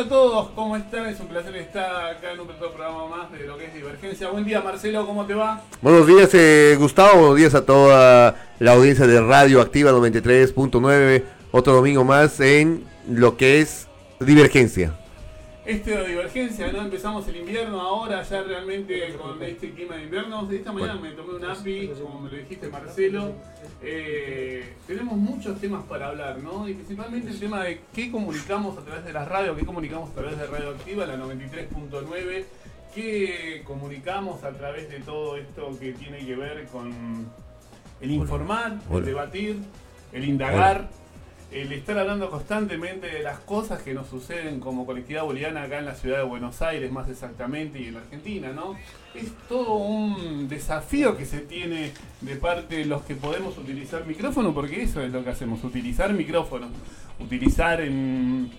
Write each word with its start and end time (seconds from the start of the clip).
a 0.00 0.08
todos, 0.08 0.48
¿cómo 0.54 0.76
están? 0.76 1.06
Es 1.06 1.20
un 1.20 1.26
placer 1.26 1.54
estar 1.56 2.16
acá 2.16 2.32
en 2.32 2.40
un 2.40 2.46
programa 2.46 3.06
más 3.06 3.32
de 3.32 3.44
lo 3.46 3.58
que 3.58 3.66
es 3.66 3.74
Divergencia. 3.74 4.28
Buen 4.30 4.46
día 4.46 4.62
Marcelo, 4.62 5.06
¿cómo 5.06 5.26
te 5.26 5.34
va? 5.34 5.60
Buenos 5.82 6.06
días 6.06 6.30
eh, 6.32 6.74
Gustavo, 6.78 7.18
buenos 7.18 7.36
días 7.36 7.54
a 7.54 7.66
toda 7.66 8.34
la 8.60 8.72
audiencia 8.72 9.06
de 9.06 9.20
Radio 9.20 9.60
Activa 9.60 9.92
93.9. 9.92 11.24
Otro 11.52 11.74
domingo 11.74 12.04
más 12.04 12.40
en 12.40 12.84
lo 13.10 13.36
que 13.36 13.60
es 13.60 13.88
Divergencia 14.20 14.99
este 15.64 15.96
de 15.96 16.08
divergencia, 16.08 16.72
¿no? 16.72 16.80
Empezamos 16.80 17.26
el 17.28 17.36
invierno 17.36 17.80
ahora, 17.80 18.22
ya 18.22 18.42
realmente 18.42 19.14
con 19.14 19.42
este 19.42 19.70
clima 19.72 19.96
de 19.96 20.04
invierno. 20.04 20.50
Esta 20.50 20.72
mañana 20.72 20.94
me 20.94 21.10
tomé 21.12 21.34
un 21.34 21.44
API, 21.44 21.88
como 22.02 22.20
me 22.20 22.30
lo 22.30 22.36
dijiste 22.36 22.68
Marcelo. 22.68 23.32
Eh, 23.82 24.74
tenemos 24.86 25.16
muchos 25.16 25.60
temas 25.60 25.84
para 25.84 26.08
hablar, 26.08 26.38
¿no? 26.38 26.68
Y 26.68 26.74
principalmente 26.74 27.30
el 27.30 27.38
tema 27.38 27.64
de 27.64 27.82
qué 27.94 28.10
comunicamos 28.10 28.78
a 28.78 28.84
través 28.84 29.04
de 29.04 29.12
la 29.12 29.24
radio, 29.24 29.54
qué 29.54 29.66
comunicamos 29.66 30.10
a 30.10 30.14
través 30.14 30.38
de 30.38 30.46
Radio 30.46 30.70
Activa, 30.70 31.06
la 31.06 31.16
93.9, 31.16 32.44
qué 32.94 33.62
comunicamos 33.66 34.42
a 34.44 34.50
través 34.50 34.88
de 34.88 35.00
todo 35.00 35.36
esto 35.36 35.78
que 35.78 35.92
tiene 35.92 36.24
que 36.24 36.36
ver 36.36 36.66
con 36.68 37.30
el 38.00 38.10
informar, 38.10 38.78
el 38.90 39.04
debatir, 39.04 39.58
el 40.12 40.24
indagar 40.24 40.88
el 41.50 41.72
estar 41.72 41.98
hablando 41.98 42.30
constantemente 42.30 43.08
de 43.08 43.22
las 43.22 43.40
cosas 43.40 43.82
que 43.82 43.92
nos 43.92 44.08
suceden 44.08 44.60
como 44.60 44.86
colectividad 44.86 45.24
boliviana 45.24 45.64
acá 45.64 45.78
en 45.78 45.86
la 45.86 45.94
ciudad 45.94 46.18
de 46.18 46.22
Buenos 46.24 46.62
Aires, 46.62 46.92
más 46.92 47.08
exactamente, 47.08 47.80
y 47.80 47.88
en 47.88 47.96
Argentina, 47.96 48.52
¿no? 48.52 48.76
Es 49.14 49.32
todo 49.48 49.74
un 49.74 50.48
desafío 50.48 51.16
que 51.16 51.26
se 51.26 51.40
tiene 51.40 51.92
de 52.20 52.36
parte 52.36 52.76
de 52.76 52.84
los 52.84 53.02
que 53.02 53.16
podemos 53.16 53.58
utilizar 53.58 54.06
micrófono, 54.06 54.54
porque 54.54 54.82
eso 54.82 55.02
es 55.02 55.10
lo 55.10 55.24
que 55.24 55.30
hacemos, 55.30 55.64
utilizar 55.64 56.12
micrófonos, 56.12 56.70
utilizar 57.18 57.80
en, 57.80 58.50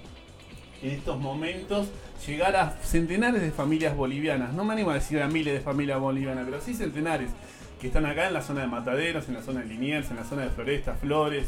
en 0.82 0.90
estos 0.92 1.18
momentos 1.18 1.88
llegar 2.28 2.56
a 2.58 2.72
centenares 2.84 3.42
de 3.42 3.52
familias 3.52 3.96
bolivianas, 3.96 4.54
no 4.54 4.66
me 4.66 4.74
animo 4.74 4.92
a 4.92 4.96
decir 4.96 5.22
a 5.22 5.28
miles 5.28 5.54
de 5.54 5.62
familias 5.62 6.00
bolivianas, 6.00 6.46
pero 6.46 6.60
sí 6.60 6.74
centenares 6.74 7.32
que 7.80 7.88
están 7.88 8.06
acá 8.06 8.28
en 8.28 8.34
la 8.34 8.42
zona 8.42 8.62
de 8.62 8.68
Mataderos, 8.68 9.28
en 9.28 9.36
la 9.36 9.42
zona 9.42 9.62
de 9.62 9.68
Liniers, 9.68 10.12
en 10.12 10.18
la 10.18 10.24
zona 10.24 10.44
de 10.44 10.50
Floresta, 10.50 10.94
Flores, 10.94 11.48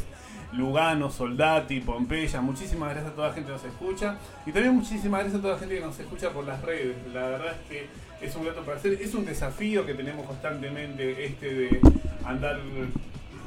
Lugano, 0.56 1.10
Soldati, 1.10 1.80
Pompeya. 1.80 2.40
Muchísimas 2.40 2.90
gracias 2.90 3.12
a 3.12 3.14
toda 3.14 3.28
la 3.28 3.34
gente 3.34 3.48
que 3.48 3.56
nos 3.56 3.64
escucha. 3.64 4.16
Y 4.46 4.52
también 4.52 4.74
muchísimas 4.74 5.20
gracias 5.20 5.38
a 5.38 5.42
toda 5.42 5.54
la 5.54 5.60
gente 5.60 5.74
que 5.74 5.80
nos 5.80 5.98
escucha 5.98 6.30
por 6.30 6.46
las 6.46 6.62
redes. 6.62 6.96
La 7.12 7.22
verdad 7.22 7.54
es 7.60 7.68
que 7.68 8.26
es 8.26 8.34
un 8.36 8.46
reto 8.46 8.62
para 8.62 8.78
hacer. 8.78 8.92
Es 8.92 9.14
un 9.14 9.24
desafío 9.24 9.84
que 9.84 9.94
tenemos 9.94 10.26
constantemente 10.26 11.24
este 11.24 11.54
de 11.54 11.80
andar 12.24 12.60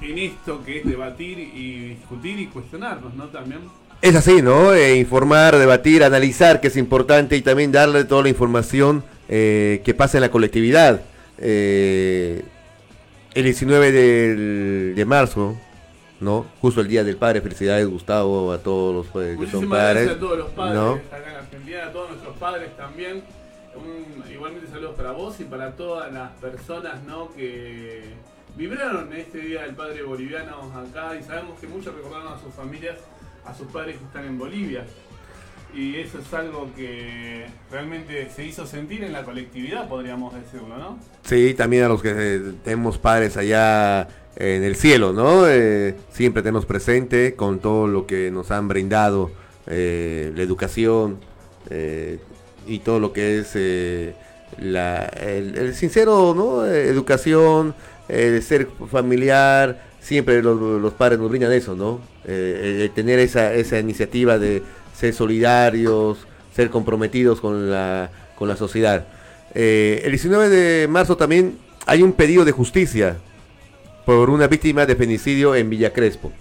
en 0.02 0.17
esto 0.17 0.64
que 0.64 0.80
es 0.80 0.86
debatir 0.86 1.39
y 1.39 1.89
discutir 1.89 2.39
y 2.39 2.47
cuestionarnos, 2.47 3.14
¿no? 3.14 3.25
También. 3.27 3.61
Es 4.02 4.16
así, 4.16 4.42
¿no? 4.42 4.73
Eh, 4.73 4.97
informar, 4.97 5.58
debatir, 5.58 6.03
analizar, 6.03 6.61
que 6.61 6.67
es 6.67 6.77
importante, 6.77 7.36
y 7.36 7.42
también 7.42 7.71
darle 7.71 8.03
toda 8.03 8.23
la 8.23 8.30
información 8.30 9.03
eh, 9.27 9.81
que 9.83 9.94
pasa 9.95 10.17
en 10.17 10.21
la 10.21 10.30
colectividad. 10.30 11.02
Eh, 11.39 12.44
el 13.33 13.44
19 13.44 13.92
de 13.92 15.05
marzo 15.05 15.58
¿no? 16.19 16.45
Justo 16.61 16.81
el 16.81 16.87
Día 16.87 17.03
del 17.03 17.17
Padre, 17.17 17.41
felicidades 17.41 17.87
Gustavo, 17.87 18.51
a 18.51 18.59
todos 18.59 18.95
los 18.95 19.07
padres 19.07 19.37
que 19.39 19.47
son 19.47 19.69
padres. 19.69 20.05
Gracias 20.05 20.17
a 20.17 20.19
todos 20.19 20.37
los 20.37 20.49
padres 20.51 21.01
acá 21.11 21.29
en 21.31 21.35
Argentina, 21.35 21.85
a 21.85 21.91
todos 21.91 22.09
nuestros 22.09 22.37
padres 22.37 22.77
también. 22.77 23.23
igualmente 24.31 24.67
saludos 24.67 24.95
para 24.95 25.11
vos 25.11 25.39
y 25.39 25.43
para 25.43 25.71
todas 25.75 26.11
las 26.11 26.31
personas 26.33 27.03
¿no? 27.03 27.31
que 27.33 28.13
vibraron 28.55 29.13
este 29.13 29.39
Día 29.39 29.63
del 29.63 29.75
Padre 29.75 30.03
boliviano 30.03 30.71
acá 30.75 31.15
y 31.15 31.23
sabemos 31.23 31.59
que 31.59 31.67
muchos 31.67 31.93
recordaron 31.93 32.33
a 32.33 32.39
sus 32.39 32.53
familias, 32.53 32.97
a 33.45 33.53
sus 33.53 33.67
padres 33.67 33.97
que 33.97 34.05
están 34.05 34.25
en 34.25 34.37
Bolivia. 34.37 34.85
Y 35.75 35.97
eso 35.97 36.19
es 36.19 36.33
algo 36.33 36.71
que 36.75 37.45
realmente 37.69 38.29
se 38.29 38.45
hizo 38.45 38.65
sentir 38.65 39.03
en 39.03 39.11
la 39.11 39.23
colectividad, 39.23 39.87
podríamos 39.87 40.33
decirlo, 40.33 40.77
¿no? 40.77 40.97
Sí, 41.23 41.53
también 41.53 41.83
a 41.83 41.89
los 41.89 42.02
que 42.02 42.53
tenemos 42.63 42.97
padres 42.97 43.36
allá 43.36 44.08
en 44.39 44.64
el 44.64 44.75
cielo, 44.75 45.14
¿no? 45.14 45.48
Eh, 45.48 45.95
siempre 46.11 46.43
tenemos 46.43 46.65
presente 46.65 47.33
con 47.36 47.59
todo 47.59 47.87
lo 47.87 48.05
que 48.05 48.30
nos 48.30 48.52
han 48.52 48.67
brindado 48.67 49.31
eh, 49.65 50.31
la 50.36 50.43
educación 50.43 51.17
eh, 51.70 52.20
y 52.67 52.80
todo 52.80 52.99
lo 52.99 53.14
que 53.14 53.39
es 53.39 53.58
la, 54.59 55.05
el, 55.05 55.73
sincero, 55.73 56.33
¿no? 56.36 56.65
Educación, 56.65 57.73
ser 58.08 58.67
familiar, 58.89 59.83
siempre 59.99 60.43
los, 60.43 60.93
padres 60.93 61.19
nos 61.19 61.30
brindan 61.30 61.52
eso, 61.52 61.75
¿no? 61.75 61.99
tener 62.23 63.19
esa, 63.19 63.54
esa 63.54 63.80
iniciativa 63.80 64.37
de 64.37 64.61
ser 64.93 65.14
solidarios, 65.14 66.19
ser 66.54 66.69
comprometidos 66.69 67.39
con 67.39 67.69
la, 67.71 68.09
con 68.37 68.48
la 68.48 68.55
sociedad. 68.55 69.08
el 69.54 70.11
19 70.11 70.49
de 70.49 70.87
marzo 70.87 71.15
también 71.17 71.58
hay 71.86 72.04
un 72.04 72.14
pedido 72.14 72.43
de 72.43 72.52
justicia 72.52 73.17
por 74.07 74.29
una 74.29 74.47
víctima 74.47 74.85
de 74.85 74.95
femicidio 74.95 75.53
en 75.53 75.69
Villa 75.69 75.91
Crespo. 75.91 76.31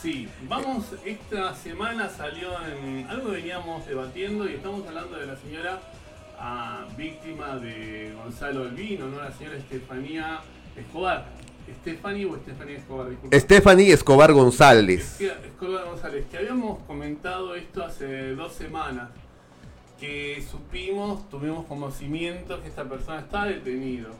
Sí, 0.00 0.28
vamos, 0.48 0.84
esta 1.04 1.52
semana 1.52 2.08
salió 2.08 2.50
en 2.64 3.08
algo 3.10 3.30
que 3.30 3.38
veníamos 3.38 3.84
debatiendo 3.88 4.48
y 4.48 4.54
estamos 4.54 4.86
hablando 4.86 5.18
de 5.18 5.26
la 5.26 5.34
señora 5.34 5.80
ah, 6.38 6.86
víctima 6.96 7.56
de 7.56 8.14
Gonzalo 8.22 8.62
Albino, 8.62 9.08
¿no? 9.08 9.20
La 9.20 9.32
señora 9.32 9.56
Estefanía 9.56 10.38
Escobar. 10.76 11.26
¿Estefani 11.66 12.24
o 12.24 12.36
Estefanía 12.36 12.76
Escobar? 12.76 13.08
Estefanía 13.32 13.94
Escobar 13.94 14.32
González. 14.32 15.20
Escobar 15.20 15.86
González, 15.86 16.24
que 16.30 16.38
habíamos 16.38 16.78
comentado 16.84 17.56
esto 17.56 17.84
hace 17.84 18.36
dos 18.36 18.52
semanas, 18.52 19.08
que 19.98 20.40
supimos, 20.48 21.28
tuvimos 21.28 21.66
conocimiento 21.66 22.62
que 22.62 22.68
esta 22.68 22.84
persona 22.84 23.18
está 23.18 23.44
detenido. 23.46 24.10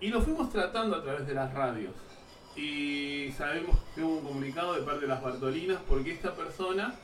Y 0.00 0.06
lo 0.06 0.22
fuimos 0.22 0.50
tratando 0.50 0.94
a 0.94 1.02
través 1.02 1.26
de 1.26 1.34
las 1.34 1.52
radios 1.52 1.90
y 2.56 3.32
sabemos 3.36 3.76
que 3.94 4.02
hubo 4.02 4.18
un 4.18 4.24
comunicado 4.24 4.74
de 4.74 4.82
parte 4.82 5.02
de 5.02 5.08
las 5.08 5.22
Bartolinas 5.22 5.78
porque 5.88 6.12
esta 6.12 6.34
persona 6.34 6.94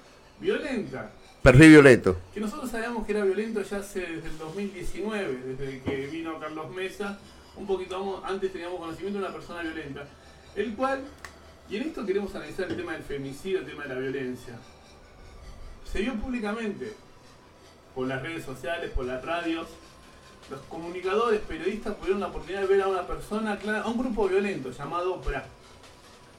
violenta. 0.41 1.11
Perfil 1.43 1.71
violento. 1.71 2.17
Que 2.35 2.41
nosotros 2.41 2.71
sabíamos 2.71 3.07
que 3.07 3.13
era 3.13 3.25
violento 3.25 3.63
ya 3.63 3.79
hace 3.79 4.01
desde 4.01 4.29
el 4.29 4.39
2019, 4.39 5.55
desde 5.57 5.83
que 5.83 6.07
vino 6.09 6.39
Carlos 6.39 6.71
Mesa, 6.75 7.19
un 7.57 7.67
poquito 7.67 8.23
antes 8.25 8.53
teníamos 8.53 8.79
conocimiento 8.79 9.19
de 9.19 9.25
una 9.25 9.35
persona 9.35 9.63
violenta, 9.63 10.07
el 10.55 10.75
cual, 10.75 11.01
y 11.69 11.77
en 11.77 11.83
esto 11.85 12.05
queremos 12.05 12.35
analizar 12.35 12.69
el 12.69 12.77
tema 12.77 12.93
del 12.93 13.03
femicidio, 13.03 13.61
el 13.61 13.67
tema 13.67 13.85
de 13.85 13.95
la 13.95 14.01
violencia, 14.01 14.55
se 15.91 16.01
vio 16.01 16.15
públicamente 16.15 16.93
por 17.95 18.07
las 18.07 18.23
redes 18.23 18.45
sociales, 18.45 18.91
por 18.91 19.07
las 19.07 19.25
radios, 19.25 19.69
los 20.51 20.61
comunicadores, 20.69 21.41
periodistas 21.41 21.97
tuvieron 21.99 22.21
la 22.21 22.29
oportunidad 22.29 22.63
de 22.63 22.67
ver 22.67 22.83
a 22.83 22.89
una 22.89 23.07
persona, 23.07 23.59
a 23.83 23.89
un 23.89 23.99
grupo 23.99 24.29
violento 24.29 24.71
llamado 24.71 25.21
PRA, 25.21 25.45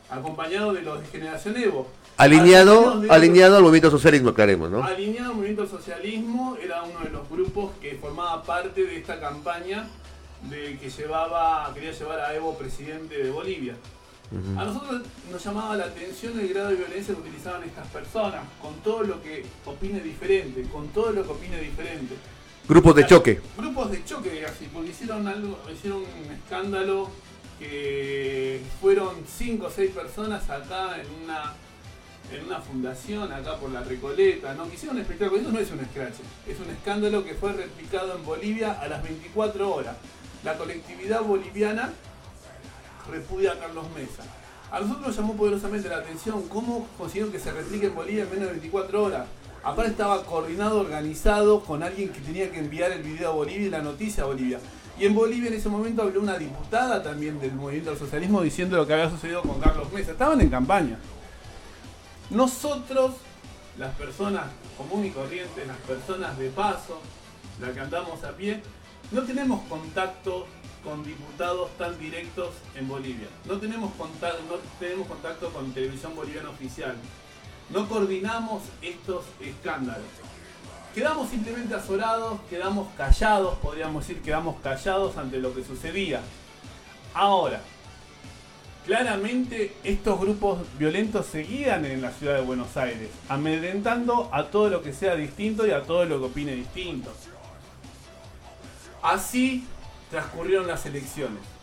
acompañado 0.09 0.73
de 0.73 0.81
los 0.81 1.01
de 1.01 1.07
Generación 1.07 1.57
Evo. 1.57 1.87
Alineado, 2.17 3.01
alineado 3.09 3.57
al 3.57 3.63
movimiento 3.63 3.89
socialismo, 3.89 4.29
aclaremos, 4.29 4.69
¿no? 4.69 4.83
Alineado 4.83 5.29
al 5.29 5.35
movimiento 5.35 5.67
socialismo, 5.67 6.57
era 6.61 6.83
uno 6.83 6.99
de 6.99 7.11
los 7.11 7.29
grupos 7.29 7.71
que 7.79 7.95
formaba 7.95 8.43
parte 8.43 8.83
de 8.83 8.97
esta 8.97 9.19
campaña 9.19 9.87
de 10.49 10.77
que 10.77 10.89
llevaba, 10.89 11.71
quería 11.73 11.91
llevar 11.91 12.19
a 12.19 12.33
Evo 12.33 12.57
presidente 12.57 13.23
de 13.23 13.29
Bolivia. 13.29 13.75
A 14.57 14.63
nosotros 14.63 15.01
nos 15.31 15.43
llamaba 15.43 15.75
la 15.75 15.85
atención 15.85 16.39
el 16.39 16.49
grado 16.49 16.69
de 16.69 16.75
violencia 16.75 17.15
que 17.15 17.21
utilizaban 17.21 17.63
estas 17.63 17.87
personas, 17.87 18.41
con 18.61 18.75
todo 18.83 19.01
lo 19.03 19.23
que 19.23 19.43
opine 19.65 20.01
diferente, 20.01 20.63
con 20.71 20.87
todo 20.89 21.11
lo 21.11 21.23
que 21.23 21.31
opine 21.31 21.59
diferente. 21.59 22.15
Grupos 22.69 22.93
de 22.93 23.07
choque. 23.07 23.41
Grupos 23.57 23.89
de 23.89 24.05
choque, 24.05 24.45
así, 24.45 24.69
porque 24.71 24.91
hicieron 24.91 25.27
algo, 25.27 25.57
hicieron 25.73 26.01
un 26.01 26.31
escándalo 26.31 27.09
que 27.57 28.61
fueron 28.79 29.15
cinco 29.25 29.65
o 29.65 29.69
seis 29.71 29.89
personas 29.89 30.47
acá 30.47 31.01
en 31.01 31.23
una 31.23 31.55
en 32.31 32.45
una 32.45 32.61
fundación 32.61 33.33
acá 33.33 33.55
por 33.55 33.71
la 33.71 33.81
Recoleta, 33.81 34.53
¿no? 34.53 34.69
Que 34.69 34.75
hicieron 34.75 34.97
un 34.97 35.01
espectáculo, 35.01 35.41
eso 35.41 35.51
no 35.51 35.57
es 35.57 35.71
un 35.71 35.83
scratch, 35.83 36.17
es 36.47 36.59
un 36.59 36.69
escándalo 36.69 37.25
que 37.25 37.33
fue 37.33 37.53
replicado 37.53 38.15
en 38.15 38.23
Bolivia 38.23 38.79
a 38.79 38.87
las 38.87 39.01
24 39.01 39.73
horas. 39.73 39.97
La 40.43 40.55
colectividad 40.55 41.23
boliviana 41.23 41.91
repudia 43.09 43.53
a 43.53 43.57
Carlos 43.57 43.85
Mesa. 43.95 44.29
A 44.69 44.79
nosotros 44.79 45.07
nos 45.07 45.15
llamó 45.15 45.35
poderosamente 45.35 45.89
la 45.89 45.97
atención 45.97 46.47
cómo 46.47 46.87
consiguieron 46.99 47.31
que 47.31 47.39
se 47.39 47.51
replique 47.51 47.87
en 47.87 47.95
Bolivia 47.95 48.25
en 48.25 48.29
menos 48.29 48.45
de 48.45 48.51
24 48.51 49.03
horas. 49.03 49.25
Aparte 49.63 49.91
estaba 49.91 50.23
coordinado, 50.23 50.79
organizado 50.79 51.61
con 51.61 51.83
alguien 51.83 52.09
que 52.09 52.21
tenía 52.21 52.49
que 52.51 52.59
enviar 52.59 52.91
el 52.91 53.03
video 53.03 53.31
a 53.31 53.33
Bolivia 53.33 53.67
y 53.67 53.69
la 53.69 53.81
noticia 53.81 54.23
a 54.23 54.27
Bolivia. 54.27 54.59
Y 54.97 55.05
en 55.05 55.13
Bolivia 55.13 55.49
en 55.49 55.55
ese 55.55 55.69
momento 55.69 56.01
habló 56.01 56.21
una 56.21 56.37
diputada 56.37 57.03
también 57.03 57.39
del 57.39 57.53
movimiento 57.53 57.89
del 57.91 57.99
socialismo 57.99 58.41
diciendo 58.41 58.77
lo 58.77 58.87
que 58.87 58.93
había 58.93 59.09
sucedido 59.09 59.41
con 59.41 59.59
Carlos 59.59 59.91
Mesa. 59.91 60.11
Estaban 60.11 60.39
en 60.41 60.49
campaña. 60.49 60.97
Nosotros, 62.29 63.15
las 63.77 63.93
personas 63.95 64.45
comunes 64.77 65.11
y 65.11 65.13
corrientes, 65.13 65.67
las 65.67 65.77
personas 65.77 66.37
de 66.37 66.49
paso, 66.49 66.99
las 67.59 67.71
que 67.71 67.79
andamos 67.79 68.23
a 68.23 68.31
pie, 68.31 68.61
no 69.11 69.23
tenemos 69.23 69.61
contacto 69.67 70.47
con 70.83 71.03
diputados 71.03 71.69
tan 71.77 71.99
directos 71.99 72.49
en 72.75 72.87
Bolivia. 72.87 73.27
No 73.45 73.57
tenemos 73.57 73.93
contacto, 73.95 74.39
no 74.49 74.55
tenemos 74.79 75.07
contacto 75.07 75.49
con 75.49 75.73
televisión 75.73 76.15
boliviana 76.15 76.49
oficial 76.49 76.95
no 77.69 77.87
coordinamos 77.87 78.63
estos 78.81 79.25
escándalos. 79.39 80.05
Quedamos 80.93 81.29
simplemente 81.29 81.75
azorados, 81.75 82.39
quedamos 82.49 82.87
callados, 82.97 83.57
podríamos 83.59 84.07
decir, 84.07 84.23
quedamos 84.23 84.59
callados 84.61 85.17
ante 85.17 85.37
lo 85.37 85.53
que 85.53 85.63
sucedía. 85.63 86.21
Ahora, 87.13 87.61
claramente 88.85 89.75
estos 89.83 90.19
grupos 90.19 90.59
violentos 90.79 91.27
seguían 91.27 91.85
en 91.85 92.01
la 92.01 92.11
ciudad 92.11 92.35
de 92.35 92.41
Buenos 92.41 92.75
Aires, 92.75 93.09
amedrentando 93.29 94.29
a 94.33 94.45
todo 94.45 94.69
lo 94.69 94.81
que 94.81 94.93
sea 94.93 95.15
distinto 95.15 95.67
y 95.67 95.71
a 95.71 95.83
todo 95.83 96.05
lo 96.05 96.19
que 96.19 96.25
opine 96.25 96.53
distinto. 96.53 97.13
Así 99.03 99.65
transcurrieron 100.09 100.67
las 100.67 100.85
elecciones. 100.85 101.58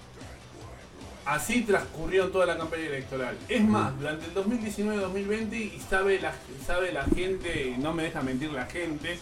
Así 1.26 1.62
transcurrió 1.62 2.28
toda 2.28 2.46
la 2.46 2.56
campaña 2.56 2.86
electoral. 2.86 3.36
Es 3.48 3.60
más, 3.60 3.98
durante 3.98 4.26
el 4.26 4.34
2019-2020, 4.34 5.54
y 5.54 5.80
sabe 5.90 6.20
la, 6.20 6.32
sabe 6.64 6.92
la 6.92 7.02
gente, 7.02 7.74
no 7.78 7.92
me 7.92 8.04
deja 8.04 8.22
mentir 8.22 8.52
la 8.52 8.66
gente, 8.66 9.18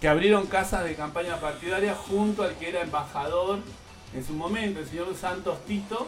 que 0.00 0.08
abrieron 0.08 0.46
casas 0.46 0.84
de 0.84 0.94
campaña 0.94 1.38
partidaria 1.38 1.94
junto 1.94 2.42
al 2.42 2.54
que 2.56 2.70
era 2.70 2.80
embajador 2.80 3.58
en 4.14 4.24
su 4.24 4.32
momento, 4.32 4.80
el 4.80 4.86
señor 4.86 5.14
Santos 5.14 5.58
Tito, 5.66 6.06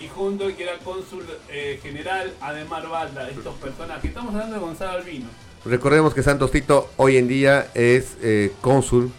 y 0.00 0.08
junto 0.08 0.46
al 0.46 0.56
que 0.56 0.64
era 0.64 0.78
cónsul 0.78 1.24
eh, 1.48 1.78
general 1.80 2.34
Ademar 2.40 2.88
Balda, 2.88 3.30
estos 3.30 3.54
personajes. 3.54 4.06
Estamos 4.06 4.34
hablando 4.34 4.56
de 4.56 4.60
Gonzalo 4.60 4.98
Albino. 4.98 5.26
Recordemos 5.64 6.12
que 6.12 6.24
Santos 6.24 6.50
Tito 6.50 6.90
hoy 6.96 7.16
en 7.16 7.28
día 7.28 7.68
es 7.74 8.16
eh, 8.20 8.52
cónsul 8.60 9.12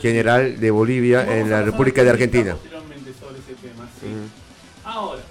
general, 0.00 0.60
de 0.60 0.70
Bolivia 0.70 1.38
en 1.38 1.50
la 1.50 1.62
República 1.62 2.04
de 2.04 2.10
Argentina. 2.10 2.56
Ahora, 4.84 5.22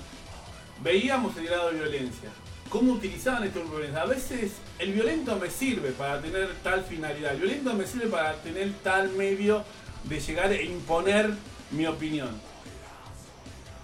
veíamos 0.83 1.35
el 1.37 1.45
grado 1.45 1.71
de 1.71 1.79
violencia. 1.79 2.29
¿Cómo 2.69 2.93
utilizaban 2.93 3.43
estos 3.43 3.69
violencia? 3.69 4.01
A 4.01 4.05
veces 4.05 4.53
el 4.79 4.93
violento 4.93 5.35
me 5.37 5.49
sirve 5.49 5.91
para 5.91 6.21
tener 6.21 6.53
tal 6.63 6.83
finalidad. 6.83 7.33
El 7.33 7.41
violento 7.41 7.73
me 7.73 7.85
sirve 7.85 8.07
para 8.07 8.35
tener 8.35 8.71
tal 8.81 9.09
medio 9.09 9.63
de 10.05 10.19
llegar 10.19 10.53
e 10.53 10.63
imponer 10.63 11.31
mi 11.71 11.85
opinión. 11.85 12.29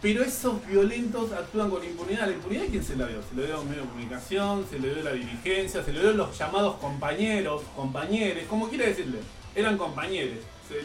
Pero 0.01 0.23
esos 0.23 0.65
violentos 0.65 1.31
actúan 1.33 1.69
con 1.69 1.83
impunidad. 1.83 2.27
¿La 2.27 2.33
impunidad 2.33 2.65
quién 2.69 2.83
se 2.83 2.95
la 2.95 3.07
dio? 3.07 3.19
Se 3.27 3.35
lo 3.35 3.45
dio 3.45 3.55
a 3.55 3.59
un 3.59 3.67
medio 3.67 3.81
de 3.81 3.89
comunicación, 3.89 4.65
se 4.69 4.79
le 4.79 4.93
dio 4.93 5.03
la 5.03 5.11
dirigencia, 5.11 5.83
se 5.83 5.91
le 5.91 5.99
dio 5.99 6.13
los 6.13 6.37
llamados 6.37 6.77
compañeros, 6.77 7.63
compañeros, 7.75 8.43
como 8.49 8.69
quiera 8.69 8.85
decirle. 8.85 9.19
Eran 9.55 9.77
compañeros, 9.77 10.37
se 10.69 10.81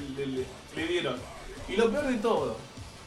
le 0.77 0.87
dieron. 0.89 1.17
Y 1.69 1.77
lo 1.77 1.91
peor 1.91 2.07
de 2.07 2.17
todo, 2.17 2.57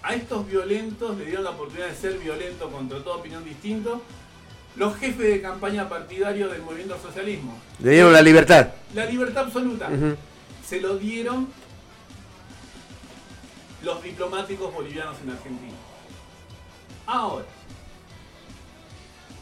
a 0.06 0.14
estos 0.14 0.48
violentos 0.48 1.18
le 1.18 1.26
dieron 1.26 1.44
la 1.44 1.50
oportunidad 1.50 1.88
de 1.88 1.96
ser 1.96 2.20
violentos 2.20 2.72
contra 2.72 3.04
toda 3.04 3.16
opinión 3.16 3.44
distinta 3.44 3.90
los 4.76 4.96
jefes 4.98 5.18
de 5.18 5.42
campaña 5.42 5.90
partidario 5.90 6.48
del 6.50 6.62
movimiento 6.62 7.00
socialismo. 7.02 7.58
Le 7.80 7.92
dieron 7.92 8.14
la 8.14 8.22
libertad. 8.22 8.68
La 8.94 9.06
libertad 9.06 9.46
absoluta. 9.46 9.90
Se 10.64 10.80
lo 10.80 10.98
dieron 10.98 11.48
los 13.84 14.04
diplomáticos 14.04 14.72
bolivianos 14.72 15.16
en 15.24 15.32
Argentina. 15.32 15.74
Ahora, 17.08 17.46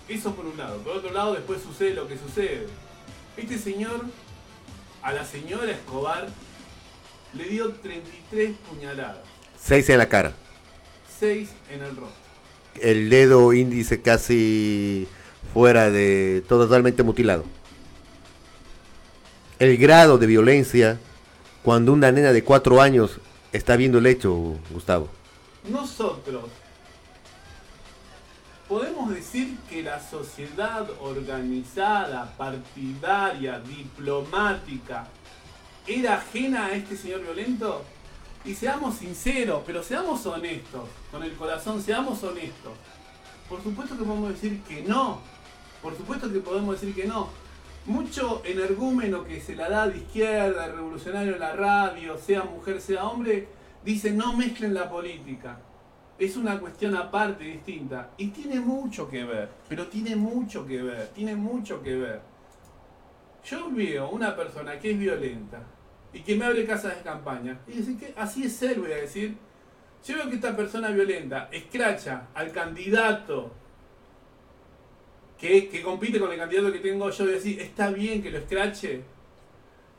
eso 0.07 0.33
por 0.33 0.45
un 0.45 0.55
lado. 0.55 0.77
Por 0.77 0.97
otro 0.97 1.11
lado, 1.11 1.33
después 1.33 1.61
sucede 1.61 1.95
lo 1.95 2.07
que 2.07 2.17
sucede. 2.17 2.67
Este 3.35 3.57
señor, 3.57 4.05
a 5.01 5.11
la 5.11 5.25
señora 5.25 5.71
Escobar, 5.71 6.29
le 7.33 7.43
dio 7.45 7.69
33 7.73 8.55
puñaladas. 8.69 9.17
Seis 9.57 9.89
en 9.89 9.97
la 9.97 10.07
cara 10.07 10.33
en 11.23 11.81
el 11.83 11.95
rostro. 11.95 12.23
El 12.81 13.09
dedo 13.09 13.53
índice 13.53 14.01
casi 14.01 15.07
fuera 15.53 15.89
de 15.89 16.43
totalmente 16.47 17.03
mutilado. 17.03 17.45
El 19.59 19.77
grado 19.77 20.17
de 20.17 20.27
violencia 20.27 20.99
cuando 21.61 21.93
una 21.93 22.11
nena 22.11 22.33
de 22.33 22.43
cuatro 22.43 22.81
años 22.81 23.19
está 23.53 23.77
viendo 23.77 23.99
el 23.99 24.05
hecho, 24.07 24.57
Gustavo. 24.71 25.09
Nosotros 25.69 26.45
podemos 28.67 29.13
decir 29.13 29.57
que 29.69 29.83
la 29.83 30.01
sociedad 30.01 30.89
organizada, 30.99 32.33
partidaria, 32.37 33.59
diplomática, 33.59 35.07
era 35.87 36.15
ajena 36.15 36.65
a 36.65 36.73
este 36.73 36.97
señor 36.97 37.21
violento. 37.21 37.85
Y 38.45 38.55
seamos 38.55 38.95
sinceros, 38.95 39.63
pero 39.65 39.81
seamos 39.81 40.25
honestos, 40.25 40.89
con 41.11 41.23
el 41.23 41.33
corazón, 41.33 41.81
seamos 41.81 42.21
honestos. 42.23 42.73
Por 43.47 43.63
supuesto 43.63 43.97
que 43.97 44.03
podemos 44.03 44.29
decir 44.29 44.61
que 44.63 44.81
no. 44.81 45.19
Por 45.81 45.95
supuesto 45.95 46.31
que 46.31 46.39
podemos 46.39 46.79
decir 46.79 46.93
que 46.93 47.07
no. 47.07 47.29
Mucho 47.85 48.41
energúmeno 48.45 49.23
que 49.23 49.39
se 49.39 49.55
la 49.55 49.69
da 49.69 49.87
de 49.87 49.97
izquierda, 49.97 50.67
revolucionario 50.67 51.33
en 51.33 51.39
la 51.39 51.53
radio, 51.53 52.17
sea 52.17 52.43
mujer, 52.43 52.81
sea 52.81 53.05
hombre, 53.05 53.47
dice 53.83 54.11
no 54.11 54.35
mezclen 54.35 54.73
la 54.73 54.89
política. 54.89 55.59
Es 56.17 56.37
una 56.37 56.59
cuestión 56.59 56.95
aparte, 56.95 57.43
distinta. 57.43 58.11
Y 58.17 58.27
tiene 58.27 58.59
mucho 58.59 59.09
que 59.09 59.23
ver, 59.23 59.49
pero 59.69 59.87
tiene 59.87 60.15
mucho 60.15 60.65
que 60.65 60.81
ver, 60.81 61.09
tiene 61.09 61.35
mucho 61.35 61.81
que 61.81 61.95
ver. 61.95 62.21
Yo 63.45 63.69
veo 63.71 64.09
una 64.09 64.35
persona 64.35 64.79
que 64.79 64.91
es 64.91 64.99
violenta, 64.99 65.61
y 66.13 66.21
que 66.21 66.35
me 66.35 66.45
abre 66.45 66.65
casas 66.65 66.97
de 66.97 67.03
campaña. 67.03 67.59
Y 67.67 67.73
decir 67.73 67.97
que 67.97 68.13
así 68.15 68.43
es 68.43 68.61
él, 68.61 68.79
voy 68.79 68.91
a 68.91 68.97
decir. 68.97 69.35
Yo 70.05 70.15
veo 70.15 70.29
que 70.29 70.35
esta 70.35 70.55
persona 70.55 70.89
violenta 70.89 71.49
escracha 71.51 72.27
al 72.33 72.51
candidato 72.51 73.51
que, 75.37 75.81
compite 75.81 76.19
con 76.19 76.31
el 76.31 76.37
candidato 76.37 76.71
que 76.71 76.79
tengo 76.79 77.09
yo, 77.09 77.23
voy 77.25 77.33
a 77.33 77.35
decir, 77.35 77.59
está 77.59 77.89
bien 77.89 78.21
que 78.21 78.31
lo 78.31 78.37
escrache. 78.37 79.01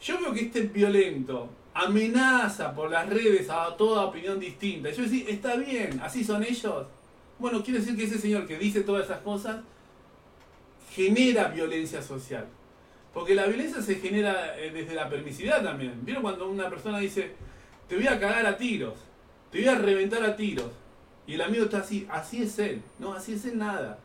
Yo 0.01 0.21
veo 0.21 0.33
que 0.33 0.43
este 0.43 0.63
violento 0.63 1.51
amenaza 1.75 2.75
por 2.75 2.91
las 2.91 3.09
redes 3.09 3.51
a 3.51 3.77
toda 3.77 4.05
opinión 4.05 4.39
distinta. 4.39 4.91
Yo 4.91 4.97
voy 4.97 5.07
a 5.07 5.09
decir, 5.09 5.31
está 5.31 5.57
bien, 5.57 6.01
así 6.03 6.23
son 6.23 6.43
ellos. 6.45 6.87
Bueno, 7.39 7.63
quiere 7.63 7.81
decir 7.81 7.97
que 7.97 8.05
ese 8.05 8.19
señor 8.19 8.47
que 8.47 8.59
dice 8.59 8.83
todas 8.83 9.07
esas 9.07 9.21
cosas 9.21 9.57
genera 10.91 11.49
violencia 11.49 12.01
social. 12.01 12.47
Porque 13.15 13.37
la 13.37 13.47
violencia 13.47 13.81
se 13.81 13.95
genera 13.95 14.59
eh, 14.59 14.71
desde 14.73 14.95
la 14.95 15.09
permisividad 15.09 15.63
también. 15.63 16.01
¿Vieron 16.03 16.23
cuando 16.23 16.49
una 16.49 16.69
persona 16.69 16.99
dice, 16.99 17.31
te 17.89 17.95
voy 17.95 18.09
a 18.09 18.19
cagar 18.19 18.45
a 18.45 18.57
tiros, 18.57 18.95
te 19.53 19.61
voy 19.61 19.69
a 19.69 19.77
reventar 19.77 20.23
a 20.25 20.35
tiros? 20.35 20.71
Y 21.27 21.35
el 21.35 21.41
amigo 21.41 21.65
está 21.65 21.79
así, 21.79 22.07
así 22.11 22.43
es 22.43 22.59
él, 22.59 22.83
no, 22.99 23.15
así 23.15 23.35
es 23.35 23.45
él 23.47 23.57
nada. 23.57 23.99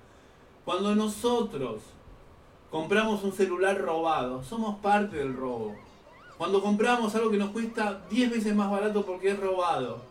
Cuando 0.64 0.96
nosotros 0.96 1.82
compramos 2.70 3.24
un 3.24 3.34
celular 3.34 3.82
robado, 3.82 4.44
somos 4.44 4.78
parte 4.80 5.18
del 5.18 5.36
robo. 5.36 5.76
Cuando 6.38 6.62
compramos 6.62 7.14
algo 7.16 7.32
que 7.32 7.38
nos 7.38 7.50
cuesta 7.50 8.02
10 8.10 8.30
veces 8.30 8.56
más 8.56 8.70
barato 8.70 9.04
porque 9.04 9.32
es 9.32 9.40
robado, 9.40 10.02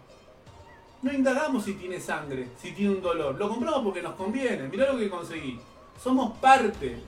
no 1.00 1.12
indagamos 1.12 1.64
si 1.64 1.74
tiene 1.74 2.00
sangre, 2.00 2.48
si 2.60 2.72
tiene 2.72 2.96
un 2.96 3.00
dolor. 3.00 3.36
Lo 3.38 3.48
compramos 3.48 3.82
porque 3.84 4.02
nos 4.02 4.16
conviene. 4.16 4.68
Mirá 4.68 4.92
lo 4.92 4.98
que 4.98 5.08
conseguí. 5.08 5.60
Somos 6.02 6.36
parte 6.38 7.00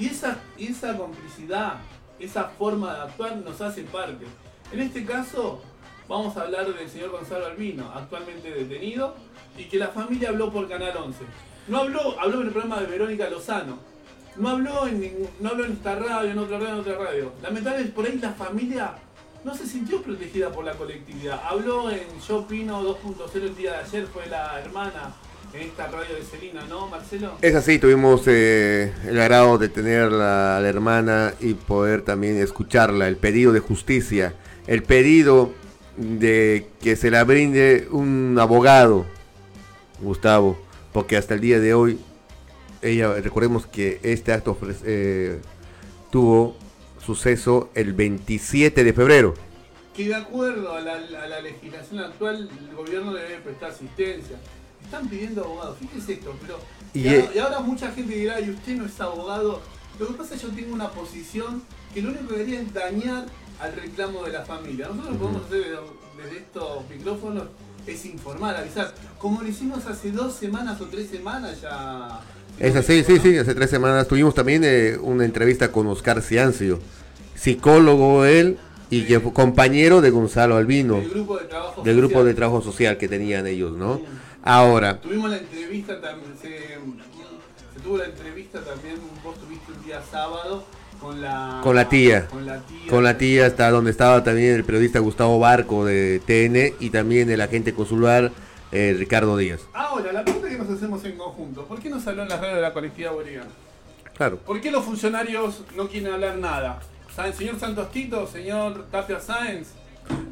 y 0.00 0.06
esa, 0.06 0.38
esa 0.58 0.96
complicidad, 0.96 1.74
esa 2.18 2.44
forma 2.44 2.94
de 2.94 3.00
actuar 3.02 3.36
nos 3.36 3.60
hace 3.60 3.82
parte. 3.82 4.24
En 4.72 4.80
este 4.80 5.04
caso, 5.04 5.60
vamos 6.08 6.34
a 6.36 6.42
hablar 6.42 6.72
del 6.72 6.88
señor 6.88 7.10
Gonzalo 7.10 7.46
Albino, 7.46 7.92
actualmente 7.94 8.50
detenido, 8.50 9.14
y 9.58 9.64
que 9.64 9.76
la 9.76 9.88
familia 9.88 10.30
habló 10.30 10.50
por 10.50 10.68
Canal 10.68 10.96
11. 10.96 11.18
No 11.68 11.78
habló, 11.80 12.18
habló 12.18 12.40
en 12.40 12.46
el 12.46 12.52
programa 12.52 12.80
de 12.80 12.86
Verónica 12.86 13.28
Lozano. 13.28 13.78
No 14.36 14.48
habló 14.48 14.86
en, 14.86 15.28
no 15.38 15.50
habló 15.50 15.66
en 15.66 15.72
esta 15.72 15.96
radio, 15.96 16.30
en 16.30 16.38
otra 16.38 16.58
radio, 16.58 16.72
en 16.74 16.80
otra 16.80 16.96
radio. 16.96 17.32
Lamentablemente, 17.42 17.92
por 17.92 18.06
ahí 18.06 18.18
la 18.18 18.32
familia 18.32 18.94
no 19.44 19.54
se 19.54 19.66
sintió 19.66 20.02
protegida 20.02 20.50
por 20.50 20.64
la 20.64 20.72
colectividad. 20.72 21.42
Habló 21.44 21.90
en 21.90 22.06
Yo 22.26 22.38
Opino 22.38 22.82
2.0 22.82 23.34
el 23.34 23.56
día 23.56 23.72
de 23.72 23.78
ayer, 23.78 24.06
fue 24.06 24.26
la 24.26 24.58
hermana 24.60 25.14
en 25.52 25.62
esta 25.62 25.88
radio 25.88 26.14
de 26.14 26.22
Celina, 26.22 26.64
¿no, 26.68 26.86
Marcelo? 26.88 27.36
Es 27.42 27.54
así, 27.54 27.78
tuvimos 27.78 28.22
eh, 28.26 28.92
el 29.06 29.20
agrado 29.20 29.58
de 29.58 29.68
tener 29.68 30.04
a 30.04 30.60
la 30.60 30.68
hermana 30.68 31.34
y 31.40 31.54
poder 31.54 32.02
también 32.02 32.36
escucharla, 32.36 33.08
el 33.08 33.16
pedido 33.16 33.52
de 33.52 33.60
justicia, 33.60 34.34
el 34.66 34.82
pedido 34.82 35.52
de 35.96 36.68
que 36.80 36.96
se 36.96 37.10
la 37.10 37.24
brinde 37.24 37.88
un 37.90 38.36
abogado, 38.40 39.06
Gustavo, 40.00 40.58
porque 40.92 41.16
hasta 41.16 41.34
el 41.34 41.40
día 41.40 41.58
de 41.58 41.74
hoy, 41.74 41.98
ella, 42.82 43.12
recordemos 43.14 43.66
que 43.66 43.98
este 44.02 44.32
acto 44.32 44.56
eh, 44.84 45.40
tuvo 46.10 46.56
suceso 47.04 47.70
el 47.74 47.92
27 47.92 48.84
de 48.84 48.92
febrero. 48.92 49.34
Que 49.96 50.06
de 50.06 50.14
acuerdo 50.14 50.72
a 50.72 50.80
la, 50.80 50.94
a 50.94 51.26
la 51.26 51.40
legislación 51.40 52.04
actual, 52.04 52.48
el 52.58 52.76
gobierno 52.76 53.12
debe 53.12 53.38
prestar 53.38 53.70
asistencia 53.70 54.36
están 54.90 55.08
pidiendo 55.08 55.44
abogados. 55.44 55.78
Fíjese 55.78 56.14
esto, 56.14 56.34
pero. 56.40 56.58
Y, 56.92 57.38
ahora, 57.38 57.60
mucha 57.60 57.90
gente 57.92 58.14
dirá, 58.14 58.40
y 58.40 58.50
usted 58.50 58.76
no 58.76 58.86
es 58.86 59.00
abogado. 59.00 59.60
Lo 59.98 60.08
que 60.08 60.14
pasa 60.14 60.34
es 60.34 60.40
que 60.40 60.46
yo 60.48 60.52
tengo 60.54 60.74
una 60.74 60.90
posición 60.90 61.62
que 61.94 62.02
lo 62.02 62.10
único 62.10 62.28
que 62.28 62.36
quería 62.36 62.60
es 62.60 62.72
dañar 62.72 63.26
al 63.60 63.72
reclamo 63.74 64.24
de 64.24 64.32
la 64.32 64.44
familia. 64.44 64.88
Nosotros 64.88 65.12
lo 65.12 65.18
podemos 65.18 65.46
hacer 65.46 65.78
desde 66.22 66.38
estos 66.38 66.88
micrófonos 66.88 67.44
es 67.86 68.04
informar, 68.06 68.56
avisar. 68.56 68.94
Como 69.18 69.42
lo 69.42 69.48
hicimos 69.48 69.86
hace 69.86 70.10
dos 70.10 70.34
semanas 70.34 70.80
o 70.80 70.86
tres 70.86 71.08
semanas 71.08 71.60
ya. 71.60 72.20
Es 72.58 72.76
así, 72.76 73.04
sí, 73.04 73.18
sí, 73.18 73.36
hace 73.38 73.54
tres 73.54 73.70
semanas 73.70 74.06
tuvimos 74.06 74.34
también 74.34 74.62
eh, 74.64 74.98
una 75.00 75.24
entrevista 75.24 75.72
con 75.72 75.86
Oscar 75.86 76.20
Ciancio. 76.22 76.78
psicólogo 77.34 78.24
él 78.26 78.58
y 78.90 79.04
que 79.04 79.20
fue 79.20 79.32
compañero 79.32 80.00
de 80.00 80.10
Gonzalo 80.10 80.56
Albino, 80.56 80.96
Del 80.96 81.10
grupo 81.10 81.38
de 81.38 81.44
trabajo 81.44 81.82
del 81.82 81.96
grupo 81.96 82.10
social. 82.14 82.26
de 82.26 82.34
trabajo 82.34 82.62
social 82.62 82.98
que 82.98 83.08
tenían 83.08 83.46
ellos, 83.46 83.76
¿no? 83.76 84.00
Ahora, 84.42 85.00
Tuvimos 85.00 85.30
la 85.30 85.38
entrevista 85.38 86.00
también, 86.00 86.32
se, 86.40 86.48
se 86.48 87.80
tuvo 87.82 87.98
la 87.98 88.06
entrevista 88.06 88.60
también, 88.60 88.96
vos 89.22 89.38
tuviste 89.38 89.72
un 89.72 89.84
día 89.84 90.00
sábado 90.10 90.64
con 91.00 91.20
la... 91.20 91.60
Con 91.62 91.76
la 91.76 91.88
tía. 91.88 92.26
Con 92.26 92.46
la 92.46 92.60
tía. 92.60 92.90
con 92.90 93.04
la 93.04 93.18
tía 93.18 93.46
hasta 93.46 93.70
donde 93.70 93.90
estaba 93.90 94.22
también 94.22 94.54
el 94.54 94.64
periodista 94.64 94.98
Gustavo 94.98 95.38
Barco 95.38 95.84
de 95.84 96.20
TN 96.26 96.76
y 96.84 96.90
también 96.90 97.30
el 97.30 97.40
agente 97.40 97.74
consular 97.74 98.30
eh, 98.72 98.94
Ricardo 98.98 99.36
Díaz. 99.36 99.60
Ahora, 99.72 100.12
la 100.12 100.24
pregunta 100.24 100.48
que 100.48 100.58
nos 100.58 100.70
hacemos 100.70 101.04
en 101.04 101.16
conjunto, 101.16 101.64
¿por 101.64 101.80
qué 101.80 101.90
no 101.90 102.00
salió 102.00 102.22
en 102.22 102.28
las 102.28 102.40
redes 102.40 102.56
de 102.56 102.62
la 102.62 102.72
colectividad 102.72 103.12
boliviana? 103.12 103.50
Claro. 104.16 104.36
¿Por 104.38 104.60
qué 104.60 104.70
los 104.70 104.84
funcionarios 104.84 105.62
no 105.76 105.88
quieren 105.88 106.12
hablar 106.12 106.36
nada? 106.36 106.80
¿Saben, 107.14 107.34
señor 107.34 107.58
Santos 107.58 107.90
Tito, 107.90 108.26
señor 108.26 108.86
Tapia 108.90 109.18
Sáenz? 109.18 109.68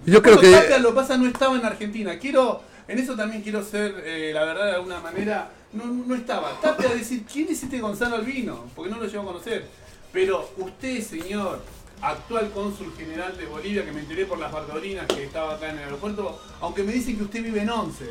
Yo 0.06 0.22
creo 0.22 0.38
que 0.38 0.50
Tapia 0.50 0.78
lo 0.78 0.94
pasa 0.94 1.16
no 1.16 1.26
estaba 1.26 1.56
en 1.56 1.64
Argentina. 1.64 2.18
Quiero, 2.18 2.62
en 2.88 2.98
eso 2.98 3.14
también 3.14 3.42
quiero 3.42 3.62
ser, 3.62 4.02
eh, 4.04 4.32
la 4.32 4.44
verdad, 4.44 4.66
de 4.66 4.72
alguna 4.72 5.00
manera, 5.00 5.50
no, 5.74 5.84
no 5.84 6.14
estaba. 6.14 6.58
Tapia 6.60 6.88
decir, 6.88 7.24
¿quién 7.30 7.48
es 7.48 7.62
este 7.62 7.80
Gonzalo 7.80 8.16
Albino? 8.16 8.64
Porque 8.74 8.90
no 8.90 8.98
lo 8.98 9.06
llevo 9.06 9.24
a 9.24 9.26
conocer. 9.26 9.66
Pero 10.10 10.50
usted, 10.56 11.02
señor, 11.02 11.60
actual 12.00 12.50
cónsul 12.50 12.94
general 12.96 13.36
de 13.36 13.44
Bolivia, 13.44 13.84
que 13.84 13.92
me 13.92 14.00
enteré 14.00 14.24
por 14.24 14.38
las 14.38 14.50
bardolinas 14.50 15.06
que 15.06 15.24
estaba 15.24 15.54
acá 15.54 15.70
en 15.70 15.78
el 15.78 15.84
aeropuerto, 15.84 16.40
aunque 16.60 16.82
me 16.82 16.92
dicen 16.92 17.18
que 17.18 17.24
usted 17.24 17.42
vive 17.42 17.60
en 17.60 17.70
Once, 17.70 18.06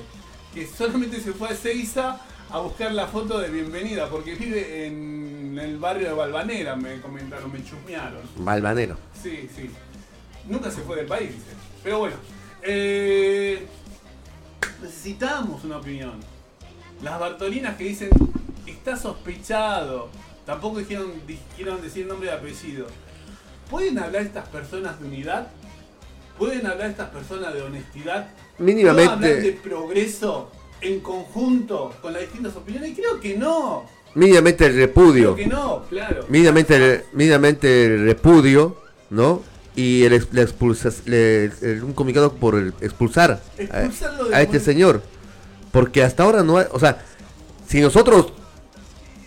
que 0.53 0.67
solamente 0.67 1.19
se 1.19 1.34
fue 1.34 1.50
a 1.50 1.55
Seiza 1.55 2.22
a 2.50 2.60
buscar 2.60 2.93
la 2.93 3.07
foto 3.07 3.39
de 3.39 3.50
bienvenida, 3.50 4.07
porque 4.10 4.36
vive 4.36 4.86
en 4.86 5.57
el 5.60 5.77
barrio 5.79 6.10
de 6.10 6.13
Balvanera, 6.13 6.75
me 6.75 7.01
comentaron, 7.01 7.51
me 7.51 7.63
chusmearon. 7.63 8.22
Balvanero. 8.38 8.96
Sí, 9.22 9.50
sí. 9.53 9.69
Nunca 10.48 10.69
se 10.69 10.81
fue 10.81 10.98
del 10.98 11.07
país, 11.07 11.31
dice. 11.31 11.57
Pero 11.84 12.00
bueno, 12.00 12.15
eh, 12.62 13.65
necesitamos 14.81 15.63
una 15.63 15.77
opinión. 15.77 16.19
Las 17.03 17.19
Bartolinas 17.19 17.75
que 17.77 17.84
dicen, 17.86 18.10
está 18.65 18.96
sospechado, 18.96 20.10
tampoco 20.46 20.79
dijeron, 20.79 21.12
dijeron 21.27 21.81
decir 21.81 22.05
nombre 22.07 22.29
y 22.29 22.31
apellido. 22.34 22.88
¿Pueden 23.69 24.00
hablar 24.00 24.24
estas 24.24 24.48
personas 24.48 25.00
de 25.00 25.07
unidad? 25.07 25.48
¿Pueden 26.38 26.65
hablar 26.67 26.89
estas 26.89 27.10
personas 27.10 27.53
de 27.53 27.62
honestidad? 27.62 28.27
¿Pueden 28.57 28.88
hablar 28.88 29.19
de 29.19 29.27
Mínimamente, 29.36 29.60
progreso 29.63 30.51
en 30.81 31.00
conjunto 31.01 31.93
con 32.01 32.13
las 32.13 32.22
distintas 32.24 32.55
opiniones? 32.55 32.96
Creo 32.96 33.19
que 33.19 33.36
no. 33.38 33.86
mínimamente 34.15 34.65
el 34.65 34.74
Creo 34.74 34.88
repudio. 34.88 35.36
que 35.36 35.48
no, 35.48 35.84
claro. 35.89 36.25
Mínimamente 36.29 36.75
el, 36.75 37.03
mínimamente 37.13 37.86
el 37.86 38.05
repudio, 38.05 38.77
¿no? 39.10 39.41
Y 39.77 40.03
el, 40.03 40.13
ex- 40.13 40.27
la 40.34 40.41
expulsa, 40.41 40.89
le- 41.05 41.46
el- 41.62 41.84
un 41.84 41.93
comunicado 41.93 42.34
por 42.34 42.55
el 42.55 42.74
expulsar 42.81 43.39
a, 43.72 43.77
a 44.36 44.41
este 44.41 44.60
señor. 44.60 45.01
Porque 45.72 46.03
hasta 46.03 46.24
ahora 46.24 46.43
no 46.43 46.57
hay, 46.57 46.65
o 46.72 46.79
sea, 46.79 47.05
si 47.67 47.79
nosotros 47.79 48.34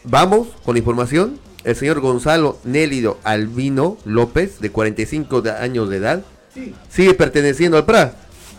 vamos 0.04 0.48
con 0.64 0.74
la 0.74 0.80
información, 0.80 1.38
el 1.64 1.76
señor 1.76 2.00
Gonzalo 2.00 2.58
Nélido 2.64 3.18
Albino 3.24 3.96
López, 4.04 4.60
de 4.60 4.70
45 4.70 5.40
de- 5.42 5.50
años 5.52 5.88
de 5.88 5.96
edad, 5.98 6.22
Sí. 6.52 6.74
sigue 6.90 7.14
perteneciendo 7.14 7.76
al 7.76 7.86
PRA. 7.86 8.14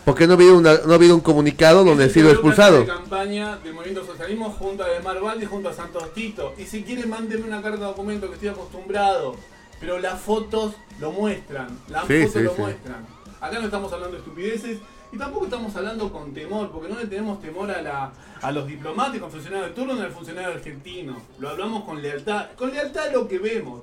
Porque 0.06 0.26
no 0.26 0.34
ha 0.34 0.36
habido, 0.36 0.58
una- 0.58 0.80
no 0.86 0.94
ha 0.94 0.96
habido 0.96 1.14
un 1.14 1.22
comunicado 1.22 1.84
donde 1.84 2.06
ha 2.06 2.10
sido 2.10 2.32
expulsado. 2.32 2.80
de 2.80 2.86
campaña 2.88 3.58
del 3.58 3.74
Movimiento 3.76 4.04
Socialismo 4.06 4.50
junto 4.50 4.84
a 4.84 4.88
Demar 4.88 5.20
Valde 5.22 5.44
y 5.44 5.48
junto 5.48 5.70
a 5.70 5.74
Santos 5.74 6.12
Tito. 6.16 6.54
Y 6.58 6.64
si 6.64 6.82
quieren, 6.84 7.08
mándenme 7.10 7.46
una 7.46 7.62
carta 7.62 7.78
de 7.78 7.84
documento 7.86 8.28
que 8.28 8.34
estoy 8.36 8.50
acostumbrado. 8.50 9.36
Pero 9.82 10.00
las 10.00 10.20
fotos 10.22 10.76
lo 11.00 11.12
muestran. 11.12 11.68
Las 11.90 12.06
Sí, 12.08 12.20
fotos 12.20 12.34
sí, 12.34 12.44
lo 12.44 12.56
sí. 12.56 12.62
muestran. 12.62 13.06
Acá 13.42 13.60
no 13.60 13.66
estamos 13.66 13.92
hablando 13.92 14.14
de 14.16 14.20
estupideces 14.20 14.78
y 15.12 15.18
tampoco 15.18 15.46
estamos 15.46 15.76
hablando 15.76 16.12
con 16.12 16.34
temor, 16.34 16.72
porque 16.72 16.88
no 16.88 16.98
le 17.00 17.08
tenemos 17.08 17.42
temor 17.42 17.70
a, 17.72 17.82
la, 17.82 18.14
a 18.42 18.52
los 18.52 18.66
diplomáticos, 18.68 19.32
funcionarios 19.32 19.70
de 19.70 19.76
turno 19.76 19.96
ni 19.96 20.02
al 20.02 20.12
funcionario 20.12 20.52
argentino. 20.52 21.18
Lo 21.40 21.50
hablamos 21.50 21.84
con 21.84 22.02
lealtad. 22.02 22.52
Con 22.56 22.72
lealtad 22.72 23.08
a 23.10 23.12
lo 23.12 23.28
que 23.28 23.40
vemos. 23.40 23.82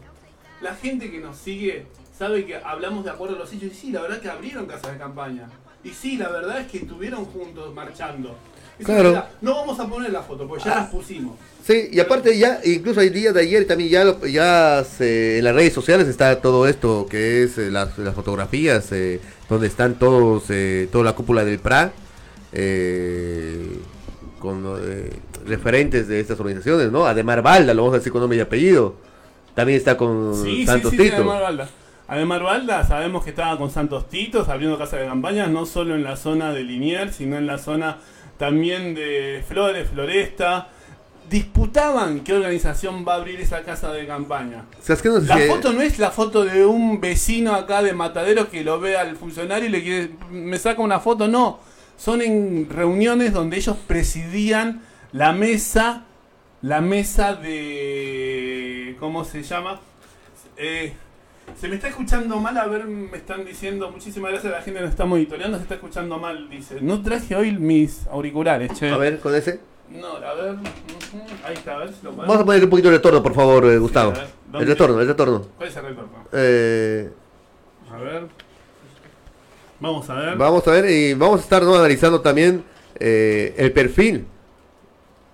La 0.62 0.74
gente 0.74 1.10
que 1.10 1.18
nos 1.18 1.36
sigue 1.36 1.86
sabe 2.16 2.46
que 2.46 2.56
hablamos 2.56 3.04
de 3.04 3.10
acuerdo 3.10 3.36
a 3.36 3.38
los 3.40 3.52
hechos. 3.52 3.72
Y 3.72 3.74
sí, 3.74 3.90
la 3.90 4.00
verdad 4.02 4.20
que 4.20 4.30
abrieron 4.30 4.66
casas 4.66 4.92
de 4.92 4.98
campaña. 4.98 5.48
Y 5.84 5.90
sí, 5.90 6.16
la 6.16 6.28
verdad 6.28 6.60
es 6.60 6.68
que 6.70 6.78
estuvieron 6.78 7.24
juntos 7.26 7.74
marchando. 7.74 8.36
Claro. 8.84 9.24
No 9.40 9.54
vamos 9.56 9.78
a 9.80 9.86
poner 9.88 10.10
la 10.12 10.22
foto, 10.22 10.46
porque 10.46 10.64
ya 10.64 10.72
Ah. 10.72 10.80
las 10.82 10.90
pusimos. 10.90 11.36
Sí, 11.66 11.88
y 11.92 12.00
aparte 12.00 12.38
ya, 12.38 12.60
incluso 12.64 13.00
el 13.00 13.12
día 13.12 13.32
de 13.32 13.40
ayer 13.42 13.66
también 13.66 13.90
ya, 13.90 14.04
lo- 14.04 14.24
ya 14.26 14.84
se- 14.84 15.38
en 15.38 15.44
las 15.44 15.54
redes 15.54 15.72
sociales 15.74 16.06
está 16.08 16.40
todo 16.40 16.66
esto 16.66 17.06
que 17.10 17.42
es 17.42 17.58
eh, 17.58 17.70
las, 17.70 17.98
las 17.98 18.14
fotografías 18.14 18.90
eh, 18.92 19.20
donde 19.48 19.66
están 19.66 19.98
todos, 19.98 20.44
eh, 20.48 20.88
toda 20.92 21.04
la 21.04 21.12
cúpula 21.14 21.44
del 21.44 21.58
PRA, 21.58 21.92
eh, 22.52 23.78
con 24.38 24.64
eh, 24.80 25.10
referentes 25.46 26.08
de 26.08 26.20
estas 26.20 26.38
organizaciones, 26.40 26.90
¿no? 26.92 27.06
Ademar 27.06 27.42
Balda, 27.42 27.74
lo 27.74 27.82
vamos 27.82 27.94
a 27.94 27.98
decir 27.98 28.12
con 28.12 28.20
nombre 28.20 28.38
y 28.38 28.40
apellido. 28.40 28.94
También 29.54 29.78
está 29.78 29.96
con 29.96 30.34
Sí, 30.44 30.64
Santos 30.64 30.92
sí, 30.92 30.96
sí, 30.96 31.02
Tito. 31.04 31.16
Ademar 31.16 31.42
Balda. 31.42 31.68
Ademar 32.06 32.42
Balda, 32.42 32.86
sabemos 32.86 33.24
que 33.24 33.30
estaba 33.30 33.58
con 33.58 33.70
Santos 33.70 34.08
Titos 34.08 34.48
abriendo 34.48 34.78
casa 34.78 34.96
de 34.96 35.06
campañas, 35.06 35.50
no 35.50 35.66
solo 35.66 35.94
en 35.94 36.04
la 36.04 36.16
zona 36.16 36.52
de 36.52 36.62
Liniers, 36.62 37.16
sino 37.16 37.36
en 37.36 37.46
la 37.46 37.58
zona 37.58 37.98
también 38.38 38.94
de 38.94 39.44
Flores, 39.46 39.88
Floresta. 39.90 40.68
Disputaban 41.28 42.20
qué 42.20 42.32
organización 42.32 43.04
va 43.06 43.12
a 43.12 43.16
abrir 43.16 43.38
esa 43.38 43.62
casa 43.62 43.92
de 43.92 44.06
campaña. 44.06 44.64
O 44.80 44.82
sea, 44.82 44.94
es 44.96 45.02
que 45.02 45.10
no 45.10 45.20
sé 45.20 45.26
La 45.26 45.36
si- 45.36 45.46
foto 45.46 45.74
no 45.74 45.82
es 45.82 45.98
la 45.98 46.10
foto 46.10 46.42
de 46.44 46.64
un 46.64 47.02
vecino 47.02 47.54
acá 47.54 47.82
de 47.82 47.92
Matadero 47.92 48.48
que 48.48 48.64
lo 48.64 48.80
ve 48.80 48.96
al 48.96 49.14
funcionario 49.16 49.68
y 49.68 49.72
le 49.72 49.82
quiere, 49.82 50.10
me 50.30 50.56
saca 50.58 50.80
una 50.80 51.00
foto, 51.00 51.28
no. 51.28 51.60
Son 51.98 52.22
en 52.22 52.68
reuniones 52.70 53.34
donde 53.34 53.58
ellos 53.58 53.76
presidían 53.86 54.80
la 55.12 55.32
mesa, 55.32 56.04
la 56.62 56.80
mesa 56.80 57.34
de, 57.34 58.96
¿cómo 58.98 59.24
se 59.24 59.42
llama? 59.42 59.80
Eh, 60.56 60.94
se 61.56 61.68
me 61.68 61.74
está 61.76 61.88
escuchando 61.88 62.38
mal, 62.40 62.56
a 62.56 62.66
ver, 62.66 62.84
me 62.86 63.16
están 63.16 63.44
diciendo, 63.44 63.90
muchísimas 63.90 64.30
gracias 64.32 64.52
a 64.52 64.56
la 64.56 64.62
gente 64.62 64.78
que 64.78 64.84
nos 64.84 64.90
está 64.90 65.04
monitoreando, 65.04 65.56
se 65.56 65.62
está 65.64 65.74
escuchando 65.74 66.18
mal, 66.18 66.48
dice. 66.48 66.78
No 66.80 67.02
traje 67.02 67.34
hoy 67.34 67.52
mis 67.52 68.06
auriculares, 68.08 68.72
che. 68.78 68.90
A 68.90 68.96
ver, 68.96 69.18
con 69.20 69.34
ese. 69.34 69.60
No, 69.90 70.06
a 70.16 70.34
ver, 70.34 70.56
ahí 71.44 71.54
está, 71.54 71.74
a 71.74 71.78
ver 71.78 71.88
si 71.88 71.96
lo 72.02 72.10
podemos- 72.10 72.26
Vamos 72.28 72.42
a 72.42 72.44
poner 72.44 72.64
un 72.64 72.70
poquito 72.70 72.88
de 72.90 72.96
retorno, 72.96 73.22
por 73.22 73.34
favor, 73.34 73.64
eh, 73.66 73.78
Gustavo. 73.78 74.12
el 74.54 74.66
retorno, 74.66 75.00
el 75.00 75.08
retorno. 75.08 75.46
¿Cuál 75.56 75.68
es 75.68 75.76
el 75.76 75.82
retorno? 75.84 76.10
Eh, 76.32 77.10
A 77.90 77.96
ver. 77.98 78.26
Vamos 79.80 80.10
a 80.10 80.14
ver. 80.14 80.36
Vamos 80.36 80.66
a 80.68 80.70
ver 80.72 80.90
y 80.90 81.14
vamos 81.14 81.40
a 81.40 81.42
estar 81.44 81.62
¿no? 81.62 81.74
analizando 81.76 82.20
también 82.20 82.64
eh, 83.00 83.54
el 83.56 83.72
perfil, 83.72 84.26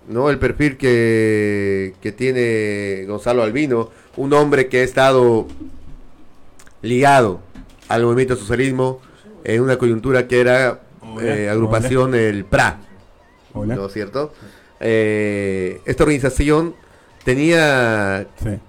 ¿no? 0.07 0.29
El 0.29 0.37
perfil 0.39 0.77
que, 0.77 1.95
que 1.99 2.11
tiene 2.11 3.05
Gonzalo 3.07 3.41
Albino, 3.43 3.89
un 4.17 4.31
hombre 4.33 4.67
que 4.69 4.81
ha 4.81 4.83
estado 4.83 5.47
ligado 6.85 7.41
al 7.89 8.03
movimiento 8.03 8.35
socialismo 8.35 9.01
en 9.43 9.61
una 9.61 9.77
coyuntura 9.77 10.27
que 10.27 10.39
era 10.39 10.81
eh, 11.21 11.49
agrupación 11.51 12.15
el 12.15 12.45
PRA, 12.45 12.79
Hola. 13.53 13.75
¿no 13.75 13.85
es 13.87 13.93
cierto? 13.93 14.33
Eh, 14.79 15.81
esta 15.85 16.03
organización 16.03 16.75
tenía... 17.23 18.27
Sí. 18.41 18.59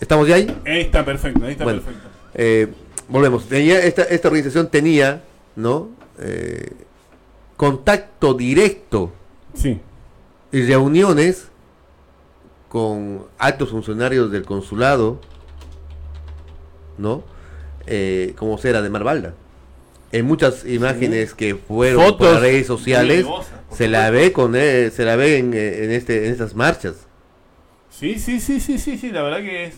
¿Estamos 0.00 0.28
ya 0.28 0.36
ahí? 0.36 0.60
Ahí 0.64 0.80
está 0.82 1.04
perfecto, 1.04 1.44
ahí 1.44 1.52
está 1.52 1.64
Bueno. 1.64 1.80
perfecto. 1.82 2.08
Eh, 2.34 2.68
volvemos. 3.08 3.46
Tenía, 3.48 3.80
esta, 3.84 4.02
esta 4.02 4.28
organización 4.28 4.68
tenía, 4.70 5.22
¿no? 5.56 5.88
Contacto 7.56 8.34
directo 8.34 9.12
Sí. 9.54 9.80
y 10.52 10.62
reuniones 10.62 11.48
con 12.68 13.24
altos 13.38 13.70
funcionarios 13.70 14.30
del 14.30 14.44
consulado, 14.44 15.20
¿no? 16.98 17.22
Eh, 17.86 18.34
como 18.36 18.58
será 18.58 18.82
de 18.82 18.90
Marbalda. 18.90 19.34
En 20.12 20.24
muchas 20.26 20.64
imágenes 20.66 21.34
que 21.34 21.54
fueron 21.54 22.02
por 22.02 22.12
Fotos 22.12 22.32
las 22.34 22.40
redes 22.42 22.66
sociales, 22.66 23.24
por 23.26 23.44
se 23.70 23.88
la 23.88 24.10
ve 24.10 24.32
con 24.32 24.54
eh, 24.56 24.90
se 24.90 25.04
la 25.04 25.16
ve 25.16 25.38
en, 25.38 25.52
eh, 25.54 25.84
en 25.84 25.90
este 25.90 26.26
en 26.26 26.32
estas 26.32 26.54
marchas. 26.54 27.06
Sí, 27.90 28.18
sí, 28.18 28.40
sí, 28.40 28.60
sí, 28.60 28.78
sí, 28.78 28.96
sí, 28.96 29.10
la 29.10 29.22
verdad 29.22 29.40
que 29.40 29.64
es. 29.64 29.74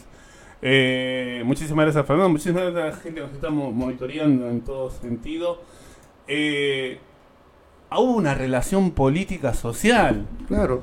Eh, 0.62 1.42
muchísimas 1.44 1.84
gracias, 1.86 2.06
Fernando. 2.06 2.28
Muchísimas 2.28 2.62
gracias 2.64 2.82
a 2.82 2.86
la 2.88 2.92
gente 3.02 3.20
que 3.20 3.26
nos 3.26 3.32
está 3.34 3.50
mo- 3.50 3.72
monitoreando 3.72 4.48
en 4.48 4.60
todo 4.60 4.90
sentido. 4.90 5.62
Eh, 6.28 6.98
hubo 7.90 8.12
una 8.12 8.34
relación 8.34 8.90
política 8.92 9.54
social. 9.54 10.26
Claro. 10.48 10.82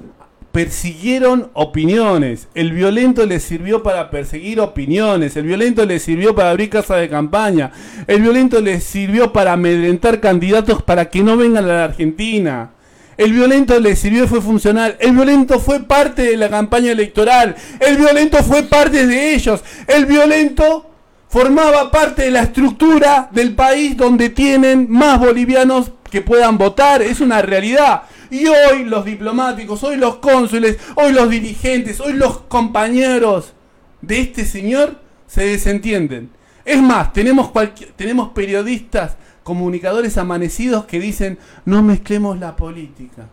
Persiguieron 0.58 1.52
opiniones. 1.54 2.48
El 2.56 2.72
violento 2.72 3.28
le 3.28 3.40
sirvió 3.40 3.84
para 3.84 4.10
perseguir 4.10 4.60
opiniones. 4.60 5.38
El 5.38 5.46
violento 5.46 5.86
le 5.86 6.00
sirvió 6.00 6.34
para 6.34 6.50
abrir 6.50 6.72
casa 6.72 6.96
de 6.96 7.08
campaña. 7.08 7.72
El 8.08 8.24
violento 8.24 8.60
le 8.60 8.82
sirvió 8.82 9.32
para 9.32 9.54
amedrentar 9.54 10.20
candidatos 10.20 10.82
para 10.82 11.12
que 11.12 11.22
no 11.22 11.38
vengan 11.38 11.66
a 11.66 11.68
la 11.68 11.84
Argentina. 11.84 12.72
El 13.18 13.34
violento 13.34 13.80
le 13.80 13.96
sirvió 13.96 14.24
y 14.24 14.28
fue 14.28 14.42
funcional. 14.42 14.98
El 15.00 15.12
violento 15.12 15.60
fue 15.60 15.82
parte 15.82 16.24
de 16.24 16.38
la 16.38 16.50
campaña 16.50 16.92
electoral. 16.92 17.56
El 17.80 17.98
violento 17.98 18.42
fue 18.42 18.64
parte 18.64 19.06
de 19.06 19.36
ellos. 19.36 19.64
El 19.86 20.08
violento 20.08 20.90
formaba 21.30 21.92
parte 21.92 22.24
de 22.24 22.32
la 22.32 22.42
estructura 22.42 23.30
del 23.32 23.54
país 23.54 23.96
donde 23.96 24.30
tienen 24.30 24.88
más 24.90 25.20
bolivianos 25.20 25.92
que 26.10 26.24
puedan 26.24 26.58
votar. 26.58 27.04
Es 27.04 27.22
una 27.22 27.44
realidad. 27.44 28.02
Y 28.30 28.48
hoy 28.48 28.84
los 28.86 29.06
diplomáticos, 29.06 29.84
hoy 29.84 29.98
los 29.98 30.18
cónsules, 30.18 30.78
hoy 30.96 31.14
los 31.14 31.30
dirigentes, 31.30 32.00
hoy 32.00 32.14
los 32.14 32.40
compañeros 32.42 33.54
de 34.02 34.20
este 34.20 34.46
señor 34.46 35.00
se 35.28 35.46
desentienden. 35.46 36.30
Es 36.66 36.82
más, 36.82 37.14
tenemos, 37.14 37.52
tenemos 37.96 38.30
periodistas, 38.30 39.18
comunicadores 39.44 40.18
amanecidos 40.18 40.86
que 40.86 41.00
dicen 41.00 41.40
no 41.66 41.82
mezclemos 41.82 42.38
la 42.40 42.56
política. 42.56 43.30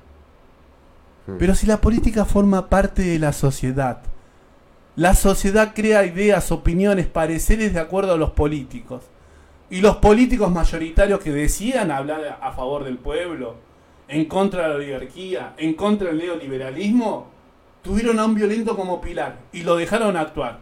Pero 1.39 1.55
si 1.55 1.67
la 1.67 1.81
política 1.81 2.25
forma 2.25 2.69
parte 2.69 3.03
de 3.03 3.19
la 3.19 3.33
sociedad, 3.33 4.03
la 4.95 5.15
sociedad 5.15 5.73
crea 5.75 6.05
ideas, 6.05 6.53
opiniones, 6.53 7.07
pareceres 7.07 7.73
de 7.75 7.81
acuerdo 7.81 8.13
a 8.13 8.17
los 8.17 8.31
políticos. 8.31 9.03
Y 9.71 9.81
los 9.81 9.97
políticos 9.97 10.53
mayoritarios 10.53 11.21
que 11.21 11.33
decían 11.33 11.91
hablar 11.91 12.39
a 12.41 12.53
favor 12.53 12.85
del 12.85 12.99
pueblo, 12.99 13.57
en 14.09 14.25
contra 14.27 14.63
de 14.63 14.69
la 14.69 14.75
oligarquía, 14.77 15.55
en 15.57 15.75
contra 15.75 16.09
del 16.09 16.19
neoliberalismo, 16.19 17.31
tuvieron 17.83 18.19
a 18.19 18.25
un 18.25 18.35
violento 18.35 18.77
como 18.77 19.01
pilar 19.01 19.39
y 19.53 19.63
lo 19.63 19.77
dejaron 19.77 20.17
actuar. 20.17 20.61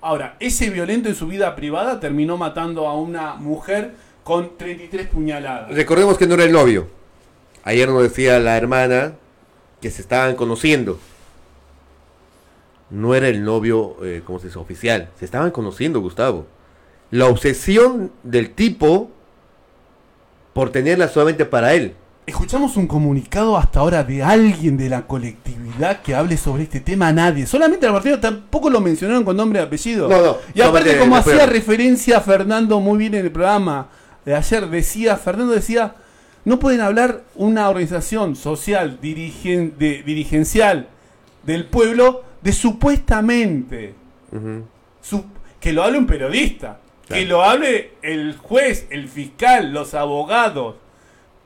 Ahora, 0.00 0.36
ese 0.40 0.70
violento 0.70 1.08
en 1.08 1.14
su 1.14 1.26
vida 1.26 1.54
privada 1.54 2.00
terminó 2.00 2.36
matando 2.36 2.88
a 2.88 2.96
una 2.96 3.34
mujer 3.34 3.94
con 4.24 4.56
33 4.56 5.06
puñaladas. 5.08 5.74
Recordemos 5.74 6.18
que 6.18 6.26
no 6.26 6.34
era 6.34 6.44
el 6.44 6.52
novio. 6.52 6.88
Ayer 7.64 7.88
nos 7.88 8.02
decía 8.02 8.38
la 8.40 8.56
hermana 8.56 9.14
que 9.80 9.90
se 9.90 10.02
estaban 10.02 10.34
conociendo. 10.34 10.98
No 12.90 13.14
era 13.14 13.28
el 13.28 13.44
novio, 13.44 13.96
eh, 14.04 14.22
como 14.24 14.38
se 14.38 14.48
dice, 14.48 14.58
oficial. 14.58 15.10
Se 15.18 15.24
estaban 15.24 15.50
conociendo, 15.50 16.00
Gustavo. 16.00 16.46
La 17.10 17.26
obsesión 17.26 18.12
del 18.22 18.50
tipo 18.50 19.10
por 20.52 20.70
tenerla 20.70 21.08
solamente 21.08 21.44
para 21.44 21.74
él. 21.74 21.94
Escuchamos 22.24 22.76
un 22.76 22.86
comunicado 22.86 23.56
hasta 23.56 23.80
ahora 23.80 24.04
de 24.04 24.22
alguien 24.22 24.76
de 24.76 24.88
la 24.88 25.08
colectividad 25.08 26.02
que 26.02 26.14
hable 26.14 26.36
sobre 26.36 26.62
este 26.62 26.78
tema. 26.78 27.12
Nadie. 27.12 27.46
Solamente 27.46 27.84
al 27.84 27.92
partido 27.92 28.20
tampoco 28.20 28.70
lo 28.70 28.80
mencionaron 28.80 29.24
con 29.24 29.36
nombre 29.36 29.58
y 29.58 29.62
apellido. 29.62 30.08
No, 30.08 30.22
no. 30.22 30.36
Y 30.54 30.60
aparte, 30.60 30.98
como 30.98 31.16
hacía 31.16 31.46
referencia 31.46 32.18
a 32.18 32.20
Fernando 32.20 32.78
muy 32.78 32.98
bien 32.98 33.14
en 33.14 33.24
el 33.24 33.32
programa 33.32 33.88
de 34.24 34.36
ayer, 34.36 34.68
decía, 34.68 35.16
Fernando 35.16 35.52
decía, 35.52 35.96
no 36.44 36.60
pueden 36.60 36.80
hablar 36.80 37.24
una 37.34 37.68
organización 37.68 38.36
social, 38.36 38.98
dirigen, 39.02 39.74
de, 39.76 40.04
dirigencial 40.04 40.86
del 41.42 41.64
pueblo 41.66 42.22
de 42.40 42.52
supuestamente. 42.52 43.94
que 45.58 45.72
lo 45.72 45.82
hable 45.82 45.98
un 45.98 46.06
periodista. 46.06 46.78
Que 47.08 47.26
lo 47.26 47.42
hable 47.42 47.94
el 48.00 48.36
juez, 48.36 48.86
el 48.90 49.08
fiscal, 49.08 49.72
los 49.72 49.92
abogados 49.94 50.76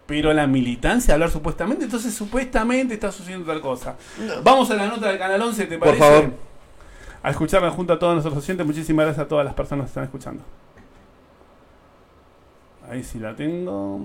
pero 0.07 0.33
la 0.33 0.47
militancia 0.47 1.15
hablar 1.15 1.31
supuestamente, 1.31 1.85
entonces 1.85 2.15
supuestamente 2.15 2.95
está 2.95 3.11
sucediendo 3.11 3.47
tal 3.47 3.61
cosa. 3.61 3.97
Vamos 4.43 4.71
a 4.71 4.75
la 4.77 4.87
nota 4.87 5.09
del 5.09 5.19
Canal 5.19 5.43
11, 5.43 5.67
¿te 5.67 5.79
parece? 5.79 5.99
Por 5.99 6.07
favor. 6.07 6.33
A 7.23 7.31
escucharla 7.31 7.71
junto 7.71 7.93
a 7.93 7.99
todos 7.99 8.15
nuestros 8.15 8.37
oyentes. 8.37 8.65
Muchísimas 8.65 9.07
gracias 9.07 9.27
a 9.27 9.29
todas 9.29 9.45
las 9.45 9.55
personas 9.55 9.87
que 9.87 9.89
están 9.89 10.05
escuchando. 10.05 10.45
Ahí 12.89 13.03
sí 13.03 13.19
la 13.19 13.35
tengo. 13.35 14.01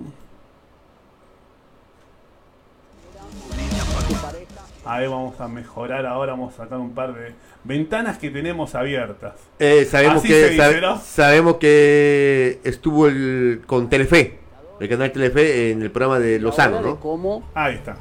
Ahí 4.83 5.07
vamos 5.07 5.39
a 5.39 5.47
mejorar 5.47 6.07
ahora, 6.07 6.31
vamos 6.31 6.55
a 6.55 6.63
sacar 6.63 6.79
un 6.79 6.95
par 6.95 7.13
de 7.13 7.35
ventanas 7.63 8.17
que 8.17 8.31
tenemos 8.31 8.73
abiertas. 8.73 9.35
Eh, 9.59 9.85
sabemos, 9.85 10.23
que, 10.23 10.57
sabemos 11.03 11.57
que 11.57 12.59
estuvo 12.63 13.07
el, 13.07 13.61
con 13.67 13.87
Telefe 13.87 14.40
el 14.81 14.89
canal 14.89 15.11
Telefe 15.11 15.69
en 15.69 15.83
el 15.83 15.91
programa 15.91 16.17
de 16.17 16.39
Lozano, 16.39 16.81
¿no? 16.81 16.99
Cómo, 16.99 17.43
Ahí 17.53 17.75
está. 17.75 17.97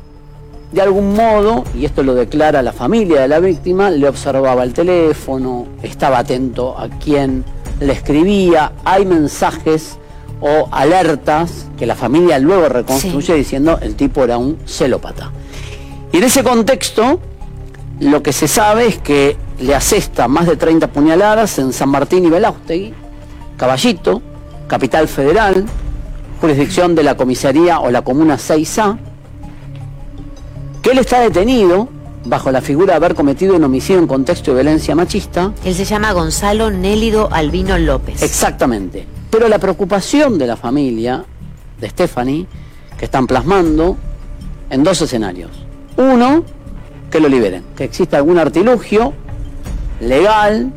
De 0.73 0.81
algún 0.81 1.15
modo, 1.15 1.65
y 1.75 1.85
esto 1.85 2.03
lo 2.03 2.15
declara 2.15 2.63
la 2.63 2.73
familia 2.73 3.21
de 3.21 3.29
la 3.29 3.39
víctima, 3.39 3.91
le 3.91 4.09
observaba 4.09 4.63
el 4.65 4.73
teléfono, 4.73 5.67
estaba 5.83 6.21
atento 6.21 6.79
a 6.79 6.89
quien 6.89 7.45
le 7.81 7.93
escribía, 7.93 8.73
hay 8.83 9.05
mensajes 9.05 9.99
o 10.41 10.69
alertas 10.73 11.67
que 11.77 11.85
la 11.85 11.97
familia 11.97 12.39
luego 12.39 12.71
reconstruye 12.71 13.35
diciendo 13.35 13.79
el 13.83 13.95
tipo 13.95 14.25
era 14.25 14.39
un 14.39 14.57
celópata. 14.65 15.33
Y 16.13 16.17
en 16.17 16.25
ese 16.25 16.43
contexto, 16.43 17.21
lo 17.99 18.23
que 18.23 18.33
se 18.33 18.49
sabe 18.49 18.87
es 18.87 18.97
que 18.97 19.37
le 19.61 19.75
asesta 19.75 20.29
más 20.29 20.47
de 20.47 20.57
30 20.57 20.87
puñaladas 20.87 21.59
en 21.59 21.75
San 21.75 21.91
Martín 21.91 22.25
y 22.25 22.31
Belaustegui, 22.31 22.95
Caballito, 23.59 24.23
Capital 24.67 25.09
Federal, 25.09 25.67
jurisdicción 26.41 26.95
de 26.95 27.03
la 27.03 27.17
comisaría 27.17 27.81
o 27.81 27.91
la 27.91 28.03
comuna 28.03 28.37
6A, 28.37 28.99
que 30.83 30.91
él 30.91 30.99
está 30.99 31.21
detenido 31.21 31.89
bajo 32.25 32.51
la 32.51 32.61
figura 32.61 32.93
de 32.93 32.97
haber 32.97 33.15
cometido 33.15 33.57
un 33.57 33.65
homicidio 33.65 34.01
en 34.01 34.07
contexto 34.07 34.53
de 34.53 34.63
violencia 34.63 34.95
machista. 34.95 35.53
Él 35.65 35.75
se 35.75 35.85
llama 35.85 36.13
Gonzalo 36.13 36.71
Nélido 36.71 37.29
Albino 37.31 37.79
López. 37.79 38.23
Exactamente. 38.23 39.07
Pero 39.31 39.49
la 39.49 39.59
preocupación 39.59 40.39
de 40.39 40.47
la 40.47 40.57
familia 40.57 41.25
de 41.81 41.89
Stephanie, 41.89 42.47
que 42.99 43.05
están 43.07 43.27
plasmando 43.27 43.97
en 44.71 44.83
dos 44.83 45.01
escenarios. 45.03 45.51
Uno, 45.97 46.45
que 47.11 47.21
lo 47.21 47.29
liberen, 47.29 47.65
que 47.77 47.85
exista 47.85 48.17
algún 48.17 48.39
artilugio 48.39 49.13
legal 50.01 50.73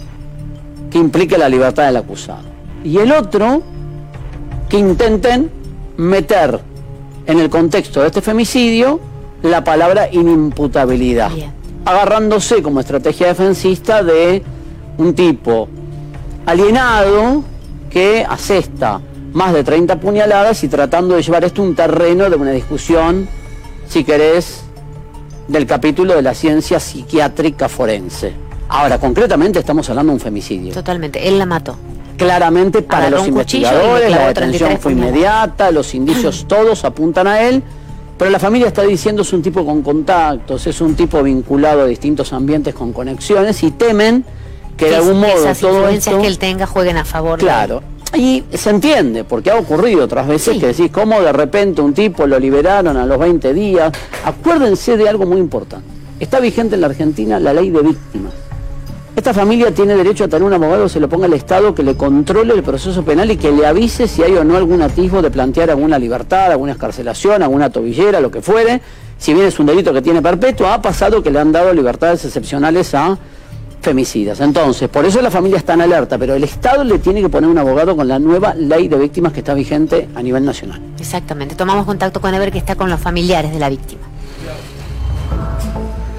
que 0.90 0.98
implique 0.98 1.38
la 1.38 1.50
libertad 1.50 1.86
del 1.86 1.98
acusado. 1.98 2.44
Y 2.84 2.98
el 2.98 3.12
otro, 3.12 3.64
que 4.74 4.80
intenten 4.80 5.52
meter 5.98 6.60
en 7.28 7.40
el 7.40 7.52
contexto 7.52 8.02
de 8.02 8.08
este 8.08 8.22
femicidio 8.22 9.00
la 9.44 9.64
palabra 9.64 10.10
inimputabilidad, 10.12 11.30
agarrándose 11.86 12.64
como 12.64 12.80
estrategia 12.80 13.28
defensista 13.28 14.02
de 14.02 14.42
un 14.98 15.14
tipo 15.14 15.70
alienado 16.48 17.44
que 17.92 18.26
asesta 18.28 19.00
más 19.34 19.54
de 19.54 19.64
30 19.64 20.00
puñaladas 20.00 20.64
y 20.64 20.70
tratando 20.70 21.14
de 21.18 21.22
llevar 21.22 21.44
esto 21.44 21.62
a 21.62 21.66
un 21.66 21.76
terreno 21.76 22.28
de 22.28 22.36
una 22.36 22.50
discusión, 22.50 23.28
si 23.88 24.04
querés, 24.04 24.64
del 25.50 25.68
capítulo 25.68 26.16
de 26.16 26.24
la 26.24 26.34
ciencia 26.34 26.80
psiquiátrica 26.80 27.70
forense. 27.70 28.34
Ahora, 28.70 28.98
concretamente 28.98 29.60
estamos 29.60 29.88
hablando 29.92 30.14
de 30.14 30.16
un 30.16 30.20
femicidio. 30.20 30.74
Totalmente, 30.74 31.28
él 31.28 31.38
la 31.38 31.46
mató 31.46 31.78
claramente 32.18 32.82
para 32.82 33.10
los 33.10 33.28
investigadores, 33.28 34.10
la 34.10 34.28
detención 34.28 34.78
fue 34.80 34.94
inmediata, 34.94 35.72
los 35.72 35.94
indicios 35.94 36.46
todos 36.48 36.86
apuntan 36.86 37.28
a 37.28 37.42
él, 37.42 37.64
pero 38.18 38.32
la 38.32 38.40
familia 38.40 38.68
está 38.68 38.84
diciendo 38.84 39.24
es 39.24 39.34
un 39.34 39.42
tipo 39.42 39.66
con 39.66 39.82
contactos, 39.82 40.68
es 40.68 40.80
un 40.82 40.96
tipo 40.96 41.22
vinculado 41.24 41.82
a 41.82 41.86
distintos 41.86 42.32
ambientes 42.34 42.74
con 42.74 42.94
conexiones 42.94 43.62
y 43.64 43.72
temen 43.72 44.24
que 44.78 44.90
de 44.90 44.96
algún 44.96 45.20
modo 45.20 45.34
esas 45.34 45.60
todo 45.60 45.88
esto, 45.88 46.20
que 46.20 46.28
él 46.28 46.40
tenga 46.40 46.66
jueguen 46.66 46.98
a 46.98 47.06
favor 47.06 47.40
claro, 47.40 47.84
Y 48.16 48.44
se 48.54 48.70
entiende, 48.70 49.24
porque 49.24 49.52
ha 49.52 49.58
ocurrido 49.58 50.04
otras 50.04 50.28
veces 50.28 50.60
que 50.60 50.68
decís 50.68 50.92
cómo 50.92 51.20
de 51.22 51.32
repente 51.32 51.82
un 51.82 51.94
tipo 51.94 52.28
lo 52.28 52.40
liberaron 52.40 52.98
a 52.98 53.06
los 53.06 53.18
20 53.18 53.54
días. 53.54 53.92
Acuérdense 54.24 54.98
de 54.98 55.10
algo 55.10 55.26
muy 55.26 55.40
importante. 55.40 55.88
Está 56.20 56.40
vigente 56.40 56.76
en 56.76 56.82
la 56.82 56.88
Argentina 56.88 57.40
la 57.40 57.54
ley 57.54 57.70
de 57.70 57.82
víctimas. 57.82 58.34
Esta 59.16 59.32
familia 59.32 59.72
tiene 59.72 59.96
derecho 59.96 60.24
a 60.24 60.28
tener 60.28 60.44
un 60.44 60.54
abogado 60.54 60.90
se 60.90 61.00
lo 61.00 61.08
ponga 61.08 61.28
al 61.28 61.34
Estado 61.34 61.76
que 61.76 61.84
le 61.84 61.96
controle 61.96 62.56
el 62.56 62.64
proceso 62.64 63.06
penal 63.06 63.30
y 63.30 63.38
que 63.38 63.52
le 63.52 63.64
avise 63.68 64.08
si 64.08 64.24
hay 64.24 64.34
o 64.34 64.44
no 64.44 64.58
algún 64.58 64.82
atisbo 64.82 65.22
de 65.22 65.30
plantear 65.30 65.70
alguna 65.70 66.00
libertad, 66.00 66.52
alguna 66.52 66.72
escarcelación, 66.72 67.44
alguna 67.44 67.70
tobillera, 67.70 68.20
lo 68.20 68.32
que 68.32 68.42
fuere. 68.42 68.82
Si 69.20 69.36
bien 69.36 69.46
es 69.46 69.60
un 69.60 69.68
delito 69.68 69.94
que 69.94 70.02
tiene 70.02 70.20
perpetuo, 70.20 70.68
ha 70.68 70.82
pasado 70.82 71.22
que 71.22 71.30
le 71.30 71.40
han 71.40 71.52
dado 71.52 71.72
libertades 71.74 72.26
excepcionales 72.26 72.96
a 72.96 73.16
femicidas. 73.82 74.40
Entonces, 74.40 74.90
por 74.90 75.06
eso 75.06 75.22
la 75.22 75.30
familia 75.30 75.60
está 75.60 75.74
en 75.74 75.82
alerta, 75.82 76.18
pero 76.18 76.34
el 76.34 76.44
Estado 76.44 76.84
le 76.84 76.98
tiene 76.98 77.22
que 77.22 77.30
poner 77.30 77.48
un 77.50 77.58
abogado 77.60 77.96
con 77.96 78.08
la 78.08 78.18
nueva 78.18 78.56
ley 78.56 78.88
de 78.88 78.98
víctimas 78.98 79.32
que 79.32 79.42
está 79.42 79.54
vigente 79.54 80.10
a 80.16 80.24
nivel 80.24 80.44
nacional. 80.44 80.82
Exactamente. 81.00 81.54
Tomamos 81.54 81.86
contacto 81.86 82.20
con 82.20 82.34
Ever 82.34 82.52
que 82.52 82.58
está 82.58 82.76
con 82.76 82.90
los 82.90 83.00
familiares 83.00 83.54
de 83.54 83.60
la 83.60 83.70
víctima. 83.70 84.13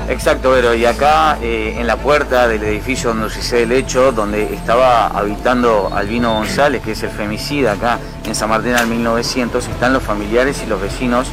Exacto, 0.08 0.50
pero 0.52 0.74
y 0.74 0.84
acá 0.84 1.38
eh, 1.40 1.76
en 1.78 1.86
la 1.86 1.96
puerta 1.96 2.46
del 2.46 2.62
edificio 2.62 3.10
donde 3.14 3.30
sucede 3.30 3.62
el 3.62 3.72
hecho, 3.72 4.12
donde 4.12 4.54
estaba 4.54 5.06
habitando 5.06 5.90
Albino 5.94 6.34
González, 6.34 6.82
que 6.82 6.92
es 6.92 7.02
el 7.02 7.10
femicida 7.10 7.72
acá 7.72 7.98
en 8.26 8.34
San 8.34 8.50
Martín 8.50 8.74
al 8.74 8.86
1900, 8.86 9.66
están 9.66 9.94
los 9.94 10.02
familiares 10.02 10.62
y 10.62 10.66
los 10.66 10.80
vecinos 10.80 11.28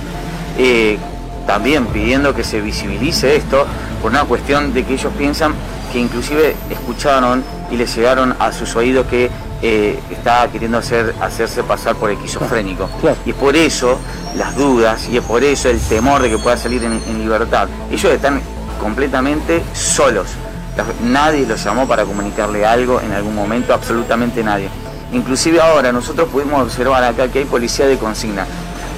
eh, 0.58 0.98
también 1.46 1.86
pidiendo 1.88 2.34
que 2.34 2.44
se 2.44 2.62
visibilice 2.62 3.36
esto 3.36 3.66
por 4.02 4.12
una 4.12 4.24
cuestión 4.24 4.74
de 4.74 4.86
que 4.86 4.94
ellos 4.94 5.12
piensan 5.18 5.54
que 5.92 6.00
inclusive 6.00 6.56
escucharon 6.70 7.44
y 7.70 7.76
les 7.76 7.94
llegaron 7.96 8.36
a 8.40 8.54
sus 8.54 8.76
oídos 8.78 9.06
que 9.08 9.30
eh, 9.62 10.00
está 10.10 10.48
queriendo 10.52 10.78
hacer, 10.78 11.14
hacerse 11.22 11.62
pasar 11.64 11.96
por 11.96 12.10
esquizofrénico. 12.10 12.90
Y 13.26 13.32
es 13.32 13.36
por 13.36 13.56
eso 13.56 14.00
las 14.36 14.56
dudas 14.56 15.08
y 15.10 15.18
es 15.18 15.24
por 15.24 15.44
eso 15.44 15.70
el 15.70 15.80
temor 15.80 16.22
de 16.22 16.30
que 16.30 16.38
pueda 16.38 16.58
salir 16.58 16.84
en, 16.84 17.02
en 17.08 17.20
libertad. 17.20 17.68
Ellos 17.92 18.12
están 18.12 18.42
completamente 18.82 19.62
solos. 19.74 20.28
Nadie 21.04 21.46
los 21.46 21.64
llamó 21.64 21.88
para 21.88 22.04
comunicarle 22.04 22.66
algo 22.66 23.00
en 23.02 23.12
algún 23.14 23.36
momento, 23.36 23.74
absolutamente 23.74 24.44
nadie. 24.44 24.70
Inclusive 25.14 25.62
ahora 25.62 25.92
nosotros 25.92 26.28
pudimos 26.30 26.64
observar 26.64 27.04
acá 27.04 27.28
que 27.28 27.40
hay 27.40 27.46
policía 27.46 27.86
de 27.88 27.98
consigna. 27.98 28.46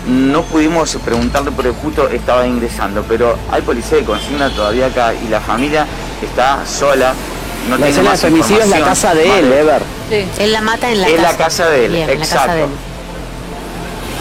No 0.08 0.44
pudimos 0.44 0.96
preguntarle 1.04 1.52
porque 1.52 1.72
justo 1.72 2.08
estaba 2.10 2.46
ingresando, 2.48 3.04
pero 3.08 3.36
hay 3.52 3.62
policía 3.62 3.98
de 3.98 4.04
consigna 4.04 4.50
todavía 4.50 4.88
acá 4.88 5.14
y 5.14 5.28
la 5.30 5.42
familia 5.42 5.86
está 6.22 6.66
sola. 6.66 7.14
No 7.70 7.78
La 7.78 7.86
tiene 7.88 8.02
de 8.02 8.10
más 8.10 8.20
femicidio 8.22 8.62
es 8.64 8.70
la 8.70 8.82
casa 8.82 9.14
de 9.16 9.40
él. 9.40 9.52
Ever. 9.52 9.82
Él 10.40 10.52
la 10.54 10.62
mata 10.62 10.92
en 10.92 11.02
la 11.02 11.08
Es 11.08 11.16
casa. 11.16 11.32
la 11.32 11.38
casa 11.38 11.70
de 11.70 11.86
él, 11.86 11.92
Bien, 11.94 12.10
en 12.10 12.20
la 12.20 12.26
casa 12.26 12.36
exacto. 12.36 12.56
de 12.56 12.64
él. 12.64 12.70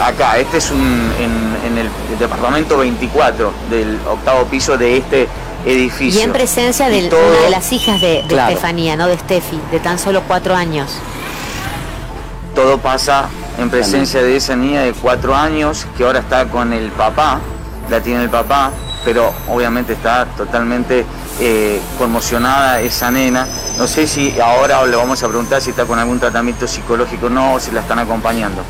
Acá, 0.01 0.37
este 0.37 0.57
es 0.57 0.71
un, 0.71 1.11
en, 1.19 1.67
en 1.71 1.77
el 1.77 1.89
departamento 2.17 2.77
24 2.79 3.53
del 3.69 3.99
octavo 4.09 4.45
piso 4.45 4.77
de 4.77 4.97
este 4.97 5.27
edificio. 5.65 6.19
Y 6.19 6.23
en 6.23 6.31
presencia 6.33 6.89
de 6.89 7.09
todo- 7.09 7.19
una 7.19 7.39
de 7.41 7.49
las 7.49 7.71
hijas 7.71 7.99
de, 8.01 8.21
de 8.21 8.27
Claro. 8.27 8.49
Estefanía, 8.51 8.95
no 8.95 9.07
de 9.07 9.17
Steffi, 9.17 9.59
de 9.71 9.79
tan 9.79 9.97
solo 9.99 10.21
cuatro 10.27 10.55
años. 10.55 10.91
todo 12.55 12.77
pasa 12.77 13.25
en 13.57 13.69
presencia 13.69 14.21
de 14.21 14.35
esa 14.35 14.55
niña 14.55 14.81
de 14.81 14.93
cuatro 14.93 15.35
años 15.35 15.85
que 15.97 16.03
ahora 16.03 16.19
está 16.19 16.45
con 16.45 16.71
el 16.73 16.91
papá, 16.91 17.39
la 17.89 17.99
tiene 18.01 18.23
el 18.23 18.29
papá, 18.29 18.71
pero 19.03 19.33
obviamente 19.49 19.93
está 19.93 20.25
totalmente 20.37 21.03
eh, 21.39 21.81
conmocionada 21.97 22.79
esa 22.81 23.09
nena. 23.09 23.47
No 23.77 23.87
sé 23.87 24.05
si 24.07 24.39
ahora 24.39 24.85
le 24.85 24.95
vamos 24.95 25.23
a 25.23 25.27
preguntar 25.27 25.61
si 25.61 25.71
está 25.71 25.85
con 25.85 25.97
algún 25.97 26.19
tratamiento 26.19 26.67
psicológico 26.67 27.25
o 27.25 27.29
no, 27.29 27.55
o 27.55 27.59
si 27.59 27.71
la 27.71 27.81
están 27.81 27.97
acompañando. 27.99 28.61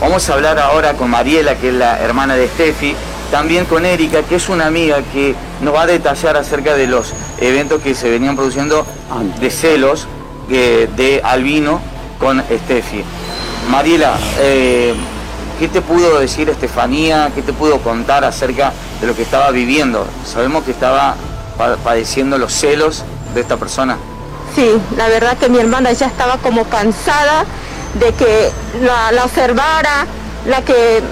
Vamos 0.00 0.28
a 0.30 0.32
hablar 0.34 0.58
ahora 0.58 0.94
con 0.94 1.10
Mariela, 1.10 1.54
que 1.56 1.68
es 1.68 1.74
la 1.74 1.98
hermana 2.00 2.34
de 2.34 2.48
Steffi, 2.48 2.94
también 3.30 3.64
con 3.66 3.84
Erika, 3.84 4.22
que 4.22 4.36
es 4.36 4.48
una 4.48 4.66
amiga 4.66 4.98
que 5.12 5.34
nos 5.60 5.74
va 5.74 5.82
a 5.82 5.86
detallar 5.86 6.36
acerca 6.36 6.74
de 6.74 6.86
los 6.86 7.12
eventos 7.40 7.82
que 7.82 7.94
se 7.94 8.08
venían 8.10 8.36
produciendo 8.36 8.86
de 9.40 9.50
celos 9.50 10.06
eh, 10.50 10.88
de 10.96 11.20
Albino 11.24 11.80
con 12.18 12.40
Steffi. 12.42 13.04
Mariela, 13.70 14.14
eh, 14.40 14.94
¿qué 15.58 15.68
te 15.68 15.80
pudo 15.82 16.18
decir 16.20 16.48
Estefanía? 16.48 17.30
¿Qué 17.34 17.42
te 17.42 17.52
pudo 17.52 17.78
contar 17.80 18.24
acerca 18.24 18.72
de 19.00 19.06
lo 19.06 19.14
que 19.14 19.22
estaba 19.22 19.50
viviendo? 19.50 20.06
Sabemos 20.26 20.64
que 20.64 20.70
estaba 20.70 21.14
pa- 21.58 21.76
padeciendo 21.76 22.38
los 22.38 22.52
celos 22.52 23.04
de 23.34 23.40
esta 23.42 23.56
persona. 23.58 23.98
Sí, 24.56 24.70
la 24.96 25.08
verdad 25.08 25.36
que 25.36 25.48
mi 25.50 25.58
hermana 25.58 25.92
ya 25.92 26.06
estaba 26.06 26.38
como 26.38 26.64
cansada 26.64 27.44
de 28.00 28.12
que 28.14 28.50
la, 28.80 29.12
la 29.12 29.24
observara, 29.26 30.06
la 30.46 30.62
que 30.62 31.02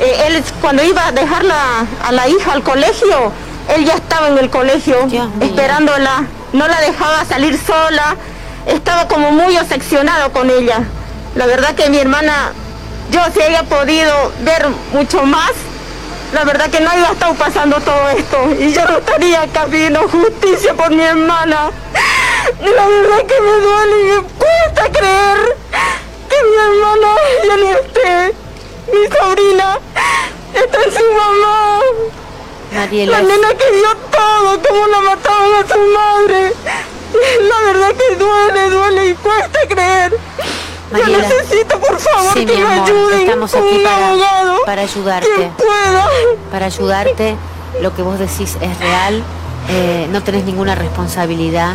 eh, 0.00 0.24
él 0.26 0.42
cuando 0.60 0.82
iba 0.82 1.06
a 1.06 1.12
dejar 1.12 1.44
la- 1.44 1.84
a 2.04 2.12
la 2.12 2.28
hija 2.28 2.52
al 2.52 2.62
colegio, 2.62 3.32
él 3.74 3.84
ya 3.84 3.94
estaba 3.94 4.28
en 4.28 4.38
el 4.38 4.48
colegio 4.50 4.96
Dios 5.06 5.28
esperándola, 5.40 6.24
no 6.52 6.66
la 6.68 6.80
dejaba 6.80 7.24
salir 7.24 7.58
sola, 7.58 8.16
estaba 8.66 9.08
como 9.08 9.30
muy 9.32 9.56
obsesionado 9.58 10.32
con 10.32 10.48
ella. 10.50 10.80
La 11.34 11.46
verdad 11.46 11.74
que 11.74 11.90
mi 11.90 11.98
hermana, 11.98 12.52
yo 13.10 13.20
si 13.34 13.40
haya 13.42 13.62
podido 13.64 14.32
ver 14.40 14.66
mucho 14.92 15.22
más, 15.22 15.52
la 16.32 16.44
verdad 16.44 16.68
que 16.70 16.80
no 16.80 16.90
había 16.90 17.10
estado 17.12 17.34
pasando 17.34 17.76
todo 17.80 18.08
esto 18.10 18.36
y 18.58 18.72
yo 18.72 18.84
no 18.86 18.98
estaría 18.98 19.46
pidiendo 19.70 20.06
justicia 20.08 20.74
por 20.74 20.90
mi 20.90 21.02
hermana. 21.02 21.70
La 22.60 22.86
verdad 22.86 23.18
que 23.26 23.40
me 23.40 23.50
duele 23.50 24.00
y 24.02 24.04
me 24.12 24.22
cuesta 24.22 24.92
creer 24.98 25.56
que 26.28 26.36
mi 26.44 26.56
hermana 26.56 27.08
ya 27.46 27.56
no 27.56 27.70
esté. 27.78 28.47
Mi 28.92 29.06
sobrina 29.16 29.78
está 30.54 30.82
en 30.82 30.92
su 30.92 31.04
mamá. 31.12 31.80
Mariela, 32.74 33.20
La 33.20 33.28
nena 33.28 33.48
que 33.54 33.72
dio 33.72 33.94
todo, 34.10 34.60
como 34.68 34.86
la 34.86 35.00
mataron 35.00 35.54
a 35.54 35.68
su 35.68 35.78
madre. 35.78 36.52
La 37.48 37.72
verdad 37.72 37.90
que 37.94 38.16
duele, 38.16 38.70
duele 38.70 39.06
y 39.08 39.14
cuesta 39.14 39.58
creer. 39.68 40.12
Mariela. 40.90 41.18
Yo 41.28 41.28
necesito, 41.28 41.78
por 41.80 41.98
favor, 41.98 42.32
Sí, 42.34 42.46
que 42.46 42.54
mi 42.56 42.62
me 42.62 42.66
amor, 42.74 42.88
ayuden 42.88 43.20
estamos 43.20 43.54
aquí 43.54 43.76
un 43.76 43.82
para- 43.82 44.08
abogado. 44.08 44.56
para 44.64 44.82
ayudarte. 44.82 45.28
Quien 45.34 45.50
pueda. 45.52 46.08
para 46.50 46.66
ayudarte, 46.66 47.36
lo 47.80 47.94
que 47.94 48.02
vos 48.02 48.18
decís 48.18 48.56
es 48.60 48.78
real, 48.78 49.22
eh, 49.68 50.06
no 50.10 50.22
tenés 50.22 50.44
ninguna 50.44 50.74
responsabilidad. 50.74 51.74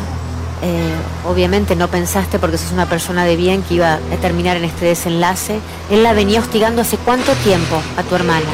Eh, 0.64 0.94
obviamente 1.28 1.76
no 1.76 1.90
pensaste 1.90 2.40
porque 2.40 2.58
sos 2.58 2.72
una 2.72 2.88
persona 2.88 3.26
de 3.26 3.36
bien 3.36 3.62
que 3.64 3.76
iba 3.76 3.96
a 3.96 4.18
terminar 4.22 4.56
en 4.56 4.64
este 4.64 4.86
desenlace. 4.86 5.60
Él 5.92 6.04
la 6.04 6.14
venía 6.14 6.40
hostigando 6.40 6.82
hace 6.82 6.98
cuánto 6.98 7.34
tiempo 7.36 7.82
a 7.98 8.04
tu 8.04 8.16
hermana. 8.16 8.46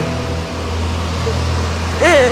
Eh, 2.04 2.32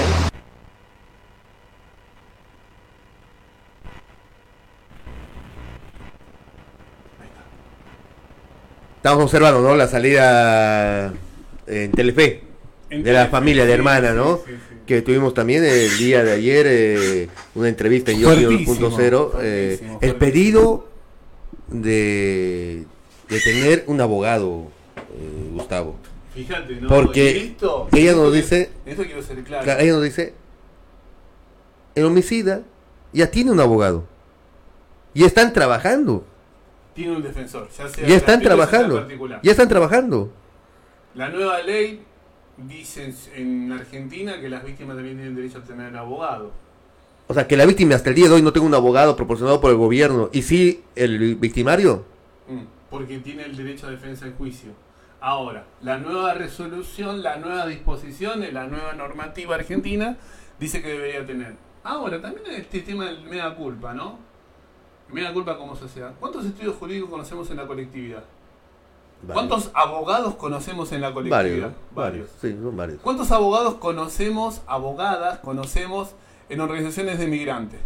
Estamos 8.96 9.24
observando, 9.24 9.60
¿no? 9.62 9.76
La 9.76 9.86
salida 9.86 11.12
en 11.68 11.92
Telefe 11.92 12.42
En 12.90 13.04
de 13.04 13.12
la 13.12 13.28
familia 13.28 13.64
de 13.64 13.70
sí, 13.70 13.74
hermana, 13.74 14.10
sí, 14.10 14.16
¿no? 14.16 14.40
Que 14.88 15.02
tuvimos 15.02 15.34
también 15.34 15.64
el 15.66 15.98
día 15.98 16.24
de 16.24 16.32
ayer 16.32 16.66
eh, 16.66 17.28
una 17.54 17.68
entrevista 17.68 18.10
en 18.10 18.20
Yo 18.20 18.28
Fuertísimo, 18.32 18.88
2.0. 18.90 19.30
eh, 19.42 19.78
el 19.82 19.86
fuertísimo. 19.88 20.18
pedido 20.18 20.88
de, 21.68 22.86
de 23.28 23.40
tener 23.40 23.84
un 23.86 24.00
abogado, 24.00 24.68
eh, 24.96 25.50
Gustavo. 25.52 25.96
Fíjate, 26.34 26.76
¿no? 26.76 26.88
Porque 26.88 27.36
esto- 27.36 27.88
ella 27.92 28.14
nos 28.14 28.32
dice- 28.32 28.70
Esto 28.86 29.02
quiero 29.04 29.22
ser 29.22 29.44
claro. 29.44 29.64
Claro, 29.64 29.80
ella 29.80 29.92
nos 29.92 30.02
dice, 30.04 30.32
el 31.94 32.04
homicida 32.06 32.62
ya 33.12 33.30
tiene 33.30 33.50
un 33.50 33.60
abogado. 33.60 34.06
Y 35.12 35.24
están 35.24 35.52
trabajando. 35.52 36.24
Tiene 36.94 37.14
un 37.16 37.22
defensor. 37.22 37.68
Ya, 37.76 37.88
sea 37.88 38.06
Ya 38.08 38.16
están 38.16 38.40
trabajando. 38.40 39.06
Ya 39.42 39.50
están 39.50 39.68
trabajando. 39.68 40.30
La 41.14 41.28
nueva 41.28 41.60
ley 41.62 42.02
dice 42.66 43.14
en 43.34 43.70
Argentina 43.72 44.40
que 44.40 44.48
las 44.48 44.64
víctimas 44.64 44.96
también 44.96 45.16
tienen 45.16 45.34
derecho 45.36 45.58
a 45.58 45.62
tener 45.62 45.96
abogado. 45.96 46.50
O 47.28 47.34
sea, 47.34 47.46
que 47.46 47.56
la 47.56 47.66
víctima 47.66 47.94
hasta 47.94 48.08
el 48.08 48.16
día 48.16 48.28
de 48.28 48.34
hoy 48.34 48.42
no 48.42 48.52
tenga 48.52 48.66
un 48.66 48.74
abogado 48.74 49.14
proporcionado 49.14 49.60
por 49.60 49.70
el 49.70 49.76
gobierno. 49.76 50.30
Y 50.32 50.42
sí, 50.42 50.82
el 50.96 51.36
victimario. 51.36 52.04
Mm, 52.48 52.62
Porque 52.90 53.18
tiene 53.18 53.44
el 53.44 53.54
derecho 53.54 53.86
a 53.86 53.90
defensa 53.90 54.26
en 54.26 54.34
juicio. 54.34 54.70
Ahora, 55.20 55.66
la 55.82 55.98
nueva 55.98 56.32
resolución, 56.34 57.22
la 57.22 57.36
nueva 57.36 57.66
disposición, 57.66 58.42
la 58.52 58.66
nueva 58.66 58.94
normativa 58.94 59.56
argentina 59.56 60.16
dice 60.58 60.80
que 60.80 60.88
debería 60.88 61.26
tener. 61.26 61.54
Ahora, 61.84 62.20
también 62.20 62.46
este 62.52 62.80
tema 62.80 63.06
del 63.06 63.22
mea 63.24 63.54
culpa, 63.54 63.92
¿no? 63.92 64.18
Mea 65.12 65.32
culpa 65.32 65.58
como 65.58 65.76
sociedad. 65.76 66.14
¿Cuántos 66.18 66.46
estudios 66.46 66.76
jurídicos 66.76 67.10
conocemos 67.10 67.50
en 67.50 67.56
la 67.58 67.66
colectividad? 67.66 68.24
¿Cuántos 69.26 69.70
abogados 69.74 70.36
conocemos 70.36 70.92
en 70.92 71.00
la 71.00 71.12
colectividad? 71.12 71.72
varios. 71.94 72.28
Sí, 72.40 72.56
son 72.62 72.76
varios. 72.76 73.00
¿Cuántos 73.00 73.30
abogados 73.32 73.74
conocemos, 73.74 74.62
abogadas 74.66 75.40
conocemos 75.40 76.14
en 76.48 76.60
organizaciones 76.60 77.18
de 77.18 77.26
migrantes? 77.26 77.80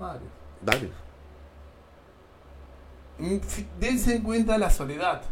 Varios. 0.00 0.30
Varios. 0.62 0.92
Mm, 3.18 3.36
Dense 3.80 4.16
en 4.16 4.22
cuenta 4.22 4.58
la 4.58 4.70
soledad. 4.70 5.22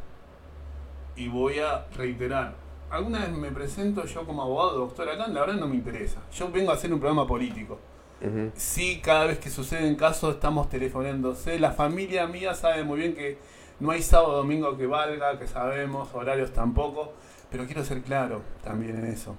Y 1.16 1.28
voy 1.28 1.58
a 1.58 1.86
reiterar. 1.96 2.54
Alguna 2.90 3.20
vez 3.20 3.30
me 3.30 3.50
presento 3.50 4.04
yo 4.04 4.24
como 4.24 4.42
abogado, 4.42 4.78
doctor 4.78 5.08
acá, 5.08 5.26
la 5.26 5.40
verdad 5.40 5.56
no 5.56 5.66
me 5.66 5.74
interesa. 5.74 6.20
Yo 6.32 6.50
vengo 6.50 6.70
a 6.70 6.74
hacer 6.74 6.92
un 6.92 7.00
programa 7.00 7.26
político. 7.26 7.78
Ujú. 8.20 8.50
Sí, 8.54 9.00
cada 9.02 9.26
vez 9.26 9.38
que 9.38 9.50
suceden 9.50 9.96
casos 9.96 10.34
estamos 10.36 10.68
telefonándose. 10.68 11.58
La 11.58 11.72
familia 11.72 12.26
mía 12.26 12.54
sabe 12.54 12.84
muy 12.84 13.00
bien 13.00 13.14
que 13.14 13.38
no 13.80 13.90
hay 13.90 14.02
sábado 14.02 14.36
domingo 14.36 14.76
que 14.76 14.86
valga, 14.86 15.38
que 15.38 15.46
sabemos, 15.46 16.08
horarios 16.14 16.52
tampoco. 16.52 17.12
Pero 17.50 17.66
quiero 17.66 17.84
ser 17.84 18.02
claro 18.02 18.42
también 18.64 18.96
en 18.98 19.06
eso. 19.06 19.36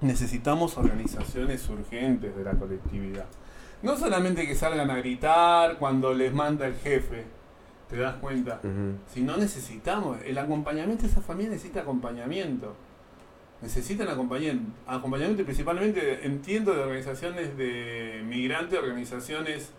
Necesitamos 0.00 0.76
organizaciones 0.76 1.68
urgentes 1.68 2.36
de 2.36 2.44
la 2.44 2.52
colectividad. 2.52 3.26
No 3.82 3.96
solamente 3.96 4.46
que 4.46 4.54
salgan 4.54 4.90
a 4.90 4.96
gritar 4.96 5.78
cuando 5.78 6.12
les 6.14 6.32
manda 6.32 6.66
el 6.66 6.74
jefe, 6.74 7.24
¿te 7.88 7.96
das 7.96 8.16
cuenta? 8.16 8.60
Si 9.06 9.22
no 9.22 9.36
necesitamos, 9.36 10.18
el 10.24 10.36
acompañamiento, 10.38 11.06
esa 11.06 11.20
familia 11.20 11.52
necesita 11.52 11.80
acompañamiento. 11.80 12.74
Necesitan 13.62 14.08
acompañamiento, 14.08 14.72
acompañamiento 14.86 15.44
principalmente, 15.44 16.26
entiendo, 16.26 16.74
de 16.74 16.82
organizaciones 16.82 17.56
de 17.56 18.22
migrantes, 18.26 18.78
organizaciones 18.78 19.70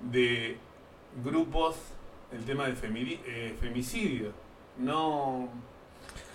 de 0.00 0.56
grupos, 1.24 1.76
el 2.32 2.44
tema 2.44 2.66
del 2.66 2.76
femini- 2.76 3.18
eh, 3.26 3.54
femicidio. 3.60 4.32
No, 4.78 5.48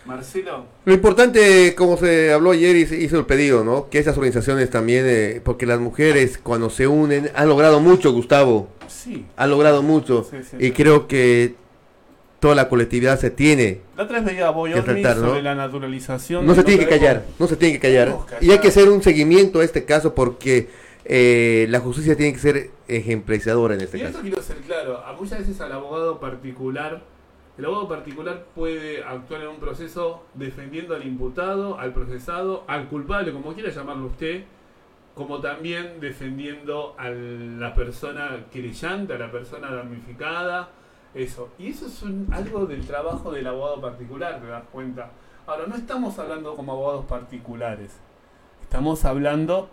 Marcelo, 0.06 0.66
Lo 0.84 0.94
importante, 0.94 1.74
como 1.76 1.96
se 1.98 2.34
habló 2.34 2.52
ayer 2.52 2.76
y 2.76 2.86
se 2.86 2.98
hizo 2.98 3.18
el 3.18 3.26
pedido, 3.26 3.64
¿no? 3.64 3.90
Que 3.90 4.00
esas 4.00 4.18
organizaciones 4.18 4.70
también, 4.70 5.06
eh, 5.08 5.40
porque 5.44 5.66
las 5.66 5.80
mujeres 5.80 6.38
cuando 6.38 6.70
se 6.70 6.88
unen 6.88 7.30
han 7.36 7.48
logrado 7.48 7.80
mucho, 7.80 8.12
Gustavo. 8.12 8.68
sí. 8.88 9.26
Han 9.38 9.50
logrado 9.50 9.82
mucho. 9.82 10.28
Sí, 10.30 10.38
sí, 10.44 10.58
y 10.60 10.66
sí. 10.68 10.72
creo 10.74 11.08
que 11.08 11.56
toda 12.42 12.54
la 12.56 12.68
colectividad 12.68 13.18
se 13.18 13.30
tiene. 13.30 13.80
La 13.96 14.04
otra 14.04 14.20
vez 14.20 14.36
Boyorni 14.54 14.84
tratar, 14.84 15.18
¿no? 15.22 15.30
sobre 15.30 15.42
la 15.42 15.56
naturalización. 15.56 16.46
No 16.46 16.54
se 16.54 16.66
tiene 16.66 16.84
que 16.84 16.90
callar, 16.90 17.24
no 17.40 17.48
se 17.48 17.56
tiene 17.56 17.76
que 17.76 17.80
callar. 17.80 18.14
Callar. 18.26 18.44
Y 18.44 18.52
hay 18.52 18.60
que 18.60 18.68
hacer 18.68 18.90
un 18.90 19.02
seguimiento 19.02 19.62
a 19.62 19.64
este 19.64 19.86
caso 19.86 20.14
porque 20.14 20.68
eh, 21.06 21.66
la 21.70 21.80
justicia 21.80 22.18
tiene 22.18 22.34
que 22.34 22.40
ser 22.40 22.70
ejemplarizadora 22.88 23.76
en 23.76 23.82
este 23.82 23.98
Y 23.98 24.02
esto 24.02 24.14
caso. 24.14 24.22
quiero 24.24 24.42
ser 24.42 24.58
claro, 24.58 25.04
a 25.06 25.14
muchas 25.14 25.40
veces 25.40 25.60
al 25.62 25.72
abogado 25.72 26.20
particular 26.20 27.02
El 27.58 27.66
abogado 27.66 27.88
particular 27.88 28.46
puede 28.56 29.04
actuar 29.04 29.42
en 29.42 29.50
un 29.50 29.58
proceso 29.58 30.24
defendiendo 30.34 30.96
al 30.96 31.06
imputado, 31.06 31.78
al 31.78 31.94
procesado, 31.94 32.64
al 32.68 32.88
culpable, 32.88 33.32
como 33.32 33.54
quiera 33.54 33.70
llamarlo 33.70 34.08
usted, 34.08 34.46
como 35.14 35.40
también 35.40 36.00
defendiendo 36.00 36.96
a 36.98 37.10
la 37.10 37.76
persona 37.76 38.46
querellante, 38.52 39.14
a 39.14 39.20
la 39.20 39.32
persona 39.32 39.70
damnificada, 39.72 40.70
eso. 41.14 41.50
Y 41.60 41.68
eso 41.68 41.86
es 41.86 42.04
algo 42.32 42.66
del 42.66 42.88
trabajo 42.88 43.32
del 43.32 43.46
abogado 43.46 43.80
particular, 43.80 44.42
te 44.42 44.48
das 44.48 44.64
cuenta. 44.72 45.12
Ahora, 45.46 45.68
no 45.68 45.76
estamos 45.76 46.18
hablando 46.18 46.56
como 46.56 46.72
abogados 46.72 47.06
particulares, 47.06 47.92
estamos 48.64 49.06
hablando 49.06 49.70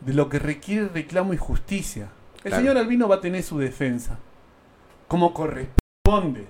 de 0.00 0.12
lo 0.12 0.28
que 0.28 0.38
requiere 0.38 0.88
reclamo 0.88 1.32
y 1.32 1.38
justicia. 1.38 2.10
El 2.44 2.52
señor 2.52 2.76
Albino 2.76 3.08
va 3.08 3.16
a 3.16 3.20
tener 3.22 3.42
su 3.42 3.58
defensa, 3.58 4.18
como 5.08 5.32
corresponde, 5.32 6.44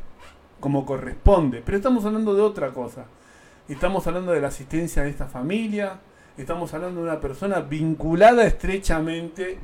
como 0.59 0.85
corresponde, 0.85 1.62
pero 1.64 1.76
estamos 1.76 2.04
hablando 2.04 2.35
de 2.35 2.42
otra 2.42 2.72
cosa. 2.72 3.07
Estamos 3.68 4.04
hablando 4.09 4.33
de 4.33 4.40
la 4.40 4.48
asistencia 4.48 5.04
de 5.04 5.11
esta 5.11 5.26
familia, 5.26 6.00
estamos 6.37 6.74
hablando 6.74 7.00
de 7.00 7.11
una 7.11 7.20
persona 7.20 7.61
vinculada 7.61 8.44
estrechamente, 8.44 9.59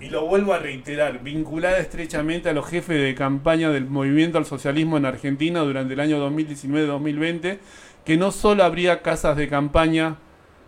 y 0.00 0.08
lo 0.08 0.26
vuelvo 0.26 0.52
a 0.52 0.58
reiterar, 0.58 1.22
vinculada 1.22 1.78
estrechamente 1.78 2.48
a 2.48 2.54
los 2.54 2.66
jefes 2.66 3.00
de 3.00 3.14
campaña 3.14 3.70
del 3.70 3.86
movimiento 3.86 4.38
al 4.38 4.46
socialismo 4.46 4.96
en 4.96 5.06
Argentina 5.06 5.60
durante 5.60 5.94
el 5.94 6.00
año 6.00 6.28
2019-2020, 6.28 7.58
que 8.04 8.16
no 8.16 8.32
solo 8.32 8.64
habría 8.64 9.02
casas 9.02 9.36
de 9.36 9.48
campaña 9.48 10.16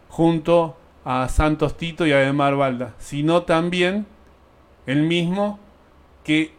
junto 0.08 0.76
a 1.04 1.28
Santos 1.28 1.76
Tito 1.76 2.06
y 2.06 2.12
a 2.12 2.22
Edmar 2.22 2.54
Balda, 2.54 2.94
sino 2.98 3.42
también 3.42 4.06
el 4.86 5.02
mismo 5.02 5.58
que 6.24 6.52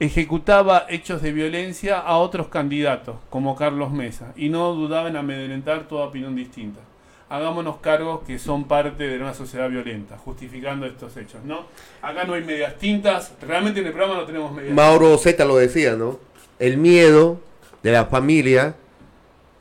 ejecutaba 0.00 0.86
hechos 0.88 1.20
de 1.20 1.32
violencia 1.32 1.98
a 1.98 2.16
otros 2.16 2.48
candidatos, 2.48 3.16
como 3.28 3.54
Carlos 3.54 3.92
Mesa, 3.92 4.32
y 4.34 4.48
no 4.48 4.72
dudaba 4.72 5.08
en 5.08 5.16
amedrentar 5.16 5.86
toda 5.88 6.06
opinión 6.06 6.34
distinta. 6.34 6.80
Hagámonos 7.28 7.76
cargos 7.76 8.22
que 8.26 8.38
son 8.38 8.64
parte 8.64 9.06
de 9.06 9.18
una 9.18 9.34
sociedad 9.34 9.68
violenta, 9.68 10.16
justificando 10.16 10.86
estos 10.86 11.16
hechos, 11.16 11.44
¿no? 11.44 11.66
Acá 12.02 12.24
no 12.24 12.32
hay 12.32 12.42
medias 12.42 12.76
tintas, 12.78 13.34
realmente 13.42 13.80
en 13.80 13.86
el 13.86 13.92
programa 13.92 14.20
no 14.20 14.26
tenemos 14.26 14.52
medias 14.52 14.74
Mauro 14.74 15.16
Zeta 15.18 15.44
lo 15.44 15.56
decía, 15.56 15.94
¿no? 15.96 16.18
El 16.58 16.78
miedo 16.78 17.38
de 17.82 17.92
la 17.92 18.06
familia 18.06 18.74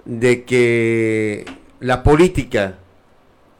de 0.05 0.45
que 0.45 1.45
la 1.79 2.01
política 2.01 2.75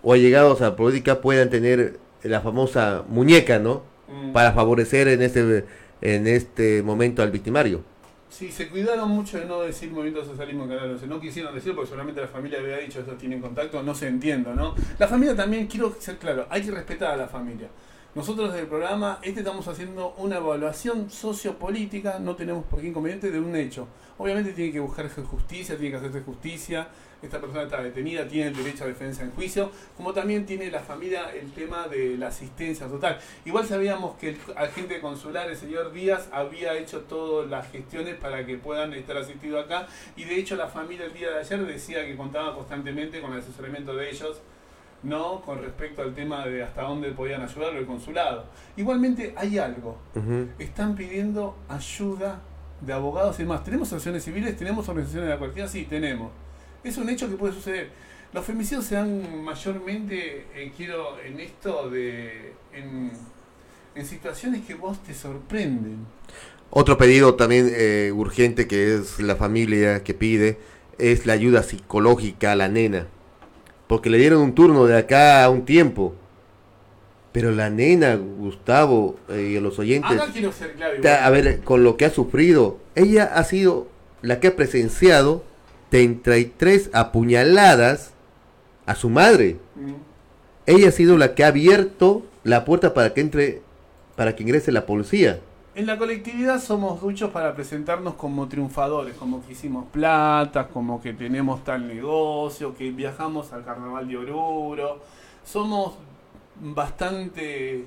o 0.02 0.14
allegados 0.14 0.62
a 0.62 0.70
la 0.70 0.76
política 0.76 1.22
puedan 1.22 1.50
tener 1.50 2.00
la 2.24 2.42
famosa 2.42 3.04
muñeca, 3.08 3.60
¿no? 3.60 3.89
Mm. 4.10 4.34
Para 4.34 4.52
favorecer 4.52 5.08
en 5.08 5.22
este, 5.22 5.66
en 6.02 6.28
este 6.28 6.84
momento 6.84 7.22
al 7.22 7.32
victimario. 7.32 7.84
Sí, 8.30 8.52
se 8.52 8.70
cuidaron 8.70 9.10
mucho 9.10 9.40
de 9.40 9.46
no 9.46 9.62
decir 9.62 9.92
movimiento 9.92 10.24
socialismo 10.24 10.68
canal 10.68 11.00
no 11.08 11.20
quisieron 11.20 11.54
decir 11.54 11.74
porque 11.74 11.90
solamente 11.90 12.22
la 12.22 12.28
familia 12.28 12.60
había 12.60 12.78
dicho 12.78 13.00
eso 13.00 13.14
tienen 13.14 13.42
contacto, 13.42 13.82
no 13.82 13.96
se 13.96 14.08
entienda, 14.08 14.54
¿no? 14.54 14.76
La 15.00 15.08
familia 15.08 15.36
también, 15.36 15.66
quiero 15.66 15.96
ser 16.00 16.18
claro, 16.18 16.46
hay 16.50 16.62
que 16.62 16.72
respetar 16.72 17.12
a 17.12 17.18
la 17.18 17.28
familia. 17.28 17.70
Nosotros 18.16 18.50
desde 18.50 18.62
el 18.62 18.68
programa, 18.68 19.20
este 19.24 19.42
estamos 19.42 19.68
haciendo 19.68 20.14
una 20.18 20.38
evaluación 20.38 21.10
sociopolítica, 21.10 22.20
no 22.20 22.36
tenemos 22.36 22.66
por 22.66 22.82
qué 22.82 22.88
inconveniente 22.88 23.32
de 23.32 23.40
un 23.40 23.56
hecho. 23.56 23.88
Obviamente 24.18 24.54
tiene 24.54 24.72
que 24.72 24.80
buscarse 24.80 25.22
justicia, 25.22 25.76
tiene 25.76 25.92
que 25.92 25.98
hacerse 25.98 26.22
justicia, 26.22 26.88
esta 27.22 27.40
persona 27.40 27.64
está 27.64 27.82
detenida, 27.82 28.28
tiene 28.28 28.50
el 28.50 28.56
derecho 28.56 28.86
a 28.86 28.88
defensa 28.88 29.24
en 29.24 29.32
juicio, 29.32 29.72
como 29.98 30.14
también 30.14 30.46
tiene 30.46 30.72
la 30.72 30.80
familia 30.80 31.32
el 31.34 31.52
tema 31.52 31.88
de 31.88 32.18
la 32.18 32.28
asistencia 32.28 32.88
total. 32.88 33.20
Igual 33.46 33.66
sabíamos 33.66 34.16
que 34.18 34.30
el 34.30 34.38
agente 34.56 35.02
consular, 35.02 35.50
el 35.50 35.58
señor 35.58 35.92
Díaz, 35.92 36.30
había 36.32 36.78
hecho 36.78 37.02
todas 37.02 37.50
las 37.50 37.70
gestiones 37.72 38.16
para 38.16 38.46
que 38.46 38.58
puedan 38.58 38.94
estar 38.94 39.18
asistidos 39.18 39.66
acá 39.66 39.88
y 40.16 40.24
de 40.24 40.38
hecho 40.38 40.56
la 40.56 40.68
familia 40.68 41.06
el 41.06 41.14
día 41.14 41.32
de 41.32 41.40
ayer 41.40 41.66
decía 41.66 42.06
que 42.06 42.16
contaba 42.16 42.56
constantemente 42.56 43.22
con 43.22 43.34
el 43.34 43.40
asesoramiento 43.40 43.96
de 43.96 44.10
ellos. 44.10 44.42
¿no? 45.02 45.40
Con 45.42 45.62
respecto 45.62 46.02
al 46.02 46.14
tema 46.14 46.46
de 46.46 46.62
hasta 46.62 46.82
dónde 46.82 47.12
podían 47.12 47.42
ayudar 47.42 47.74
el 47.74 47.86
consulado. 47.86 48.44
Igualmente 48.76 49.34
hay 49.38 49.58
algo. 49.58 49.98
Están 50.60 50.96
pidiendo 50.96 51.56
ayuda 51.70 52.42
de 52.82 52.92
abogados 52.92 53.40
y 53.40 53.44
demás. 53.44 53.64
¿Tenemos 53.64 53.88
asociaciones 53.88 54.26
civiles? 54.26 54.58
¿Tenemos 54.58 54.90
organizaciones 54.90 55.30
de 55.30 55.34
la 55.36 55.40
cualquiera? 55.40 55.70
Sí, 55.70 55.86
tenemos 55.86 56.32
es 56.84 56.98
un 56.98 57.10
hecho 57.10 57.30
que 57.30 57.36
puede 57.36 57.54
suceder. 57.54 57.90
Los 58.34 58.46
femicidios 58.46 58.86
se 58.86 58.96
dan 58.96 59.44
mayormente, 59.44 60.46
eh, 60.56 60.72
quiero, 60.76 61.20
en 61.20 61.40
esto 61.40 61.90
de. 61.90 62.54
En, 62.74 63.12
situaciones 64.06 64.66
que 64.66 64.76
vos 64.76 65.04
te 65.04 65.14
sorprenden. 65.14 66.06
Otro 66.70 66.98
pedido 66.98 67.36
también 67.36 67.70
eh, 67.70 68.14
urgente 68.16 68.66
que 68.66 68.96
es 68.96 69.20
la 69.20 69.36
familia 69.36 70.06
que 70.06 70.14
pide 70.14 70.58
es 70.98 71.26
la 71.26 71.34
ayuda 71.34 71.64
psicológica 71.64 72.54
a 72.54 72.56
la 72.56 72.70
nena. 72.70 73.08
Porque 73.88 74.10
le 74.10 74.18
dieron 74.18 74.42
un 74.42 74.56
turno 74.56 74.86
de 74.86 74.98
acá 74.98 75.44
a 75.44 75.50
un 75.50 75.66
tiempo. 75.66 76.16
Pero 77.34 77.52
la 77.52 77.70
nena, 77.70 78.16
Gustavo 78.16 79.20
eh, 79.28 79.56
y 79.56 79.60
los 79.60 79.78
oyentes. 79.80 80.18
quiero 80.32 80.54
ser 80.54 80.76
claro, 80.76 81.26
a 81.26 81.30
ver, 81.30 81.60
con 81.62 81.84
lo 81.84 81.98
que 81.98 82.06
ha 82.06 82.10
sufrido, 82.10 82.80
ella 82.96 83.26
ha 83.26 83.44
sido 83.44 83.90
la 84.22 84.40
que 84.40 84.48
ha 84.48 84.56
presenciado 84.56 85.44
33 85.90 86.92
apuñaladas 86.94 88.14
a 88.86 88.96
su 88.96 89.10
madre. 89.10 89.58
Mm. 89.76 89.94
Ella 90.66 90.90
ha 90.90 90.92
sido 90.92 91.18
la 91.18 91.36
que 91.36 91.44
ha 91.44 91.48
abierto 91.48 92.24
la 92.44 92.66
puerta 92.66 92.94
para 92.94 93.14
que 93.14 93.22
entre, 93.22 93.62
para 94.16 94.36
que 94.36 94.44
ingrese 94.44 94.72
la 94.72 94.86
policía. 94.86 95.40
En 95.76 95.86
la 95.86 95.98
colectividad 95.98 96.60
somos 96.60 97.00
duchos 97.00 97.32
para 97.32 97.56
presentarnos 97.56 98.16
como 98.16 98.48
triunfadores, 98.48 99.16
como 99.16 99.46
que 99.46 99.54
hicimos 99.54 99.86
plata, 99.92 100.68
como 100.68 101.02
que 101.02 101.14
tenemos 101.14 101.64
tal 101.64 101.88
negocio, 101.88 102.76
que 102.76 102.92
viajamos 102.92 103.54
al 103.54 103.64
carnaval 103.64 104.08
de 104.08 104.18
Oruro. 104.18 105.00
Somos 105.46 105.94
bastante 106.60 107.86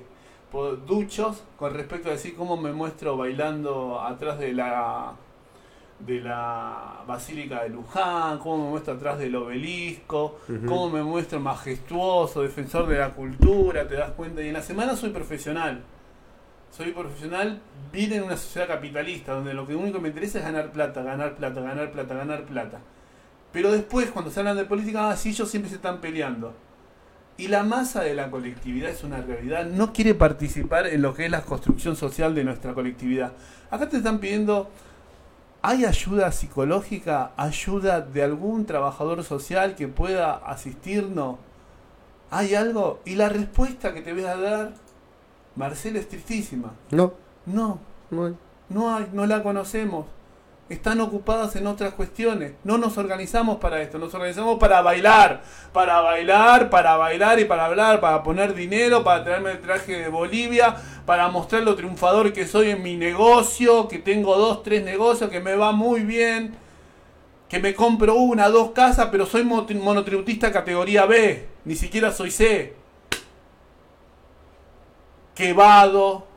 duchos 0.87 1.43
con 1.57 1.73
respecto 1.73 2.09
a 2.09 2.13
decir 2.13 2.35
cómo 2.35 2.57
me 2.57 2.71
muestro 2.71 3.17
bailando 3.17 4.01
atrás 4.01 4.39
de 4.39 4.53
la 4.53 5.13
de 5.99 6.21
la 6.21 7.03
Basílica 7.07 7.63
de 7.63 7.69
Luján, 7.69 8.39
cómo 8.39 8.65
me 8.65 8.69
muestro 8.71 8.93
atrás 8.93 9.19
del 9.19 9.35
obelisco, 9.35 10.39
cómo 10.65 10.89
me 10.89 11.03
muestro 11.03 11.39
majestuoso, 11.39 12.41
defensor 12.41 12.87
de 12.87 12.97
la 12.97 13.11
cultura, 13.11 13.87
te 13.87 13.95
das 13.95 14.11
cuenta. 14.11 14.41
Y 14.41 14.47
en 14.47 14.53
la 14.53 14.61
semana 14.61 14.95
soy 14.95 15.11
profesional. 15.11 15.81
Soy 16.71 16.91
profesional, 16.91 17.61
vine 17.91 18.15
en 18.15 18.23
una 18.23 18.35
sociedad 18.35 18.67
capitalista, 18.67 19.33
donde 19.33 19.53
lo 19.53 19.67
que 19.67 19.75
único 19.75 19.97
que 19.97 20.01
me 20.01 20.09
interesa 20.09 20.39
es 20.39 20.45
ganar 20.45 20.71
plata, 20.71 21.03
ganar 21.03 21.35
plata, 21.35 21.61
ganar 21.61 21.91
plata, 21.91 22.15
ganar 22.15 22.45
plata. 22.45 22.79
Pero 23.51 23.71
después, 23.71 24.09
cuando 24.09 24.31
se 24.31 24.39
hablan 24.39 24.57
de 24.57 24.65
política, 24.65 25.11
así 25.11 25.29
ah, 25.29 25.31
ellos 25.33 25.49
siempre 25.49 25.69
se 25.69 25.75
están 25.75 26.01
peleando. 26.01 26.55
Y 27.37 27.47
la 27.47 27.63
masa 27.63 28.01
de 28.01 28.15
la 28.15 28.31
colectividad 28.31 28.89
es 28.89 29.03
una 29.03 29.21
realidad, 29.21 29.65
no 29.65 29.93
quiere 29.93 30.15
participar 30.15 30.87
en 30.87 31.03
lo 31.03 31.13
que 31.13 31.25
es 31.25 31.31
la 31.31 31.41
construcción 31.41 31.95
social 31.95 32.33
de 32.33 32.43
nuestra 32.43 32.73
colectividad. 32.73 33.33
Acá 33.69 33.89
te 33.89 33.97
están 33.97 34.19
pidiendo 34.19 34.69
¿Hay 35.65 35.85
ayuda 35.85 36.29
psicológica, 36.33 37.31
ayuda 37.37 38.01
de 38.01 38.21
algún 38.21 38.65
trabajador 38.65 39.23
social 39.23 39.75
que 39.75 39.87
pueda 39.87 40.33
asistirnos? 40.33 41.37
¿Hay 42.29 42.53
algo? 42.53 42.99
Y 43.05 43.15
la 43.15 43.29
respuesta 43.29 43.93
que 43.93 44.01
te 44.01 44.11
voy 44.11 44.25
a 44.25 44.35
dar, 44.35 44.73
Marcela, 45.55 45.99
es 45.99 46.09
tristísima. 46.09 46.73
No. 46.91 47.13
No. 47.45 47.79
No 48.11 48.25
hay. 48.25 48.35
No, 48.67 48.93
hay, 48.93 49.07
no 49.13 49.25
la 49.25 49.41
conocemos 49.41 50.05
están 50.73 50.99
ocupadas 51.01 51.55
en 51.55 51.67
otras 51.67 51.93
cuestiones. 51.93 52.53
No 52.63 52.77
nos 52.77 52.97
organizamos 52.97 53.57
para 53.57 53.81
esto, 53.81 53.97
nos 53.97 54.13
organizamos 54.13 54.59
para 54.59 54.81
bailar, 54.81 55.43
para 55.71 56.01
bailar, 56.01 56.69
para 56.69 56.97
bailar 56.97 57.39
y 57.39 57.45
para 57.45 57.65
hablar, 57.65 57.99
para 58.01 58.23
poner 58.23 58.53
dinero, 58.53 59.03
para 59.03 59.23
traerme 59.23 59.51
el 59.51 59.61
traje 59.61 59.99
de 59.99 60.09
Bolivia, 60.09 60.75
para 61.05 61.29
mostrar 61.29 61.63
lo 61.63 61.75
triunfador 61.75 62.33
que 62.33 62.45
soy 62.45 62.71
en 62.71 62.83
mi 62.83 62.97
negocio, 62.97 63.87
que 63.87 63.99
tengo 63.99 64.35
dos, 64.37 64.63
tres 64.63 64.83
negocios, 64.83 65.29
que 65.29 65.39
me 65.39 65.55
va 65.55 65.71
muy 65.71 66.01
bien, 66.01 66.55
que 67.47 67.59
me 67.59 67.73
compro 67.73 68.15
una, 68.15 68.49
dos 68.49 68.71
casas, 68.71 69.09
pero 69.11 69.25
soy 69.25 69.43
monotributista 69.43 70.51
categoría 70.51 71.05
B, 71.05 71.47
ni 71.65 71.75
siquiera 71.75 72.11
soy 72.11 72.31
C. 72.31 72.75
Quevado 75.35 76.27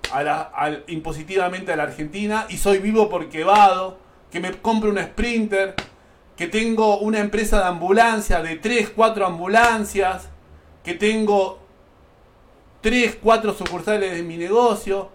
impositivamente 0.86 1.72
a 1.72 1.76
la 1.76 1.82
Argentina 1.84 2.46
y 2.48 2.58
soy 2.58 2.78
vivo 2.78 3.08
por 3.08 3.28
quevado 3.28 4.05
que 4.30 4.40
me 4.40 4.52
compre 4.60 4.90
una 4.90 5.04
Sprinter, 5.04 5.74
que 6.36 6.46
tengo 6.48 6.98
una 6.98 7.20
empresa 7.20 7.58
de 7.60 7.64
ambulancia 7.64 8.42
de 8.42 8.56
3, 8.56 8.90
4 8.90 9.26
ambulancias, 9.26 10.28
que 10.84 10.94
tengo 10.94 11.58
3, 12.82 13.18
4 13.22 13.54
sucursales 13.54 14.12
de 14.12 14.22
mi 14.22 14.36
negocio, 14.36 15.10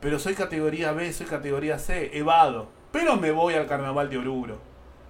pero 0.00 0.18
soy 0.18 0.34
categoría 0.34 0.92
B, 0.92 1.12
soy 1.12 1.26
categoría 1.26 1.78
C, 1.78 2.10
evado. 2.16 2.68
Pero 2.90 3.16
me 3.16 3.30
voy 3.30 3.54
al 3.54 3.66
carnaval 3.66 4.10
de 4.10 4.18
Oruro, 4.18 4.58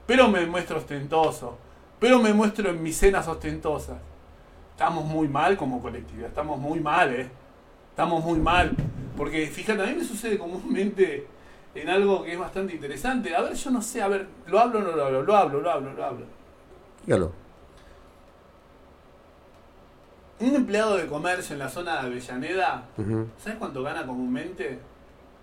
pero 0.07 0.29
me 0.29 0.45
muestro 0.47 0.79
ostentoso, 0.79 1.59
pero 1.99 2.19
me 2.19 2.33
muestro 2.33 2.71
en 2.71 2.83
mis 2.83 2.97
cenas 2.97 3.29
ostentosas. 3.29 3.99
Estamos 4.73 5.05
muy 5.05 5.29
mal 5.29 5.57
como 5.57 5.81
colectividad, 5.81 6.29
estamos 6.29 6.59
muy 6.59 6.81
mal, 6.81 7.15
¿eh? 7.15 7.31
Estamos 7.91 8.23
muy 8.25 8.39
mal. 8.39 8.73
Porque 9.17 9.47
fíjate, 9.47 9.83
a 9.83 9.87
mí 9.87 9.95
me 9.95 10.05
sucede 10.05 10.39
comúnmente 10.39 11.27
en 11.81 11.89
algo 11.89 12.25
que 12.25 12.33
es 12.33 12.39
bastante 12.39 12.75
interesante. 12.75 13.35
A 13.35 13.43
ver, 13.43 13.55
yo 13.55 13.71
no 13.71 13.83
sé, 13.83 14.03
a 14.03 14.09
ver, 14.09 14.27
¿lo 14.47 14.59
hablo 14.59 14.81
o 14.81 14.83
no 14.83 14.93
lo 14.93 15.05
hablo? 15.05 15.23
Lo 15.23 15.37
hablo, 15.37 15.61
lo 15.61 15.71
hablo, 15.71 15.93
lo 15.93 16.05
hablo. 16.05 16.27
Dígalo. 17.05 17.33
Un 20.41 20.55
empleado 20.55 20.97
de 20.97 21.07
comercio 21.07 21.55
en 21.55 21.59
la 21.59 21.69
zona 21.69 21.95
de 21.95 22.07
Avellaneda. 22.07 22.89
¿sabes 23.39 23.59
cuánto 23.59 23.83
gana 23.83 24.07
comúnmente? 24.07 24.79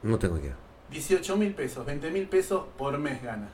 No 0.04 0.18
tengo 0.18 0.38
idea. 0.38 0.56
18 0.90 1.36
mil 1.38 1.54
pesos, 1.54 1.86
20 1.86 2.12
mil 2.12 2.28
pesos 2.28 2.64
por 2.78 2.98
mes 2.98 3.22
gana. 3.22 3.50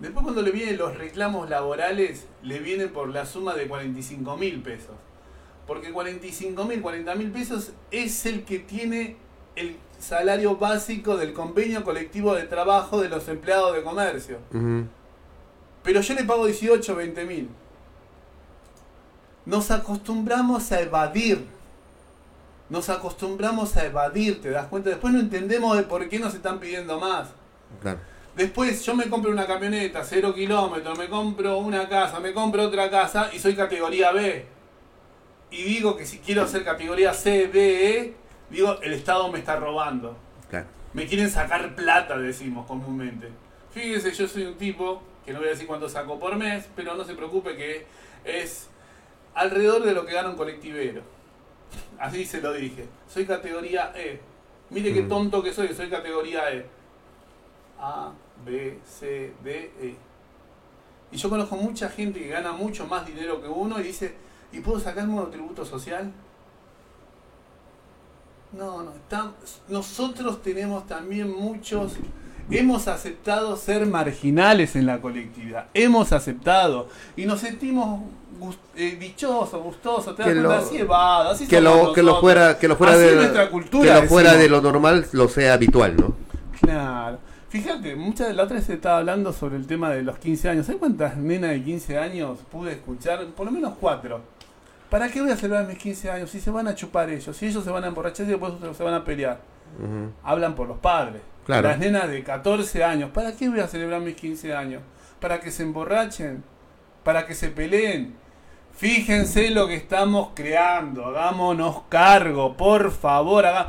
Después 0.00 0.24
cuando 0.24 0.42
le 0.42 0.50
vienen 0.50 0.78
los 0.78 0.96
reclamos 0.96 1.50
laborales, 1.50 2.26
le 2.42 2.58
vienen 2.58 2.90
por 2.90 3.10
la 3.10 3.26
suma 3.26 3.54
de 3.54 3.68
45 3.68 4.36
mil 4.36 4.62
pesos. 4.62 4.94
Porque 5.66 5.92
45 5.92 6.64
mil, 6.64 6.80
40 6.80 7.14
mil 7.16 7.30
pesos 7.30 7.72
es 7.90 8.26
el 8.26 8.44
que 8.44 8.58
tiene 8.58 9.16
el 9.56 9.76
salario 10.00 10.56
básico 10.56 11.16
del 11.16 11.32
convenio 11.32 11.84
colectivo 11.84 12.34
de 12.34 12.44
trabajo 12.44 13.00
de 13.00 13.08
los 13.08 13.28
empleados 13.28 13.74
de 13.74 13.82
comercio. 13.82 14.38
Pero 15.82 16.00
yo 16.00 16.14
le 16.14 16.24
pago 16.24 16.46
18, 16.46 16.94
20 16.94 17.24
mil. 17.24 17.48
Nos 19.46 19.70
acostumbramos 19.70 20.70
a 20.72 20.80
evadir. 20.80 21.46
Nos 22.68 22.88
acostumbramos 22.88 23.76
a 23.76 23.86
evadir, 23.86 24.40
¿te 24.40 24.50
das 24.50 24.66
cuenta? 24.68 24.90
Después 24.90 25.12
no 25.12 25.20
entendemos 25.20 25.76
de 25.76 25.82
por 25.82 26.08
qué 26.08 26.18
nos 26.18 26.34
están 26.34 26.60
pidiendo 26.60 27.00
más. 27.00 27.28
Claro. 27.80 27.98
Después 28.36 28.84
yo 28.84 28.94
me 28.94 29.08
compro 29.08 29.32
una 29.32 29.46
camioneta, 29.46 30.04
cero 30.04 30.32
kilómetros, 30.34 30.96
me 30.96 31.08
compro 31.08 31.58
una 31.58 31.88
casa, 31.88 32.20
me 32.20 32.32
compro 32.32 32.62
otra 32.62 32.88
casa 32.88 33.30
y 33.32 33.38
soy 33.38 33.56
categoría 33.56 34.12
B. 34.12 34.46
Y 35.50 35.64
digo 35.64 35.96
que 35.96 36.06
si 36.06 36.18
quiero 36.18 36.46
ser 36.46 36.64
categoría 36.64 37.12
C, 37.12 37.48
D, 37.48 37.98
E, 37.98 38.14
digo, 38.50 38.78
el 38.82 38.92
Estado 38.92 39.30
me 39.30 39.38
está 39.38 39.56
robando. 39.56 40.16
Claro. 40.48 40.66
Me 40.92 41.06
quieren 41.06 41.30
sacar 41.30 41.74
plata, 41.74 42.18
decimos 42.18 42.66
comúnmente. 42.66 43.28
Fíjese, 43.72 44.12
yo 44.12 44.26
soy 44.26 44.44
un 44.46 44.54
tipo, 44.54 45.02
que 45.24 45.32
no 45.32 45.38
voy 45.38 45.48
a 45.48 45.50
decir 45.52 45.66
cuánto 45.66 45.88
saco 45.88 46.18
por 46.18 46.36
mes, 46.36 46.68
pero 46.74 46.94
no 46.96 47.04
se 47.04 47.14
preocupe 47.14 47.56
que 47.56 47.86
es 48.24 48.68
alrededor 49.34 49.84
de 49.84 49.92
lo 49.92 50.04
que 50.04 50.14
gana 50.14 50.30
un 50.30 50.36
colectivero. 50.36 51.02
Así 51.98 52.24
se 52.24 52.40
lo 52.40 52.52
dije. 52.52 52.86
Soy 53.08 53.26
categoría 53.26 53.92
E. 53.94 54.20
Mire 54.70 54.92
qué 54.92 55.02
Mm. 55.02 55.08
tonto 55.08 55.42
que 55.42 55.52
soy, 55.52 55.68
soy 55.74 55.88
categoría 55.88 56.52
E. 56.52 56.66
A, 57.78 58.12
B, 58.44 58.78
C, 58.84 59.32
D, 59.44 59.70
E. 59.80 59.94
Y 61.12 61.16
yo 61.16 61.28
conozco 61.30 61.56
mucha 61.56 61.88
gente 61.88 62.18
que 62.20 62.28
gana 62.28 62.52
mucho 62.52 62.86
más 62.86 63.06
dinero 63.06 63.40
que 63.40 63.48
uno 63.48 63.78
y 63.80 63.84
dice, 63.84 64.14
¿y 64.52 64.60
puedo 64.60 64.80
sacar 64.80 65.08
un 65.08 65.30
tributo 65.30 65.64
social? 65.64 66.10
No, 68.52 68.82
no, 68.82 68.92
nosotros 69.68 70.42
tenemos 70.42 70.86
también 70.86 71.30
muchos, 71.32 71.92
hemos 72.50 72.88
aceptado 72.88 73.56
ser 73.56 73.86
marginales 73.86 74.74
en 74.74 74.86
la 74.86 75.00
colectividad, 75.00 75.66
hemos 75.72 76.12
aceptado 76.12 76.88
y 77.16 77.26
nos 77.26 77.40
sentimos 77.40 78.00
gust- 78.40 78.58
eh, 78.74 78.96
dichosos, 78.98 79.62
gustosos, 79.62 80.16
te 80.16 80.22
das 80.22 80.32
Que 80.32 80.40
cuenta, 80.40 80.42
lo- 80.42 80.64
así 80.66 80.78
así 81.30 81.46
Que 81.46 81.60
lo, 81.60 81.92
que 81.92 82.02
lo 82.02 82.20
fuera, 82.20 82.58
que 82.58 82.66
lo 82.66 82.74
fuera 82.76 82.94
Así 82.94 83.02
de 83.02 83.08
es 83.10 83.16
nuestra 83.16 83.50
cultura, 83.50 83.94
que 83.94 84.00
lo 84.02 84.08
fuera 84.08 84.32
decimos. 84.32 84.42
de 84.42 84.48
lo 84.62 84.72
normal 84.72 85.06
lo 85.12 85.28
sea 85.28 85.54
habitual, 85.54 85.96
¿no? 85.96 86.14
Claro. 86.60 87.18
Fíjate, 87.50 87.96
muchas 87.96 88.28
de 88.28 88.34
la 88.34 88.44
otra 88.44 88.60
se 88.60 88.74
estaba 88.74 88.98
hablando 88.98 89.32
sobre 89.32 89.56
el 89.56 89.66
tema 89.66 89.90
de 89.90 90.02
los 90.02 90.18
15 90.18 90.48
años. 90.48 90.66
¿Sabes 90.66 90.78
cuántas 90.78 91.16
nenas 91.16 91.50
de 91.50 91.62
15 91.64 91.98
años 91.98 92.38
pude 92.50 92.72
escuchar? 92.72 93.26
Por 93.26 93.46
lo 93.46 93.50
menos 93.52 93.74
cuatro. 93.80 94.20
¿Para 94.90 95.08
qué 95.08 95.20
voy 95.22 95.30
a 95.30 95.36
celebrar 95.36 95.66
mis 95.66 95.78
15 95.78 96.10
años? 96.10 96.30
Si 96.30 96.40
se 96.40 96.50
van 96.50 96.66
a 96.68 96.74
chupar 96.74 97.08
ellos, 97.10 97.36
si 97.36 97.46
ellos 97.46 97.62
se 97.64 97.70
van 97.70 97.84
a 97.84 97.86
emborrachar 97.88 98.26
y 98.26 98.30
después 98.30 98.52
se 98.76 98.82
van 98.82 98.94
a 98.94 99.04
pelear. 99.04 99.38
Hablan 100.24 100.54
por 100.56 100.66
los 100.68 100.78
padres. 100.78 101.22
Claro. 101.46 101.68
Las 101.68 101.78
nenas 101.78 102.08
de 102.08 102.22
14 102.24 102.82
años. 102.84 103.10
¿Para 103.14 103.32
qué 103.36 103.48
voy 103.48 103.60
a 103.60 103.68
celebrar 103.68 104.00
mis 104.00 104.16
15 104.16 104.54
años? 104.54 104.82
¿Para 105.20 105.40
que 105.40 105.50
se 105.50 105.62
emborrachen? 105.62 106.42
¿Para 107.04 107.24
que 107.26 107.34
se 107.34 107.48
peleen? 107.48 108.14
Fíjense 108.76 109.50
lo 109.50 109.66
que 109.68 109.74
estamos 109.76 110.30
creando. 110.34 111.06
Hagámonos 111.06 111.82
cargo, 111.88 112.56
por 112.56 112.90
favor. 112.90 113.46
haga- 113.46 113.68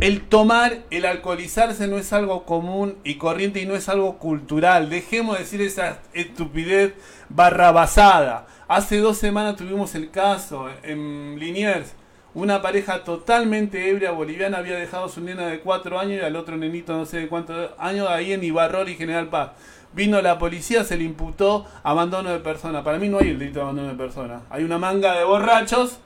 El 0.00 0.22
tomar, 0.28 0.78
el 0.90 1.04
alcoholizarse 1.04 1.86
no 1.86 1.98
es 1.98 2.12
algo 2.12 2.44
común 2.44 2.96
y 3.04 3.16
corriente 3.16 3.60
y 3.60 3.66
no 3.66 3.74
es 3.74 3.88
algo 3.88 4.18
cultural. 4.18 4.88
Dejemos 4.88 5.36
de 5.36 5.42
decir 5.44 5.60
esa 5.60 5.98
estupidez 6.14 6.94
barrabasada. 7.28 8.46
Hace 8.70 8.98
dos 8.98 9.18
semanas 9.18 9.56
tuvimos 9.56 9.96
el 9.96 10.12
caso 10.12 10.68
en 10.84 11.36
Liniers. 11.40 11.92
Una 12.34 12.62
pareja 12.62 13.02
totalmente 13.02 13.90
ebria 13.90 14.12
boliviana 14.12 14.58
había 14.58 14.76
dejado 14.76 15.06
a 15.06 15.08
su 15.08 15.20
nena 15.20 15.48
de 15.48 15.58
cuatro 15.58 15.98
años 15.98 16.20
y 16.22 16.24
al 16.24 16.36
otro 16.36 16.56
nenito 16.56 16.96
no 16.96 17.04
sé 17.04 17.18
de 17.18 17.26
cuántos 17.26 17.70
años 17.78 18.06
ahí 18.08 18.32
en 18.32 18.44
Ibarror 18.44 18.88
y 18.88 18.94
General 18.94 19.26
Paz. 19.26 19.50
Vino 19.92 20.22
la 20.22 20.38
policía, 20.38 20.84
se 20.84 20.96
le 20.96 21.02
imputó 21.02 21.66
abandono 21.82 22.30
de 22.30 22.38
persona. 22.38 22.84
Para 22.84 23.00
mí 23.00 23.08
no 23.08 23.18
hay 23.18 23.30
el 23.30 23.40
delito 23.40 23.58
de 23.58 23.62
abandono 23.62 23.88
de 23.88 23.96
persona. 23.96 24.42
Hay 24.50 24.62
una 24.62 24.78
manga 24.78 25.18
de 25.18 25.24
borrachos 25.24 25.98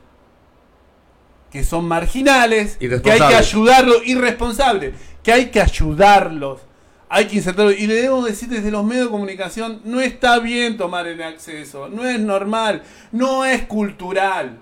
que 1.50 1.64
son 1.64 1.86
marginales, 1.86 2.78
que 2.78 2.86
hay 3.12 3.18
que 3.18 3.36
ayudarlos, 3.36 4.06
irresponsables, 4.06 4.94
que 5.22 5.32
hay 5.32 5.50
que 5.50 5.60
ayudarlos, 5.60 6.62
hay 7.08 7.26
que 7.26 7.36
insertarlos. 7.36 7.78
Y 7.78 7.86
le 7.86 7.94
debo 7.94 8.22
decir 8.22 8.48
desde 8.48 8.70
los 8.70 8.84
medios 8.84 9.06
de 9.06 9.10
comunicación, 9.10 9.80
no 9.84 10.00
está 10.00 10.38
bien 10.38 10.76
tomar 10.76 11.06
el 11.06 11.22
acceso, 11.22 11.88
no 11.88 12.04
es 12.04 12.18
normal, 12.20 12.82
no 13.12 13.44
es 13.44 13.62
cultural. 13.66 14.58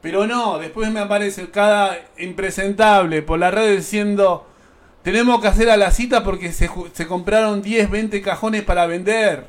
Pero 0.00 0.26
no, 0.26 0.58
después 0.58 0.90
me 0.90 1.00
aparece 1.00 1.50
cada 1.50 1.98
impresentable 2.18 3.22
por 3.22 3.38
la 3.38 3.50
red 3.50 3.76
diciendo, 3.76 4.46
tenemos 5.02 5.40
que 5.40 5.48
hacer 5.48 5.70
a 5.70 5.76
la 5.76 5.90
cita 5.90 6.22
porque 6.22 6.52
se 6.52 7.06
compraron 7.06 7.62
10, 7.62 7.90
20 7.90 8.22
cajones 8.22 8.62
para 8.62 8.86
vender 8.86 9.46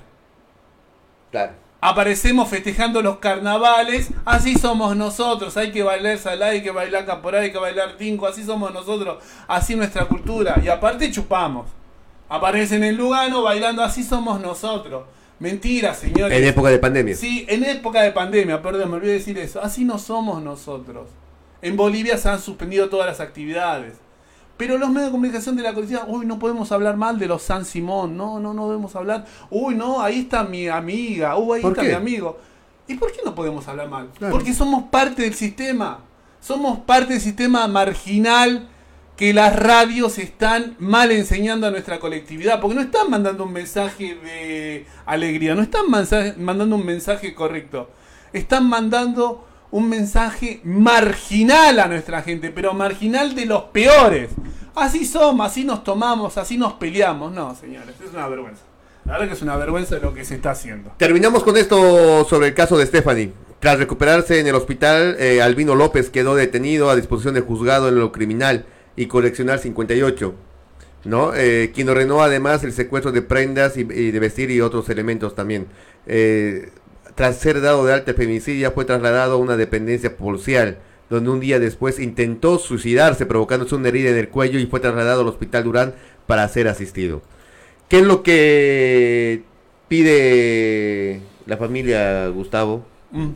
Claro. 1.32 1.53
aparecemos 1.82 2.49
festejando 2.49 3.01
los 3.01 3.17
carnavales, 3.19 4.10
así 4.25 4.55
somos 4.55 4.95
nosotros, 4.95 5.55
hay 5.58 5.71
que 5.71 5.84
bailar 5.84 6.17
salá, 6.17 6.47
hay 6.47 6.63
que 6.63 6.71
bailar 6.71 7.05
caporal, 7.05 7.43
hay 7.43 7.51
que 7.51 7.58
bailar 7.60 7.97
tinco, 7.97 8.25
así 8.27 8.43
somos 8.43 8.73
nosotros, 8.73 9.23
así 9.47 9.75
nuestra 9.75 10.05
cultura, 10.05 10.60
y 10.63 10.67
aparte 10.69 11.12
chupamos. 11.12 11.67
Aparecen 12.30 12.84
en 12.84 12.96
Lugano 12.96 13.42
bailando, 13.42 13.84
así 13.84 14.04
somos 14.04 14.39
nosotros. 14.39 15.04
Mentira, 15.39 15.94
señores. 15.94 16.38
En 16.38 16.46
época 16.46 16.70
de 16.70 16.80
pandemia. 16.80 17.15
Sí, 17.15 17.46
en 17.50 17.63
época 17.63 18.02
de 18.02 18.12
pandemia, 18.12 18.62
perdón, 18.62 18.92
me 18.92 18.98
olvidé 18.98 19.13
decir 19.13 19.38
eso. 19.38 19.62
Así 19.62 19.84
no 19.84 19.98
somos 19.98 20.42
nosotros. 20.42 21.10
En 21.62 21.76
Bolivia 21.76 22.18
se 22.18 22.30
han 22.30 22.39
suspendido 22.39 22.89
todas 22.89 23.08
las 23.08 23.20
actividades. 23.20 23.96
Pero 24.58 24.78
los 24.78 24.89
medios 24.89 25.06
de 25.06 25.12
comunicación 25.12 25.56
de 25.56 25.63
la 25.63 25.74
colectividad, 25.74 26.06
uy, 26.10 26.26
no 26.26 26.38
podemos 26.38 26.72
hablar 26.74 26.98
mal 26.98 27.18
de 27.18 27.28
los 27.28 27.42
San 27.42 27.63
Simón, 27.63 28.18
no, 28.18 28.42
no, 28.42 28.54
no 28.54 28.68
debemos 28.68 28.94
hablar, 28.94 29.26
uy, 29.50 29.74
no, 29.74 30.02
ahí 30.02 30.20
está 30.20 30.44
mi 30.44 30.68
amiga, 30.68 31.38
uy, 31.38 31.56
ahí 31.58 31.62
¿Por 31.62 31.72
está 31.72 31.84
qué? 31.84 31.88
mi 31.88 31.94
amigo. 31.94 32.38
¿Y 32.86 32.96
por 32.96 33.10
qué 33.13 33.20
no 33.24 33.34
podemos 33.34 33.65
hablar 33.70 33.88
mal? 33.88 34.10
Claro. 34.18 34.36
Porque 34.36 34.54
somos 34.54 34.84
parte 34.89 35.22
del 35.22 35.34
sistema, 35.34 36.00
somos 36.42 36.80
parte 36.80 37.13
del 37.13 37.22
sistema 37.22 37.65
marginal 37.70 38.68
que 39.19 39.34
las 39.34 39.53
radios 39.53 40.17
están 40.17 40.77
mal 40.79 41.12
enseñando 41.12 41.67
a 41.67 41.71
nuestra 41.71 41.99
colectividad, 41.99 42.62
porque 42.62 42.75
no 42.75 42.82
están 42.82 43.10
mandando 43.10 43.43
un 43.43 43.51
mensaje 43.51 44.15
de 44.15 44.86
alegría, 45.05 45.55
no 45.55 45.62
están 45.62 45.88
mandando 45.89 46.77
un 46.77 46.86
mensaje 46.86 47.36
correcto, 47.36 47.89
están 48.32 48.69
mandando 48.69 49.45
un 49.71 49.89
mensaje 49.89 50.62
marginal 50.63 51.82
a 51.82 51.89
nuestra 51.89 52.21
gente, 52.21 52.49
pero 52.49 52.73
marginal 52.73 53.36
de 53.36 53.45
los 53.45 53.63
peores. 53.63 54.29
Así 54.73 55.03
somos, 55.03 55.45
así 55.45 55.65
nos 55.65 55.84
tomamos, 55.84 56.38
así 56.38 56.58
nos 56.58 56.71
peleamos. 56.75 57.34
No, 57.34 57.53
señores, 57.55 57.95
es 58.01 58.13
una 58.13 58.25
vergüenza. 58.29 58.62
La 59.03 59.12
verdad 59.13 59.27
que 59.27 59.34
es 59.34 59.41
una 59.41 59.58
vergüenza 59.58 59.97
lo 59.97 60.13
que 60.13 60.23
se 60.23 60.36
está 60.36 60.51
haciendo. 60.51 60.93
Terminamos 60.95 61.43
con 61.43 61.58
esto 61.58 62.23
sobre 62.23 62.47
el 62.47 62.53
caso 62.53 62.77
de 62.77 62.86
Stephanie. 62.86 63.34
Tras 63.60 63.79
recuperarse 63.79 64.39
en 64.39 64.47
el 64.47 64.55
hospital, 64.55 65.17
eh, 65.20 65.41
Albino 65.41 65.76
López 65.76 66.09
quedó 66.09 66.36
detenido 66.36 66.89
a 66.89 66.95
disposición 66.95 67.34
del 67.34 67.43
juzgado 67.43 67.89
en 67.89 67.99
lo 67.99 68.13
criminal 68.13 68.65
y 69.00 69.06
coleccionar 69.08 69.60
58. 69.60 70.34
¿no? 71.06 71.34
Eh, 71.34 71.72
quien 71.74 71.88
ordenó 71.88 72.22
además 72.22 72.66
el 72.66 72.74
secuestro 72.74 73.14
de 73.14 73.22
prendas 73.22 73.78
y, 73.78 73.82
y 73.82 74.12
de 74.12 74.20
vestir 74.20 74.52
y 74.52 74.60
otros 74.60 74.89
elementos 74.89 75.36
también. 75.36 75.68
Eh, 76.06 76.70
tras 77.16 77.38
ser 77.38 77.62
dado 77.62 77.86
de 77.86 77.93
alta 77.93 78.14
femicidia, 78.14 78.72
fue 78.72 78.84
trasladado 78.84 79.36
a 79.36 79.38
una 79.38 79.56
dependencia 79.56 80.18
policial, 80.18 80.80
donde 81.10 81.30
un 81.30 81.39
día 81.39 81.60
después 81.60 81.97
intentó 81.97 82.60
suicidarse 82.60 83.26
provocándose 83.26 83.76
una 83.76 83.88
herida 83.88 84.10
en 84.10 84.18
el 84.18 84.28
cuello 84.28 84.60
y 84.60 84.66
fue 84.66 84.82
trasladado 84.82 85.22
al 85.22 85.30
hospital 85.30 85.64
Durán 85.64 85.93
para 86.28 86.45
ser 86.50 86.68
asistido. 86.68 87.22
¿Qué 87.88 88.00
es 88.00 88.06
lo 88.06 88.22
que 88.22 89.43
pide 89.88 91.22
la 91.45 91.56
familia 91.56 92.28
Gustavo? 92.28 92.86
Mm. 93.12 93.30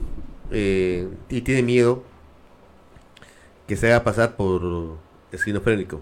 Eh, 0.51 1.07
y 1.29 1.41
tiene 1.41 1.63
miedo 1.63 2.03
que 3.65 3.77
se 3.77 3.87
haga 3.87 4.03
pasar 4.03 4.35
por 4.35 5.01
esquizofrénico, 5.33 6.01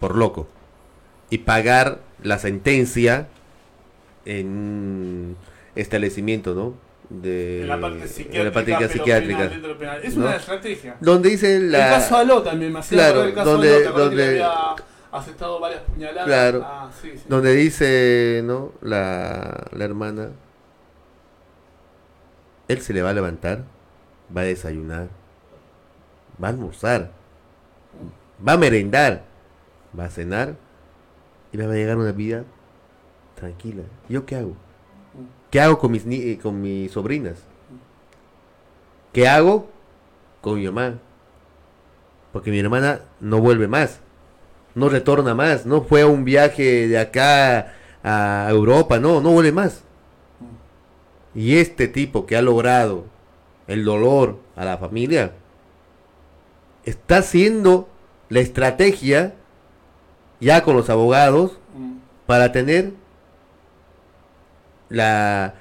por 0.00 0.16
loco, 0.16 0.46
y 1.30 1.38
pagar 1.38 2.00
la 2.22 2.38
sentencia 2.38 3.28
en 4.24 4.46
un 4.46 5.36
establecimiento, 5.74 6.54
¿no? 6.54 6.74
De, 7.10 7.62
En 7.62 7.68
la 7.68 7.80
parte 7.80 8.06
psiquiátrica. 8.06 8.44
la 8.44 8.52
parte 8.52 8.74
pero 8.78 8.88
psiquiátrica. 8.92 9.48
penal, 9.48 9.76
penal. 9.78 10.00
Es 10.04 10.16
¿no? 10.16 10.26
una 10.26 10.36
estrategia. 10.36 10.96
Donde 11.00 11.30
dice 11.30 11.58
la... 11.60 11.86
El 11.86 11.94
caso 11.94 12.16
Aló 12.16 12.42
también 12.42 12.72
me 12.72 12.80
Claro, 12.80 13.24
el 13.24 13.34
caso 13.34 13.52
donde- 13.52 13.68
Aló, 13.68 13.78
¿te 13.82 13.88
acordás 13.88 14.08
que 14.10 14.16
donde- 14.16 14.38
estado 15.30 15.58
varias 15.60 15.82
puñaladas. 15.82 16.26
Claro. 16.26 16.62
Ah, 16.66 16.90
sí, 17.00 17.12
sí. 17.14 17.22
Donde 17.26 17.54
dice, 17.54 18.42
¿no? 18.44 18.72
La, 18.82 19.66
la 19.72 19.84
hermana. 19.84 20.30
Él 22.68 22.82
se 22.82 22.92
le 22.92 23.00
va 23.00 23.10
a 23.10 23.14
levantar, 23.14 23.64
va 24.36 24.42
a 24.42 24.44
desayunar, 24.44 25.08
va 26.42 26.48
a 26.48 26.50
almorzar, 26.50 27.10
va 28.46 28.52
a 28.52 28.56
merendar, 28.56 29.24
va 29.98 30.04
a 30.06 30.10
cenar 30.10 30.56
y 31.52 31.56
va 31.56 31.64
a 31.64 31.68
llegar 31.76 31.96
una 31.96 32.12
vida 32.12 32.44
tranquila. 33.34 33.82
¿Yo 34.08 34.26
qué 34.26 34.36
hago? 34.36 34.56
¿Qué 35.50 35.60
hago 35.60 35.78
con 35.78 35.92
mis, 35.92 36.04
ni- 36.04 36.22
eh, 36.32 36.38
con 36.38 36.60
mis 36.60 36.92
sobrinas? 36.92 37.38
¿Qué 39.12 39.26
hago 39.28 39.68
con 40.40 40.56
mi 40.56 40.66
mamá? 40.66 40.98
Porque 42.32 42.50
mi 42.50 42.58
hermana 42.58 43.00
no 43.20 43.40
vuelve 43.40 43.66
más, 43.68 44.00
no 44.74 44.88
retorna 44.88 45.34
más, 45.34 45.64
no 45.64 45.82
fue 45.82 46.02
a 46.02 46.06
un 46.06 46.24
viaje 46.24 46.86
de 46.86 46.98
acá 46.98 47.72
a 48.04 48.46
Europa, 48.50 48.98
no, 48.98 49.20
no 49.20 49.30
vuelve 49.30 49.52
más. 49.52 49.82
Y 51.34 51.56
este 51.56 51.88
tipo 51.88 52.26
que 52.26 52.36
ha 52.36 52.42
logrado 52.42 53.04
el 53.66 53.84
dolor 53.84 54.38
a 54.56 54.64
la 54.64 54.76
familia 54.78 55.32
está 56.84 57.18
haciendo 57.18 57.88
la 58.28 58.40
estrategia 58.40 59.34
ya 60.40 60.62
con 60.62 60.76
los 60.76 60.88
abogados 60.90 61.58
Mm. 61.74 61.98
para 62.26 62.50
tener 62.52 62.92
la 64.88 65.54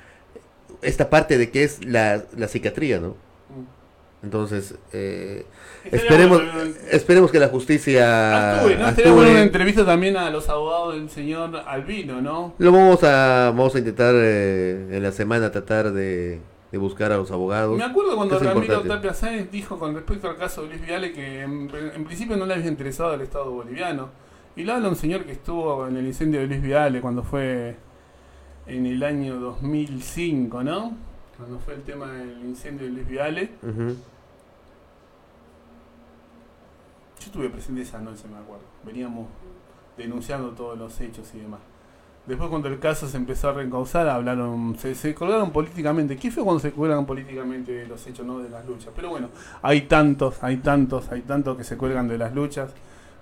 esta 0.82 1.10
parte 1.10 1.38
de 1.38 1.50
que 1.50 1.64
es 1.64 1.84
la, 1.86 2.24
la 2.36 2.48
psiquiatría, 2.48 3.00
¿no? 3.00 3.10
Mm. 3.10 4.24
Entonces, 4.24 4.76
eh, 4.94 5.46
esperemos, 5.92 6.42
bueno, 6.44 6.72
esperemos 6.92 7.32
que 7.32 7.40
la 7.40 7.50
justicia 7.50 8.60
Actúe, 8.60 8.76
¿no? 8.78 8.86
Actúe. 8.86 9.14
bueno 9.14 9.32
una 9.32 9.42
entrevista 9.42 9.86
también 9.86 10.18
a 10.18 10.30
los 10.30 10.50
abogados 10.50 10.96
del 10.96 11.10
señor 11.10 11.56
Albino, 11.68 12.22
¿no? 12.22 12.54
Lo 12.58 12.72
vamos 12.72 13.04
a, 13.04 13.52
vamos 13.56 13.76
a 13.76 13.80
intentar 13.80 14.14
eh, 14.16 14.88
en 14.92 15.04
la 15.04 15.12
semana 15.12 15.52
tratar 15.52 15.92
de, 15.92 16.40
de 16.72 16.78
buscar 16.78 17.12
a 17.12 17.18
los 17.18 17.32
abogados. 17.32 17.78
Me 17.78 17.84
acuerdo 17.84 18.16
cuando 18.16 18.38
Ramiro. 18.40 18.82
Tapia 18.82 19.14
Sáenz 19.14 19.50
dijo 19.52 19.80
con 19.80 19.96
respecto 19.96 20.30
al 20.30 20.36
caso 20.36 20.64
de 20.64 20.70
Luis 20.70 20.82
Viale 20.86 21.14
que 21.14 21.42
en, 21.42 21.70
en 21.74 22.04
principio 22.04 22.36
no 22.36 22.46
le 22.46 22.56
había 22.56 22.68
interesado 22.68 23.14
el 23.14 23.22
Estado 23.22 23.52
boliviano. 23.52 24.10
Y 24.56 24.64
lo 24.64 24.74
habla 24.74 24.90
un 24.90 24.96
señor 24.96 25.24
que 25.24 25.34
estuvo 25.34 25.88
en 25.88 25.98
el 25.98 26.06
incendio 26.08 26.40
de 26.40 26.48
Luis 26.48 26.62
Viale 26.62 27.00
cuando 27.00 27.24
fue 27.24 27.78
en 28.66 28.86
el 28.86 29.02
año 29.04 29.40
2005, 29.40 30.64
¿no? 30.64 30.98
Cuando 31.38 31.60
fue 31.60 31.76
el 31.76 31.84
tema 31.84 32.12
del 32.12 32.44
incendio 32.44 32.88
de 32.88 32.92
Luis 32.94 33.08
Viale. 33.08 33.52
Yo 37.20 37.26
estuve 37.26 37.50
presente 37.50 37.82
esa 37.82 38.00
noche, 38.00 38.24
me 38.28 38.38
acuerdo. 38.38 38.64
Veníamos 38.84 39.28
denunciando 39.98 40.50
todos 40.52 40.78
los 40.78 41.00
hechos 41.02 41.32
y 41.36 41.40
demás. 41.40 41.60
Después 42.28 42.50
cuando 42.50 42.68
el 42.68 42.78
caso 42.80 43.08
se 43.08 43.16
empezó 43.16 43.50
a 43.50 43.54
reencauzar, 43.54 44.10
hablaron, 44.10 44.76
se, 44.78 45.16
colgaron 45.16 45.52
políticamente. 45.52 46.18
¿Qué 46.18 46.30
fue 46.30 46.44
cuando 46.44 46.60
se 46.60 46.74
cuelgan 46.74 47.06
políticamente 47.06 47.88
los 47.88 48.06
hechos, 48.06 48.26
no 48.26 48.40
de 48.40 48.50
las 48.50 48.66
luchas? 48.66 48.92
Pero 48.94 49.10
bueno, 49.10 49.30
hay 49.62 49.84
tantos, 49.84 50.44
hay 50.44 50.58
tantos, 50.58 51.10
hay 51.10 51.22
tantos 51.22 51.56
que 51.56 51.64
se 51.64 51.78
cuelgan 51.78 52.10
de 52.10 52.18
las 52.18 52.36
luchas, 52.36 52.72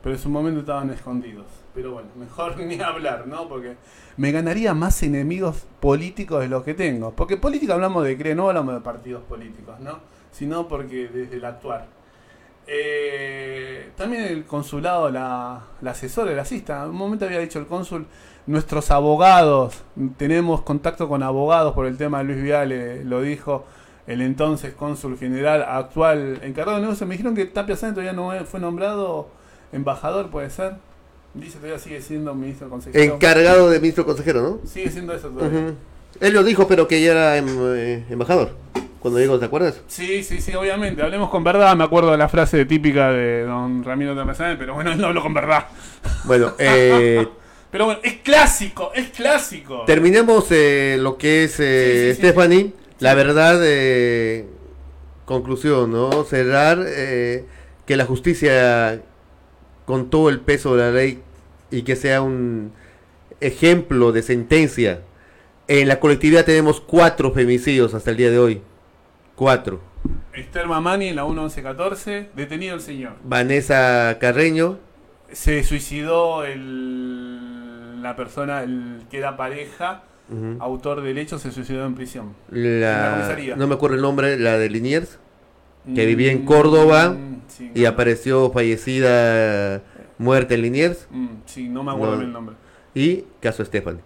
pero 0.01 0.15
en 0.15 0.21
su 0.21 0.27
momento 0.27 0.61
estaban 0.61 0.89
escondidos. 0.89 1.45
Pero 1.75 1.91
bueno, 1.91 2.09
mejor 2.15 2.57
ni 2.65 2.81
hablar, 2.81 3.27
¿no? 3.27 3.47
Porque 3.47 3.75
me 4.17 4.31
ganaría 4.31 4.73
más 4.73 5.03
enemigos 5.03 5.67
políticos 5.79 6.41
de 6.41 6.47
los 6.47 6.63
que 6.63 6.73
tengo. 6.73 7.11
Porque 7.11 7.37
política 7.37 7.75
hablamos 7.75 8.03
de 8.05 8.17
CRE, 8.17 8.33
no 8.33 8.47
hablamos 8.49 8.73
de 8.73 8.81
partidos 8.81 9.21
políticos, 9.25 9.79
¿no? 9.81 9.99
Sino 10.31 10.67
porque 10.67 11.09
desde 11.09 11.37
el 11.37 11.45
actuar. 11.45 11.85
Eh, 12.65 13.91
también 13.95 14.23
el 14.23 14.45
consulado, 14.45 15.11
la, 15.11 15.61
la 15.81 15.91
asesora, 15.91 16.31
el 16.31 16.39
asista. 16.39 16.87
Un 16.87 16.95
momento 16.95 17.25
había 17.25 17.39
dicho 17.39 17.59
el 17.59 17.67
cónsul, 17.67 18.07
nuestros 18.47 18.91
abogados, 18.91 19.81
tenemos 20.17 20.61
contacto 20.61 21.07
con 21.07 21.23
abogados 21.23 21.73
por 21.73 21.85
el 21.87 21.97
tema 21.97 22.19
de 22.19 22.23
Luis 22.25 22.41
Viale, 22.41 23.03
lo 23.03 23.21
dijo 23.21 23.65
el 24.07 24.21
entonces 24.21 24.73
cónsul 24.73 25.17
general, 25.17 25.65
actual 25.67 26.39
encargado 26.43 26.77
de 26.77 26.83
negocios. 26.83 27.07
Me 27.07 27.13
dijeron 27.15 27.35
que 27.35 27.45
Tapia 27.45 27.75
Sáenz 27.75 27.95
todavía 27.95 28.13
no 28.13 28.31
fue 28.45 28.59
nombrado 28.59 29.29
embajador, 29.71 30.29
puede 30.29 30.49
ser. 30.49 30.73
Dice 31.33 31.57
todavía 31.57 31.79
sigue 31.79 32.01
siendo 32.01 32.33
ministro 32.33 32.69
consejero. 32.69 33.15
Encargado 33.15 33.69
de 33.69 33.79
ministro 33.79 34.05
consejero, 34.05 34.41
¿no? 34.41 34.59
Sigue 34.67 34.89
siendo 34.89 35.13
eso 35.13 35.29
todavía. 35.29 35.73
Él 36.21 36.33
lo 36.33 36.43
dijo, 36.43 36.67
pero 36.67 36.87
que 36.87 37.01
ya 37.01 37.11
era 37.11 37.37
em- 37.37 37.47
eh, 37.75 38.05
embajador. 38.09 38.51
Cuando 38.99 39.19
llegó, 39.19 39.37
¿te 39.37 39.45
acuerdas? 39.45 39.81
Sí, 39.87 40.23
sí, 40.23 40.39
sí, 40.39 40.55
obviamente. 40.55 41.01
Hablemos 41.03 41.29
con 41.29 41.43
verdad. 41.43 41.75
Me 41.75 41.83
acuerdo 41.83 42.11
de 42.11 42.17
la 42.17 42.29
frase 42.29 42.65
típica 42.65 43.11
de 43.11 43.43
don 43.43 43.83
Ramiro 43.83 44.15
Tapia 44.15 44.33
Sáenz, 44.33 44.57
pero 44.57 44.75
bueno, 44.75 44.91
él 44.93 44.97
no 44.99 45.07
habló 45.07 45.21
con 45.21 45.33
verdad. 45.33 45.65
Bueno, 46.23 46.53
eh, 46.57 47.27
Pero 47.75 47.87
bueno, 47.87 47.99
es 48.03 48.13
clásico, 48.19 48.93
es 48.95 49.09
clásico. 49.09 49.83
terminemos 49.85 50.49
eh, 50.51 50.95
lo 50.97 51.17
que 51.17 51.43
es 51.43 51.59
eh, 51.59 51.91
Sí, 51.91 51.99
sí, 51.99 52.13
sí. 52.13 52.21
Stephanie. 52.21 52.71
La 52.99 53.15
verdad, 53.15 53.59
eh, 53.61 54.45
conclusión, 55.25 55.91
¿no? 55.91 56.23
Cerrar 56.23 56.77
que 56.85 57.97
la 57.97 58.05
justicia, 58.05 59.01
con 59.83 60.09
todo 60.09 60.29
el 60.29 60.39
peso 60.39 60.77
de 60.77 60.83
la 60.83 60.91
ley, 60.91 61.21
y 61.69 61.81
que 61.81 61.97
sea 61.97 62.21
un 62.21 62.71
ejemplo 63.41 64.13
de 64.13 64.21
sentencia. 64.21 65.01
En 65.67 65.89
la 65.89 65.99
colectividad 65.99 66.45
tenemos 66.45 66.79
cuatro 66.79 67.33
femicidios 67.33 67.93
hasta 67.93 68.09
el 68.09 68.15
día 68.15 68.31
de 68.31 68.39
hoy. 68.39 68.61
Cuatro. 69.35 69.81
Esther 70.31 70.67
Mamani 70.67 71.09
en 71.09 71.17
la 71.17 71.25
1114, 71.25 72.29
detenido 72.37 72.75
el 72.75 72.81
señor. 72.81 73.17
Vanessa 73.25 74.15
Carreño, 74.21 74.79
Se 75.33 75.61
suicidó 75.65 76.45
el, 76.45 77.44
la 78.05 78.15
persona 78.15 78.61
el 78.63 79.03
que 79.09 79.17
era 79.17 79.35
pareja, 79.35 80.03
autor 80.59 81.01
del 81.01 81.17
hecho, 81.17 81.39
se 81.39 81.51
suicidó 81.51 81.85
en 81.85 81.95
prisión. 81.95 82.33
En 82.51 82.81
la 82.81 83.11
comisaría. 83.15 83.55
no 83.55 83.67
me 83.67 83.73
acuerdo 83.75 83.95
el 83.95 84.01
nombre, 84.01 84.37
la 84.37 84.57
de 84.57 84.69
Liniers, 84.69 85.17
Que 85.93 86.05
vivía 86.07 86.31
en 86.31 86.45
Córdoba 86.45 87.09
Mm, 87.09 87.41
sí, 87.47 87.71
y 87.75 87.85
apareció 87.85 88.51
fallecida, 88.51 89.81
muerta 90.17 90.53
en 90.55 90.61
Liniers, 90.63 91.07
mm, 91.11 91.27
sí, 91.45 91.69
no 91.69 91.83
me 91.83 91.91
acuerdo 91.91 92.15
No. 92.17 92.21
el 92.21 92.31
nombre. 92.31 92.55
y 92.95 93.23
caso 93.41 93.63
Stephanie. 93.65 94.01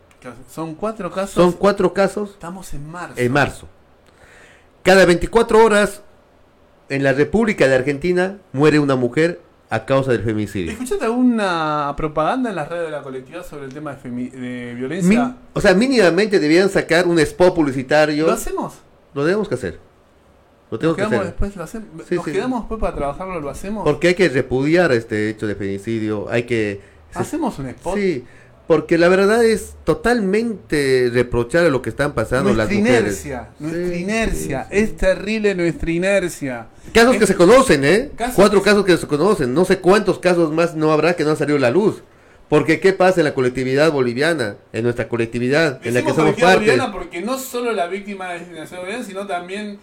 Son 0.50 0.76
cuatro 0.76 1.10
casos. 1.12 1.32
Son 1.32 1.52
cuatro 1.54 1.94
casos 1.94 2.32
Estamos 2.32 2.74
en 2.74 2.90
marzo. 2.92 3.14
en 3.20 3.32
marzo. 3.32 3.68
Cada 4.84 5.06
24 5.06 5.64
horas 5.64 6.02
en 6.90 7.04
la 7.04 7.14
República 7.14 7.68
de 7.68 7.76
Argentina 7.76 8.38
muere 8.52 8.80
una 8.80 8.96
mujer 8.98 9.40
a 9.72 9.86
causa 9.86 10.12
del 10.12 10.24
femicidio. 10.24 10.72
¿Escuchaste 10.72 11.06
alguna 11.06 11.94
propaganda 11.96 12.50
en 12.50 12.56
las 12.56 12.68
redes 12.70 12.86
de 12.86 12.92
la 12.92 13.02
colectividad 13.04 13.46
sobre 13.46 13.66
el 13.66 13.74
tema 13.74 13.94
de, 13.94 14.10
de 14.10 14.10
Mi- 14.10 14.74
violencia? 14.76 15.36
o 15.54 15.62
sea, 15.62 15.74
mínimamente 15.74 16.40
debían 16.40 16.70
sacar 16.70 17.08
un 17.08 17.20
spot 17.20 17.54
publicitario. 17.56 18.26
¿Lo 18.26 18.34
hacemos? 18.34 18.74
Lo 19.14 19.24
debemos 19.26 19.48
que 19.48 19.56
hacer. 19.56 19.80
Lo 20.72 20.78
¿Nos 20.78 20.80
tenemos 20.80 20.98
que 20.98 21.04
hacer. 21.04 21.24
después? 21.26 21.56
¿Lo 21.56 21.64
hacemos? 21.64 21.88
Sí, 22.08 22.16
¿Nos 22.16 22.26
sí. 22.26 22.32
quedamos 22.32 22.62
después 22.62 22.80
para 22.80 22.96
trabajarlo? 22.96 23.40
¿Lo 23.40 23.50
hacemos? 23.50 23.84
Porque 23.84 24.10
hay 24.10 24.14
que 24.16 24.30
repudiar 24.30 24.92
este 24.92 25.30
hecho 25.30 25.48
de 25.48 25.56
femicidio. 25.56 26.28
Hay 26.30 26.44
que... 26.44 26.82
¿Hacemos 27.14 27.58
un 27.60 27.68
spot? 27.68 27.96
Sí, 27.96 28.24
porque 28.70 29.00
la 29.00 29.08
verdad 29.10 29.44
es 29.44 29.74
totalmente 29.84 31.10
reprochable 31.12 31.72
lo 31.72 31.82
que 31.82 31.90
están 31.90 32.14
pasando 32.14 32.54
nuestra 32.54 32.66
las 32.66 32.72
mujeres. 32.80 33.26
inercia, 33.26 33.50
nuestra 33.58 33.88
Sí, 33.88 34.02
inercia, 34.04 34.68
sí, 34.70 34.78
sí. 34.78 34.84
es 34.84 34.96
terrible 34.98 35.56
nuestra 35.56 35.90
inercia. 35.90 36.68
Casos 36.94 37.18
que 37.18 37.26
se 37.26 37.34
conocen, 37.34 37.84
¿eh? 37.84 38.12
Casos 38.16 38.36
Cuatro 38.36 38.62
casos 38.62 38.86
que 38.86 38.96
se 38.96 39.08
conocen. 39.08 39.56
No 39.56 39.66
sé 39.66 39.80
cuántos 39.80 40.20
casos 40.20 40.52
más 40.54 40.76
no 40.76 40.92
habrá 40.92 41.16
que 41.16 41.24
no 41.24 41.32
han 41.32 41.38
salido 41.38 41.58
a 41.58 41.62
la 41.62 41.72
luz. 41.72 42.04
Porque 42.48 42.80
¿qué 42.80 42.94
pasa 42.94 43.22
en 43.22 43.26
la 43.26 43.34
colectividad 43.34 43.92
boliviana? 43.92 44.58
En 44.72 44.84
nuestra 44.84 45.08
colectividad, 45.10 45.80
en 45.84 45.96
la 45.96 46.04
que 46.04 46.14
somos 46.14 46.36
parte. 46.36 46.58
boliviana 46.58 46.92
porque 46.92 47.22
no 47.24 47.40
solo 47.40 47.72
la 47.72 47.88
víctima 47.88 48.36
es 48.36 48.42
discriminación 48.42 48.82
boliviana, 48.82 49.04
sino 49.04 49.26
también 49.26 49.80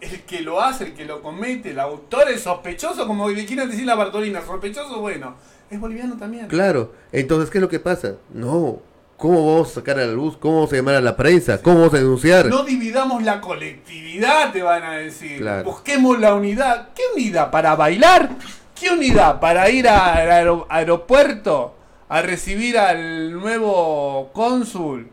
el 0.00 0.22
que 0.22 0.40
lo 0.40 0.62
hace, 0.62 0.84
el 0.84 0.94
que 0.94 1.04
lo 1.04 1.20
comete, 1.20 1.72
el 1.72 1.80
autor, 1.80 2.30
el 2.30 2.38
sospechoso, 2.38 3.06
como 3.06 3.28
le 3.28 3.44
quieren 3.44 3.68
decir 3.68 3.84
la 3.84 3.94
Bartolina, 3.94 4.40
sospechoso, 4.40 5.00
bueno, 5.00 5.36
es 5.72 5.80
boliviano 5.80 6.16
también. 6.16 6.46
Claro. 6.48 6.92
Entonces, 7.10 7.50
¿qué 7.50 7.58
es 7.58 7.62
lo 7.62 7.68
que 7.68 7.80
pasa? 7.80 8.14
No. 8.32 8.78
¿Cómo 9.16 9.52
vamos 9.52 9.70
a 9.70 9.74
sacar 9.74 9.98
a 10.00 10.04
la 10.06 10.12
luz? 10.12 10.36
¿Cómo 10.36 10.56
vamos 10.56 10.72
a 10.72 10.76
llamar 10.76 10.96
a 10.96 11.00
la 11.00 11.16
prensa? 11.16 11.62
¿Cómo 11.62 11.78
vamos 11.80 11.94
a 11.94 11.98
denunciar? 11.98 12.46
No 12.46 12.64
dividamos 12.64 13.22
la 13.22 13.40
colectividad, 13.40 14.52
te 14.52 14.62
van 14.62 14.82
a 14.82 14.92
decir. 14.96 15.38
Claro. 15.38 15.64
Busquemos 15.64 16.18
la 16.18 16.34
unidad. 16.34 16.88
¿Qué 16.94 17.02
unidad? 17.14 17.50
¿Para 17.50 17.76
bailar? 17.76 18.30
¿Qué 18.78 18.90
unidad? 18.90 19.38
¿Para 19.38 19.70
ir 19.70 19.86
al 19.88 20.28
aero- 20.30 20.66
aeropuerto 20.68 21.74
a 22.08 22.20
recibir 22.22 22.76
al 22.78 23.32
nuevo 23.32 24.30
cónsul 24.32 25.08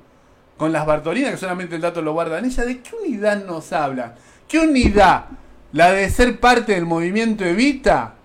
con 0.57 0.71
las 0.71 0.85
Bartolinas, 0.85 1.31
que 1.31 1.37
solamente 1.37 1.75
el 1.75 1.81
dato 1.81 2.01
lo 2.01 2.13
guardan 2.13 2.45
ella? 2.45 2.65
¿De 2.65 2.81
qué 2.81 2.89
unidad 2.95 3.45
nos 3.45 3.71
habla? 3.71 4.15
¿Qué 4.47 4.57
unidad? 4.59 5.25
¿La 5.71 5.91
de 5.91 6.09
ser 6.09 6.39
parte 6.39 6.73
del 6.73 6.85
movimiento 6.87 7.45
Evita? 7.45 8.15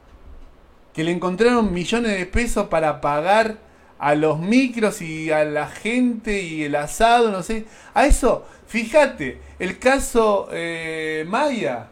Que 0.94 1.04
le 1.04 1.10
encontraron 1.10 1.72
millones 1.72 2.16
de 2.18 2.24
pesos 2.26 2.68
para 2.68 3.00
pagar 3.00 3.58
a 3.98 4.14
los 4.14 4.38
micros 4.38 5.02
y 5.02 5.30
a 5.30 5.44
la 5.44 5.66
gente 5.68 6.42
y 6.42 6.62
el 6.62 6.76
asado, 6.76 7.30
no 7.30 7.42
sé. 7.42 7.64
A 7.94 8.06
eso, 8.06 8.46
fíjate, 8.66 9.38
el 9.58 9.78
caso 9.78 10.48
eh, 10.52 11.24
Maya. 11.26 11.88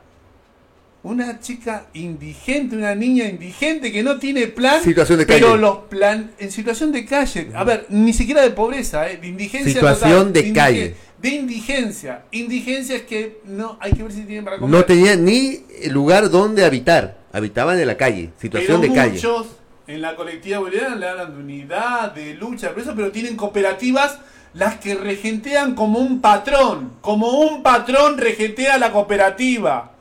Una 1.05 1.41
chica 1.41 1.87
indigente, 1.95 2.77
una 2.77 2.95
niña 2.95 3.25
indigente 3.25 3.91
que 3.91 4.05
no 4.05 4.21
tiene 4.21 4.47
plan, 4.47 4.81
Situación 4.85 5.19
de 5.19 5.27
pero 5.27 5.49
calle. 5.49 5.61
los 5.61 5.79
plan 5.89 6.31
en 6.39 6.53
situación 6.53 6.93
de 6.93 7.05
calle. 7.05 7.49
A 7.57 7.65
ver, 7.65 7.87
ni 7.89 8.13
siquiera 8.13 8.41
de 8.43 8.51
pobreza, 8.51 9.11
¿eh? 9.11 9.17
de 9.17 9.27
indigencia. 9.27 9.73
Situación 9.73 10.33
de 10.33 10.47
indige- 10.47 10.55
calle. 10.55 10.95
De 11.21 11.29
indigencia. 11.31 12.23
Indigencia 12.31 12.95
es 12.95 13.03
que 13.03 13.41
no 13.47 13.79
hay 13.81 13.95
que 13.95 14.03
ver 14.05 14.13
si 14.13 14.21
tienen 14.23 14.45
para 14.45 14.59
comer. 14.59 14.71
No 14.79 14.85
tenían 14.85 15.25
ni 15.25 15.65
lugar 15.89 16.31
donde 16.31 16.65
habitar. 16.65 17.19
Habitaban 17.33 17.79
en 17.79 17.87
la 17.87 17.97
calle. 17.97 18.31
Situación 18.39 18.81
pero 18.81 18.93
de 18.93 18.99
calle. 18.99 19.15
muchos 19.15 19.47
en 19.87 20.01
la 20.01 20.15
colectiva 20.15 20.59
boliviana 20.59 20.97
le 20.97 21.09
hablan 21.09 21.35
de 21.35 21.43
unidad, 21.43 22.13
de 22.13 22.35
lucha, 22.35 22.71
por 22.71 22.83
eso, 22.83 22.95
pero 22.95 23.11
tienen 23.11 23.37
cooperativas 23.37 24.19
las 24.55 24.77
que 24.77 24.95
regentean 24.95 25.75
como 25.75 25.99
un 25.99 26.21
patrón, 26.21 26.93
como 27.01 27.41
un 27.41 27.63
patrón 27.63 28.19
regentea 28.19 28.79
la 28.79 28.93
cooperativa. 28.93 29.93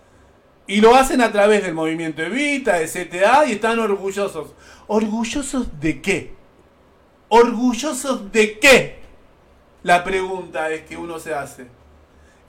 Y 0.67 0.81
lo 0.81 0.95
hacen 0.95 1.21
a 1.21 1.31
través 1.31 1.63
del 1.63 1.73
movimiento 1.73 2.21
Evita, 2.21 2.77
de 2.77 2.87
CTA, 2.87 3.45
y 3.45 3.53
están 3.53 3.79
orgullosos. 3.79 4.53
¿Orgullosos 4.87 5.79
de 5.79 6.01
qué? 6.01 6.33
¿Orgullosos 7.29 8.31
de 8.31 8.59
qué? 8.59 8.99
La 9.83 10.03
pregunta 10.03 10.69
es 10.69 10.83
que 10.83 10.97
uno 10.97 11.17
se 11.17 11.33
hace. 11.33 11.67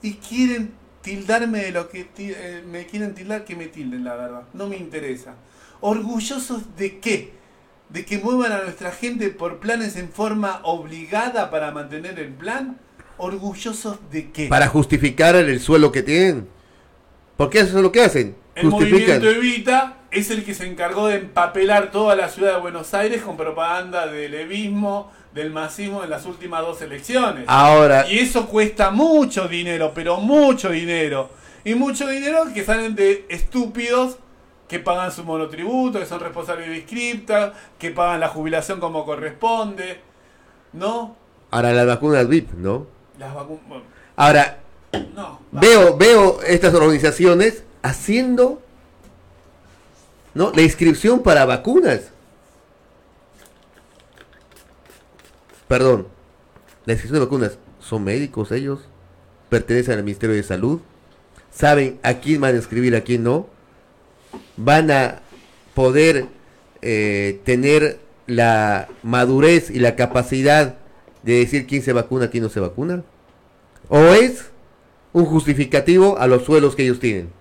Y 0.01 0.13
quieren 0.15 0.73
tildarme 1.03 1.59
de 1.65 1.71
lo 1.71 1.89
que 1.89 2.07
eh, 2.17 2.63
me 2.67 2.87
quieren 2.87 3.13
tildar, 3.13 3.45
que 3.45 3.55
me 3.55 3.67
tilden, 3.67 4.03
la 4.03 4.15
verdad. 4.15 4.43
No 4.53 4.67
me 4.67 4.77
interesa. 4.77 5.35
¿Orgullosos 5.81 6.75
de 6.75 6.97
qué? 6.99 7.33
¿De 7.89 8.05
que 8.05 8.17
muevan 8.17 8.53
a 8.53 8.63
nuestra 8.63 8.91
gente 8.91 9.29
por 9.29 9.59
planes 9.59 9.95
en 9.97 10.09
forma 10.09 10.61
obligada 10.63 11.51
para 11.51 11.71
mantener 11.71 12.17
el 12.17 12.29
plan? 12.29 12.79
¿Orgullosos 13.17 13.99
de 14.09 14.31
qué? 14.31 14.47
Para 14.47 14.67
justificar 14.67 15.35
el 15.35 15.59
suelo 15.59 15.91
que 15.91 16.01
tienen. 16.01 16.47
Porque 17.37 17.59
eso 17.59 17.77
es 17.77 17.83
lo 17.83 17.91
que 17.91 18.01
hacen. 18.01 18.35
El 18.55 18.69
Justifican. 18.69 19.19
movimiento 19.19 19.29
Evita 19.29 19.97
es 20.09 20.31
el 20.31 20.45
que 20.45 20.53
se 20.53 20.65
encargó 20.67 21.07
de 21.07 21.17
empapelar 21.17 21.91
toda 21.91 22.15
la 22.15 22.29
ciudad 22.29 22.55
de 22.55 22.61
Buenos 22.61 22.93
Aires 22.93 23.21
con 23.21 23.35
propaganda 23.35 24.07
del 24.07 24.31
levismo, 24.31 25.11
del 25.33 25.51
masismo 25.51 26.03
en 26.03 26.09
las 26.09 26.25
últimas 26.25 26.61
dos 26.61 26.81
elecciones. 26.81 27.45
Ahora, 27.47 28.07
Y 28.09 28.19
eso 28.19 28.47
cuesta 28.47 28.91
mucho 28.91 29.47
dinero, 29.47 29.91
pero 29.93 30.17
mucho 30.17 30.69
dinero. 30.69 31.29
Y 31.65 31.75
mucho 31.75 32.07
dinero 32.07 32.45
que 32.53 32.63
salen 32.63 32.93
de 32.95 33.25
estúpidos 33.29 34.17
que 34.67 34.79
pagan 34.79 35.11
su 35.11 35.23
monotributo, 35.23 35.99
que 35.99 36.05
son 36.05 36.19
responsables 36.19 36.67
de 36.69 36.77
inscripta, 36.77 37.53
que 37.77 37.91
pagan 37.91 38.19
la 38.19 38.29
jubilación 38.29 38.79
como 38.79 39.05
corresponde. 39.05 39.99
¿No? 40.73 41.15
ahora 41.51 41.71
las 41.73 41.85
vacunas 41.85 42.27
VIP, 42.27 42.51
¿no? 42.53 42.87
Las 43.19 43.33
vacunas. 43.35 43.61
bueno, 43.67 43.83
Ahora, 44.15 44.57
no. 45.15 45.39
veo, 45.51 45.95
veo 45.97 46.41
estas 46.41 46.73
organizaciones 46.73 47.63
haciendo 47.83 48.59
¿no? 50.33 50.51
la 50.55 50.61
inscripción 50.63 51.21
para 51.21 51.45
vacunas. 51.45 52.12
Perdón, 55.73 56.05
la 56.85 56.93
inscripción 56.93 57.19
de 57.19 57.25
vacunas. 57.25 57.57
¿Son 57.79 58.03
médicos 58.03 58.51
ellos? 58.51 58.81
¿Pertenecen 59.49 59.97
al 59.97 60.03
Ministerio 60.03 60.35
de 60.35 60.43
Salud? 60.43 60.81
¿Saben 61.51 61.99
a 62.03 62.19
quién 62.19 62.41
van 62.41 62.53
a 62.53 62.57
inscribir, 62.57 62.95
a 62.95 63.01
quién 63.01 63.23
no? 63.23 63.47
¿Van 64.55 64.91
a 64.91 65.21
poder 65.73 66.27
eh, 66.83 67.41
tener 67.43 67.97
la 68.27 68.87
madurez 69.01 69.71
y 69.71 69.79
la 69.79 69.95
capacidad 69.95 70.75
de 71.23 71.39
decir 71.39 71.65
quién 71.65 71.81
se 71.81 71.91
vacuna, 71.91 72.29
quién 72.29 72.43
no 72.43 72.49
se 72.49 72.59
vacuna? 72.59 73.03
¿O 73.89 73.97
es 74.13 74.51
un 75.11 75.25
justificativo 75.25 76.19
a 76.19 76.27
los 76.27 76.43
suelos 76.43 76.75
que 76.75 76.83
ellos 76.83 76.99
tienen? 76.99 77.31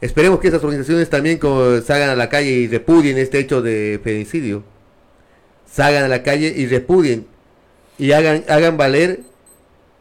Esperemos 0.00 0.40
que 0.40 0.48
esas 0.48 0.64
organizaciones 0.64 1.08
también 1.08 1.38
salgan 1.84 2.10
a 2.10 2.16
la 2.16 2.28
calle 2.28 2.50
y 2.50 2.66
repudien 2.66 3.16
este 3.16 3.38
hecho 3.38 3.62
de 3.62 4.00
femicidio. 4.02 4.74
Salgan 5.66 6.04
a 6.04 6.08
la 6.08 6.22
calle 6.22 6.52
y 6.56 6.66
repudien 6.66 7.26
y 7.98 8.12
hagan, 8.12 8.44
hagan 8.48 8.76
valer 8.76 9.20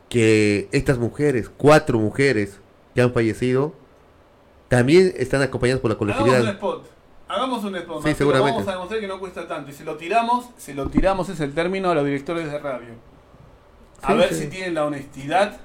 que 0.09 0.69
estas 0.71 0.97
mujeres, 0.97 1.49
cuatro 1.57 1.97
mujeres 1.99 2.59
que 2.93 3.01
han 3.01 3.13
fallecido, 3.13 3.73
también 4.67 5.13
están 5.17 5.41
acompañadas 5.41 5.81
por 5.81 5.91
la 5.91 5.95
Hagamos 5.95 6.17
un 6.17 6.23
colectividad. 6.25 6.53
spot. 6.55 6.85
Hagamos 7.27 7.63
un 7.63 7.75
spot. 7.75 7.97
Sí, 8.01 8.07
Marcelo, 8.09 8.15
seguramente. 8.17 8.51
Vamos 8.53 8.67
a 8.67 8.71
demostrar 8.73 8.99
que 9.01 9.07
no 9.07 9.19
cuesta 9.19 9.47
tanto. 9.47 9.71
Y 9.71 9.73
si 9.73 9.83
lo 9.83 9.95
tiramos, 9.97 10.45
si 10.57 10.73
lo 10.73 10.87
tiramos 10.89 11.29
es 11.29 11.39
el 11.39 11.53
término 11.53 11.89
a 11.89 11.95
los 11.95 12.05
directores 12.05 12.51
de 12.51 12.59
radio. 12.59 12.93
A 14.01 14.11
Sí, 14.11 14.17
ver 14.17 14.29
sí. 14.29 14.35
si 14.41 14.47
tienen 14.47 14.75
la 14.75 14.85
honestidad 14.85 15.57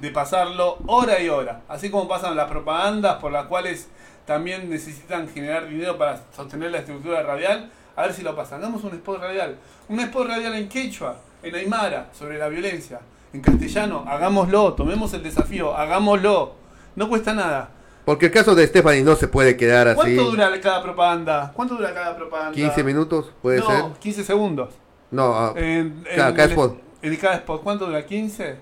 de 0.00 0.10
pasarlo 0.10 0.76
hora 0.86 1.20
y 1.22 1.28
hora. 1.28 1.62
Así 1.68 1.90
como 1.90 2.06
pasan 2.06 2.36
las 2.36 2.48
propagandas 2.50 3.16
por 3.16 3.32
las 3.32 3.46
cuales 3.46 3.88
también 4.26 4.68
necesitan 4.68 5.28
generar 5.28 5.68
dinero 5.68 5.96
para 5.96 6.22
sostener 6.36 6.70
la 6.70 6.78
estructura 6.78 7.22
radial. 7.22 7.70
A 7.96 8.02
ver 8.02 8.12
si 8.12 8.22
lo 8.22 8.34
pasan. 8.34 8.60
Hagamos 8.60 8.82
un 8.84 8.94
spot 8.94 9.20
radial. 9.20 9.56
Un 9.88 10.00
spot 10.00 10.26
radial 10.26 10.54
en 10.54 10.68
quechua, 10.68 11.16
en 11.42 11.54
aymara, 11.54 12.10
sobre 12.12 12.38
la 12.38 12.48
violencia. 12.48 13.00
En 13.32 13.40
castellano, 13.40 14.04
hagámoslo. 14.06 14.74
Tomemos 14.74 15.12
el 15.14 15.22
desafío, 15.22 15.76
hagámoslo. 15.76 16.54
No 16.96 17.08
cuesta 17.08 17.34
nada. 17.34 17.70
Porque 18.04 18.26
el 18.26 18.32
caso 18.32 18.54
de 18.54 18.66
Stephanie 18.66 19.02
no 19.02 19.16
se 19.16 19.28
puede 19.28 19.56
quedar 19.56 19.88
así. 19.88 19.96
¿Cuánto 19.96 20.30
dura 20.30 20.60
cada 20.60 20.82
propaganda? 20.82 21.52
¿Cuánto 21.54 21.74
dura 21.76 21.94
cada 21.94 22.16
propaganda? 22.16 22.52
15 22.52 22.84
minutos, 22.84 23.32
puede 23.40 23.60
no, 23.60 23.66
ser. 23.66 23.84
15 23.98 24.24
segundos. 24.24 24.74
No, 25.10 25.34
ah, 25.34 25.54
En, 25.56 26.02
Claro, 26.02 26.30
en 26.30 26.36
cada 26.36 26.48
spot. 26.48 26.78
En 27.02 27.16
cada 27.16 27.34
spot. 27.36 27.62
¿Cuánto 27.62 27.86
dura? 27.86 28.06
¿15? 28.06 28.56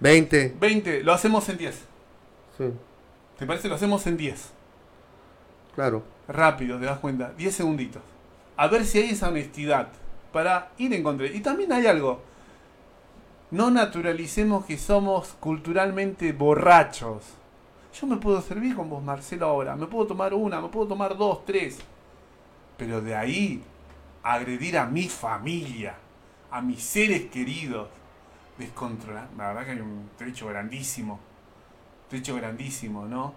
20. 0.00 0.56
20. 0.60 1.04
Lo 1.04 1.12
hacemos 1.12 1.48
en 1.48 1.58
10. 1.58 1.74
Sí, 2.58 2.64
¿Te 3.38 3.46
parece? 3.46 3.68
Lo 3.68 3.76
hacemos 3.76 4.06
en 4.06 4.16
10. 4.16 4.50
claro. 5.74 6.02
Rápido, 6.28 6.78
te 6.78 6.86
das 6.86 6.98
cuenta. 6.98 7.32
10 7.36 7.54
segunditos. 7.54 8.02
A 8.62 8.68
ver 8.68 8.86
si 8.86 8.98
hay 8.98 9.10
esa 9.10 9.28
honestidad 9.28 9.88
para 10.32 10.70
ir 10.78 10.94
en 10.94 11.02
contra. 11.02 11.26
Y 11.26 11.40
también 11.40 11.72
hay 11.72 11.88
algo. 11.88 12.22
No 13.50 13.72
naturalicemos 13.72 14.64
que 14.66 14.78
somos 14.78 15.34
culturalmente 15.40 16.32
borrachos. 16.32 17.24
Yo 17.92 18.06
me 18.06 18.18
puedo 18.18 18.40
servir 18.40 18.76
con 18.76 18.88
vos, 18.88 19.02
Marcelo, 19.02 19.46
ahora. 19.46 19.74
Me 19.74 19.88
puedo 19.88 20.06
tomar 20.06 20.32
una, 20.32 20.60
me 20.60 20.68
puedo 20.68 20.86
tomar 20.86 21.16
dos, 21.16 21.44
tres. 21.44 21.80
Pero 22.76 23.00
de 23.00 23.16
ahí, 23.16 23.64
agredir 24.22 24.78
a 24.78 24.86
mi 24.86 25.08
familia, 25.08 25.96
a 26.48 26.62
mis 26.62 26.84
seres 26.84 27.30
queridos, 27.32 27.88
descontrolar. 28.58 29.26
La 29.36 29.48
verdad 29.48 29.64
que 29.64 29.70
hay 29.72 29.80
un 29.80 30.08
trecho 30.16 30.46
grandísimo. 30.46 31.18
Trecho 32.08 32.36
grandísimo, 32.36 33.06
¿no? 33.06 33.34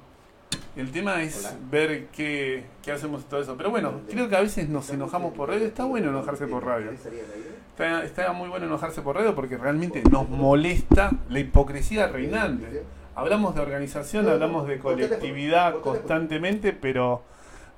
El 0.76 0.92
tema 0.92 1.22
es 1.24 1.56
ver 1.72 2.08
qué, 2.08 2.66
qué 2.84 2.92
hacemos 2.92 3.22
y 3.22 3.26
todo 3.26 3.42
eso. 3.42 3.56
Pero 3.58 3.72
bueno, 3.72 4.02
creo 4.10 4.28
que 4.28 4.36
a 4.36 4.42
veces 4.42 4.70
nos 4.70 4.90
enojamos 4.90 5.34
por 5.34 5.50
radio. 5.50 5.66
Está 5.66 5.86
bueno 5.86 6.10
enojarse 6.10 6.48
por 6.48 6.66
radio. 6.66 6.92
Está, 6.92 8.04
está 8.04 8.34
muy 8.34 8.50
bueno 8.50 8.66
enojarse 8.66 9.02
por 9.02 9.16
radio 9.16 9.34
porque 9.36 9.58
realmente 9.58 10.04
nos 10.10 10.30
molesta 10.30 11.12
la 11.30 11.40
hipocresía 11.40 12.08
reinante. 12.08 12.84
Hablamos 13.16 13.56
de 13.56 13.62
organización, 13.62 14.28
hablamos 14.28 14.68
de 14.68 14.80
colectividad 14.80 15.80
constantemente, 15.80 16.74
pero 16.74 17.24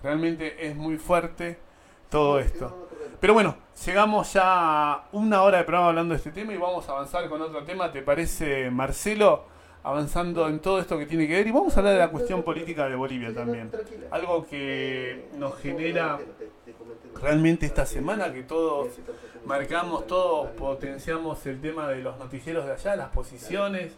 realmente 0.01 0.67
es 0.67 0.75
muy 0.75 0.97
fuerte 0.97 1.59
todo 2.09 2.39
esto. 2.39 2.87
Pero 3.19 3.33
bueno, 3.33 3.55
llegamos 3.85 4.33
ya 4.33 4.43
a 4.93 5.07
una 5.11 5.41
hora 5.41 5.59
de 5.59 5.63
programa 5.63 5.89
hablando 5.89 6.13
de 6.13 6.17
este 6.17 6.31
tema 6.31 6.53
y 6.53 6.57
vamos 6.57 6.87
a 6.87 6.91
avanzar 6.91 7.27
con 7.29 7.41
otro 7.41 7.63
tema. 7.63 7.91
¿Te 7.91 8.01
parece, 8.01 8.69
Marcelo? 8.69 9.45
Avanzando 9.87 10.49
en 10.49 10.59
todo 10.59 10.81
esto 10.81 10.97
que 10.97 11.05
tiene 11.05 11.25
que 11.29 11.35
ver. 11.35 11.47
Y 11.47 11.51
vamos 11.51 11.73
a 11.77 11.79
hablar 11.79 11.93
de 11.93 11.99
la 11.99 12.09
cuestión 12.09 12.43
política 12.43 12.89
de 12.89 12.95
Bolivia 12.95 13.33
también. 13.33 13.71
Algo 14.11 14.45
que 14.45 15.29
nos 15.37 15.57
genera 15.59 16.19
realmente 17.21 17.65
esta 17.65 17.85
semana 17.85 18.33
que 18.33 18.43
todos 18.43 18.89
marcamos, 19.45 20.05
todos 20.05 20.49
potenciamos 20.57 21.45
el 21.45 21.61
tema 21.61 21.87
de 21.87 22.01
los 22.01 22.19
noticieros 22.19 22.65
de 22.65 22.73
allá, 22.73 22.97
las 22.97 23.09
posiciones 23.11 23.93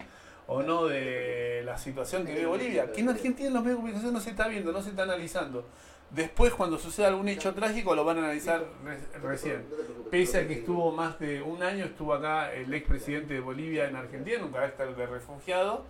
o 0.46 0.62
no 0.62 0.86
de 0.86 1.64
la 1.66 1.76
situación 1.80 2.24
que 2.24 2.34
vive 2.34 2.46
Bolivia, 2.46 2.92
que 2.92 3.02
en 3.02 3.10
Argentina 3.10 3.48
en 3.48 3.54
los 3.56 3.64
medios 3.64 3.78
de 3.78 3.82
comunicación 3.82 4.14
no 4.14 4.20
se 4.20 4.30
está 4.30 4.48
viendo, 4.48 4.72
no 4.72 4.84
se 4.84 4.92
está 4.92 5.04
analizando. 5.04 5.66
Después, 6.12 6.54
cuando 6.54 6.80
suceda 6.80 7.08
algún 7.10 7.28
hecho 7.30 7.54
trágico, 7.54 7.94
lo 7.96 8.04
van 8.04 8.18
a 8.18 8.20
analizar 8.22 8.64
re- 8.84 9.20
recién. 9.22 9.64
Pese 10.10 10.40
a 10.40 10.48
que 10.48 10.54
estuvo 10.54 10.92
más 10.92 11.20
de 11.20 11.42
un 11.42 11.62
año, 11.62 11.86
estuvo 11.86 12.14
acá 12.16 12.52
el 12.54 12.74
expresidente 12.74 13.36
de 13.36 13.40
Bolivia 13.42 13.88
en 13.88 13.96
Argentina, 13.96 14.38
en 14.38 14.44
un 14.46 14.52
carácter 14.52 14.96
de 14.96 15.06
refugiado, 15.06 15.86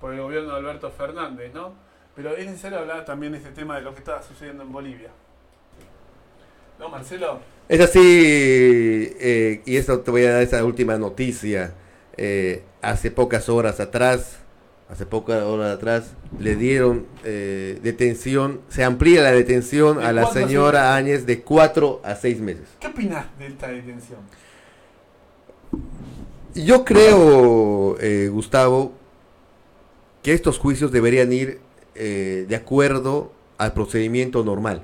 por 0.00 0.14
el 0.14 0.20
gobierno 0.22 0.52
de 0.52 0.56
Alberto 0.58 0.90
Fernández, 0.90 1.52
¿no? 1.52 1.74
Pero 2.16 2.34
es 2.34 2.46
necesario 2.46 2.78
hablar 2.78 3.04
también 3.04 3.32
de 3.32 3.38
este 3.38 3.50
tema 3.50 3.76
de 3.76 3.82
lo 3.82 3.92
que 3.92 3.98
está 3.98 4.22
sucediendo 4.22 4.62
en 4.62 4.72
Bolivia. 4.72 5.10
¿No, 6.78 6.88
Marcelo? 6.88 7.40
Es 7.68 7.80
así, 7.80 8.00
eh, 9.20 9.62
y 9.66 9.76
esto 9.76 10.00
te 10.00 10.10
voy 10.10 10.24
a 10.24 10.32
dar 10.32 10.42
esa 10.42 10.64
última 10.64 10.96
noticia. 10.96 11.74
Eh, 12.16 12.62
hace 12.80 13.10
pocas 13.10 13.48
horas 13.48 13.80
atrás, 13.80 14.40
hace 14.88 15.04
pocas 15.04 15.42
horas 15.42 15.76
atrás, 15.76 16.12
le 16.38 16.56
dieron 16.56 17.06
eh, 17.24 17.78
detención, 17.82 18.60
se 18.68 18.84
amplía 18.84 19.22
la 19.22 19.32
detención 19.32 19.98
¿De 19.98 20.04
a 20.04 20.12
la 20.12 20.26
seis 20.32 20.46
señora 20.46 20.96
Áñez 20.96 21.26
de 21.26 21.42
4 21.42 22.00
a 22.02 22.14
6 22.14 22.40
meses. 22.40 22.68
¿Qué 22.80 22.86
opinas 22.86 23.26
de 23.38 23.46
esta 23.48 23.68
detención? 23.68 24.20
Yo 26.54 26.84
creo, 26.84 27.98
eh, 28.00 28.28
Gustavo, 28.28 28.92
que 30.22 30.32
estos 30.32 30.58
juicios 30.58 30.90
deberían 30.90 31.32
ir 31.32 31.60
eh, 31.94 32.46
de 32.48 32.56
acuerdo 32.56 33.32
al 33.58 33.74
procedimiento 33.74 34.42
normal. 34.42 34.82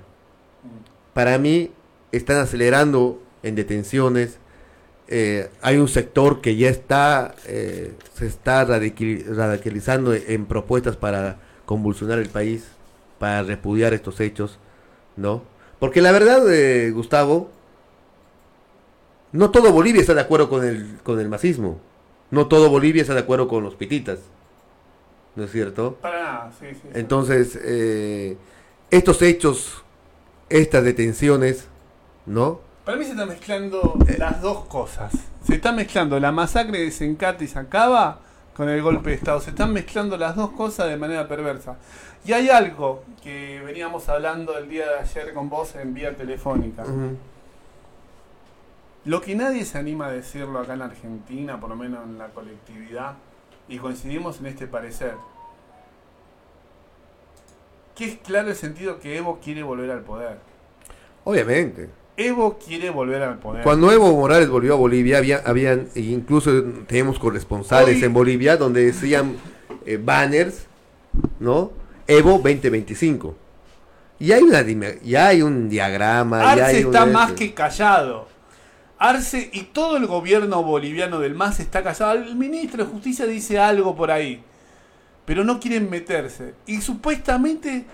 Para 1.14 1.38
mí, 1.38 1.70
están 2.12 2.38
acelerando 2.38 3.22
en 3.42 3.54
detenciones. 3.54 4.38
Eh, 5.08 5.50
hay 5.60 5.76
un 5.76 5.88
sector 5.88 6.40
que 6.40 6.56
ya 6.56 6.68
está, 6.68 7.34
eh, 7.46 7.92
se 8.14 8.26
está 8.26 8.64
radicalizando 8.64 10.14
en 10.14 10.46
propuestas 10.46 10.96
para 10.96 11.38
convulsionar 11.66 12.18
el 12.18 12.28
país, 12.28 12.66
para 13.18 13.42
repudiar 13.42 13.92
estos 13.94 14.20
hechos, 14.20 14.58
¿no? 15.16 15.42
Porque 15.78 16.00
la 16.00 16.12
verdad, 16.12 16.42
Gustavo, 16.92 17.50
no 19.34 19.50
todo 19.50 19.72
Bolivia 19.72 20.00
está 20.00 20.14
de 20.14 20.20
acuerdo 20.20 20.48
con 20.48 20.64
el, 20.64 20.98
con 21.02 21.18
el 21.18 21.28
masismo. 21.28 21.80
No 22.30 22.46
todo 22.46 22.70
Bolivia 22.70 23.02
está 23.02 23.14
de 23.14 23.20
acuerdo 23.20 23.48
con 23.48 23.64
los 23.64 23.74
pititas. 23.74 24.20
¿No 25.34 25.42
es 25.42 25.50
cierto? 25.50 25.98
Para 26.00 26.22
nada, 26.22 26.52
sí, 26.60 26.66
sí. 26.72 26.88
Entonces, 26.94 27.58
eh, 27.60 28.36
estos 28.92 29.22
hechos, 29.22 29.82
estas 30.48 30.84
detenciones, 30.84 31.66
¿no? 32.26 32.60
Para 32.84 32.98
mí 32.98 33.04
se 33.04 33.12
están 33.12 33.28
mezclando 33.28 33.96
eh. 34.06 34.16
las 34.18 34.42
dos 34.42 34.66
cosas. 34.66 35.12
Se 35.42 35.54
está 35.54 35.72
mezclando 35.72 36.20
la 36.20 36.32
masacre 36.32 36.80
de 36.80 36.90
Sencate 36.90 37.44
y 37.44 37.48
Sacaba 37.48 38.20
con 38.54 38.68
el 38.68 38.82
golpe 38.82 39.10
de 39.10 39.16
Estado. 39.16 39.40
Se 39.40 39.50
están 39.50 39.72
mezclando 39.72 40.18
las 40.18 40.36
dos 40.36 40.50
cosas 40.50 40.88
de 40.88 40.98
manera 40.98 41.26
perversa. 41.26 41.76
Y 42.26 42.32
hay 42.32 42.50
algo 42.50 43.02
que 43.22 43.62
veníamos 43.64 44.08
hablando 44.10 44.58
el 44.58 44.68
día 44.68 44.86
de 44.86 44.98
ayer 44.98 45.32
con 45.32 45.48
vos 45.48 45.74
en 45.76 45.94
vía 45.94 46.14
telefónica. 46.14 46.84
Lo 49.06 49.20
que 49.20 49.34
nadie 49.34 49.64
se 49.64 49.78
anima 49.78 50.06
a 50.06 50.12
decirlo 50.12 50.58
acá 50.58 50.74
en 50.74 50.82
Argentina, 50.82 51.60
por 51.60 51.70
lo 51.70 51.76
menos 51.76 52.04
en 52.04 52.18
la 52.18 52.28
colectividad, 52.28 53.14
y 53.68 53.78
coincidimos 53.78 54.40
en 54.40 54.46
este 54.46 54.66
parecer, 54.66 55.14
que 57.94 58.06
es 58.06 58.18
claro 58.18 58.48
el 58.48 58.56
sentido 58.56 58.98
que 59.00 59.16
Evo 59.16 59.40
quiere 59.42 59.62
volver 59.62 59.90
al 59.90 60.00
poder. 60.00 60.38
Obviamente. 61.24 62.03
Evo 62.16 62.58
quiere 62.58 62.90
volver 62.90 63.22
al 63.22 63.38
poder. 63.38 63.62
Cuando 63.64 63.90
Evo 63.90 64.12
Morales 64.12 64.48
volvió 64.48 64.74
a 64.74 64.76
Bolivia, 64.76 65.18
había, 65.18 65.42
habían, 65.44 65.88
incluso 65.96 66.62
tenemos 66.86 67.18
corresponsales 67.18 68.02
en 68.02 68.12
Bolivia 68.12 68.56
donde 68.56 68.84
decían 68.84 69.36
eh, 69.84 69.98
banners, 70.02 70.66
¿no? 71.40 71.72
Evo 72.06 72.32
2025. 72.32 73.34
Y 74.20 74.32
hay, 74.32 74.42
una, 74.42 74.64
ya 75.02 75.28
hay 75.28 75.42
un 75.42 75.68
diagrama. 75.68 76.52
Arce 76.52 76.56
ya 76.56 76.66
hay 76.66 76.76
está 76.76 77.06
más 77.06 77.32
que 77.32 77.52
callado. 77.52 78.28
Arce 78.96 79.50
y 79.52 79.64
todo 79.64 79.96
el 79.96 80.06
gobierno 80.06 80.62
boliviano 80.62 81.18
del 81.18 81.34
MAS 81.34 81.60
está 81.60 81.82
callado. 81.82 82.12
El 82.12 82.36
ministro 82.36 82.84
de 82.84 82.90
Justicia 82.90 83.26
dice 83.26 83.58
algo 83.58 83.96
por 83.96 84.10
ahí. 84.10 84.42
Pero 85.24 85.42
no 85.42 85.58
quieren 85.58 85.90
meterse. 85.90 86.54
Y 86.66 86.80
supuestamente 86.80 87.86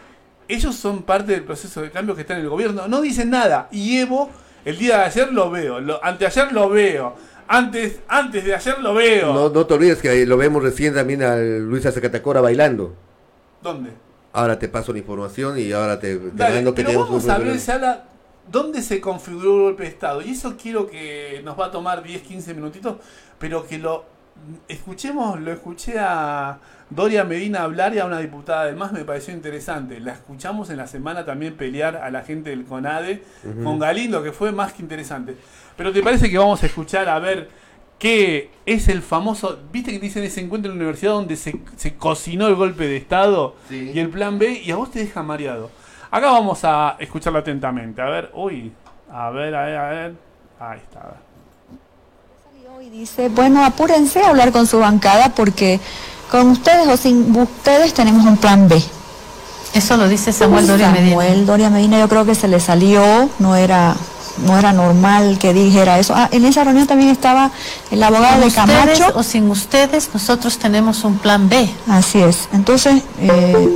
ellos 0.55 0.75
son 0.75 1.03
parte 1.03 1.33
del 1.33 1.45
proceso 1.45 1.81
de 1.83 1.91
cambio 1.91 2.15
que 2.15 2.23
está 2.23 2.35
en 2.35 2.41
el 2.41 2.49
gobierno. 2.49 2.89
No 2.89 3.01
dicen 3.01 3.31
nada. 3.31 3.69
Y 3.71 3.99
Evo, 3.99 4.31
el 4.65 4.79
día 4.79 4.99
de 4.99 5.05
ayer 5.05 5.33
lo 5.33 5.51
veo. 5.51 5.81
Lo, 5.81 6.05
anteayer 6.05 6.53
lo 6.53 6.69
veo. 6.69 7.15
Antes, 7.47 8.01
antes 8.09 8.45
de 8.45 8.55
ayer 8.55 8.79
lo 8.81 8.95
veo. 8.95 9.33
No, 9.33 9.49
no 9.49 9.67
te 9.67 9.75
olvides 9.75 9.99
que 9.99 10.27
lo 10.27 10.37
vemos 10.37 10.63
recién 10.63 10.95
también 10.95 11.23
a 11.23 11.37
Luisa 11.37 11.93
Zacatacora 11.93 12.41
bailando. 12.41 12.95
¿Dónde? 13.63 13.91
Ahora 14.33 14.59
te 14.59 14.69
paso 14.69 14.93
la 14.93 14.99
información 14.99 15.59
y 15.59 15.73
ahora 15.73 15.99
te, 15.99 16.17
te 16.17 16.31
Dale, 16.33 16.65
que 16.65 16.73
pero 16.73 17.01
vamos 17.01 17.29
a 17.29 17.39
ver, 17.39 17.59
Sala, 17.59 18.05
dónde 18.51 18.83
se 18.83 19.01
configuró 19.01 19.57
el 19.57 19.63
golpe 19.63 19.83
de 19.85 19.89
Estado. 19.89 20.23
Y 20.23 20.31
eso 20.31 20.57
quiero 20.61 20.89
que 20.89 21.41
nos 21.45 21.59
va 21.59 21.67
a 21.67 21.71
tomar 21.71 22.03
10, 22.03 22.23
15 22.23 22.55
minutitos, 22.55 22.97
pero 23.39 23.67
que 23.67 23.79
lo 23.79 24.05
escuchemos, 24.69 25.41
lo 25.41 25.53
escuché 25.53 25.99
a 25.99 26.59
Doria 26.91 27.22
Medina 27.22 27.62
hablar 27.62 27.95
y 27.95 28.01
a 28.01 28.05
una 28.05 28.18
diputada 28.18 28.62
además 28.62 28.93
me 28.93 29.05
pareció 29.05 29.32
interesante. 29.32 30.01
La 30.01 30.12
escuchamos 30.12 30.70
en 30.70 30.76
la 30.76 30.88
semana 30.88 31.24
también 31.24 31.57
pelear 31.57 31.97
a 31.97 32.11
la 32.11 32.22
gente 32.22 32.51
del 32.51 32.64
CONADE 32.64 33.22
con 33.62 33.78
Galindo, 33.78 34.22
que 34.22 34.32
fue 34.32 34.51
más 34.51 34.72
que 34.72 34.82
interesante. 34.82 35.36
Pero 35.76 35.93
¿te 35.93 36.03
parece 36.03 36.28
que 36.28 36.36
vamos 36.36 36.62
a 36.62 36.66
escuchar 36.66 37.09
a 37.09 37.18
ver 37.20 37.49
qué 37.99 38.51
es 38.66 38.88
el 38.88 39.03
famoso, 39.03 39.61
viste 39.70 39.93
que 39.93 40.01
dicen 40.01 40.24
ese 40.24 40.41
encuentro 40.41 40.72
en 40.72 40.78
la 40.78 40.82
universidad 40.82 41.12
donde 41.12 41.36
se, 41.36 41.55
cocinó 41.97 42.49
el 42.49 42.57
golpe 42.57 42.88
de 42.88 42.97
Estado 42.97 43.55
y 43.70 43.99
el 43.99 44.09
plan 44.09 44.38
B 44.38 44.61
y 44.64 44.70
a 44.72 44.76
vos 44.76 44.91
te 44.91 44.99
deja 44.99 45.22
mareado? 45.22 45.70
Acá 46.11 46.32
vamos 46.32 46.64
a 46.64 46.97
escucharlo 46.99 47.38
atentamente. 47.38 48.03
A 48.03 48.07
ver, 48.07 48.30
uy, 48.34 48.72
a 49.12 49.30
ver, 49.30 49.55
a 49.55 49.64
ver, 49.64 49.76
a 49.76 49.91
ver. 49.91 50.14
Ahí 50.59 50.78
está. 50.78 51.14
Y 52.82 52.88
dice, 52.88 53.28
bueno, 53.28 53.62
apúrense 53.62 54.22
a 54.22 54.30
hablar 54.30 54.53
con 54.53 54.66
su 54.66 54.78
bancada 54.78 55.28
porque 55.34 55.78
con 56.31 56.49
ustedes 56.49 56.89
o 56.89 56.97
sin 56.97 57.37
ustedes 57.37 57.95
tenemos 57.95 58.24
un 58.24 58.37
plan 58.37 58.68
B. 58.68 58.83
Eso 59.74 59.97
lo 59.97 60.09
dice 60.09 60.33
Samuel 60.33 60.66
Doria 60.66 60.91
Medina. 60.91 61.11
Samuel 61.11 61.47
Doria 61.47 61.70
Medina 61.70 61.99
yo 61.99 62.09
creo 62.09 62.24
que 62.24 62.35
se 62.35 62.49
le 62.49 62.61
salió, 62.61 63.28
no 63.39 63.55
era 63.57 63.97
no 64.47 64.59
era 64.59 64.72
normal 64.72 65.39
que 65.39 65.53
dijera 65.53 65.99
eso. 65.99 66.14
Ah, 66.16 66.28
en 66.33 66.45
esa 66.45 66.64
reunión 66.64 66.87
también 66.87 67.11
estaba 67.11 67.51
el 67.91 68.03
abogado 68.03 68.41
de 68.41 68.51
Camacho. 68.51 69.12
o 69.14 69.22
sin 69.22 69.51
ustedes, 69.51 70.11
nosotros 70.12 70.59
tenemos 70.59 71.05
un 71.05 71.18
plan 71.18 71.49
B. 71.49 71.68
Así 71.89 72.20
es. 72.20 72.49
Entonces, 72.53 73.03
eh, 73.20 73.74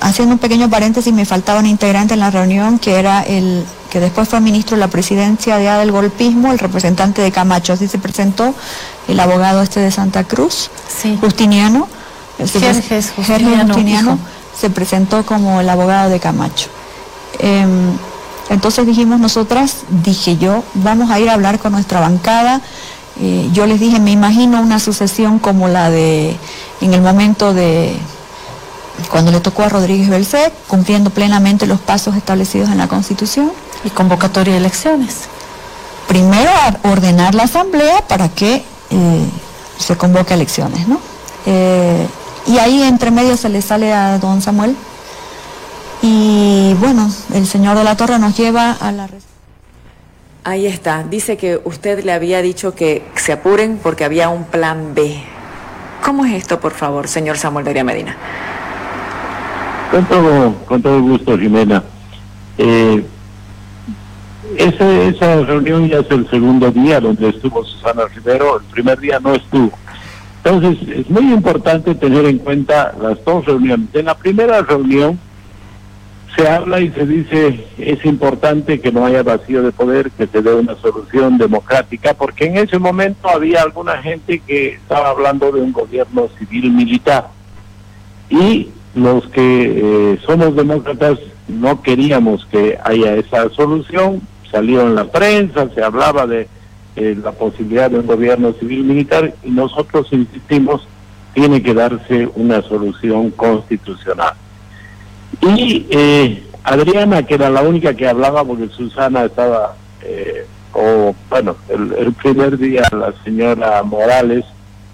haciendo 0.00 0.34
un 0.34 0.38
pequeño 0.38 0.68
paréntesis, 0.68 1.12
me 1.12 1.24
faltaba 1.24 1.60
un 1.60 1.66
integrante 1.66 2.14
en 2.14 2.20
la 2.20 2.30
reunión 2.30 2.78
que 2.78 2.96
era 2.96 3.22
el 3.22 3.64
que 3.94 4.00
después 4.00 4.28
fue 4.28 4.40
ministro 4.40 4.76
de 4.76 4.80
la 4.80 4.88
presidencia 4.88 5.56
de 5.56 5.70
del 5.70 5.92
golpismo, 5.92 6.50
el 6.50 6.58
representante 6.58 7.22
de 7.22 7.30
Camacho. 7.30 7.74
Así 7.74 7.86
se 7.86 8.00
presentó 8.00 8.52
el 9.06 9.20
abogado 9.20 9.62
este 9.62 9.78
de 9.78 9.92
Santa 9.92 10.24
Cruz, 10.24 10.68
Justiniano. 11.20 11.86
Jerjes 12.36 13.12
Justiniano, 13.14 14.18
se 14.58 14.68
presentó 14.70 15.24
como 15.24 15.60
el 15.60 15.68
abogado 15.68 16.10
de 16.10 16.18
Camacho. 16.18 16.70
Em, 17.38 17.92
entonces 18.50 18.84
dijimos 18.84 19.20
nosotras, 19.20 19.84
dije 20.02 20.38
yo, 20.38 20.64
vamos 20.74 21.12
a 21.12 21.20
ir 21.20 21.30
a 21.30 21.34
hablar 21.34 21.60
con 21.60 21.70
nuestra 21.70 22.00
bancada. 22.00 22.62
Eh, 23.20 23.48
yo 23.52 23.64
les 23.66 23.78
dije, 23.78 24.00
me 24.00 24.10
imagino 24.10 24.60
una 24.60 24.80
sucesión 24.80 25.38
como 25.38 25.68
la 25.68 25.88
de 25.88 26.36
en 26.80 26.94
el 26.94 27.00
momento 27.00 27.54
de 27.54 27.96
cuando 29.10 29.30
le 29.30 29.40
tocó 29.40 29.62
a 29.62 29.68
Rodríguez 29.68 30.08
Belcé, 30.08 30.52
cumpliendo 30.68 31.10
plenamente 31.10 31.66
los 31.66 31.80
pasos 31.80 32.16
establecidos 32.16 32.70
en 32.70 32.78
la 32.78 32.88
Constitución. 32.88 33.52
Y 33.84 33.90
convocatoria 33.90 34.54
de 34.54 34.60
elecciones. 34.60 35.24
Primero 36.08 36.50
ordenar 36.84 37.34
la 37.34 37.44
Asamblea 37.44 38.02
para 38.08 38.28
que 38.28 38.64
eh, 38.90 39.24
se 39.78 39.96
convoque 39.96 40.32
a 40.32 40.36
elecciones, 40.36 40.88
¿no? 40.88 40.98
Eh, 41.46 42.06
y 42.46 42.58
ahí 42.58 42.82
entre 42.82 43.10
medio 43.10 43.36
se 43.36 43.48
le 43.48 43.62
sale 43.62 43.92
a 43.92 44.18
don 44.18 44.40
Samuel. 44.40 44.76
Y 46.02 46.74
bueno, 46.74 47.10
el 47.32 47.46
señor 47.46 47.76
de 47.76 47.84
la 47.84 47.96
Torre 47.96 48.18
nos 48.18 48.36
lleva 48.36 48.72
a 48.72 48.92
la... 48.92 49.08
Ahí 50.44 50.66
está, 50.66 51.02
dice 51.02 51.38
que 51.38 51.60
usted 51.64 52.04
le 52.04 52.12
había 52.12 52.42
dicho 52.42 52.74
que 52.74 53.02
se 53.16 53.32
apuren 53.32 53.80
porque 53.82 54.04
había 54.04 54.28
un 54.28 54.44
plan 54.44 54.94
B. 54.94 55.22
¿Cómo 56.02 56.26
es 56.26 56.34
esto, 56.34 56.60
por 56.60 56.72
favor, 56.72 57.08
señor 57.08 57.38
Samuel 57.38 57.64
Daría 57.64 57.82
Medina? 57.82 58.16
Con 59.94 60.04
todo, 60.06 60.54
con 60.66 60.82
todo 60.82 61.00
gusto, 61.02 61.38
Jimena. 61.38 61.80
Eh, 62.58 63.04
esa, 64.56 65.42
reunión 65.42 65.86
ya 65.86 66.00
es 66.00 66.10
el 66.10 66.28
segundo 66.28 66.72
día 66.72 66.98
donde 66.98 67.28
estuvo 67.28 67.64
Susana 67.64 68.02
Rivero, 68.12 68.58
el 68.58 68.64
primer 68.64 68.98
día 68.98 69.20
no 69.20 69.34
estuvo. 69.34 69.70
Entonces, 70.42 70.88
es 70.88 71.08
muy 71.08 71.32
importante 71.32 71.94
tener 71.94 72.24
en 72.24 72.38
cuenta 72.38 72.92
las 73.00 73.24
dos 73.24 73.44
reuniones. 73.44 73.86
En 73.92 74.06
la 74.06 74.16
primera 74.16 74.62
reunión 74.62 75.16
se 76.34 76.48
habla 76.48 76.80
y 76.80 76.90
se 76.90 77.06
dice 77.06 77.64
es 77.78 78.04
importante 78.04 78.80
que 78.80 78.90
no 78.90 79.06
haya 79.06 79.22
vacío 79.22 79.62
de 79.62 79.70
poder, 79.70 80.10
que 80.10 80.26
se 80.26 80.42
dé 80.42 80.54
una 80.54 80.74
solución 80.74 81.38
democrática, 81.38 82.14
porque 82.14 82.46
en 82.46 82.56
ese 82.56 82.80
momento 82.80 83.28
había 83.28 83.62
alguna 83.62 84.02
gente 84.02 84.40
que 84.40 84.70
estaba 84.70 85.10
hablando 85.10 85.52
de 85.52 85.60
un 85.60 85.72
gobierno 85.72 86.28
civil 86.36 86.72
militar. 86.72 87.28
Y 88.28 88.70
los 88.94 89.26
que 89.28 90.12
eh, 90.12 90.18
somos 90.24 90.54
demócratas 90.54 91.18
no 91.48 91.82
queríamos 91.82 92.46
que 92.46 92.78
haya 92.82 93.16
esa 93.16 93.50
solución, 93.50 94.22
salió 94.50 94.82
en 94.82 94.94
la 94.94 95.04
prensa, 95.04 95.68
se 95.74 95.82
hablaba 95.82 96.26
de 96.26 96.48
eh, 96.96 97.16
la 97.22 97.32
posibilidad 97.32 97.90
de 97.90 97.98
un 97.98 98.06
gobierno 98.06 98.52
civil 98.52 98.84
militar 98.84 99.34
y 99.42 99.50
nosotros 99.50 100.06
insistimos, 100.12 100.86
tiene 101.34 101.60
que 101.60 101.74
darse 101.74 102.28
una 102.36 102.62
solución 102.62 103.32
constitucional. 103.32 104.34
Y 105.42 105.84
eh, 105.90 106.46
Adriana, 106.62 107.24
que 107.24 107.34
era 107.34 107.50
la 107.50 107.62
única 107.62 107.94
que 107.94 108.08
hablaba 108.08 108.44
porque 108.44 108.68
Susana 108.68 109.24
estaba, 109.24 109.74
o 110.72 111.12
bueno, 111.28 111.56
el 111.68 112.12
primer 112.12 112.56
día 112.56 112.84
la 112.92 113.12
señora 113.24 113.82
Morales 113.82 114.44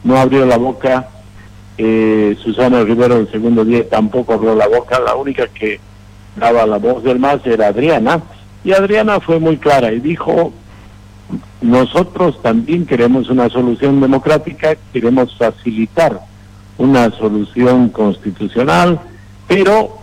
no 0.03 0.17
abrió 0.17 0.47
la 0.47 0.57
boca 0.57 1.09
eh, 1.83 2.37
Susana 2.43 2.85
Rivero 2.85 3.17
el 3.17 3.31
segundo 3.31 3.65
día 3.65 3.89
tampoco 3.89 4.35
abrió 4.35 4.55
la 4.55 4.69
boca, 4.69 5.01
la 5.01 5.15
única 5.15 5.49
que 5.49 5.81
daba 6.37 6.67
la 6.67 6.77
voz 6.77 7.03
del 7.03 7.19
más 7.19 7.45
era 7.47 7.69
Adriana, 7.69 8.21
y 8.63 8.73
Adriana 8.73 9.19
fue 9.19 9.39
muy 9.39 9.57
clara 9.57 9.91
y 9.91 10.01
dijo, 10.01 10.53
nosotros 11.63 12.43
también 12.43 12.85
queremos 12.85 13.31
una 13.31 13.49
solución 13.49 13.99
democrática, 13.99 14.77
queremos 14.93 15.35
facilitar 15.39 16.21
una 16.77 17.11
solución 17.13 17.89
constitucional, 17.89 19.01
pero 19.49 19.97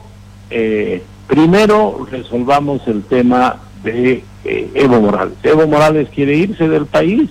eh, 0.49 1.03
primero 1.27 2.07
resolvamos 2.09 2.87
el 2.87 3.03
tema 3.03 3.57
de 3.83 4.23
eh, 4.45 4.71
Evo 4.73 4.99
Morales. 4.99 5.35
Evo 5.43 5.67
Morales 5.67 6.09
quiere 6.09 6.35
irse 6.37 6.67
del 6.67 6.87
país 6.87 7.29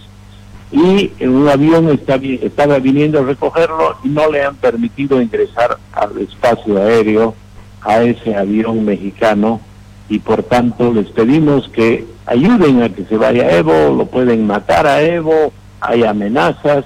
y 0.72 1.12
en 1.20 1.30
un 1.30 1.48
avión 1.48 1.88
está, 1.90 2.16
estaba 2.16 2.78
viniendo 2.78 3.20
a 3.20 3.24
recogerlo 3.24 3.96
y 4.02 4.08
no 4.08 4.30
le 4.30 4.44
han 4.44 4.56
permitido 4.56 5.20
ingresar 5.20 5.78
al 5.92 6.18
espacio 6.18 6.78
aéreo 6.78 7.34
a 7.82 8.02
ese 8.02 8.34
avión 8.34 8.84
mexicano 8.84 9.60
y 10.08 10.18
por 10.18 10.42
tanto 10.42 10.92
les 10.92 11.06
pedimos 11.08 11.68
que 11.68 12.04
ayuden 12.26 12.82
a 12.82 12.88
que 12.88 13.04
se 13.04 13.16
vaya 13.16 13.56
Evo, 13.56 13.94
lo 13.96 14.06
pueden 14.06 14.46
matar 14.46 14.86
a 14.86 15.02
Evo, 15.02 15.52
hay 15.80 16.04
amenazas, 16.04 16.84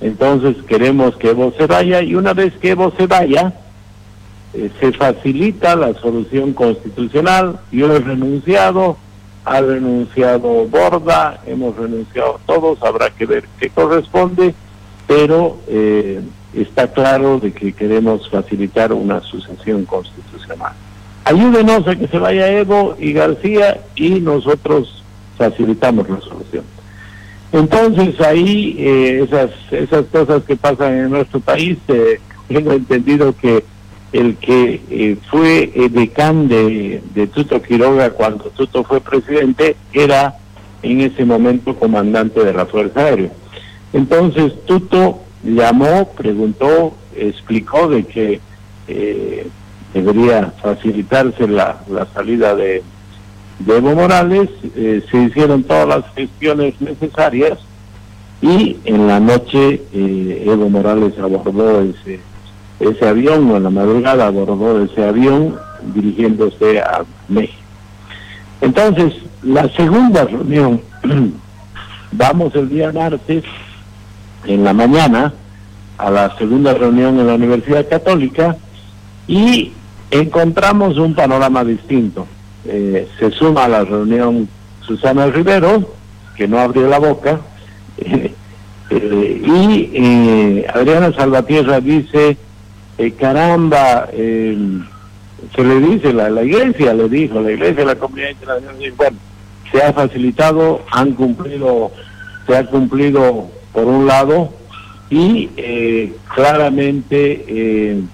entonces 0.00 0.56
queremos 0.66 1.16
que 1.16 1.30
Evo 1.30 1.52
se 1.56 1.66
vaya 1.66 2.02
y 2.02 2.14
una 2.14 2.34
vez 2.34 2.52
que 2.54 2.70
Evo 2.70 2.92
se 2.96 3.06
vaya, 3.06 3.52
eh, 4.54 4.70
se 4.80 4.92
facilita 4.92 5.76
la 5.76 5.94
solución 5.94 6.52
constitucional, 6.52 7.60
yo 7.70 7.94
he 7.94 8.00
renunciado, 8.00 8.96
ha 9.44 9.60
renunciado 9.60 10.66
Borda, 10.66 11.40
hemos 11.46 11.76
renunciado 11.76 12.40
todos, 12.46 12.82
habrá 12.82 13.10
que 13.10 13.26
ver 13.26 13.44
qué 13.58 13.70
corresponde, 13.70 14.54
pero 15.06 15.58
eh, 15.68 16.20
está 16.54 16.92
claro 16.92 17.40
de 17.40 17.52
que 17.52 17.72
queremos 17.72 18.28
facilitar 18.30 18.92
una 18.92 19.20
sucesión 19.20 19.84
constitucional. 19.84 20.72
Ayúdenos 21.24 21.86
a 21.86 21.96
que 21.96 22.08
se 22.08 22.18
vaya 22.18 22.48
Evo 22.48 22.96
y 22.98 23.12
García 23.12 23.80
y 23.94 24.20
nosotros 24.20 25.02
facilitamos 25.38 26.08
la 26.08 26.20
solución. 26.20 26.64
Entonces 27.52 28.20
ahí 28.20 28.76
eh, 28.78 29.24
esas 29.24 29.50
esas 29.70 30.06
cosas 30.06 30.42
que 30.44 30.56
pasan 30.56 30.96
en 30.96 31.10
nuestro 31.10 31.38
país, 31.40 31.78
eh, 31.88 32.18
tengo 32.48 32.72
entendido 32.72 33.34
que 33.36 33.64
el 34.12 34.36
que 34.36 34.80
eh, 34.90 35.16
fue 35.30 35.72
decán 35.90 36.48
de, 36.48 37.02
Tuto 37.34 37.62
Quiroga 37.62 38.10
cuando 38.10 38.44
Tuto 38.50 38.84
fue 38.84 39.00
presidente 39.00 39.76
era 39.92 40.36
en 40.82 41.00
ese 41.00 41.24
momento 41.24 41.76
comandante 41.76 42.44
de 42.44 42.52
la 42.52 42.66
Fuerza 42.66 43.00
Aérea. 43.00 43.30
Entonces 43.92 44.52
Tuto 44.66 45.20
llamó, 45.42 46.10
preguntó, 46.16 46.94
explicó 47.16 47.88
de 47.88 48.04
que 48.04 48.40
debería 49.92 50.52
facilitarse 50.62 51.46
la, 51.46 51.78
salida 52.14 52.54
de, 52.54 52.82
Evo 53.66 53.94
Morales, 53.94 54.48
eh, 54.74 55.04
se 55.08 55.22
hicieron 55.22 55.62
todas 55.62 55.86
las 55.86 56.14
gestiones 56.14 56.80
necesarias 56.80 57.58
y 58.40 58.76
en 58.84 59.06
la 59.06 59.20
noche 59.20 59.82
eh, 59.92 60.44
Evo 60.46 60.68
Morales 60.68 61.16
abordó 61.18 61.80
ese, 61.82 62.18
ese 62.80 63.08
avión, 63.08 63.50
o 63.50 63.56
en 63.56 63.62
la 63.64 63.70
madrugada 63.70 64.26
abordó 64.26 64.82
ese 64.82 65.04
avión 65.04 65.56
dirigiéndose 65.94 66.80
a 66.80 67.02
México. 67.28 67.58
Entonces, 68.60 69.14
la 69.42 69.68
segunda 69.70 70.24
reunión, 70.24 70.80
vamos 72.12 72.54
el 72.54 72.68
día 72.68 72.92
martes 72.92 73.44
en 74.46 74.64
la 74.64 74.72
mañana 74.72 75.32
a 75.98 76.10
la 76.10 76.36
segunda 76.36 76.74
reunión 76.74 77.18
en 77.20 77.26
la 77.26 77.34
Universidad 77.34 77.88
Católica 77.88 78.56
y 79.26 79.72
encontramos 80.10 80.98
un 80.98 81.14
panorama 81.14 81.64
distinto. 81.64 82.26
Eh, 82.64 83.08
se 83.18 83.30
suma 83.30 83.64
a 83.64 83.68
la 83.68 83.84
reunión 83.84 84.48
Susana 84.80 85.26
Rivero, 85.26 85.94
que 86.36 86.46
no 86.48 86.58
abrió 86.58 86.88
la 86.88 86.98
boca, 86.98 87.40
eh, 87.98 88.32
y 88.90 90.64
Adriana 90.72 91.12
Salvatierra 91.12 91.80
dice, 91.80 92.36
eh, 93.06 93.12
caramba, 93.12 94.08
se 94.10 95.64
le 95.64 95.80
dice, 95.80 96.12
la, 96.12 96.42
iglesia 96.42 96.94
le 96.94 97.08
dijo, 97.08 97.40
la 97.40 97.52
iglesia, 97.52 97.84
la 97.84 97.96
comunidad 97.96 98.30
internacional, 98.30 98.92
bueno, 98.96 99.16
se 99.70 99.82
ha 99.82 99.92
facilitado, 99.92 100.82
han 100.90 101.12
cumplido, 101.12 101.90
se 102.46 102.56
ha 102.56 102.66
cumplido 102.66 103.48
por 103.72 103.84
un 103.84 104.06
lado, 104.06 104.50
y 105.10 105.48
claramente 106.34 108.04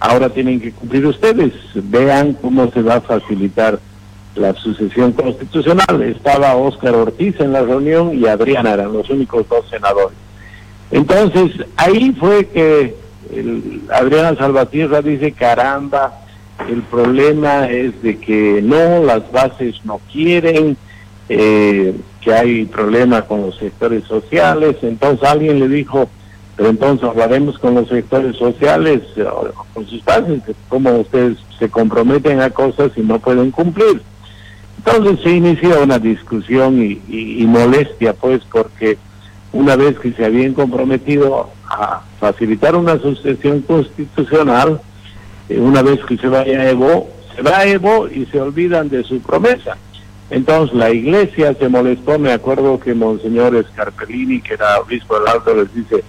ahora 0.00 0.28
tienen 0.28 0.60
que 0.60 0.72
cumplir 0.72 1.06
ustedes. 1.06 1.52
Vean 1.74 2.34
cómo 2.34 2.70
se 2.70 2.82
va 2.82 2.96
a 2.96 3.00
facilitar 3.00 3.78
la 4.34 4.52
sucesión 4.54 5.12
constitucional. 5.12 6.02
Estaba 6.02 6.56
Óscar 6.56 6.94
Ortiz 6.94 7.38
en 7.40 7.52
la 7.52 7.62
reunión 7.62 8.18
y 8.18 8.26
Adriana 8.26 8.74
eran 8.74 8.92
los 8.92 9.08
únicos 9.10 9.48
dos 9.48 9.68
senadores. 9.70 10.16
Entonces, 10.90 11.52
ahí 11.76 12.14
fue 12.18 12.46
que 12.48 12.94
Adriana 13.92 14.36
Salvatierra 14.36 15.02
dice, 15.02 15.32
caramba, 15.32 16.12
el 16.68 16.82
problema 16.82 17.68
es 17.68 18.00
de 18.02 18.18
que 18.18 18.60
no, 18.62 19.02
las 19.02 19.30
bases 19.32 19.76
no 19.84 20.00
quieren, 20.12 20.76
eh, 21.28 21.94
que 22.20 22.32
hay 22.32 22.64
problemas 22.64 23.24
con 23.24 23.42
los 23.42 23.56
sectores 23.56 24.04
sociales. 24.04 24.76
Entonces 24.82 25.28
alguien 25.28 25.60
le 25.60 25.68
dijo, 25.68 26.08
pero 26.56 26.70
entonces 26.70 27.08
hablaremos 27.08 27.58
con 27.58 27.74
los 27.74 27.88
sectores 27.88 28.36
sociales, 28.36 29.02
con 29.72 29.86
sus 29.86 30.00
padres, 30.02 30.42
cómo 30.68 30.90
ustedes 30.98 31.38
se 31.58 31.68
comprometen 31.68 32.40
a 32.40 32.50
cosas 32.50 32.92
y 32.96 33.00
no 33.00 33.18
pueden 33.18 33.50
cumplir. 33.50 34.02
Entonces 34.78 35.20
se 35.22 35.30
inició 35.30 35.82
una 35.82 35.98
discusión 35.98 36.80
y, 37.08 37.44
molestia, 37.46 38.12
pues, 38.12 38.42
porque 38.50 38.98
una 39.52 39.76
vez 39.76 39.98
que 39.98 40.12
se 40.12 40.24
habían 40.24 40.52
comprometido 40.52 41.50
a 41.74 42.02
facilitar 42.20 42.76
una 42.76 42.98
sucesión 42.98 43.60
constitucional, 43.62 44.80
eh, 45.48 45.58
una 45.58 45.82
vez 45.82 46.00
que 46.04 46.16
se 46.16 46.28
vaya 46.28 46.70
Evo, 46.70 47.10
se 47.34 47.42
va 47.42 47.64
Evo 47.64 48.08
y 48.08 48.26
se 48.26 48.40
olvidan 48.40 48.88
de 48.88 49.02
su 49.04 49.20
promesa. 49.20 49.76
Entonces 50.30 50.74
la 50.76 50.90
iglesia 50.90 51.54
se 51.54 51.68
molestó, 51.68 52.18
me 52.18 52.32
acuerdo 52.32 52.80
que 52.80 52.94
Monseñor 52.94 53.64
Scarpellini, 53.72 54.40
que 54.40 54.54
era 54.54 54.80
obispo 54.80 55.18
del 55.18 55.28
Alto, 55.28 55.54
les 55.54 55.74
dice, 55.74 56.02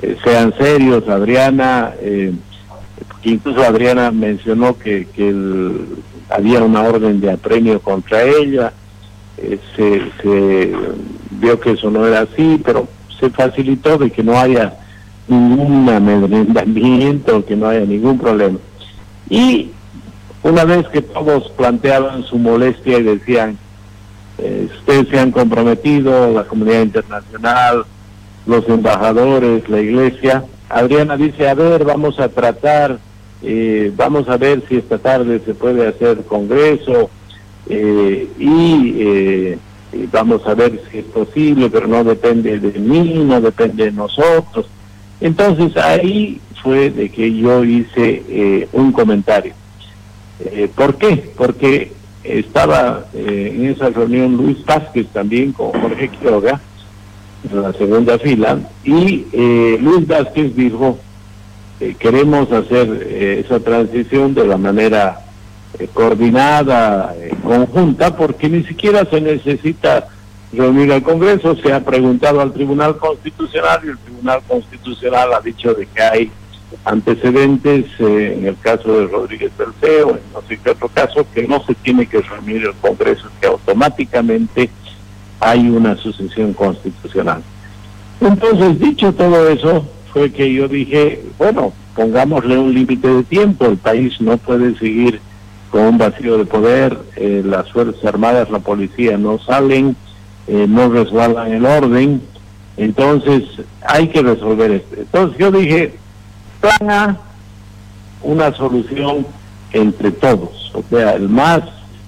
eh, 0.00 0.16
sean 0.24 0.54
serios, 0.56 1.06
Adriana, 1.08 1.92
eh, 2.00 2.32
incluso 3.24 3.62
Adriana 3.62 4.10
mencionó 4.10 4.78
que, 4.78 5.06
que 5.06 5.34
había 6.30 6.62
una 6.62 6.82
orden 6.82 7.20
de 7.20 7.30
apremio 7.30 7.80
contra 7.80 8.22
ella, 8.22 8.72
eh, 9.36 9.58
se, 9.76 10.02
se 10.22 10.72
vio 11.30 11.60
que 11.60 11.72
eso 11.72 11.90
no 11.90 12.06
era 12.06 12.20
así, 12.22 12.60
pero 12.64 12.88
se 13.20 13.30
facilitó 13.30 13.98
de 13.98 14.10
que 14.10 14.22
no 14.22 14.38
haya 14.38 14.74
ningún 15.28 15.88
amedrentamiento, 15.88 17.44
que 17.44 17.56
no 17.56 17.68
haya 17.68 17.86
ningún 17.86 18.18
problema. 18.18 18.58
Y 19.28 19.70
una 20.42 20.64
vez 20.64 20.86
que 20.88 21.02
todos 21.02 21.48
planteaban 21.50 22.24
su 22.24 22.38
molestia 22.38 22.98
y 22.98 23.02
decían, 23.02 23.58
ustedes 24.78 25.08
se 25.08 25.20
han 25.20 25.30
comprometido, 25.30 26.32
la 26.32 26.44
comunidad 26.44 26.82
internacional, 26.82 27.84
los 28.46 28.68
embajadores, 28.68 29.68
la 29.68 29.80
iglesia. 29.80 30.44
Adriana 30.68 31.16
dice, 31.16 31.48
a 31.48 31.54
ver, 31.54 31.84
vamos 31.84 32.18
a 32.18 32.28
tratar, 32.28 32.98
eh, 33.42 33.92
vamos 33.96 34.28
a 34.28 34.36
ver 34.36 34.62
si 34.68 34.76
esta 34.76 34.98
tarde 34.98 35.40
se 35.44 35.54
puede 35.54 35.86
hacer 35.86 36.24
congreso 36.24 37.10
eh, 37.68 38.28
eh, 38.38 39.58
y, 39.92 40.06
vamos 40.10 40.46
a 40.46 40.54
ver 40.54 40.80
si 40.90 40.98
es 40.98 41.04
posible, 41.04 41.68
pero 41.68 41.86
no 41.86 42.02
depende 42.02 42.58
de 42.58 42.78
mí, 42.78 43.22
no 43.24 43.40
depende 43.40 43.84
de 43.84 43.92
nosotros. 43.92 44.66
Entonces 45.22 45.76
ahí 45.76 46.40
fue 46.62 46.90
de 46.90 47.08
que 47.08 47.34
yo 47.34 47.64
hice 47.64 48.68
un 48.72 48.92
comentario. 48.92 49.54
¿Por 50.74 50.96
qué? 50.96 51.30
Porque 51.36 51.92
estaba 52.24 53.06
en 53.14 53.66
esa 53.66 53.90
reunión 53.90 54.36
Luis 54.36 54.64
Vázquez 54.64 55.06
también 55.12 55.52
con 55.52 55.70
Jorge 55.72 56.08
Quiroga, 56.08 56.60
en 57.50 57.62
la 57.62 57.72
segunda 57.72 58.18
fila, 58.18 58.58
y 58.84 59.26
eh, 59.32 59.78
Luis 59.80 60.06
Vázquez 60.06 60.54
dijo, 60.54 60.98
eh, 61.80 61.96
queremos 61.98 62.50
hacer 62.52 63.06
eh, 63.08 63.42
esa 63.44 63.60
transición 63.60 64.34
de 64.34 64.46
la 64.46 64.56
manera 64.56 65.18
coordinada, 65.94 67.14
conjunta, 67.42 68.14
porque 68.14 68.48
ni 68.48 68.62
siquiera 68.64 69.06
se 69.06 69.20
necesita 69.20 70.08
reunir 70.52 70.92
al 70.92 71.02
Congreso, 71.02 71.56
se 71.56 71.72
ha 71.72 71.84
preguntado 71.84 72.40
al 72.40 72.52
Tribunal 72.52 72.96
Constitucional 72.98 73.80
y 73.84 73.88
el 73.88 73.98
Tribunal 73.98 74.40
Constitucional 74.46 75.32
ha 75.32 75.40
dicho 75.40 75.74
de 75.74 75.86
que 75.86 76.02
hay 76.02 76.30
antecedentes 76.84 77.86
en 77.98 78.46
el 78.46 78.56
caso 78.58 78.98
de 78.98 79.06
Rodríguez 79.06 79.52
Terceo, 79.52 80.10
en 80.10 80.20
no 80.32 80.42
sé 80.48 80.58
qué 80.62 80.70
otro 80.70 80.88
caso, 80.88 81.26
que 81.34 81.46
no 81.46 81.62
se 81.64 81.74
tiene 81.74 82.06
que 82.06 82.20
reunir 82.20 82.64
el 82.64 82.74
Congreso, 82.74 83.28
que 83.40 83.46
automáticamente 83.46 84.70
hay 85.40 85.68
una 85.68 85.96
sucesión 85.96 86.52
constitucional. 86.52 87.42
Entonces, 88.20 88.78
dicho 88.78 89.12
todo 89.12 89.48
eso, 89.48 89.84
fue 90.12 90.30
que 90.30 90.52
yo 90.52 90.68
dije, 90.68 91.22
bueno, 91.38 91.72
pongámosle 91.96 92.58
un 92.58 92.72
límite 92.72 93.08
de 93.08 93.22
tiempo, 93.24 93.66
el 93.66 93.76
país 93.76 94.20
no 94.20 94.36
puede 94.36 94.78
seguir 94.78 95.20
con 95.70 95.82
un 95.82 95.98
vacío 95.98 96.38
de 96.38 96.44
poder, 96.44 96.96
eh, 97.16 97.42
las 97.44 97.70
Fuerzas 97.72 98.04
Armadas, 98.04 98.50
la 98.50 98.58
policía 98.58 99.16
no 99.16 99.38
salen, 99.38 99.96
eh, 100.46 100.66
no 100.68 100.88
resguardan 100.88 101.52
el 101.52 101.64
orden, 101.64 102.22
entonces 102.76 103.44
hay 103.82 104.08
que 104.08 104.22
resolver 104.22 104.70
esto. 104.70 104.96
Entonces 104.98 105.38
yo 105.38 105.50
dije, 105.50 105.94
plan 106.60 107.18
una 108.22 108.52
solución 108.54 109.26
entre 109.72 110.10
todos, 110.12 110.72
o 110.74 110.82
sea, 110.88 111.14
el 111.14 111.28
MAS 111.28 111.62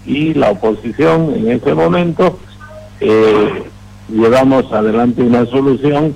y 0.07 0.35
la 0.35 0.51
oposición 0.51 1.35
en 1.35 1.51
ese 1.51 1.75
momento 1.75 2.39
eh, 3.01 3.65
llevamos 4.09 4.71
adelante 4.73 5.23
una 5.23 5.47
solución 5.47 6.15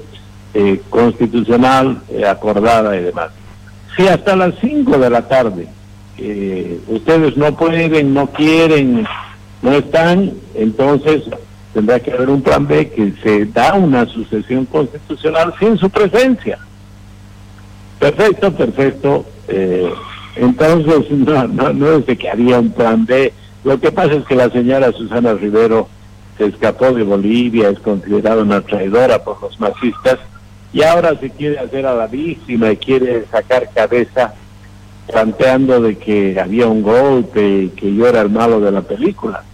eh, 0.55 0.81
constitucional 0.91 2.01
eh, 2.11 2.27
acordada 2.27 2.97
y 2.97 3.03
demás. 3.03 3.31
Si 3.97 4.07
hasta 4.07 4.37
las 4.37 4.55
5 4.61 4.99
de 4.99 5.11
la 5.11 5.27
tarde 5.27 5.69
ustedes 6.89 7.37
no 7.37 7.57
pueden, 7.57 8.13
no 8.13 8.27
quieren, 8.31 9.07
no 9.63 9.73
están, 9.73 10.33
entonces 10.55 11.23
tendrá 11.79 12.01
que 12.01 12.11
haber 12.11 12.29
un 12.29 12.43
plan 12.43 12.67
B 12.67 12.91
que 12.91 13.13
se 13.23 13.45
da 13.47 13.75
una 13.75 14.05
sucesión 14.07 14.67
constitucional 14.67 15.55
sin 15.61 15.79
su 15.79 15.89
presencia. 15.89 16.59
Perfecto, 18.01 18.53
perfecto. 18.53 19.25
entonces, 20.35 21.09
no, 21.13 21.47
no, 21.47 21.73
no 21.73 21.93
es 21.93 22.07
de 22.07 22.17
que 22.19 22.29
haría 22.29 22.59
un 22.59 22.73
plan 22.73 23.07
B. 23.07 23.33
Lo 23.63 23.79
que 23.79 23.93
pasa 23.93 24.15
es 24.15 24.25
que 24.25 24.35
la 24.35 24.51
señora 24.51 24.91
Susana 24.91 25.35
Rivero 25.35 25.89
se 26.37 26.47
escapó 26.47 26.91
de 26.91 27.05
Bolivia, 27.05 27.69
es 27.69 27.79
considerada 27.79 28.43
una 28.43 28.61
traidora 28.61 29.23
por 29.23 29.41
los 29.41 29.61
masistas 29.61 30.19
y 30.73 30.83
ahora 30.83 31.17
se 31.21 31.31
quiere 31.31 31.61
hacer 31.61 31.87
a 31.87 31.95
la 31.95 32.09
víctima 32.09 32.73
y 32.73 32.77
quiere 32.77 33.25
sacar 33.31 33.71
cabeza 33.73 34.35
planteando 35.07 35.81
de 35.81 35.97
que 35.97 36.41
había 36.41 36.67
un 36.67 36.83
golpe 36.83 37.63
y 37.63 37.69
que 37.69 37.95
yo 37.95 38.09
era 38.09 38.23
el 38.23 38.31
malo 38.31 38.59
de 38.59 38.73
la 38.73 38.83
película. 38.83 39.45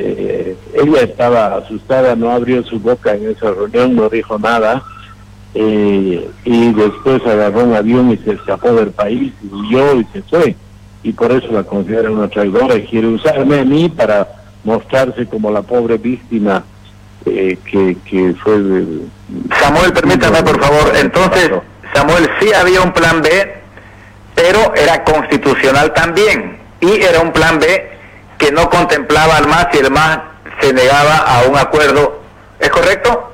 Eh, 0.00 0.56
ella 0.74 1.00
estaba 1.00 1.56
asustada, 1.56 2.14
no 2.14 2.30
abrió 2.30 2.62
su 2.62 2.78
boca 2.78 3.16
en 3.16 3.30
esa 3.30 3.50
reunión, 3.50 3.96
no 3.96 4.08
dijo 4.08 4.38
nada 4.38 4.80
eh, 5.54 6.30
y 6.44 6.72
después 6.72 7.20
agarró 7.26 7.64
un 7.64 7.74
avión 7.74 8.12
y 8.12 8.16
se 8.18 8.34
escapó 8.34 8.72
del 8.74 8.92
país 8.92 9.32
y 9.42 9.52
huyó 9.52 9.98
y 9.98 10.04
se 10.12 10.22
fue. 10.22 10.54
Y 11.02 11.12
por 11.12 11.32
eso 11.32 11.50
la 11.50 11.64
considera 11.64 12.12
una 12.12 12.28
traidora 12.28 12.76
y 12.76 12.86
quiere 12.86 13.08
usarme 13.08 13.58
a 13.58 13.64
mí 13.64 13.88
para 13.88 14.28
mostrarse 14.62 15.26
como 15.26 15.50
la 15.50 15.62
pobre 15.62 15.98
víctima 15.98 16.62
eh, 17.26 17.58
que, 17.68 17.96
que 18.08 18.34
fue... 18.34 18.84
Samuel, 19.60 19.92
permítame 19.92 20.44
por 20.44 20.60
favor, 20.60 20.96
entonces, 20.96 21.50
Samuel, 21.92 22.30
sí 22.40 22.52
había 22.52 22.82
un 22.82 22.92
plan 22.92 23.20
B, 23.20 23.28
pero 24.36 24.72
era 24.76 25.02
constitucional 25.02 25.92
también, 25.92 26.56
y 26.80 27.02
era 27.02 27.20
un 27.20 27.32
plan 27.32 27.58
B 27.58 27.97
que 28.38 28.52
no 28.52 28.70
contemplaba 28.70 29.36
al 29.36 29.48
MAS 29.48 29.66
y 29.74 29.78
el 29.78 29.90
MAS 29.90 30.20
se 30.60 30.72
negaba 30.72 31.16
a 31.16 31.48
un 31.48 31.56
acuerdo, 31.56 32.20
¿es 32.60 32.70
correcto? 32.70 33.32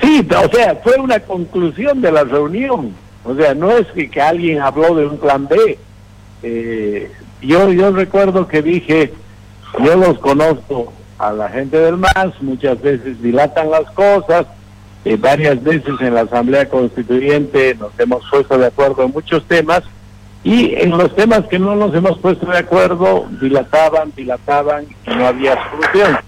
Sí, 0.00 0.26
o 0.36 0.48
sea, 0.50 0.76
fue 0.82 0.98
una 0.98 1.20
conclusión 1.20 2.00
de 2.00 2.12
la 2.12 2.24
reunión, 2.24 2.94
o 3.24 3.34
sea, 3.34 3.54
no 3.54 3.70
es 3.72 3.86
que, 3.88 4.10
que 4.10 4.20
alguien 4.20 4.60
habló 4.60 4.94
de 4.94 5.06
un 5.06 5.18
plan 5.18 5.46
B, 5.46 5.78
eh, 6.42 7.10
yo, 7.40 7.72
yo 7.72 7.90
recuerdo 7.92 8.48
que 8.48 8.62
dije, 8.62 9.12
yo 9.84 9.96
los 9.96 10.18
conozco 10.18 10.92
a 11.18 11.32
la 11.32 11.48
gente 11.48 11.78
del 11.78 11.96
MAS, 11.96 12.40
muchas 12.40 12.80
veces 12.80 13.20
dilatan 13.22 13.70
las 13.70 13.90
cosas, 13.92 14.46
eh, 15.04 15.16
varias 15.16 15.62
veces 15.62 15.94
en 16.00 16.14
la 16.14 16.22
Asamblea 16.22 16.68
Constituyente 16.68 17.74
nos 17.74 17.98
hemos 17.98 18.24
puesto 18.30 18.56
de 18.58 18.66
acuerdo 18.66 19.04
en 19.04 19.12
muchos 19.12 19.44
temas, 19.46 19.82
y 20.44 20.74
en 20.74 20.90
los 20.90 21.14
temas 21.14 21.42
que 21.48 21.58
no 21.58 21.76
nos 21.76 21.94
hemos 21.94 22.18
puesto 22.18 22.46
de 22.46 22.58
acuerdo, 22.58 23.28
dilataban, 23.40 24.12
dilataban 24.16 24.86
y 25.06 25.10
no 25.10 25.26
había 25.26 25.56
solución. 25.70 26.18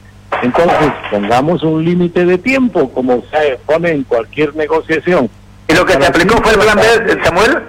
Entonces, 0.43 0.93
pongamos 1.11 1.63
un 1.63 1.85
límite 1.85 2.25
de 2.25 2.39
tiempo, 2.39 2.91
como 2.93 3.23
se 3.31 3.59
pone 3.67 3.91
en 3.91 4.05
cualquier 4.05 4.55
negociación. 4.55 5.29
¿Y 5.69 5.75
lo 5.75 5.85
que 5.85 5.95
se 5.95 6.07
aplicó 6.07 6.37
fue 6.43 6.53
el 6.53 6.59
plan 6.59 6.77
B, 6.77 7.25
Samuel? 7.25 7.63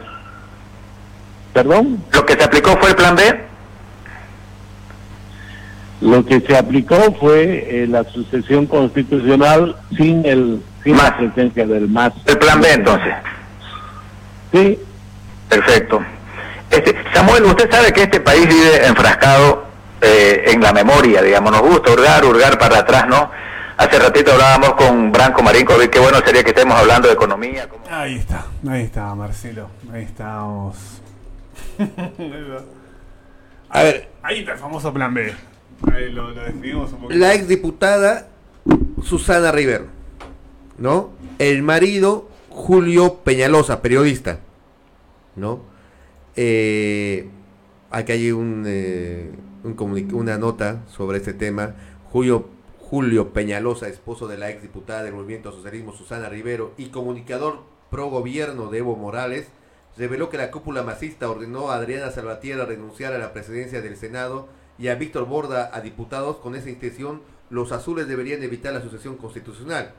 ¿Perdón? 1.53 2.03
¿Lo 2.11 2.25
que 2.25 2.33
se 2.33 2.43
aplicó 2.43 2.77
fue 2.77 2.89
el 2.89 2.95
plan 2.95 3.15
B? 3.15 3.39
Lo 6.01 6.25
que 6.25 6.41
se 6.41 6.57
aplicó 6.57 6.95
fue 7.19 7.67
eh, 7.69 7.87
la 7.87 8.03
sucesión 8.03 8.67
constitucional 8.67 9.75
sin 9.95 10.25
el 10.25 10.61
sin 10.83 10.97
la 10.97 11.17
presencia 11.17 11.65
del 11.65 11.87
MAS. 11.87 12.13
El 12.25 12.37
plan 12.37 12.61
B 12.61 12.71
entonces. 12.71 13.13
Sí. 14.51 14.79
Perfecto. 15.49 16.03
Este, 16.75 16.93
Samuel, 17.13 17.45
usted 17.45 17.71
sabe 17.71 17.93
que 17.93 18.03
este 18.03 18.19
país 18.19 18.47
vive 18.47 18.85
enfrascado 18.85 19.63
eh, 20.01 20.43
en 20.47 20.59
la 20.61 20.73
memoria, 20.73 21.21
digamos, 21.21 21.53
nos 21.53 21.61
gusta 21.61 21.93
hurgar, 21.93 22.25
hurgar 22.25 22.59
para 22.59 22.79
atrás, 22.79 23.07
¿no? 23.07 23.31
Hace 23.77 23.97
ratito 23.97 24.33
hablábamos 24.33 24.73
con 24.73 25.09
Branco 25.11 25.41
Marín, 25.41 25.65
qué 25.89 25.99
bueno 25.99 26.19
sería 26.25 26.43
que 26.43 26.49
estemos 26.49 26.77
hablando 26.77 27.07
de 27.07 27.13
economía. 27.13 27.69
Ahí 27.89 28.17
está, 28.17 28.45
ahí 28.67 28.83
está, 28.83 29.15
Marcelo, 29.15 29.69
ahí 29.93 30.03
estamos. 30.03 30.75
A 33.69 33.83
ver, 33.83 34.09
ahí 34.21 34.39
está 34.39 34.53
el 34.53 34.59
famoso 34.59 34.93
plan 34.93 35.13
B. 35.13 35.33
Ahí 35.93 36.11
lo, 36.11 36.33
definimos 36.33 36.91
un 36.91 36.99
poquito. 36.99 37.19
La 37.19 37.33
exdiputada 37.33 38.27
Susana 39.01 39.51
Rivero, 39.51 39.87
¿no? 40.77 41.11
El 41.39 41.63
marido 41.63 42.29
Julio 42.49 43.15
Peñalosa, 43.23 43.81
periodista, 43.81 44.39
¿no? 45.35 45.74
Eh, 46.35 47.29
aquí 47.91 48.11
hay 48.11 48.31
un, 48.31 48.65
eh, 48.67 49.31
una 50.13 50.37
nota 50.37 50.83
sobre 50.87 51.17
este 51.17 51.33
tema. 51.33 51.75
Julio, 52.11 52.47
Julio 52.79 53.31
Peñalosa, 53.33 53.87
esposo 53.87 54.27
de 54.27 54.37
la 54.37 54.49
exdiputada 54.49 55.03
del 55.03 55.13
Movimiento 55.13 55.51
Socialismo 55.51 55.93
Susana 55.93 56.29
Rivero 56.29 56.73
y 56.77 56.87
comunicador 56.87 57.63
pro 57.89 58.09
gobierno 58.09 58.69
de 58.69 58.79
Evo 58.79 58.95
Morales, 58.95 59.47
reveló 59.97 60.29
que 60.29 60.37
la 60.37 60.51
cúpula 60.51 60.83
masista 60.83 61.29
ordenó 61.29 61.71
a 61.71 61.75
Adriana 61.75 62.11
Salvatierra 62.11 62.65
renunciar 62.65 63.13
a 63.13 63.17
la 63.17 63.31
presidencia 63.31 63.81
del 63.81 63.95
Senado 63.95 64.47
y 64.77 64.89
a 64.89 64.95
Víctor 64.95 65.25
Borda 65.25 65.71
a 65.73 65.81
diputados. 65.81 66.37
Con 66.37 66.55
esa 66.55 66.69
intención, 66.69 67.21
los 67.49 67.71
azules 67.71 68.07
deberían 68.07 68.43
evitar 68.43 68.73
la 68.73 68.81
sucesión 68.81 69.15
constitucional. 69.15 69.93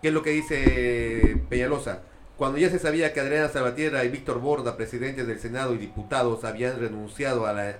¿Qué 0.00 0.08
es 0.08 0.14
lo 0.14 0.22
que 0.22 0.30
dice 0.30 1.42
Peñalosa? 1.48 2.02
Cuando 2.42 2.58
ya 2.58 2.70
se 2.70 2.80
sabía 2.80 3.12
que 3.12 3.20
Adriana 3.20 3.48
Salvatierra 3.48 4.02
y 4.02 4.08
Víctor 4.08 4.40
Borda, 4.40 4.76
presidentes 4.76 5.28
del 5.28 5.38
Senado 5.38 5.74
y 5.74 5.78
diputados, 5.78 6.42
habían 6.42 6.80
renunciado 6.80 7.46
a 7.46 7.52
la 7.52 7.76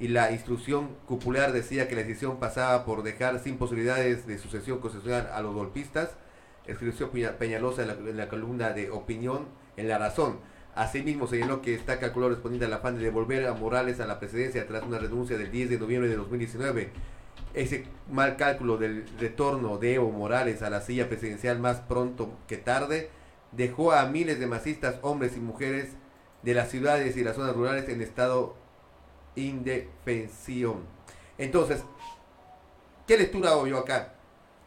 y 0.00 0.08
la 0.08 0.32
instrucción 0.32 0.88
cupular 1.06 1.52
decía 1.52 1.86
que 1.86 1.94
la 1.94 2.02
decisión 2.02 2.40
pasaba 2.40 2.84
por 2.84 3.04
dejar 3.04 3.38
sin 3.38 3.58
posibilidades 3.58 4.26
de 4.26 4.38
sucesión 4.38 4.80
constitucional 4.80 5.30
a 5.32 5.40
los 5.40 5.54
golpistas, 5.54 6.16
escribió 6.66 7.12
Peñalosa 7.38 7.84
en 7.84 8.16
la 8.16 8.28
columna 8.28 8.70
de 8.70 8.90
opinión 8.90 9.46
en 9.76 9.86
La 9.86 9.98
Razón. 9.98 10.40
Asimismo, 10.74 11.28
señaló 11.28 11.62
que 11.62 11.76
está 11.76 12.00
calculado 12.00 12.32
respondiendo 12.32 12.66
al 12.66 12.72
afán 12.72 12.96
de 12.96 13.04
devolver 13.04 13.46
a 13.46 13.54
Morales 13.54 14.00
a 14.00 14.06
la 14.08 14.18
presidencia 14.18 14.66
tras 14.66 14.82
una 14.82 14.98
renuncia 14.98 15.38
del 15.38 15.52
10 15.52 15.70
de 15.70 15.78
noviembre 15.78 16.10
de 16.10 16.16
2019. 16.16 16.90
Ese 17.54 17.84
mal 18.10 18.34
cálculo 18.34 18.78
del 18.78 19.04
retorno 19.20 19.78
de 19.78 19.94
Evo 19.94 20.10
Morales 20.10 20.60
a 20.62 20.70
la 20.70 20.80
silla 20.80 21.08
presidencial 21.08 21.60
más 21.60 21.78
pronto 21.78 22.36
que 22.48 22.56
tarde 22.56 23.21
dejó 23.52 23.92
a 23.92 24.06
miles 24.06 24.40
de 24.40 24.46
masistas, 24.46 24.96
hombres 25.02 25.36
y 25.36 25.40
mujeres 25.40 25.90
de 26.42 26.54
las 26.54 26.70
ciudades 26.70 27.16
y 27.16 27.24
las 27.24 27.36
zonas 27.36 27.54
rurales 27.54 27.88
en 27.88 28.02
estado 28.02 28.56
indefensión. 29.36 30.80
Entonces, 31.38 31.84
¿qué 33.06 33.16
lectura 33.16 33.50
hago 33.50 33.66
yo 33.66 33.78
acá 33.78 34.14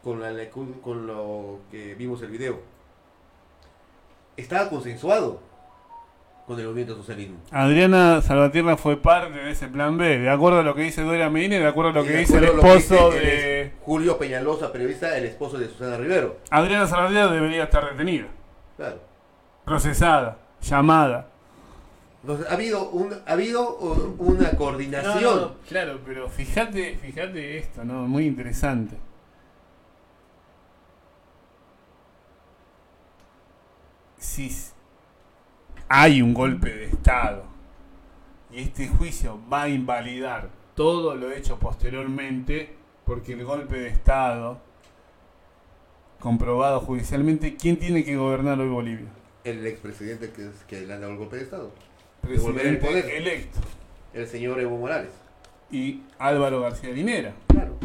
con, 0.02 0.20
con 0.82 1.06
lo 1.06 1.60
que 1.70 1.94
vimos 1.94 2.22
el 2.22 2.30
video? 2.30 2.60
Estaba 4.36 4.68
consensuado 4.68 5.40
con 6.46 6.60
el 6.60 6.66
movimiento 6.66 6.94
socialismo. 6.94 7.38
Adriana 7.50 8.22
Salvatierra 8.22 8.76
fue 8.76 8.96
parte 8.96 9.36
de 9.38 9.50
ese 9.50 9.66
plan 9.66 9.98
B, 9.98 10.18
de 10.18 10.30
acuerdo 10.30 10.60
a 10.60 10.62
lo 10.62 10.74
que 10.74 10.82
dice 10.82 11.02
Doria 11.02 11.28
Medina 11.28 11.56
y 11.56 11.58
de 11.58 11.66
acuerdo 11.66 11.90
a 11.90 11.94
lo 11.94 12.04
que 12.04 12.18
dice 12.18 12.38
el 12.38 12.44
esposo 12.44 13.10
de... 13.10 13.72
Julio 13.82 14.16
Peñalosa, 14.16 14.70
periodista, 14.72 15.16
el 15.18 15.24
esposo 15.24 15.58
de 15.58 15.66
Susana 15.66 15.96
Rivero. 15.96 16.38
Adriana 16.50 16.86
Salvatierra 16.86 17.32
debería 17.32 17.64
estar 17.64 17.90
detenida. 17.90 18.26
Claro. 18.76 19.00
Procesada, 19.64 20.38
llamada. 20.60 21.28
Entonces, 22.22 22.46
ha 22.50 22.54
habido, 22.54 22.90
un, 22.90 23.12
ha 23.12 23.32
habido 23.32 23.76
una 24.18 24.50
coordinación. 24.50 25.54
claro, 25.68 26.00
pero 26.04 26.28
fíjate, 26.28 26.96
fíjate 26.96 27.58
esto, 27.58 27.84
¿no? 27.84 28.06
Muy 28.06 28.26
interesante. 28.26 28.96
Si 34.18 34.50
hay 35.88 36.20
un 36.20 36.34
golpe 36.34 36.68
de 36.74 36.84
Estado 36.86 37.44
y 38.50 38.60
este 38.60 38.88
juicio 38.88 39.40
va 39.52 39.62
a 39.62 39.68
invalidar 39.68 40.48
todo 40.74 41.14
lo 41.14 41.30
hecho 41.30 41.58
posteriormente, 41.58 42.74
porque 43.04 43.34
el 43.34 43.44
golpe 43.44 43.76
de 43.76 43.88
Estado, 43.88 44.60
comprobado 46.18 46.80
judicialmente, 46.80 47.56
¿quién 47.56 47.76
tiene 47.76 48.04
que 48.04 48.16
gobernar 48.16 48.58
hoy 48.60 48.68
Bolivia? 48.68 49.08
El 49.44 49.66
expresidente 49.66 50.30
que, 50.30 50.50
que 50.66 50.86
le 50.86 50.92
ha 50.92 50.98
dado 50.98 51.12
el 51.12 51.18
golpe 51.18 51.36
de 51.36 51.42
Estado. 51.42 51.72
Presidente 52.20 52.68
el 52.68 52.78
poder. 52.78 53.10
electo. 53.10 53.60
El 54.12 54.26
señor 54.26 54.60
Evo 54.60 54.76
Morales. 54.78 55.10
Y 55.70 56.02
Álvaro 56.18 56.60
García 56.60 56.90
Linera. 56.90 57.32
Claro. 57.48 57.76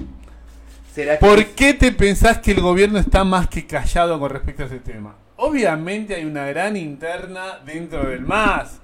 ¿Por 1.20 1.46
qué 1.48 1.74
te 1.74 1.92
pensás 1.92 2.40
que 2.40 2.52
el 2.52 2.62
gobierno 2.62 3.00
está 3.00 3.24
más 3.24 3.48
que 3.48 3.66
callado 3.66 4.20
con 4.20 4.30
respecto 4.30 4.64
a 4.64 4.66
ese 4.66 4.80
tema? 4.80 5.16
obviamente 5.42 6.14
hay 6.16 6.26
una 6.26 6.46
gran 6.46 6.78
interna 6.78 7.60
dentro 7.66 8.08
del 8.08 8.22
MAS. 8.22 8.80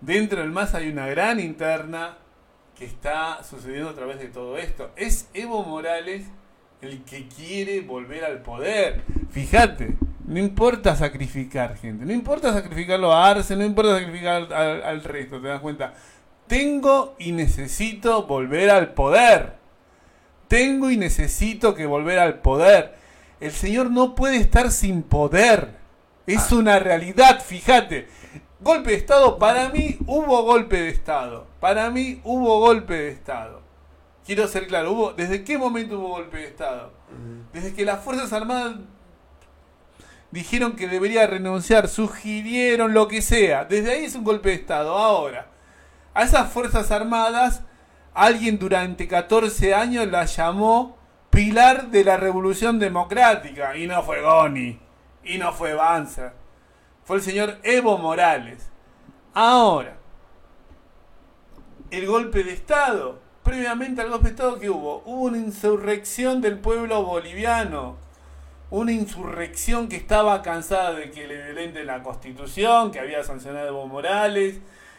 Dentro 0.00 0.40
del 0.40 0.50
MAS 0.50 0.74
hay 0.74 0.88
una 0.88 1.06
gran 1.06 1.38
interna 1.38 2.16
que 2.74 2.86
está 2.86 3.44
sucediendo 3.44 3.90
a 3.90 3.94
través 3.94 4.18
de 4.18 4.28
todo 4.28 4.56
esto. 4.56 4.90
Es 4.96 5.28
Evo 5.34 5.62
Morales 5.62 6.24
el 6.84 7.02
que 7.04 7.26
quiere 7.28 7.80
volver 7.80 8.24
al 8.24 8.40
poder. 8.42 9.02
Fíjate, 9.30 9.96
no 10.26 10.38
importa 10.38 10.94
sacrificar 10.96 11.76
gente, 11.76 12.04
no 12.04 12.12
importa 12.12 12.52
sacrificarlo 12.52 13.12
a 13.12 13.28
Arce, 13.30 13.56
no 13.56 13.64
importa 13.64 13.98
sacrificar 13.98 14.52
al, 14.52 14.82
al 14.82 15.04
resto, 15.04 15.40
te 15.40 15.48
das 15.48 15.60
cuenta. 15.60 15.94
Tengo 16.46 17.14
y 17.18 17.32
necesito 17.32 18.26
volver 18.26 18.70
al 18.70 18.92
poder. 18.92 19.54
Tengo 20.48 20.90
y 20.90 20.96
necesito 20.96 21.74
que 21.74 21.86
volver 21.86 22.18
al 22.18 22.40
poder. 22.40 22.94
El 23.40 23.50
Señor 23.52 23.90
no 23.90 24.14
puede 24.14 24.36
estar 24.36 24.70
sin 24.70 25.02
poder. 25.02 25.70
Es 26.26 26.52
Ah. 26.52 26.56
una 26.56 26.78
realidad, 26.78 27.40
fíjate. 27.42 28.08
Golpe 28.60 28.90
de 28.90 28.96
Estado, 28.96 29.38
para 29.38 29.68
mí 29.70 29.98
hubo 30.06 30.42
golpe 30.42 30.80
de 30.80 30.88
Estado. 30.88 31.46
Para 31.60 31.90
mí 31.90 32.20
hubo 32.24 32.60
golpe 32.60 32.94
de 32.94 33.08
Estado. 33.10 33.63
Quiero 34.24 34.48
ser 34.48 34.66
claro, 34.66 34.92
hubo, 34.92 35.12
¿desde 35.12 35.44
qué 35.44 35.58
momento 35.58 35.98
hubo 35.98 36.08
golpe 36.08 36.38
de 36.38 36.46
Estado? 36.46 36.92
Desde 37.52 37.74
que 37.74 37.84
las 37.84 38.02
Fuerzas 38.02 38.32
Armadas 38.32 38.76
dijeron 40.30 40.76
que 40.76 40.88
debería 40.88 41.26
renunciar, 41.26 41.88
sugirieron 41.88 42.94
lo 42.94 43.06
que 43.06 43.20
sea. 43.20 43.66
Desde 43.66 43.92
ahí 43.92 44.04
es 44.04 44.14
un 44.14 44.24
golpe 44.24 44.48
de 44.48 44.54
Estado. 44.56 44.96
Ahora, 44.96 45.48
a 46.14 46.22
esas 46.22 46.50
Fuerzas 46.50 46.90
Armadas, 46.90 47.62
alguien 48.14 48.58
durante 48.58 49.06
14 49.06 49.74
años 49.74 50.06
las 50.06 50.34
llamó 50.36 50.96
pilar 51.30 51.90
de 51.90 52.04
la 52.04 52.16
Revolución 52.16 52.78
Democrática. 52.78 53.76
Y 53.76 53.86
no 53.86 54.02
fue 54.02 54.22
Goni, 54.22 54.80
y 55.22 55.38
no 55.38 55.52
fue 55.52 55.74
Banzer. 55.74 56.32
Fue 57.04 57.16
el 57.16 57.22
señor 57.22 57.58
Evo 57.62 57.98
Morales. 57.98 58.70
Ahora, 59.34 59.98
el 61.90 62.06
golpe 62.06 62.42
de 62.42 62.54
Estado. 62.54 63.23
Previamente 63.44 64.00
al 64.00 64.08
golpe 64.10 64.24
de 64.24 64.30
Estado 64.30 64.58
que 64.58 64.70
hubo, 64.70 65.02
hubo 65.04 65.22
una 65.24 65.36
insurrección 65.38 66.40
del 66.40 66.58
pueblo 66.58 67.02
boliviano. 67.04 67.96
Una 68.70 68.90
insurrección 68.92 69.88
que 69.88 69.96
estaba 69.96 70.42
cansada 70.42 70.94
de 70.94 71.10
que 71.10 71.28
le 71.28 71.44
violenten 71.44 71.86
la 71.86 72.02
constitución, 72.02 72.90
que 72.90 72.98
había 73.00 73.22
sancionado 73.22 73.68
Evo 73.68 73.86
Morales. 73.86 74.58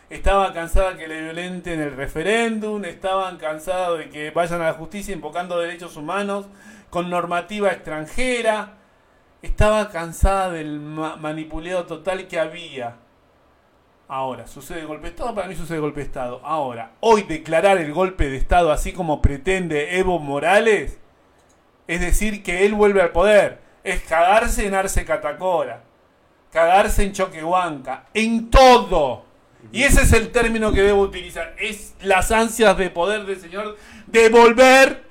Estaba 0.10 0.54
cansada 0.54 0.96
que 0.96 1.08
le 1.08 1.22
violenten 1.24 1.82
el 1.82 1.96
referéndum. 1.96 2.86
Estaban 2.86 3.38
cansados 3.38 3.98
de 3.98 4.10
que 4.10 4.30
vayan 4.32 4.62
a 4.62 4.66
la 4.68 4.74
justicia 4.74 5.14
invocando 5.14 5.60
derechos 5.60 5.98
humanos 5.98 6.46
con 6.92 7.10
normativa 7.10 7.72
extranjera. 7.72 8.74
Estaba 9.42 9.90
cansada 9.90 10.52
del 10.52 10.80
ma- 10.80 11.16
manipulado 11.18 11.86
total 11.86 12.28
que 12.28 12.40
había. 12.40 12.96
Ahora, 14.08 14.46
¿sucede 14.46 14.86
golpe 14.86 15.04
de 15.04 15.10
Estado? 15.10 15.34
Para 15.34 15.48
mí 15.48 15.56
sucede 15.56 15.80
golpe 15.80 16.02
de 16.02 16.06
Estado. 16.06 16.40
Ahora, 16.44 16.92
hoy 17.00 17.24
declarar 17.24 17.80
el 17.80 17.92
golpe 17.92 18.30
de 18.30 18.38
Estado 18.38 18.72
así 18.72 18.94
como 18.94 19.20
pretende 19.20 19.98
Evo 19.98 20.20
Morales, 20.20 21.00
es 21.88 22.02
decir, 22.02 22.44
que 22.44 22.66
él 22.66 22.76
vuelve 22.76 23.02
al 23.02 23.12
poder, 23.12 23.60
es 23.84 24.02
cagarse 24.02 24.68
en 24.68 24.76
Arce 24.76 25.06
Catacora, 25.06 25.82
cagarse 26.52 27.04
en 27.04 27.14
Choquehuanca, 27.14 28.06
en 28.14 28.52
todo. 28.52 29.26
Y 29.72 29.84
ese 29.84 30.04
es 30.04 30.14
el 30.14 30.32
término 30.32 30.72
que 30.72 30.84
debo 30.84 31.02
utilizar. 31.02 31.56
Es 31.60 31.96
las 32.02 32.32
ansias 32.32 32.78
de 32.78 32.92
poder 32.92 33.26
del 33.26 33.40
Señor 33.40 33.76
de 34.06 34.30
volver 34.30 35.04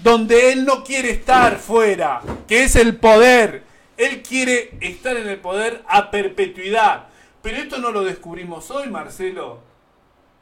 donde 0.00 0.52
Él 0.52 0.66
no 0.66 0.84
quiere 0.84 1.10
estar 1.10 1.56
fuera, 1.56 2.20
que 2.46 2.64
es 2.64 2.76
el 2.76 2.96
poder. 2.96 3.62
Él 3.96 4.22
quiere 4.22 4.76
estar 4.80 5.16
en 5.16 5.28
el 5.28 5.38
poder 5.38 5.82
a 5.88 6.10
perpetuidad. 6.10 7.06
Pero 7.42 7.56
esto 7.56 7.78
no 7.78 7.90
lo 7.90 8.04
descubrimos 8.04 8.70
hoy, 8.70 8.88
Marcelo. 8.88 9.58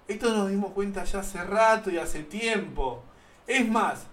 Esto 0.06 0.30
nos 0.34 0.50
dimos 0.50 0.72
cuenta 0.72 1.04
ya 1.04 1.20
hace 1.20 1.42
rato 1.42 1.90
y 1.90 1.98
hace 1.98 2.22
tiempo. 2.22 3.02
Es 3.46 3.66
más, 3.68 4.06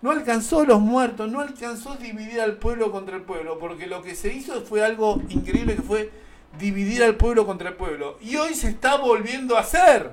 no 0.00 0.12
alcanzó 0.12 0.64
los 0.64 0.80
muertos, 0.80 1.30
no 1.30 1.40
alcanzó 1.40 1.96
dividir 1.96 2.40
al 2.40 2.56
pueblo 2.58 2.92
contra 2.92 3.16
el 3.16 3.22
pueblo, 3.22 3.58
porque 3.58 3.86
lo 3.86 4.02
que 4.02 4.14
se 4.14 4.32
hizo 4.32 4.62
fue 4.62 4.84
algo 4.84 5.20
increíble 5.28 5.74
que 5.74 5.82
fue 5.82 6.10
dividir 6.58 7.02
al 7.02 7.16
pueblo 7.16 7.44
contra 7.44 7.70
el 7.70 7.74
pueblo. 7.74 8.18
Y 8.20 8.36
hoy 8.36 8.54
se 8.54 8.68
está 8.68 8.96
volviendo 8.96 9.56
a 9.56 9.60
hacer. 9.60 10.12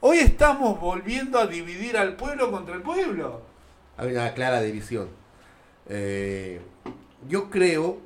Hoy 0.00 0.18
estamos 0.18 0.80
volviendo 0.80 1.38
a 1.38 1.46
dividir 1.46 1.96
al 1.96 2.16
pueblo 2.16 2.50
contra 2.50 2.74
el 2.74 2.82
pueblo. 2.82 3.42
Hay 3.96 4.10
una 4.10 4.34
clara 4.34 4.60
división. 4.60 5.08
Eh, 5.88 6.60
yo 7.28 7.50
creo 7.50 7.98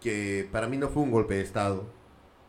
que 0.00 0.48
para 0.50 0.66
mí 0.66 0.76
no 0.76 0.88
fue 0.88 1.02
un 1.02 1.10
golpe 1.10 1.34
de 1.34 1.42
Estado. 1.42 1.84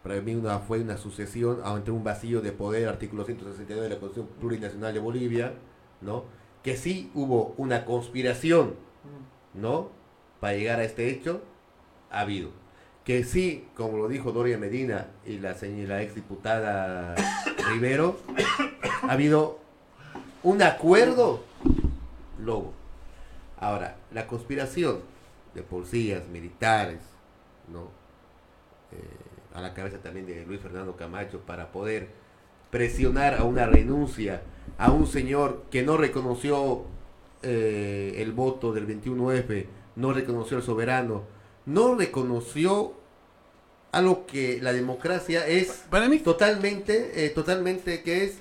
Para 0.04 0.20
mí 0.22 0.34
una, 0.34 0.60
fue 0.60 0.82
una 0.82 0.98
sucesión 0.98 1.60
ante 1.64 1.92
un 1.92 2.04
vacío 2.04 2.42
de 2.42 2.52
poder, 2.52 2.88
artículo 2.88 3.24
162 3.24 3.84
de 3.84 3.90
la 3.90 4.00
Constitución 4.00 4.40
Plurinacional 4.40 4.94
de 4.94 5.00
Bolivia, 5.00 5.54
¿no? 6.02 6.24
Que 6.64 6.76
sí 6.76 7.12
hubo 7.14 7.54
una 7.58 7.86
conspiración, 7.86 8.76
¿no? 9.54 9.90
Para 10.40 10.56
llegar 10.56 10.80
a 10.80 10.84
este 10.84 11.10
hecho, 11.10 11.42
ha 12.10 12.22
habido. 12.22 12.50
Que 13.04 13.24
sí, 13.24 13.68
como 13.76 13.98
lo 13.98 14.08
dijo 14.08 14.32
Doria 14.32 14.58
Medina 14.58 15.08
y 15.26 15.38
la, 15.38 15.56
la 15.62 16.02
exdiputada 16.02 17.16
Rivero, 17.72 18.18
ha 19.04 19.12
habido 19.12 19.60
un 20.42 20.64
acuerdo 20.64 21.44
lobo. 22.40 22.74
Ahora, 23.60 23.98
la 24.12 24.26
conspiración 24.26 25.02
de 25.54 25.62
policías, 25.62 26.28
militares, 26.28 27.11
¿no? 27.72 27.90
Eh, 28.92 29.56
a 29.56 29.62
la 29.62 29.74
cabeza 29.74 29.98
también 29.98 30.26
de 30.26 30.46
Luis 30.46 30.62
Fernando 30.62 30.96
Camacho 30.96 31.40
para 31.42 31.72
poder 31.72 32.10
presionar 32.70 33.36
a 33.36 33.44
una 33.44 33.66
renuncia 33.66 34.42
a 34.78 34.92
un 34.92 35.08
señor 35.08 35.66
que 35.70 35.84
no 35.84 35.98
reconoció 35.98 36.86
eh, 37.44 38.16
el 38.18 38.32
voto 38.32 38.72
del 38.72 38.88
21F, 38.88 39.66
no 39.98 40.14
reconoció 40.14 40.58
al 40.58 40.64
soberano, 40.64 41.24
no 41.66 41.96
reconoció 41.96 42.94
algo 43.92 44.26
que 44.26 44.60
la 44.62 44.72
democracia 44.72 45.46
es 45.46 45.84
Para 45.90 46.08
mí, 46.08 46.20
totalmente, 46.20 47.26
eh, 47.26 47.30
totalmente 47.30 48.04
que 48.04 48.24
es 48.24 48.38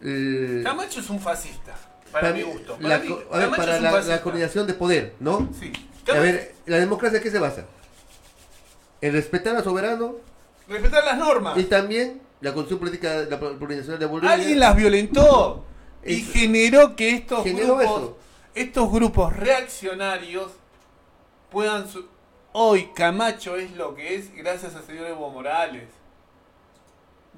el- 0.00 0.62
Camacho 0.64 1.00
es 1.00 1.10
un 1.10 1.20
fascista. 1.20 1.76
Para, 2.12 2.32
mi 2.32 2.42
gusto. 2.42 2.76
Para, 2.76 2.88
la 2.88 2.98
mí, 2.98 3.16
a 3.30 3.38
ver, 3.38 3.50
para 3.50 3.80
la, 3.80 4.20
coordinación 4.22 4.66
de 4.66 4.74
poder, 4.74 5.14
¿no? 5.20 5.48
Sí. 5.58 5.72
A 6.08 6.18
ver, 6.18 6.54
¿la 6.66 6.78
democracia 6.78 7.20
qué 7.20 7.30
se 7.30 7.38
basa? 7.38 7.66
En 9.00 9.12
respetar 9.12 9.56
al 9.56 9.64
soberano 9.64 10.16
respetar 10.68 11.04
las 11.04 11.18
normas. 11.18 11.56
y 11.58 11.64
también 11.64 12.20
la 12.40 12.52
Constitución 12.54 12.78
Política 12.80 13.26
la 13.28 13.38
Plurinacional 13.58 13.98
de 13.98 14.06
Bolivia. 14.06 14.32
Alguien 14.32 14.58
las 14.60 14.76
violentó 14.76 15.64
y 16.04 16.20
generó 16.22 16.96
que 16.96 17.10
estos 17.10 17.44
Generó 17.44 17.76
grupos, 17.76 17.84
eso. 18.02 18.18
estos 18.54 18.92
grupos 18.92 19.36
reaccionarios 19.36 20.52
puedan 21.50 21.88
su- 21.88 22.06
hoy 22.52 22.90
Camacho 22.94 23.56
es 23.56 23.72
lo 23.76 23.94
que 23.94 24.14
es 24.14 24.34
gracias 24.34 24.74
al 24.74 24.84
señor 24.84 25.06
Evo 25.06 25.30
Morales. 25.30 25.88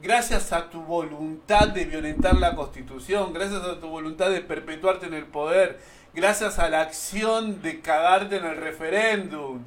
Gracias 0.00 0.52
a 0.52 0.68
tu 0.70 0.80
voluntad 0.82 1.68
de 1.68 1.84
violentar 1.84 2.34
la 2.36 2.56
Constitución, 2.56 3.32
gracias 3.32 3.62
a 3.62 3.78
tu 3.78 3.88
voluntad 3.88 4.30
de 4.30 4.40
perpetuarte 4.40 5.06
en 5.06 5.14
el 5.14 5.26
poder, 5.26 5.78
gracias 6.14 6.58
a 6.58 6.68
la 6.68 6.80
acción 6.80 7.62
de 7.62 7.80
cagarte 7.80 8.36
en 8.36 8.44
el 8.46 8.56
referéndum, 8.56 9.60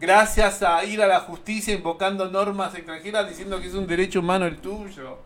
gracias 0.00 0.62
a 0.62 0.84
ir 0.84 1.02
a 1.02 1.06
la 1.06 1.20
justicia 1.20 1.74
invocando 1.74 2.30
normas 2.30 2.74
extranjeras 2.74 3.28
diciendo 3.28 3.60
que 3.60 3.68
es 3.68 3.74
un 3.74 3.86
derecho 3.86 4.20
humano 4.20 4.46
el 4.46 4.58
tuyo. 4.58 5.18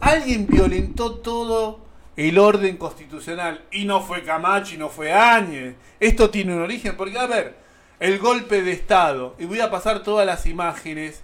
Alguien 0.00 0.46
violentó 0.46 1.16
todo 1.16 1.80
el 2.16 2.38
orden 2.38 2.76
constitucional 2.76 3.64
y 3.70 3.84
no 3.84 4.00
fue 4.00 4.24
Camacho 4.24 4.74
y 4.74 4.78
no 4.78 4.88
fue 4.88 5.12
Áñez. 5.12 5.76
Esto 6.00 6.30
tiene 6.30 6.54
un 6.54 6.62
origen 6.62 6.96
porque, 6.96 7.18
a 7.18 7.26
ver, 7.26 7.56
el 8.00 8.18
golpe 8.18 8.62
de 8.62 8.72
Estado, 8.72 9.34
y 9.38 9.44
voy 9.44 9.60
a 9.60 9.70
pasar 9.70 10.02
todas 10.02 10.26
las 10.26 10.46
imágenes 10.46 11.22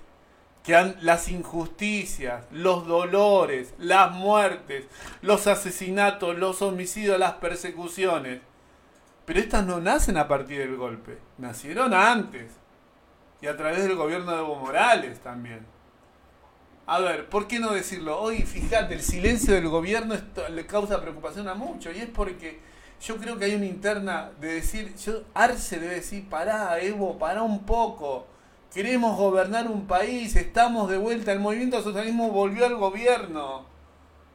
que 0.65 0.75
han 0.75 0.97
las 1.01 1.29
injusticias, 1.29 2.45
los 2.51 2.87
dolores, 2.87 3.75
las 3.79 4.11
muertes, 4.13 4.87
los 5.21 5.47
asesinatos, 5.47 6.37
los 6.39 6.63
homicidios, 6.63 7.19
las 7.19 7.35
persecuciones. 7.35 8.41
Pero 9.25 9.41
estas 9.41 9.67
no 9.67 9.81
nacen 9.81 10.17
a 10.17 10.27
partir 10.27 10.59
del 10.59 10.77
golpe, 10.77 11.19
nacieron 11.39 11.93
antes. 11.93 12.51
Y 13.45 13.47
a 13.47 13.59
través 13.59 13.83
del 13.83 13.95
gobierno 13.95 14.33
de 14.33 14.39
Evo 14.39 14.57
Morales 14.57 15.21
también. 15.21 15.67
A 16.87 16.99
ver, 17.01 17.29
¿por 17.29 17.47
qué 17.47 17.59
no 17.59 17.75
decirlo? 17.75 18.19
Hoy, 18.19 18.41
fíjate, 18.41 18.95
el 18.95 19.03
silencio 19.03 19.53
del 19.53 19.69
gobierno 19.69 20.15
le 20.51 20.65
causa 20.65 21.03
preocupación 21.03 21.47
a 21.49 21.55
muchos. 21.55 21.95
Y 21.95 21.99
es 21.99 22.09
porque 22.09 22.59
yo 23.03 23.19
creo 23.19 23.37
que 23.37 23.45
hay 23.45 23.55
una 23.55 23.67
interna 23.67 24.31
de 24.41 24.55
decir, 24.55 24.95
yo, 24.97 25.25
Arce 25.35 25.79
debe 25.79 25.97
decir, 25.97 26.27
pará, 26.31 26.81
Evo, 26.81 27.19
pará 27.19 27.43
un 27.43 27.65
poco. 27.65 28.27
Queremos 28.73 29.15
gobernar 29.15 29.69
un 29.69 29.87
país, 29.87 30.35
estamos 30.37 30.89
de 30.89 30.97
vuelta, 30.97 31.31
el 31.31 31.41
movimiento 31.41 31.83
socialismo 31.83 32.31
volvió 32.31 32.65
al 32.65 32.77
gobierno. 32.77 33.67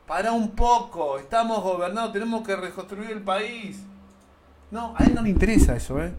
Pará 0.05 0.33
un 0.33 0.51
poco, 0.51 1.17
estamos 1.17 1.63
gobernados, 1.63 2.13
tenemos 2.13 2.45
que 2.45 2.55
reconstruir 2.55 3.09
el 3.09 3.23
país. 3.23 3.79
No, 4.69 4.93
a 4.95 5.03
él 5.03 5.15
no 5.15 5.23
le 5.23 5.29
interesa 5.31 5.75
eso, 5.75 5.99
¿eh? 5.99 6.13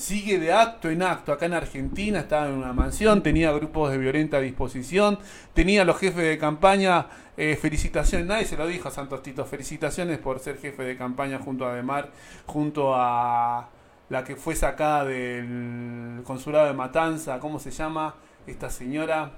Sigue 0.00 0.38
de 0.38 0.52
acto 0.52 0.88
en 0.90 1.02
acto. 1.02 1.32
Acá 1.32 1.46
en 1.46 1.52
Argentina 1.52 2.20
estaba 2.20 2.46
en 2.48 2.54
una 2.54 2.72
mansión, 2.72 3.22
tenía 3.22 3.52
grupos 3.52 3.92
de 3.92 3.98
violenta 3.98 4.40
disposición, 4.40 5.18
tenía 5.52 5.84
los 5.84 5.98
jefes 5.98 6.24
de 6.24 6.38
campaña. 6.38 7.06
Eh, 7.36 7.56
felicitaciones, 7.56 8.26
nadie 8.26 8.46
se 8.46 8.56
lo 8.56 8.66
dijo 8.66 8.88
a 8.88 8.90
Santos 8.90 9.22
Tito. 9.22 9.44
Felicitaciones 9.44 10.18
por 10.18 10.40
ser 10.40 10.58
jefe 10.58 10.82
de 10.82 10.96
campaña 10.96 11.38
junto 11.38 11.66
a 11.66 11.74
Demar, 11.74 12.10
junto 12.46 12.94
a 12.94 13.68
la 14.08 14.24
que 14.24 14.36
fue 14.36 14.56
sacada 14.56 15.04
del 15.04 16.22
consulado 16.24 16.66
de 16.66 16.72
Matanza. 16.72 17.38
¿Cómo 17.38 17.58
se 17.58 17.70
llama 17.70 18.14
esta 18.46 18.70
señora? 18.70 19.32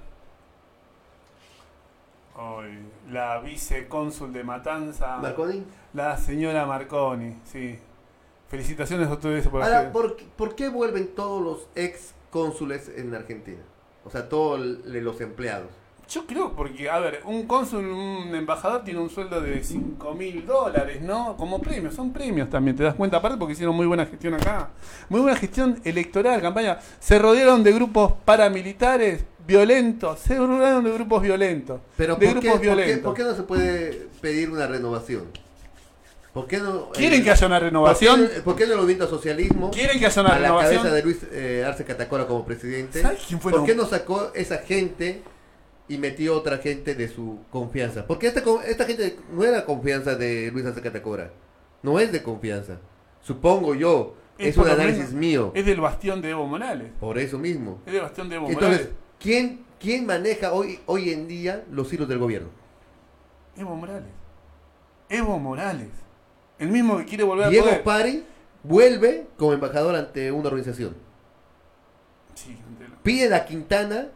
la 3.11 3.39
vicecónsul 3.39 4.33
de 4.33 4.43
Matanza. 4.43 5.17
¿Marconi? 5.17 5.63
La 5.93 6.17
señora 6.17 6.65
Marconi, 6.65 7.35
sí. 7.43 7.77
Felicitaciones 8.53 9.07
a 9.07 9.13
ustedes 9.13 9.47
por 9.47 9.63
Ahora, 9.63 9.91
¿por, 9.91 10.15
¿por, 10.15 10.53
qué 10.53 10.69
vuelven 10.69 11.07
todos 11.15 11.41
los 11.41 11.67
ex 11.73 12.13
cónsules 12.29 12.87
en 12.95 13.15
Argentina? 13.15 13.57
O 14.05 14.11
sea, 14.11 14.29
todos 14.29 14.59
los 14.59 15.21
empleados. 15.21 15.69
Yo 16.07 16.27
creo 16.27 16.53
porque, 16.55 16.87
a 16.87 16.99
ver, 16.99 17.21
un 17.25 17.47
cónsul, 17.47 17.83
un 17.83 18.35
embajador 18.35 18.83
tiene 18.83 18.99
un 18.99 19.09
sueldo 19.09 19.41
de 19.41 19.63
5 19.63 20.13
mil 20.13 20.45
dólares, 20.45 21.01
¿no? 21.01 21.35
Como 21.35 21.59
premios, 21.61 21.95
son 21.95 22.13
premios 22.13 22.47
también, 22.47 22.77
te 22.77 22.83
das 22.83 22.93
cuenta, 22.93 23.17
aparte 23.17 23.39
porque 23.39 23.53
hicieron 23.53 23.75
muy 23.75 23.87
buena 23.87 24.05
gestión 24.05 24.35
acá. 24.35 24.69
Muy 25.09 25.21
buena 25.21 25.35
gestión 25.35 25.81
electoral, 25.83 26.39
campaña. 26.39 26.77
Se 26.99 27.17
rodearon 27.17 27.63
de 27.63 27.71
grupos 27.71 28.13
paramilitares 28.23 29.25
violentos, 29.47 30.19
se 30.19 30.37
rodearon 30.37 30.83
de 30.83 30.91
grupos 30.91 31.23
violentos. 31.23 31.81
Pero 31.97 32.17
de 32.17 32.27
grupos 32.27 32.61
violentos. 32.61 33.03
¿por 33.03 33.15
qué 33.15 33.23
no 33.23 33.33
se 33.33 33.41
puede 33.41 34.09
pedir 34.21 34.51
una 34.51 34.67
renovación? 34.67 35.23
¿Por 36.33 36.47
qué 36.47 36.57
no, 36.57 36.89
¿Quieren 36.89 37.21
eh, 37.21 37.23
que 37.23 37.29
haya 37.29 37.45
una 37.45 37.59
renovación? 37.59 38.27
¿Por 38.43 38.55
qué, 38.55 38.65
no 38.65 38.75
lo 38.75 38.87
vinta 38.87 39.05
socialismo? 39.05 39.69
¿Quieren 39.69 39.99
que 39.99 40.07
haya 40.07 40.21
una 40.21 40.31
a 40.31 40.37
renovación? 40.39 40.75
la 40.77 40.81
cabeza 40.81 40.95
de 40.95 41.03
Luis 41.03 41.19
eh, 41.31 41.63
Arce 41.65 41.85
Catacora 41.85 42.25
como 42.25 42.43
presidente. 42.43 43.03
¿Sabes 43.03 43.21
quién 43.27 43.39
fue 43.39 43.51
¿Por 43.51 43.65
qué 43.65 43.75
no 43.75 43.85
sacó 43.85 44.31
esa 44.33 44.57
gente 44.57 45.21
y 45.87 45.99
metió 45.99 46.35
otra 46.35 46.57
gente 46.57 46.95
de 46.95 47.07
su 47.07 47.37
confianza? 47.51 48.07
Porque 48.07 48.25
esta, 48.25 48.41
esta 48.65 48.85
gente 48.85 49.19
no 49.31 49.43
era 49.43 49.63
confianza 49.63 50.15
de 50.15 50.49
Luis 50.51 50.65
Arce 50.65 50.81
Catacora. 50.81 51.31
No 51.83 51.99
es 51.99 52.11
de 52.11 52.23
confianza. 52.23 52.79
Supongo 53.21 53.75
yo. 53.75 54.15
Es, 54.39 54.57
un 54.57 54.67
análisis 54.67 55.13
mío. 55.13 55.51
Es 55.53 55.67
del 55.67 55.81
bastión 55.81 56.19
de 56.19 56.31
Evo 56.31 56.47
Morales. 56.47 56.89
Por 56.99 57.19
eso 57.19 57.37
mismo. 57.37 57.79
Es 57.85 57.93
del 57.93 58.01
bastión 58.01 58.27
de 58.29 58.37
Evo 58.37 58.49
Entonces, 58.49 58.89
¿quién, 59.19 59.63
¿quién 59.79 60.07
maneja 60.07 60.53
hoy, 60.53 60.79
hoy 60.87 61.11
en 61.11 61.27
día 61.27 61.63
los 61.69 61.93
hilos 61.93 62.07
del 62.07 62.17
gobierno? 62.17 62.49
Evo 63.55 63.75
Morales. 63.75 64.09
Evo 65.09 65.37
Morales. 65.37 66.02
El 66.63 66.69
mismo 66.69 66.97
que 66.97 67.05
quiere 67.05 67.25
volver 67.25 67.49
Diego 67.49 67.65
a 67.65 67.69
poder. 67.69 67.83
Pari 67.83 68.23
vuelve 68.63 69.27
como 69.37 69.51
embajador 69.51 69.95
ante 69.95 70.31
una 70.31 70.47
organización. 70.47 70.95
Sí, 72.35 72.57
Pide 73.03 73.35
a 73.35 73.45
Quintana 73.45 74.07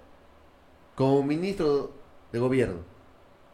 como 0.95 1.21
ministro 1.23 1.91
de 2.31 2.39
gobierno 2.39 2.79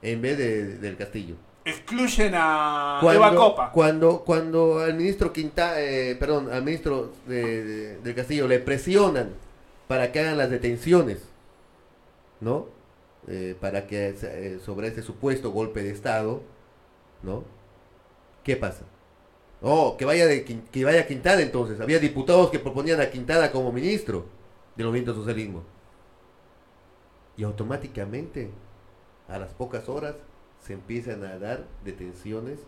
en 0.04 0.22
vez 0.22 0.38
de, 0.38 0.78
del 0.78 0.96
Castillo. 0.96 1.36
Excluyen 1.66 2.34
a 2.36 3.00
cuando, 3.02 3.26
Eva 3.26 3.36
Copa. 3.36 3.72
Cuando, 3.72 4.20
cuando 4.20 4.80
al 4.80 4.94
ministro 4.94 5.34
Quinta, 5.34 5.82
eh, 5.82 6.16
perdón, 6.16 6.52
al 6.52 6.64
ministro 6.64 7.14
de, 7.26 7.98
del 7.98 8.14
Castillo 8.14 8.48
le 8.48 8.60
presionan 8.60 9.32
para 9.88 10.12
que 10.12 10.20
hagan 10.20 10.38
las 10.38 10.52
detenciones, 10.52 11.20
¿no? 12.42 12.68
Eh, 13.28 13.56
para 13.60 13.88
que 13.88 14.16
eh, 14.22 14.60
sobre 14.64 14.90
ese 14.90 15.02
supuesto 15.02 15.50
golpe 15.52 15.82
de 15.82 15.90
Estado, 15.90 16.44
¿no? 17.24 17.44
¿Qué 18.44 18.56
pasa? 18.56 18.84
Oh, 19.62 19.96
que 19.98 20.04
vaya, 20.04 20.28
de, 20.28 20.44
que 20.44 20.84
vaya 20.84 21.08
Quintana 21.08 21.42
entonces. 21.42 21.80
Había 21.80 22.00
diputados 22.00 22.50
que 22.50 22.60
proponían 22.60 23.00
a 23.00 23.10
Quintana 23.10 23.52
como 23.52 23.72
ministro 23.72 24.26
del 24.76 24.88
movimiento 24.88 25.16
socialismo. 25.16 25.64
Y 27.38 27.44
automáticamente, 27.44 28.52
a 29.28 29.40
las 29.40 29.54
pocas 29.54 29.88
horas, 29.88 30.16
se 30.60 30.74
empiezan 30.74 31.24
a 31.24 31.40
dar 31.40 31.66
detenciones 31.84 32.60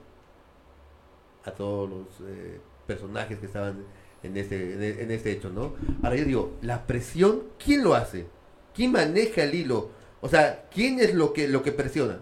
a 1.44 1.52
todos 1.52 1.90
los 1.90 2.08
eh, 2.30 2.60
personajes 2.88 3.40
que 3.40 3.46
estaban 3.46 3.84
en 4.24 4.38
este, 4.38 5.04
en 5.04 5.12
este 5.12 5.32
hecho, 5.32 5.50
¿no? 5.50 5.76
Ahora 6.02 6.16
yo 6.16 6.26
digo, 6.26 6.54
la 6.62 6.88
presión, 6.88 7.44
¿quién 7.64 7.84
lo 7.84 7.94
hace? 7.94 8.26
¿Quién 8.74 8.92
maneja 8.92 9.44
el 9.44 9.54
hilo? 9.54 9.90
O 10.22 10.30
sea, 10.30 10.68
¿quién 10.74 11.00
es 11.00 11.14
lo 11.14 11.34
que, 11.34 11.48
lo 11.48 11.62
que 11.62 11.72
presiona? 11.72 12.20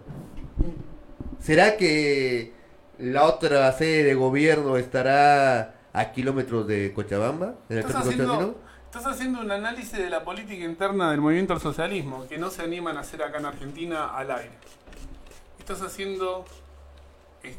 ¿Será 1.39 1.77
que 1.77 2.51
la 3.03 3.25
otra 3.25 3.71
sede 3.73 4.03
de 4.03 4.15
gobierno 4.15 4.77
estará 4.77 5.75
a 5.91 6.11
kilómetros 6.11 6.65
de 6.67 6.93
Cochabamba, 6.93 7.55
en 7.69 7.77
el 7.77 7.85
¿Estás 7.85 8.07
haciendo, 8.07 8.57
estás 8.85 9.05
haciendo 9.05 9.41
un 9.41 9.51
análisis 9.51 9.97
de 9.97 10.09
la 10.09 10.23
política 10.23 10.63
interna 10.63 11.11
del 11.11 11.19
movimiento 11.19 11.53
al 11.53 11.59
socialismo, 11.59 12.25
que 12.27 12.37
no 12.37 12.49
se 12.49 12.61
animan 12.61 12.97
a 12.97 13.01
hacer 13.01 13.21
acá 13.21 13.39
en 13.39 13.45
Argentina 13.45 14.15
al 14.15 14.31
aire. 14.31 14.53
Estás 15.59 15.81
haciendo 15.81 16.45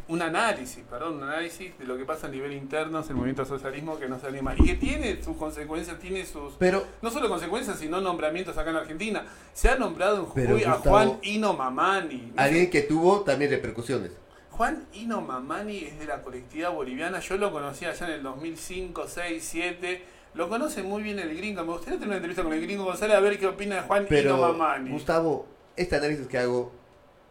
un 0.08 0.22
análisis, 0.22 0.82
perdón, 0.88 1.16
un 1.16 1.24
análisis 1.24 1.78
de 1.78 1.84
lo 1.84 1.98
que 1.98 2.06
pasa 2.06 2.26
a 2.26 2.30
nivel 2.30 2.54
interno 2.54 3.00
en 3.00 3.04
el 3.06 3.14
movimiento 3.14 3.42
al 3.42 3.48
socialismo 3.48 3.98
que 3.98 4.08
no 4.08 4.18
se 4.18 4.28
anima 4.28 4.54
y 4.56 4.64
que 4.64 4.74
tiene 4.74 5.22
sus 5.22 5.36
consecuencias, 5.36 5.98
tiene 5.98 6.24
sus 6.24 6.54
pero, 6.58 6.86
no 7.02 7.10
solo 7.10 7.28
consecuencias, 7.28 7.78
sino 7.78 8.00
nombramientos 8.00 8.56
acá 8.56 8.70
en 8.70 8.76
Argentina. 8.76 9.26
Se 9.52 9.68
ha 9.68 9.76
nombrado 9.76 10.16
en 10.16 10.24
Jujuy 10.24 10.64
a 10.64 10.72
Juan 10.72 11.18
Ino 11.22 11.52
Mamani. 11.52 12.32
Alguien 12.36 12.70
que 12.70 12.80
tuvo 12.82 13.20
también 13.20 13.50
repercusiones. 13.50 14.23
Juan 14.56 14.86
Ino 14.92 15.20
Mamani 15.20 15.78
es 15.78 15.98
de 15.98 16.06
la 16.06 16.22
colectividad 16.22 16.70
boliviana. 16.70 17.18
Yo 17.18 17.36
lo 17.36 17.50
conocí 17.50 17.86
allá 17.86 18.06
en 18.06 18.12
el 18.12 18.22
2005, 18.22 19.08
6, 19.08 19.44
7. 19.44 20.04
Lo 20.34 20.48
conoce 20.48 20.84
muy 20.84 21.02
bien 21.02 21.18
el 21.18 21.36
gringo. 21.36 21.64
Me 21.64 21.72
gustaría 21.72 21.94
tener 21.94 22.08
una 22.08 22.16
entrevista 22.18 22.44
con 22.44 22.52
el 22.52 22.60
gringo 22.60 22.84
González 22.84 23.16
a 23.16 23.20
ver 23.20 23.36
qué 23.36 23.48
opina 23.48 23.76
de 23.76 23.82
Juan 23.82 24.06
Ino 24.08 24.36
Mamani. 24.38 24.90
Gustavo, 24.90 25.46
este 25.74 25.96
análisis 25.96 26.28
que 26.28 26.38
hago, 26.38 26.70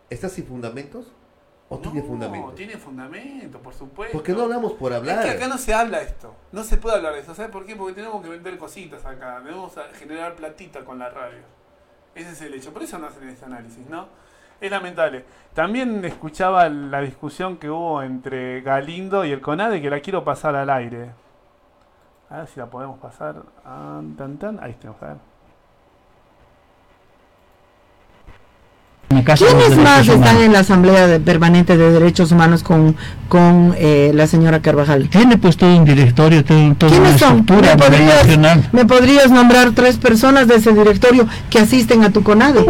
¿está 0.09 0.27
sin 0.27 0.45
fundamentos? 0.45 1.13
¿O 1.69 1.79
tiene 1.79 2.01
fundamento? 2.03 2.47
No, 2.47 2.53
tiene 2.53 2.77
fundamento, 2.77 3.59
por 3.59 3.73
supuesto. 3.73 4.11
Porque 4.17 4.33
no 4.33 4.41
hablamos 4.41 4.73
por 4.73 4.91
hablar. 4.91 5.19
Es 5.19 5.31
que 5.31 5.37
acá 5.37 5.47
no 5.47 5.57
se 5.57 5.73
habla 5.73 6.01
esto. 6.01 6.35
No 6.51 6.65
se 6.65 6.75
puede 6.75 6.97
hablar 6.97 7.13
de 7.13 7.21
eso. 7.21 7.33
¿Sabes 7.33 7.51
por 7.51 7.65
qué? 7.65 7.77
Porque 7.77 7.93
tenemos 7.93 8.21
que 8.21 8.27
vender 8.27 8.57
cositas 8.57 9.05
acá. 9.05 9.39
Debemos 9.39 9.71
generar 9.97 10.35
platita 10.35 10.83
con 10.83 10.99
la 10.99 11.09
radio. 11.09 11.39
Ese 12.15 12.31
es 12.31 12.41
el 12.41 12.53
hecho. 12.53 12.73
Por 12.73 12.83
eso 12.83 12.99
no 12.99 13.07
hacen 13.07 13.29
este 13.29 13.45
análisis, 13.45 13.87
¿no? 13.89 14.09
Es 14.65 14.71
lamentable. 14.71 15.25
También 15.53 16.03
escuchaba 16.05 16.67
la 16.69 17.01
discusión 17.01 17.57
que 17.57 17.69
hubo 17.69 18.01
entre 18.01 18.61
Galindo 18.61 19.25
y 19.25 19.31
el 19.31 19.41
CONADE, 19.41 19.81
que 19.81 19.89
la 19.89 19.99
quiero 19.99 20.23
pasar 20.23 20.55
al 20.55 20.69
aire. 20.69 21.11
A 22.29 22.37
ver 22.37 22.47
si 22.47 22.59
la 22.59 22.65
podemos 22.67 22.97
pasar. 22.99 23.35
Ah, 23.65 24.01
Ahí 24.61 24.75
tenemos, 24.79 25.01
a 25.01 25.07
ver. 25.07 25.17
¿Quiénes 29.37 29.77
más 29.77 30.07
están 30.07 30.37
en 30.37 30.53
la 30.53 30.59
Asamblea 30.59 31.19
Permanente 31.23 31.77
de 31.77 31.91
Derechos 31.91 32.31
Humanos 32.31 32.63
con, 32.63 32.95
con 33.29 33.75
eh, 33.77 34.11
la 34.15 34.25
señora 34.25 34.61
Carvajal? 34.61 35.07
Tiene 35.09 35.37
pues 35.37 35.55
todo 35.55 35.77
un 35.77 35.85
directorio, 35.85 36.43
todo, 36.43 36.73
toda 36.75 36.91
¿Quiénes 36.91 37.19
son? 37.19 37.45
¿Me 37.45 37.77
podrías, 37.77 38.73
¿Me 38.73 38.85
podrías 38.85 39.29
nombrar 39.29 39.71
tres 39.75 39.97
personas 39.97 40.47
de 40.47 40.55
ese 40.55 40.73
directorio 40.73 41.27
que 41.51 41.59
asisten 41.59 42.03
a 42.03 42.09
tu 42.09 42.23
CONADE? 42.23 42.65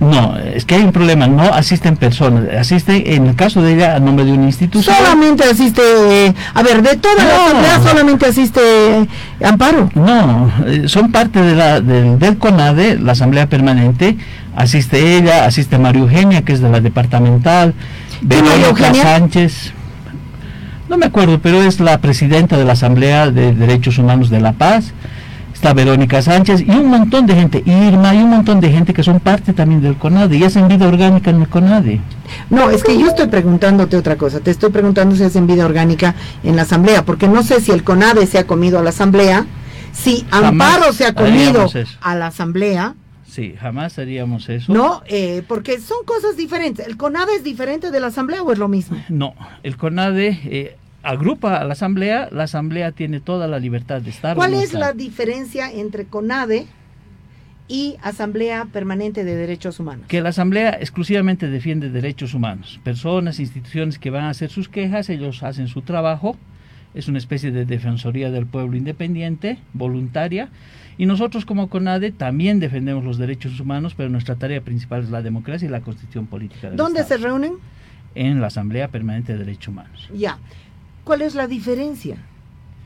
No, 0.00 0.38
es 0.38 0.64
que 0.64 0.76
hay 0.76 0.82
un 0.82 0.92
problema, 0.92 1.26
no 1.26 1.42
asisten 1.42 1.96
personas, 1.96 2.44
asisten 2.56 3.02
en 3.04 3.26
el 3.26 3.34
caso 3.34 3.62
de 3.62 3.74
ella 3.74 3.96
a 3.96 4.00
nombre 4.00 4.24
de 4.24 4.32
una 4.32 4.44
institución. 4.44 4.94
Solamente 4.94 5.42
asiste, 5.42 5.82
eh, 5.82 6.34
a 6.54 6.62
ver, 6.62 6.82
de 6.82 6.96
toda 6.96 7.16
la 7.16 7.44
asamblea 7.44 7.80
solamente 7.80 8.26
asiste 8.26 8.60
eh, 8.60 9.08
Amparo. 9.44 9.90
No, 9.94 10.52
eh, 10.66 10.84
son 10.86 11.10
parte 11.10 11.42
de 11.42 11.54
la, 11.56 11.80
del 11.80 12.38
CONADE, 12.38 13.00
la 13.00 13.12
asamblea 13.12 13.48
permanente, 13.48 14.16
asiste 14.54 15.16
ella, 15.16 15.46
asiste 15.46 15.78
María 15.78 16.02
Eugenia, 16.02 16.42
que 16.42 16.52
es 16.52 16.60
de 16.60 16.70
la 16.70 16.80
departamental, 16.80 17.74
Verónica 18.20 18.94
Sánchez, 18.94 19.72
no 20.88 20.96
me 20.96 21.06
acuerdo, 21.06 21.38
pero 21.40 21.62
es 21.62 21.80
la 21.80 21.98
presidenta 21.98 22.56
de 22.56 22.64
la 22.64 22.72
Asamblea 22.72 23.30
de 23.30 23.52
Derechos 23.52 23.98
Humanos 23.98 24.30
de 24.30 24.40
La 24.40 24.52
Paz 24.52 24.94
está 25.58 25.74
Verónica 25.74 26.22
Sánchez 26.22 26.60
y 26.60 26.70
un 26.70 26.86
montón 26.86 27.26
de 27.26 27.34
gente, 27.34 27.64
Irma 27.66 28.14
y 28.14 28.18
un 28.18 28.30
montón 28.30 28.60
de 28.60 28.70
gente 28.70 28.94
que 28.94 29.02
son 29.02 29.18
parte 29.18 29.52
también 29.52 29.82
del 29.82 29.96
CONADE 29.96 30.36
y 30.36 30.44
hacen 30.44 30.68
vida 30.68 30.86
orgánica 30.86 31.30
en 31.30 31.40
el 31.42 31.48
CONADE. 31.48 32.00
No, 32.48 32.70
es 32.70 32.84
que 32.84 32.96
yo 32.96 33.08
estoy 33.08 33.26
preguntándote 33.26 33.96
otra 33.96 34.14
cosa, 34.14 34.38
te 34.38 34.52
estoy 34.52 34.70
preguntando 34.70 35.16
si 35.16 35.24
hacen 35.24 35.48
vida 35.48 35.66
orgánica 35.66 36.14
en 36.44 36.54
la 36.54 36.62
asamblea, 36.62 37.04
porque 37.04 37.26
no 37.26 37.42
sé 37.42 37.60
si 37.60 37.72
el 37.72 37.82
CONADE 37.82 38.28
se 38.28 38.38
ha 38.38 38.46
comido 38.46 38.78
a 38.78 38.84
la 38.84 38.90
asamblea, 38.90 39.46
si 39.90 40.24
Amparo 40.30 40.92
se 40.92 41.06
ha 41.06 41.12
comido 41.12 41.68
a 42.02 42.14
la 42.14 42.28
asamblea. 42.28 42.94
Sí, 43.26 43.56
jamás 43.60 43.98
haríamos 43.98 44.48
eso. 44.48 44.72
No, 44.72 45.02
eh, 45.06 45.42
porque 45.48 45.80
son 45.80 46.04
cosas 46.04 46.36
diferentes. 46.36 46.86
¿El 46.86 46.96
CONADE 46.96 47.34
es 47.34 47.42
diferente 47.42 47.90
de 47.90 47.98
la 47.98 48.06
asamblea 48.06 48.42
o 48.42 48.52
es 48.52 48.58
lo 48.58 48.68
mismo? 48.68 48.96
No, 49.08 49.34
el 49.64 49.76
CONADE... 49.76 50.38
Eh, 50.44 50.76
agrupa 51.02 51.56
a 51.56 51.64
la 51.64 51.72
asamblea, 51.72 52.28
la 52.32 52.44
asamblea 52.44 52.92
tiene 52.92 53.20
toda 53.20 53.46
la 53.46 53.58
libertad 53.58 54.02
de 54.02 54.10
estar. 54.10 54.36
¿Cuál 54.36 54.54
es 54.54 54.72
la 54.72 54.92
diferencia 54.92 55.70
entre 55.70 56.06
CONADE 56.06 56.66
y 57.68 57.96
Asamblea 58.02 58.66
Permanente 58.72 59.24
de 59.24 59.36
Derechos 59.36 59.78
Humanos? 59.78 60.06
Que 60.08 60.20
la 60.20 60.30
asamblea 60.30 60.70
exclusivamente 60.80 61.48
defiende 61.48 61.90
derechos 61.90 62.34
humanos. 62.34 62.80
Personas, 62.82 63.40
instituciones 63.40 63.98
que 63.98 64.10
van 64.10 64.24
a 64.24 64.30
hacer 64.30 64.50
sus 64.50 64.68
quejas, 64.68 65.08
ellos 65.10 65.42
hacen 65.42 65.68
su 65.68 65.82
trabajo 65.82 66.36
es 66.94 67.08
una 67.08 67.18
especie 67.18 67.50
de 67.50 67.64
defensoría 67.64 68.30
del 68.30 68.46
pueblo 68.46 68.76
independiente, 68.76 69.58
voluntaria, 69.72 70.48
y 70.96 71.06
nosotros 71.06 71.44
como 71.44 71.68
CONADE 71.68 72.10
también 72.10 72.58
defendemos 72.60 73.04
los 73.04 73.18
derechos 73.18 73.60
humanos, 73.60 73.94
pero 73.96 74.08
nuestra 74.08 74.36
tarea 74.36 74.60
principal 74.62 75.02
es 75.02 75.10
la 75.10 75.22
democracia 75.22 75.66
y 75.66 75.70
la 75.70 75.80
constitución 75.80 76.26
política. 76.26 76.70
¿Dónde 76.70 77.04
se 77.04 77.16
reúnen? 77.18 77.54
En 78.14 78.40
la 78.40 78.48
Asamblea 78.48 78.88
Permanente 78.88 79.32
de 79.34 79.38
Derechos 79.38 79.68
Humanos. 79.68 80.08
Ya. 80.12 80.38
¿Cuál 81.08 81.22
es 81.22 81.34
la 81.34 81.46
diferencia? 81.46 82.18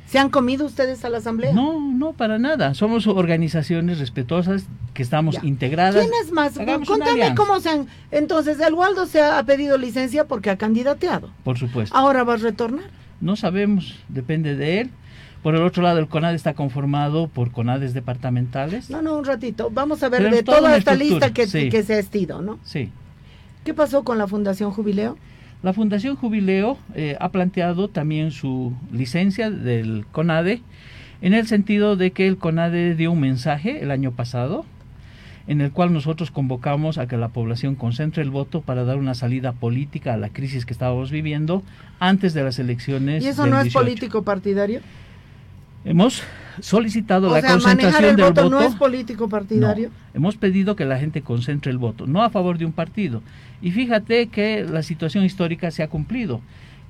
¿Se 0.06 0.16
han 0.16 0.30
comido 0.30 0.64
ustedes 0.64 1.04
a 1.04 1.08
la 1.08 1.18
asamblea? 1.18 1.52
No, 1.52 1.80
no, 1.80 2.12
para 2.12 2.38
nada. 2.38 2.72
Somos 2.72 3.08
organizaciones 3.08 3.98
respetuosas 3.98 4.66
que 4.94 5.02
estamos 5.02 5.42
integradas. 5.42 6.06
¿Quién 6.06 6.12
es 6.22 6.30
más? 6.30 6.52
Contame 6.86 7.34
cómo 7.34 7.58
se 7.58 7.70
han... 7.70 7.88
Entonces, 8.12 8.60
el 8.60 8.74
Waldo 8.74 9.06
se 9.06 9.20
ha 9.20 9.42
pedido 9.42 9.76
licencia 9.76 10.28
porque 10.28 10.50
ha 10.50 10.56
candidateado. 10.56 11.30
Por 11.42 11.58
supuesto. 11.58 11.96
¿Ahora 11.96 12.22
va 12.22 12.34
a 12.34 12.36
retornar? 12.36 12.84
No 13.20 13.34
sabemos, 13.34 13.96
depende 14.08 14.54
de 14.54 14.82
él. 14.82 14.90
Por 15.42 15.56
el 15.56 15.62
otro 15.64 15.82
lado, 15.82 15.98
el 15.98 16.06
CONAD 16.06 16.36
está 16.36 16.54
conformado 16.54 17.26
por 17.26 17.50
CONADES 17.50 17.92
departamentales. 17.92 18.88
No, 18.88 19.02
no, 19.02 19.16
un 19.16 19.24
ratito. 19.24 19.68
Vamos 19.72 20.04
a 20.04 20.08
ver 20.08 20.30
de 20.30 20.44
toda 20.44 20.76
esta 20.76 20.94
lista 20.94 21.34
que, 21.34 21.48
que 21.48 21.82
se 21.82 21.94
ha 21.94 21.98
estido, 21.98 22.40
¿no? 22.40 22.60
Sí. 22.62 22.92
¿Qué 23.64 23.74
pasó 23.74 24.04
con 24.04 24.16
la 24.16 24.28
Fundación 24.28 24.70
Jubileo? 24.70 25.18
La 25.62 25.72
Fundación 25.72 26.16
Jubileo 26.16 26.76
eh, 26.94 27.16
ha 27.20 27.30
planteado 27.30 27.89
también 27.89 28.32
su 28.32 28.72
licencia 28.93 29.51
del 29.51 30.05
CONADE 30.10 30.60
en 31.20 31.34
el 31.34 31.47
sentido 31.47 31.94
de 31.97 32.10
que 32.10 32.26
el 32.26 32.36
CONADE 32.36 32.97
dio 32.97 33.12
un 33.12 33.20
mensaje 33.20 33.82
el 33.82 33.93
año 33.93 34.10
pasado 34.10 34.64
en 35.47 35.60
el 35.60 35.72
cual 35.72 35.93
nosotros 35.93 36.30
convocamos 36.30 36.98
a 36.98 37.06
que 37.06 37.16
la 37.16 37.28
población 37.28 37.74
concentre 37.74 38.22
el 38.22 38.30
voto 38.30 38.60
para 38.60 38.84
dar 38.84 38.97
una 38.97 39.14
salida 39.14 39.52
política 39.52 40.14
a 40.14 40.16
la 40.16 40.28
crisis 40.28 40.66
que 40.66 40.72
estábamos 40.72 41.10
viviendo 41.10 41.62
antes 41.98 42.34
de 42.34 42.44
las 42.44 42.59
elecciones. 42.59 43.24
¿Y 43.24 43.28
eso 43.28 43.47
no 43.47 43.60
es 43.60 43.72
político 43.72 44.22
partidario? 44.22 44.80
Hemos 45.84 46.22
solicitado 46.60 47.30
la 47.30 47.42
concentración 47.42 48.16
del 48.16 48.26
voto. 48.26 48.50
no 48.50 48.60
es 48.60 48.74
político 48.74 49.28
partidario. 49.28 49.90
hemos 50.14 50.36
pedido 50.36 50.76
que 50.76 50.84
la 50.84 50.98
gente 50.98 51.22
concentre 51.22 51.70
el 51.70 51.78
voto, 51.78 52.06
no 52.06 52.22
a 52.22 52.30
favor 52.30 52.58
de 52.58 52.64
un 52.64 52.72
partido. 52.72 53.22
Y 53.60 53.70
fíjate 53.70 54.28
que 54.28 54.64
la 54.64 54.82
situación 54.82 55.24
histórica 55.24 55.70
se 55.70 55.82
ha 55.82 55.88
cumplido. 55.88 56.40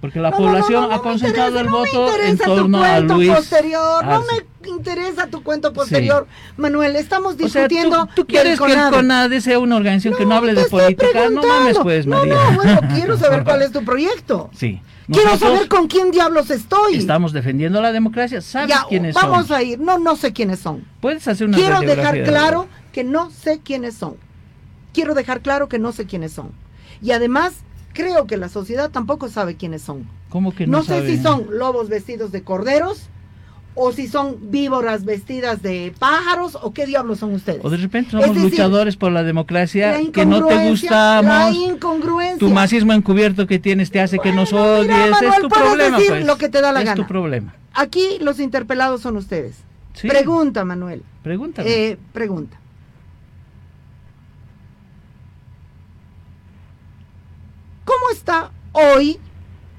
Porque 0.03 0.19
la 0.19 0.33
población 0.33 0.91
ha 0.91 0.99
concentrado 0.99 1.61
el 1.61 1.69
voto 1.69 2.09
en 2.21 2.37
torno 2.37 2.83
a 2.83 2.99
Luis. 2.99 3.31
Posterior, 3.31 4.05
no 4.05 4.23
me 4.23 4.69
interesa 4.69 5.29
tu 5.29 5.45
cuento 5.45 5.73
posterior, 5.73 6.27
Manuel. 6.57 6.97
Estamos 6.97 7.37
discutiendo. 7.37 8.09
¿tú, 8.13 8.27
quieres 8.27 8.61
que 8.61 8.73
el 8.73 8.91
CONADE 8.91 9.41
sea 9.41 9.61
una 9.61 9.77
organización 9.77 10.15
que 10.19 10.27
no 10.27 10.35
hable 10.35 10.55
de 10.55 10.65
política? 10.65 11.31
No 11.31 11.45
mames, 11.45 11.79
pues, 11.81 12.09
María. 12.09 12.35
No, 12.35 12.51
no, 12.51 12.57
bueno, 12.57 12.81
quiero 12.93 13.17
saber 13.19 13.45
cuál 13.45 13.63
es 13.63 13.71
tu 13.71 13.85
proyecto. 13.85 14.51
Sí. 14.53 14.81
Quiero 15.11 15.37
saber 15.37 15.69
con 15.69 15.89
quién 15.89 16.11
diablos 16.11 16.51
estoy. 16.51 16.97
Estamos 16.97 17.33
defendiendo 17.33 17.81
la 17.81 17.93
democracia. 17.93 18.41
¿Sabes 18.41 18.77
quiénes 18.89 19.15
son? 19.15 19.31
Vamos 19.31 19.51
a 19.51 19.63
ir. 19.63 19.79
No, 19.79 19.99
no 19.99 20.17
sé 20.17 20.33
quiénes 20.33 20.61
son. 20.61 20.85
Puedes 21.01 21.27
hacer 21.29 21.49
una 21.49 21.57
Quiero 21.57 21.81
dejar 21.81 22.23
claro 22.23 22.69
que 22.93 23.05
no 23.05 23.31
sé 23.31 23.61
quiénes 23.63 23.95
son. 23.95 24.17
Quiero 24.93 25.15
dejar 25.15 25.41
claro 25.41 25.69
que 25.69 25.79
no 25.79 25.93
sé 25.93 26.07
quiénes 26.07 26.33
son. 26.33 26.53
Y 27.01 27.13
además, 27.13 27.55
creo 27.93 28.27
que 28.27 28.37
la 28.37 28.49
sociedad 28.49 28.91
tampoco 28.91 29.29
sabe 29.29 29.57
quiénes 29.57 29.83
son. 29.83 30.07
¿Cómo 30.29 30.55
que 30.55 30.67
no? 30.67 30.79
No 30.79 30.85
sé 30.85 31.07
si 31.07 31.21
son 31.21 31.47
lobos 31.51 31.89
vestidos 31.89 32.31
de 32.33 32.43
corderos 32.43 33.09
o 33.75 33.93
si 33.93 34.07
son 34.07 34.51
víboras 34.51 35.05
vestidas 35.05 35.63
de 35.63 35.95
pájaros 35.99 36.59
o 36.61 36.73
qué 36.73 36.87
diablos 36.87 37.19
son 37.19 37.35
ustedes. 37.35 37.65
O 37.65 37.71
de 37.71 37.79
repente 37.79 38.11
somos 38.11 38.37
luchadores 38.37 38.97
por 38.97 39.13
la 39.13 39.23
democracia 39.23 39.99
que 40.13 40.27
no 40.27 40.47
te 40.47 40.69
gustamos. 40.69 41.25
La 41.31 41.51
incongruencia. 41.51 42.39
Tu 42.39 42.51
masismo 42.51 42.93
encubierto 42.93 43.47
que 43.47 43.59
tienes 43.59 43.91
te 43.91 44.01
hace 44.01 44.19
que 44.19 44.33
nos 44.33 44.53
odies. 44.53 45.17
es 45.23 45.41
tu 45.41 45.49
problema. 45.49 45.97
Decir 45.97 46.11
pues. 46.13 46.27
lo 46.27 46.37
que 46.37 46.49
te 46.49 46.61
da 46.61 46.73
la 46.73 46.81
es 46.81 46.87
gana. 46.87 46.97
tu 46.97 47.07
problema. 47.07 47.55
Aquí 47.73 48.19
los 48.21 48.41
interpelados 48.41 49.01
son 49.01 49.17
ustedes. 49.17 49.57
Pregunta, 50.03 50.65
Manuel. 50.65 51.03
Pregunta. 51.23 51.63
Eh, 51.65 51.97
pregunta. 52.13 52.59
¿Cómo 57.85 58.11
está 58.13 58.51
hoy, 58.73 59.19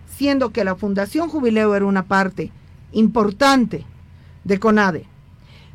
siendo 0.08 0.52
que 0.52 0.64
la 0.64 0.76
Fundación 0.76 1.30
Jubileo 1.30 1.74
era 1.76 1.86
una 1.86 2.04
parte 2.04 2.52
importante 2.94 3.86
de 4.44 4.60
CONADE, 4.60 5.06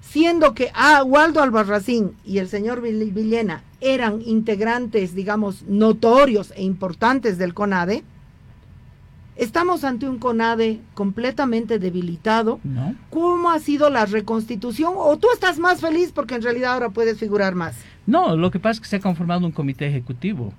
siendo 0.00 0.54
que 0.54 0.70
a 0.74 1.02
Waldo 1.02 1.42
Albarracín 1.42 2.12
y 2.24 2.38
el 2.38 2.48
señor 2.48 2.80
Villena 2.80 3.62
eran 3.80 4.22
integrantes, 4.22 5.14
digamos, 5.14 5.62
notorios 5.62 6.52
e 6.56 6.62
importantes 6.62 7.38
del 7.38 7.54
CONADE, 7.54 8.02
estamos 9.36 9.84
ante 9.84 10.08
un 10.08 10.18
CONADE 10.18 10.80
completamente 10.94 11.78
debilitado. 11.78 12.58
¿Cómo 13.10 13.50
ha 13.50 13.58
sido 13.60 13.88
la 13.90 14.06
reconstitución? 14.06 14.94
¿O 14.96 15.16
tú 15.16 15.28
estás 15.32 15.58
más 15.58 15.80
feliz 15.80 16.12
porque 16.12 16.34
en 16.34 16.42
realidad 16.42 16.74
ahora 16.74 16.90
puedes 16.90 17.18
figurar 17.18 17.54
más? 17.54 17.76
No, 18.06 18.36
lo 18.36 18.50
que 18.50 18.58
pasa 18.58 18.72
es 18.72 18.80
que 18.80 18.88
se 18.88 18.96
ha 18.96 19.00
conformado 19.00 19.46
un 19.46 19.52
comité 19.52 19.86
ejecutivo. 19.86 20.52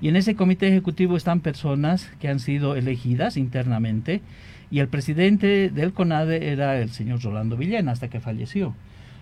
Y 0.00 0.08
en 0.08 0.16
ese 0.16 0.34
comité 0.34 0.68
ejecutivo 0.68 1.16
están 1.16 1.40
personas 1.40 2.08
que 2.20 2.28
han 2.28 2.40
sido 2.40 2.74
elegidas 2.74 3.36
internamente 3.36 4.22
y 4.70 4.78
el 4.78 4.88
presidente 4.88 5.70
del 5.70 5.92
CONADE 5.92 6.52
era 6.52 6.78
el 6.78 6.90
señor 6.90 7.22
Rolando 7.22 7.56
Villena 7.56 7.92
hasta 7.92 8.08
que 8.08 8.20
falleció. 8.20 8.74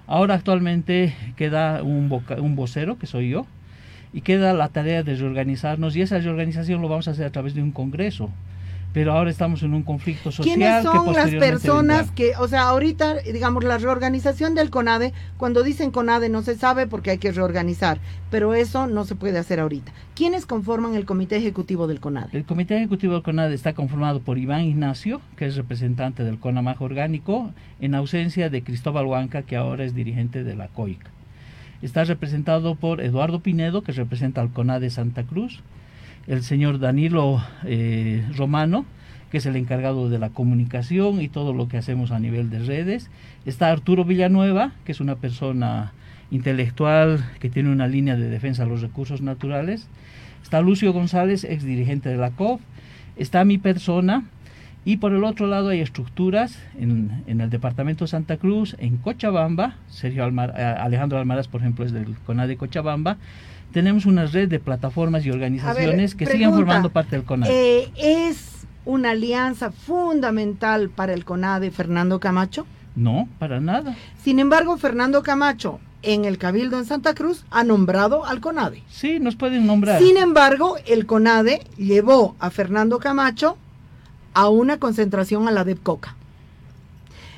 Ahora 0.06 0.34
actualmente 0.34 1.14
queda 1.36 1.82
un, 1.82 2.10
un 2.38 2.56
vocero, 2.56 2.98
que 2.98 3.06
soy 3.06 3.30
yo, 3.30 3.46
y 4.12 4.22
queda 4.22 4.54
la 4.54 4.68
tarea 4.68 5.02
de 5.02 5.14
reorganizarnos 5.14 5.96
y 5.96 6.02
esa 6.02 6.18
reorganización 6.18 6.80
lo 6.80 6.88
vamos 6.88 7.08
a 7.08 7.12
hacer 7.12 7.26
a 7.26 7.30
través 7.30 7.54
de 7.54 7.62
un 7.62 7.72
congreso 7.72 8.30
pero 8.92 9.12
ahora 9.12 9.30
estamos 9.30 9.62
en 9.62 9.74
un 9.74 9.82
conflicto 9.82 10.32
social. 10.32 10.56
¿Quiénes 10.56 10.82
son 10.82 11.12
las 11.12 11.30
personas 11.30 12.10
que, 12.10 12.32
o 12.38 12.48
sea, 12.48 12.68
ahorita, 12.68 13.16
digamos, 13.20 13.64
la 13.64 13.78
reorganización 13.78 14.54
del 14.54 14.70
CONADE, 14.70 15.12
cuando 15.36 15.62
dicen 15.62 15.90
CONADE 15.90 16.28
no 16.28 16.42
se 16.42 16.56
sabe 16.56 16.86
porque 16.86 17.10
hay 17.10 17.18
que 17.18 17.30
reorganizar, 17.30 17.98
pero 18.30 18.54
eso 18.54 18.86
no 18.86 19.04
se 19.04 19.14
puede 19.14 19.38
hacer 19.38 19.60
ahorita. 19.60 19.92
¿Quiénes 20.14 20.46
conforman 20.46 20.94
el 20.94 21.04
comité 21.04 21.36
ejecutivo 21.36 21.86
del 21.86 22.00
CONADE? 22.00 22.36
El 22.36 22.44
comité 22.44 22.76
ejecutivo 22.76 23.14
del 23.14 23.22
CONADE 23.22 23.54
está 23.54 23.74
conformado 23.74 24.20
por 24.20 24.38
Iván 24.38 24.62
Ignacio, 24.62 25.20
que 25.36 25.46
es 25.46 25.56
representante 25.56 26.24
del 26.24 26.38
CONAMAJ 26.38 26.80
orgánico, 26.80 27.52
en 27.80 27.94
ausencia 27.94 28.50
de 28.50 28.62
Cristóbal 28.62 29.06
Huanca, 29.06 29.42
que 29.42 29.56
ahora 29.56 29.84
es 29.84 29.94
dirigente 29.94 30.44
de 30.44 30.56
la 30.56 30.68
COIC. 30.68 31.00
Está 31.82 32.02
representado 32.04 32.74
por 32.74 33.00
Eduardo 33.00 33.40
Pinedo, 33.40 33.82
que 33.82 33.92
representa 33.92 34.40
al 34.40 34.52
CONADE 34.52 34.90
Santa 34.90 35.22
Cruz, 35.22 35.62
el 36.28 36.42
señor 36.42 36.78
Danilo 36.78 37.42
eh, 37.64 38.24
Romano, 38.36 38.84
que 39.30 39.38
es 39.38 39.46
el 39.46 39.56
encargado 39.56 40.08
de 40.08 40.18
la 40.18 40.28
comunicación 40.28 41.20
y 41.20 41.28
todo 41.28 41.52
lo 41.54 41.68
que 41.68 41.78
hacemos 41.78 42.12
a 42.12 42.20
nivel 42.20 42.50
de 42.50 42.60
redes. 42.60 43.10
Está 43.46 43.70
Arturo 43.70 44.04
Villanueva, 44.04 44.72
que 44.84 44.92
es 44.92 45.00
una 45.00 45.16
persona 45.16 45.92
intelectual 46.30 47.24
que 47.40 47.48
tiene 47.48 47.70
una 47.70 47.88
línea 47.88 48.16
de 48.16 48.28
defensa 48.28 48.64
de 48.64 48.70
los 48.70 48.82
recursos 48.82 49.22
naturales. 49.22 49.88
Está 50.42 50.60
Lucio 50.60 50.92
González, 50.92 51.44
ex 51.44 51.64
dirigente 51.64 52.10
de 52.10 52.18
la 52.18 52.30
COF. 52.30 52.60
Está 53.16 53.44
mi 53.44 53.58
persona. 53.58 54.24
Y 54.84 54.98
por 54.98 55.12
el 55.12 55.24
otro 55.24 55.46
lado 55.46 55.70
hay 55.70 55.80
estructuras 55.80 56.58
en, 56.78 57.24
el 57.26 57.50
departamento 57.50 58.04
de 58.04 58.08
Santa 58.08 58.36
Cruz, 58.36 58.76
en 58.78 58.96
Cochabamba. 58.96 59.76
Sergio 59.88 60.26
eh, 60.26 60.62
Alejandro 60.62 61.18
Almaraz, 61.18 61.48
por 61.48 61.60
ejemplo, 61.60 61.84
es 61.84 61.92
del 61.92 62.16
CONADE 62.24 62.56
Cochabamba 62.56 63.18
tenemos 63.72 64.06
una 64.06 64.26
red 64.26 64.48
de 64.48 64.58
plataformas 64.60 65.24
y 65.26 65.30
organizaciones 65.30 66.14
que 66.14 66.26
siguen 66.26 66.52
formando 66.54 66.90
parte 66.90 67.16
del 67.16 67.24
CONADE. 67.24 67.52
Eh, 67.52 67.92
¿Es 67.96 68.66
una 68.84 69.10
alianza 69.10 69.70
fundamental 69.70 70.88
para 70.90 71.12
el 71.12 71.24
CONADE 71.24 71.70
Fernando 71.70 72.20
Camacho? 72.20 72.66
No, 72.96 73.28
para 73.38 73.60
nada. 73.60 73.96
Sin 74.22 74.38
embargo, 74.38 74.76
Fernando 74.76 75.22
Camacho 75.22 75.80
en 76.02 76.24
el 76.24 76.38
Cabildo 76.38 76.78
en 76.78 76.84
Santa 76.84 77.14
Cruz 77.14 77.44
ha 77.50 77.64
nombrado 77.64 78.24
al 78.24 78.40
CONADE. 78.40 78.82
Sí, 78.88 79.18
nos 79.20 79.36
pueden 79.36 79.66
nombrar. 79.66 80.00
Sin 80.00 80.16
embargo, 80.16 80.76
el 80.86 81.06
CONADE 81.06 81.62
llevó 81.76 82.36
a 82.38 82.50
Fernando 82.50 82.98
Camacho 82.98 83.56
a 84.34 84.48
una 84.48 84.78
concentración 84.78 85.48
a 85.48 85.50
la 85.50 85.64
DEPCOCA. 85.64 86.16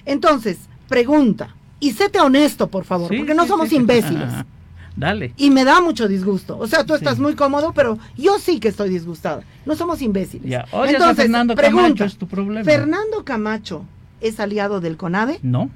Entonces, 0.04 0.58
pregunta, 0.88 1.54
y 1.78 1.92
séte 1.92 2.20
honesto, 2.20 2.68
por 2.68 2.84
favor, 2.84 3.08
porque 3.08 3.34
no 3.34 3.46
somos 3.46 3.72
imbéciles. 3.72 4.28
Dale. 5.00 5.32
Y 5.38 5.50
me 5.50 5.64
da 5.64 5.80
mucho 5.80 6.08
disgusto. 6.08 6.58
O 6.58 6.66
sea, 6.66 6.84
tú 6.84 6.94
estás 6.94 7.18
muy 7.18 7.34
cómodo, 7.34 7.72
pero 7.72 7.98
yo 8.18 8.38
sí 8.38 8.60
que 8.60 8.68
estoy 8.68 8.90
disgustada. 8.90 9.42
No 9.64 9.74
somos 9.74 10.02
imbéciles. 10.02 10.48
Ya. 10.48 10.66
Entonces, 10.70 11.16
Fernando 11.16 11.54
Camacho 11.54 12.04
es 12.04 12.16
tu 12.18 12.28
problema. 12.28 12.64
¿Fernando 12.64 13.24
Camacho 13.24 13.86
es 14.20 14.38
aliado 14.40 14.80
del 14.80 14.98
CONADE? 14.98 15.40
No. 15.42 15.70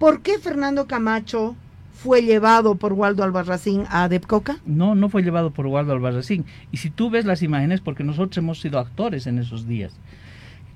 ¿Por 0.00 0.22
qué 0.22 0.40
Fernando 0.40 0.88
Camacho 0.88 1.54
fue 1.94 2.22
llevado 2.22 2.74
por 2.74 2.94
Waldo 2.94 3.22
Albarracín 3.22 3.84
a 3.90 4.08
Depcoca? 4.08 4.58
No, 4.66 4.96
no 4.96 5.08
fue 5.08 5.22
llevado 5.22 5.52
por 5.52 5.68
Waldo 5.68 5.92
Albarracín. 5.92 6.44
Y 6.72 6.78
si 6.78 6.90
tú 6.90 7.10
ves 7.10 7.24
las 7.24 7.42
imágenes, 7.42 7.80
porque 7.80 8.02
nosotros 8.02 8.36
hemos 8.38 8.60
sido 8.60 8.80
actores 8.80 9.28
en 9.28 9.38
esos 9.38 9.68
días. 9.68 9.92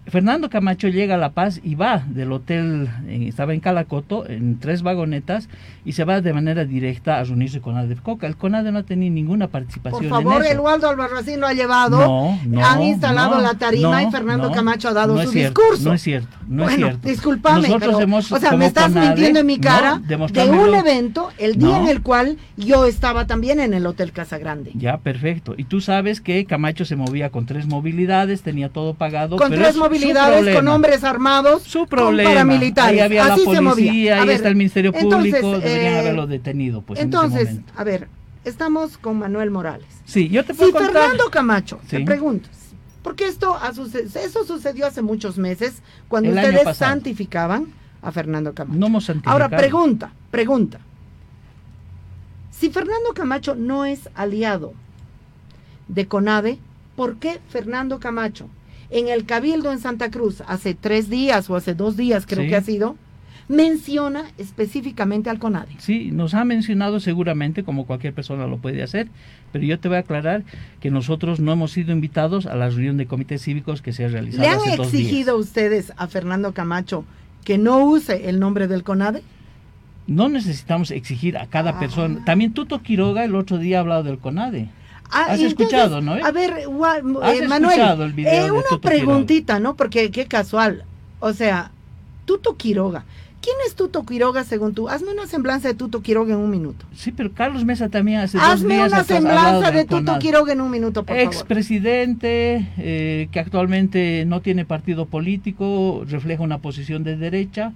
Fernando 0.08 0.48
Camacho 0.48 0.86
llega 0.86 1.16
a 1.16 1.18
La 1.18 1.30
Paz 1.30 1.60
y 1.64 1.74
va 1.74 2.04
del 2.06 2.30
hotel, 2.30 2.88
estaba 3.08 3.54
en 3.54 3.60
Calacoto, 3.60 4.28
en 4.28 4.60
tres 4.60 4.82
vagonetas, 4.82 5.48
y 5.84 5.92
se 5.92 6.04
va 6.04 6.20
de 6.20 6.32
manera 6.32 6.64
directa 6.64 7.18
a 7.18 7.24
reunirse 7.24 7.60
con 7.60 7.76
Ade 7.76 7.96
Coca. 7.96 8.28
El 8.28 8.36
CONADE 8.36 8.70
no 8.70 8.78
ha 8.78 8.82
tenido 8.84 9.12
ninguna 9.12 9.48
participación. 9.48 10.08
Por 10.08 10.22
favor, 10.22 10.46
el 10.46 10.60
Waldo 10.60 10.88
Albarracín 10.88 11.40
lo 11.40 11.48
ha 11.48 11.54
llevado. 11.54 11.98
No, 11.98 12.38
no, 12.46 12.64
han 12.64 12.82
instalado 12.82 13.40
la 13.40 13.54
tarima 13.54 14.04
y 14.04 14.10
Fernando 14.12 14.52
Camacho 14.52 14.90
ha 14.90 14.92
dado 14.92 15.20
su 15.24 15.32
discurso. 15.32 15.88
No 15.88 15.94
es 15.94 16.02
cierto, 16.02 16.36
no 16.46 16.68
es 16.68 16.76
cierto. 16.76 17.08
Disculpame, 17.08 17.68
pero, 17.80 18.00
hemos, 18.00 18.30
o 18.30 18.38
sea, 18.38 18.52
me 18.52 18.66
estás 18.66 18.92
mintiendo 18.94 19.40
en 19.40 19.46
mi 19.46 19.58
cara 19.58 20.00
de 20.04 20.16
un 20.16 20.74
evento, 20.74 21.30
el 21.38 21.56
día 21.56 21.78
en 21.78 21.88
el 21.88 22.02
cual 22.02 22.38
yo 22.56 22.86
estaba 22.86 23.26
también 23.26 23.58
en 23.58 23.74
el 23.74 23.84
Hotel 23.86 24.12
Casa 24.12 24.38
Grande. 24.38 24.70
Ya, 24.74 24.98
perfecto. 24.98 25.54
Y 25.56 25.64
tú 25.64 25.80
sabes 25.80 26.20
que 26.20 26.44
Camacho 26.44 26.84
se 26.84 26.94
movía 26.94 27.30
con 27.30 27.46
tres 27.46 27.66
movilidades, 27.66 28.42
tenía 28.42 28.68
todo 28.68 28.94
pagado. 28.94 29.36
Con 29.36 29.50
tres 29.50 29.76
movilidades 29.76 29.95
con 30.54 30.68
hombres 30.68 31.04
armados, 31.04 31.62
su 31.62 31.86
problema. 31.86 32.30
Con 32.30 32.34
paramilitares. 32.34 32.92
Ahí 32.92 33.00
había 33.00 33.32
Así 33.32 33.44
la 33.44 33.62
policía, 33.62 34.22
ahí 34.22 34.30
está 34.30 34.48
el 34.48 34.56
Ministerio 34.56 34.92
Público, 34.92 35.58
deberían 35.58 35.94
eh, 35.94 35.98
haberlo 35.98 36.26
detenido. 36.26 36.82
Pues, 36.82 37.00
entonces, 37.00 37.60
a 37.76 37.84
ver, 37.84 38.08
estamos 38.44 38.98
con 38.98 39.18
Manuel 39.18 39.50
Morales. 39.50 39.88
Sí, 40.04 40.28
yo 40.28 40.44
te 40.44 40.54
puedo 40.54 40.78
si 40.78 40.84
Fernando 40.84 41.30
Camacho, 41.30 41.80
te 41.88 42.00
pregunto, 42.00 42.48
porque 43.02 43.26
esto 43.26 43.56
eso 44.14 44.44
sucedió 44.44 44.86
hace 44.86 45.02
muchos 45.02 45.38
meses 45.38 45.82
cuando 46.08 46.30
ustedes 46.30 46.76
santificaban 46.76 47.68
a 48.02 48.12
Fernando 48.12 48.54
Camacho. 48.54 48.78
No 48.78 48.86
hemos 48.86 49.10
Ahora 49.24 49.48
pregunta, 49.48 50.12
pregunta. 50.30 50.80
Si 52.50 52.70
Fernando 52.70 53.12
Camacho 53.14 53.54
no 53.54 53.84
es 53.84 54.08
aliado 54.14 54.72
de 55.88 56.08
CONADE, 56.08 56.58
¿por 56.96 57.16
qué 57.16 57.38
Fernando 57.50 58.00
Camacho 58.00 58.48
en 58.90 59.08
el 59.08 59.24
Cabildo 59.24 59.72
en 59.72 59.78
Santa 59.78 60.10
Cruz 60.10 60.42
hace 60.46 60.74
tres 60.74 61.08
días 61.10 61.48
o 61.50 61.56
hace 61.56 61.74
dos 61.74 61.96
días 61.96 62.26
creo 62.26 62.48
que 62.48 62.56
ha 62.56 62.62
sido, 62.62 62.96
menciona 63.48 64.24
específicamente 64.38 65.30
al 65.30 65.38
CONADE. 65.38 65.76
Sí, 65.78 66.10
nos 66.12 66.34
ha 66.34 66.44
mencionado 66.44 67.00
seguramente, 67.00 67.62
como 67.62 67.86
cualquier 67.86 68.12
persona 68.12 68.46
lo 68.46 68.58
puede 68.58 68.82
hacer, 68.82 69.08
pero 69.52 69.64
yo 69.64 69.78
te 69.78 69.88
voy 69.88 69.98
a 69.98 70.00
aclarar 70.00 70.42
que 70.80 70.90
nosotros 70.90 71.40
no 71.40 71.52
hemos 71.52 71.72
sido 71.72 71.92
invitados 71.92 72.46
a 72.46 72.56
la 72.56 72.68
reunión 72.68 72.96
de 72.96 73.06
comités 73.06 73.42
cívicos 73.42 73.82
que 73.82 73.92
se 73.92 74.04
ha 74.04 74.08
realizado. 74.08 74.42
¿Le 74.42 74.48
han 74.48 74.80
exigido 74.80 75.36
ustedes 75.36 75.92
a 75.96 76.06
Fernando 76.08 76.52
Camacho 76.52 77.04
que 77.44 77.58
no 77.58 77.84
use 77.84 78.28
el 78.28 78.40
nombre 78.40 78.66
del 78.66 78.82
CONADE? 78.82 79.22
No 80.06 80.28
necesitamos 80.28 80.90
exigir 80.90 81.36
a 81.36 81.46
cada 81.46 81.70
ah. 81.70 81.80
persona. 81.80 82.24
También 82.24 82.52
Tuto 82.52 82.82
Quiroga 82.82 83.24
el 83.24 83.34
otro 83.34 83.58
día 83.58 83.78
ha 83.78 83.80
hablado 83.80 84.04
del 84.04 84.18
CONADE. 84.18 84.68
Ah, 85.10 85.26
Has 85.30 85.40
escuchado, 85.40 86.00
¿no? 86.00 86.12
A 86.12 86.30
ver, 86.32 86.54
eh, 86.58 87.46
Manuel, 87.46 88.14
eh, 88.18 88.50
una 88.50 88.80
preguntita, 88.80 89.60
¿no? 89.60 89.76
Porque 89.76 90.10
qué 90.10 90.26
casual. 90.26 90.84
O 91.20 91.32
sea, 91.32 91.70
Tuto 92.24 92.56
Quiroga. 92.56 93.04
¿Quién 93.40 93.56
es 93.64 93.76
Tuto 93.76 94.04
Quiroga 94.04 94.42
según 94.42 94.74
tú? 94.74 94.88
Hazme 94.88 95.12
una 95.12 95.28
semblanza 95.28 95.68
de 95.68 95.74
Tuto 95.74 96.02
Quiroga 96.02 96.34
en 96.34 96.40
un 96.40 96.50
minuto. 96.50 96.84
Sí, 96.96 97.12
pero 97.12 97.30
Carlos 97.32 97.64
Mesa 97.64 97.88
también 97.88 98.18
hace 98.18 98.38
Hazme 98.38 98.84
una 98.84 99.04
semblanza 99.04 99.70
de 99.70 99.84
Tuto 99.84 100.18
Quiroga 100.18 100.52
en 100.52 100.60
un 100.60 100.70
minuto, 100.70 101.04
por 101.04 101.16
Ex 101.16 101.44
presidente 101.44 102.68
eh, 102.76 103.28
que 103.30 103.38
actualmente 103.38 104.24
no 104.26 104.40
tiene 104.40 104.64
partido 104.64 105.06
político, 105.06 106.04
refleja 106.08 106.42
una 106.42 106.58
posición 106.58 107.04
de 107.04 107.16
derecha. 107.16 107.72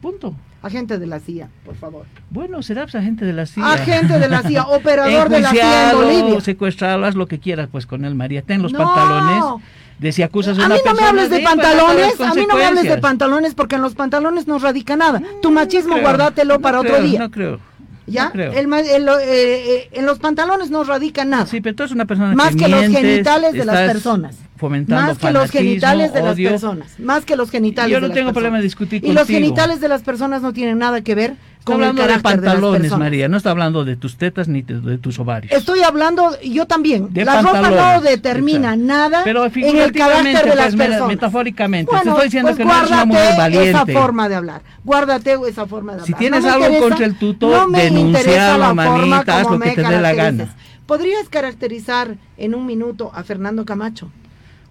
Punto. 0.00 0.34
Agente 0.66 0.98
de 0.98 1.06
la 1.06 1.20
CIA, 1.20 1.48
por 1.64 1.76
favor. 1.76 2.06
Bueno, 2.30 2.60
será 2.60 2.82
pues, 2.82 2.96
agente 2.96 3.24
de 3.24 3.32
la 3.32 3.46
CIA. 3.46 3.72
Agente 3.72 4.18
de 4.18 4.28
la 4.28 4.42
CIA, 4.42 4.66
operador 4.68 5.28
de 5.28 5.40
la 5.40 5.50
CIA 5.50 5.92
en 5.92 5.96
Bolivia. 5.96 6.40
secuestrado, 6.40 7.04
haz 7.04 7.14
lo 7.14 7.28
que 7.28 7.38
quieras 7.38 7.68
pues 7.70 7.86
con 7.86 8.04
él, 8.04 8.16
María. 8.16 8.42
Ten 8.42 8.62
los 8.62 8.72
pantalones. 8.72 9.62
De 10.00 10.10
si 10.10 10.24
acusas 10.24 10.58
a, 10.58 10.64
a 10.64 10.66
una 10.66 10.74
mí 10.74 10.80
no 10.84 10.94
me 10.94 11.02
hables 11.04 11.30
de 11.30 11.40
pantalones, 11.40 12.20
a 12.20 12.34
mí 12.34 12.44
no 12.48 12.56
me 12.56 12.64
hables 12.64 12.82
de 12.82 12.98
pantalones 12.98 13.54
porque 13.54 13.76
en 13.76 13.82
los 13.82 13.94
pantalones 13.94 14.48
no 14.48 14.58
radica 14.58 14.96
nada. 14.96 15.22
tu 15.40 15.52
machismo 15.52 16.00
guárdatelo 16.00 16.60
para 16.60 16.80
otro 16.80 17.00
día. 17.00 17.20
No 17.20 17.30
creo. 17.30 17.60
¿Ya? 18.06 18.30
El, 18.34 18.72
el, 18.72 19.08
eh, 19.08 19.14
eh, 19.22 19.88
en 19.92 20.06
los 20.06 20.18
pantalones 20.18 20.70
no 20.70 20.84
radica 20.84 21.24
nada. 21.24 21.46
Sí, 21.46 21.60
pero 21.60 21.74
tú 21.74 21.82
eres 21.82 21.92
una 21.92 22.04
persona 22.04 22.34
Más 22.34 22.54
que, 22.54 22.68
los 22.68 22.86
genitales 22.86 23.52
de 23.52 23.64
las 23.64 23.92
personas 23.92 24.36
fomentando 24.56 25.06
más 25.06 25.18
que 25.18 25.30
los 25.30 25.50
genitales 25.50 26.12
de 26.12 26.22
las 26.22 26.36
personas, 26.36 26.98
más 26.98 27.24
que 27.24 27.36
los 27.36 27.50
genitales. 27.50 27.92
Yo 27.92 28.00
no 28.00 28.12
tengo 28.12 28.32
problema 28.32 28.56
de 28.56 28.62
discutir 28.62 29.04
Y 29.04 29.12
los 29.12 29.26
genitales 29.26 29.80
de 29.80 29.88
las 29.88 30.02
personas 30.02 30.42
no 30.42 30.52
tienen 30.52 30.78
nada 30.78 31.02
que 31.02 31.14
ver 31.14 31.36
con 31.66 31.82
hablando 31.82 32.04
el 32.04 32.14
de 32.14 32.20
pantalones, 32.20 32.96
María, 32.96 33.28
no 33.28 33.36
está 33.36 33.50
hablando 33.50 33.84
de 33.84 33.96
tus 33.96 34.16
tetas 34.16 34.46
ni 34.46 34.62
de, 34.62 34.98
tus 34.98 35.18
ovarios. 35.18 35.52
Estoy 35.52 35.82
hablando, 35.82 36.30
yo 36.40 36.66
también. 36.66 37.08
la 37.12 37.42
ropa 37.42 37.70
no 37.70 38.00
determina 38.02 38.76
nada 38.76 39.22
Pero 39.24 39.46
en 39.46 39.78
el 39.78 39.90
carácter 39.90 40.48
de 40.48 40.54
las 40.54 40.76
pues, 40.76 40.86
personas. 40.86 41.08
Metafóricamente, 41.08 41.90
te 41.90 42.08
estoy 42.08 42.24
diciendo 42.24 42.50
pues 42.50 42.58
que 42.58 42.64
no 42.64 42.78
eres 42.78 42.90
una 42.90 43.04
mujer 43.04 43.36
valiente. 43.36 43.70
esa 43.70 43.84
forma 43.86 44.28
de 44.28 44.34
hablar. 44.36 44.62
Guárdate 44.84 45.36
esa 45.48 45.66
forma 45.66 45.94
de 45.94 46.02
hablar. 46.02 46.06
Si 46.06 46.14
tienes 46.14 46.44
algo 46.44 46.78
contra 46.78 47.04
el 47.04 47.18
tuto, 47.18 47.48
no 47.48 47.76
denuncialo, 47.76 48.72
manita, 48.72 49.40
haz 49.40 49.50
lo 49.50 49.58
que 49.58 49.72
te 49.72 49.82
dé 49.82 50.00
la 50.00 50.14
gana. 50.14 50.54
¿Podrías 50.86 51.28
caracterizar 51.28 52.14
en 52.36 52.54
un 52.54 52.64
minuto 52.64 53.10
a 53.12 53.24
Fernando 53.24 53.64
Camacho? 53.64 54.08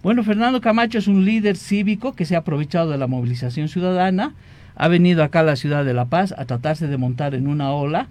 Bueno, 0.01 0.23
Fernando 0.23 0.61
Camacho 0.61 0.97
es 0.97 1.07
un 1.07 1.25
líder 1.25 1.57
cívico 1.57 2.13
que 2.15 2.23
se 2.23 2.35
ha 2.35 2.39
aprovechado 2.39 2.89
de 2.91 2.97
la 2.97 3.07
movilización 3.07 3.67
ciudadana, 3.67 4.33
ha 4.75 4.87
venido 4.87 5.23
acá 5.23 5.39
a 5.39 5.43
la 5.43 5.55
ciudad 5.55 5.85
de 5.85 5.93
La 5.93 6.05
Paz 6.05 6.33
a 6.37 6.45
tratarse 6.45 6.87
de 6.87 6.97
montar 6.97 7.35
en 7.35 7.47
una 7.47 7.71
ola, 7.71 8.07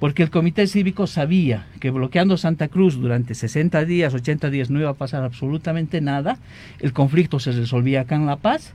porque 0.00 0.22
el 0.22 0.30
comité 0.30 0.66
cívico 0.66 1.06
sabía 1.06 1.66
que 1.80 1.90
bloqueando 1.90 2.36
Santa 2.36 2.68
Cruz 2.68 3.00
durante 3.00 3.34
60 3.34 3.84
días, 3.84 4.14
80 4.14 4.50
días 4.50 4.70
no 4.70 4.78
iba 4.78 4.90
a 4.90 4.94
pasar 4.94 5.24
absolutamente 5.24 6.00
nada, 6.00 6.38
el 6.80 6.92
conflicto 6.92 7.40
se 7.40 7.52
resolvía 7.52 8.02
acá 8.02 8.14
en 8.16 8.26
La 8.26 8.36
Paz, 8.36 8.74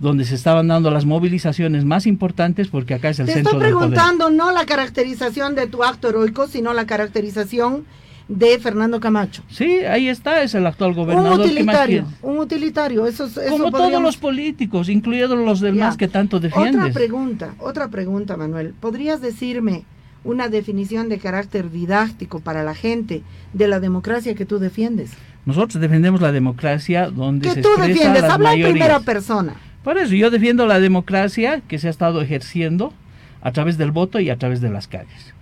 donde 0.00 0.24
se 0.24 0.34
estaban 0.34 0.68
dando 0.68 0.90
las 0.90 1.04
movilizaciones 1.04 1.84
más 1.84 2.06
importantes 2.06 2.68
porque 2.68 2.94
acá 2.94 3.08
es 3.10 3.18
el 3.18 3.26
centro 3.26 3.58
del 3.58 3.72
poder. 3.72 3.72
Te 3.72 3.74
estoy 3.74 3.88
preguntando 3.88 4.30
no 4.30 4.52
la 4.52 4.64
caracterización 4.64 5.54
de 5.54 5.66
tu 5.66 5.82
acto 5.82 6.08
heroico, 6.08 6.46
sino 6.46 6.72
la 6.72 6.86
caracterización 6.86 7.84
de 8.28 8.58
Fernando 8.58 9.00
Camacho. 9.00 9.42
Sí, 9.48 9.80
ahí 9.80 10.08
está, 10.08 10.42
es 10.42 10.54
el 10.54 10.66
actual 10.66 10.92
gobernador. 10.92 11.40
Un 11.40 11.46
utilitario, 11.46 12.04
un 12.22 12.38
utilitario, 12.38 13.06
eso, 13.06 13.28
Como 13.48 13.70
todos 13.70 14.00
los 14.02 14.16
políticos, 14.18 14.88
incluidos 14.88 15.38
los 15.38 15.60
demás 15.60 15.96
que 15.96 16.08
tanto 16.08 16.38
defiendes. 16.38 16.76
Otra 16.76 16.92
pregunta, 16.92 17.54
otra 17.58 17.88
pregunta, 17.88 18.36
Manuel. 18.36 18.74
¿Podrías 18.78 19.22
decirme 19.22 19.84
una 20.24 20.48
definición 20.48 21.08
de 21.08 21.18
carácter 21.18 21.70
didáctico 21.70 22.40
para 22.40 22.62
la 22.62 22.74
gente 22.74 23.22
de 23.54 23.68
la 23.68 23.80
democracia 23.80 24.34
que 24.34 24.44
tú 24.44 24.58
defiendes? 24.58 25.12
Nosotros 25.46 25.80
defendemos 25.80 26.20
la 26.20 26.30
democracia 26.30 27.08
donde 27.08 27.54
que 27.54 27.62
tú 27.62 27.70
defiendes, 27.78 28.24
habla 28.24 28.52
en 28.52 28.62
primera 28.62 29.00
persona. 29.00 29.54
Por 29.82 29.96
eso 29.96 30.14
yo 30.14 30.30
defiendo 30.30 30.66
la 30.66 30.80
democracia 30.80 31.62
que 31.66 31.78
se 31.78 31.86
ha 31.86 31.90
estado 31.90 32.20
ejerciendo 32.20 32.92
a 33.40 33.52
través 33.52 33.78
del 33.78 33.90
voto 33.90 34.20
y 34.20 34.28
a 34.28 34.36
través 34.36 34.60
de 34.60 34.68
las 34.68 34.88
calles. 34.88 35.32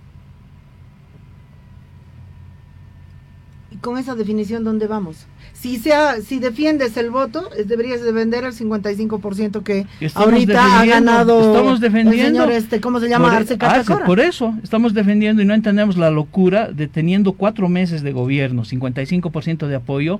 Con 3.87 3.97
esa 3.97 4.15
definición, 4.15 4.65
¿dónde 4.65 4.85
vamos? 4.85 5.27
Si 5.53 5.77
sea, 5.77 6.17
si 6.19 6.39
defiendes 6.39 6.97
el 6.97 7.09
voto, 7.09 7.49
deberías 7.65 8.03
de 8.03 8.11
vender 8.11 8.43
el 8.43 8.51
55% 8.51 9.63
que 9.63 9.87
ahorita 10.13 10.81
ha 10.81 10.85
ganado 10.85 11.39
estamos 11.39 11.79
defendiendo, 11.79 12.43
el 12.43 12.49
señor 12.49 12.51
este, 12.51 12.81
¿cómo 12.81 12.99
se 12.99 13.07
llama? 13.07 13.29
Por, 13.29 13.57
ah, 13.61 14.03
por 14.05 14.19
eso 14.19 14.53
estamos 14.61 14.93
defendiendo 14.93 15.41
y 15.41 15.45
no 15.45 15.53
entendemos 15.53 15.95
la 15.95 16.11
locura 16.11 16.69
de 16.69 16.89
teniendo 16.89 17.31
cuatro 17.31 17.69
meses 17.69 18.03
de 18.03 18.11
gobierno, 18.11 18.65
55% 18.65 19.67
de 19.67 19.75
apoyo, 19.75 20.19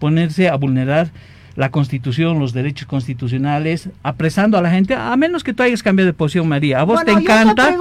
ponerse 0.00 0.48
a 0.48 0.56
vulnerar 0.56 1.12
la 1.56 1.70
constitución, 1.70 2.38
los 2.38 2.52
derechos 2.52 2.86
constitucionales, 2.86 3.88
apresando 4.02 4.58
a 4.58 4.62
la 4.62 4.70
gente, 4.70 4.94
a 4.94 5.16
menos 5.16 5.44
que 5.44 5.52
tú 5.52 5.62
hayas 5.62 5.82
cambiado 5.82 6.06
de 6.06 6.12
posición, 6.12 6.48
María. 6.48 6.80
A 6.80 6.84
vos 6.84 7.04
te 7.04 7.12
encanta, 7.12 7.74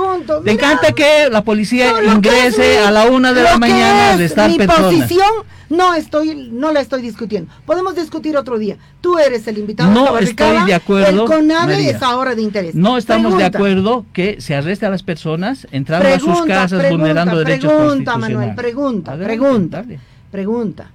te, 0.44 0.52
encanta 0.52 0.92
que 0.94 1.30
la 1.32 1.44
policía 1.44 1.92
ingrese 2.04 2.80
a 2.80 2.92
la 2.92 3.06
una 3.06 3.34
de 3.34 3.44
la 3.44 3.58
mañana 3.58 4.18
de 4.18 4.26
estar 4.26 4.50
mi 4.50 4.58
posición 4.58 5.32
no 5.74 5.94
estoy, 5.96 6.50
no 6.52 6.72
la 6.72 6.82
estoy 6.82 7.02
discutiendo. 7.02 7.52
Podemos 7.66 7.96
discutir 7.96 8.38
otro 8.38 8.60
día. 8.60 8.78
Tú 9.02 9.18
eres 9.18 9.48
el 9.48 9.58
invitado. 9.58 9.92
No 9.92 10.18
estoy 10.18 10.66
de 10.66 10.74
acuerdo. 10.74 11.24
El 11.24 11.28
CONADE 11.28 11.90
es 11.90 12.02
ahora 12.02 12.36
de 12.36 12.42
interés. 12.42 12.76
No 12.76 12.98
estamos 12.98 13.38
de 13.38 13.46
acuerdo 13.46 14.06
que 14.14 14.40
se 14.40 14.56
arreste 14.56 14.86
a 14.86 14.90
las 14.90 15.04
personas 15.04 15.68
entrando 15.72 16.08
a 16.08 16.20
sus 16.20 16.42
casas 16.44 16.90
vulnerando 16.90 17.38
derechos 17.40 17.72
pregunta, 17.72 18.18
Manuel, 18.18 18.56
pregunta, 18.56 19.18
pregunta, 19.18 19.86
pregunta. 20.32 20.92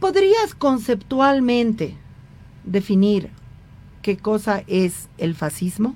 ¿Podrías 0.00 0.54
conceptualmente 0.56 1.94
definir 2.64 3.30
qué 4.02 4.16
cosa 4.16 4.62
es 4.66 5.08
el 5.18 5.34
fascismo? 5.34 5.94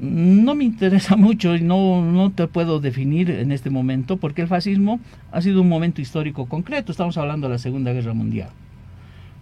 No 0.00 0.54
me 0.54 0.64
interesa 0.64 1.16
mucho 1.16 1.54
y 1.54 1.62
no, 1.62 2.02
no 2.02 2.32
te 2.32 2.46
puedo 2.46 2.80
definir 2.80 3.30
en 3.30 3.52
este 3.52 3.70
momento 3.70 4.16
porque 4.16 4.42
el 4.42 4.48
fascismo 4.48 5.00
ha 5.32 5.40
sido 5.40 5.62
un 5.62 5.68
momento 5.68 6.00
histórico 6.00 6.46
concreto. 6.46 6.92
Estamos 6.92 7.16
hablando 7.16 7.48
de 7.48 7.54
la 7.54 7.58
Segunda 7.58 7.92
Guerra 7.92 8.14
Mundial. 8.14 8.50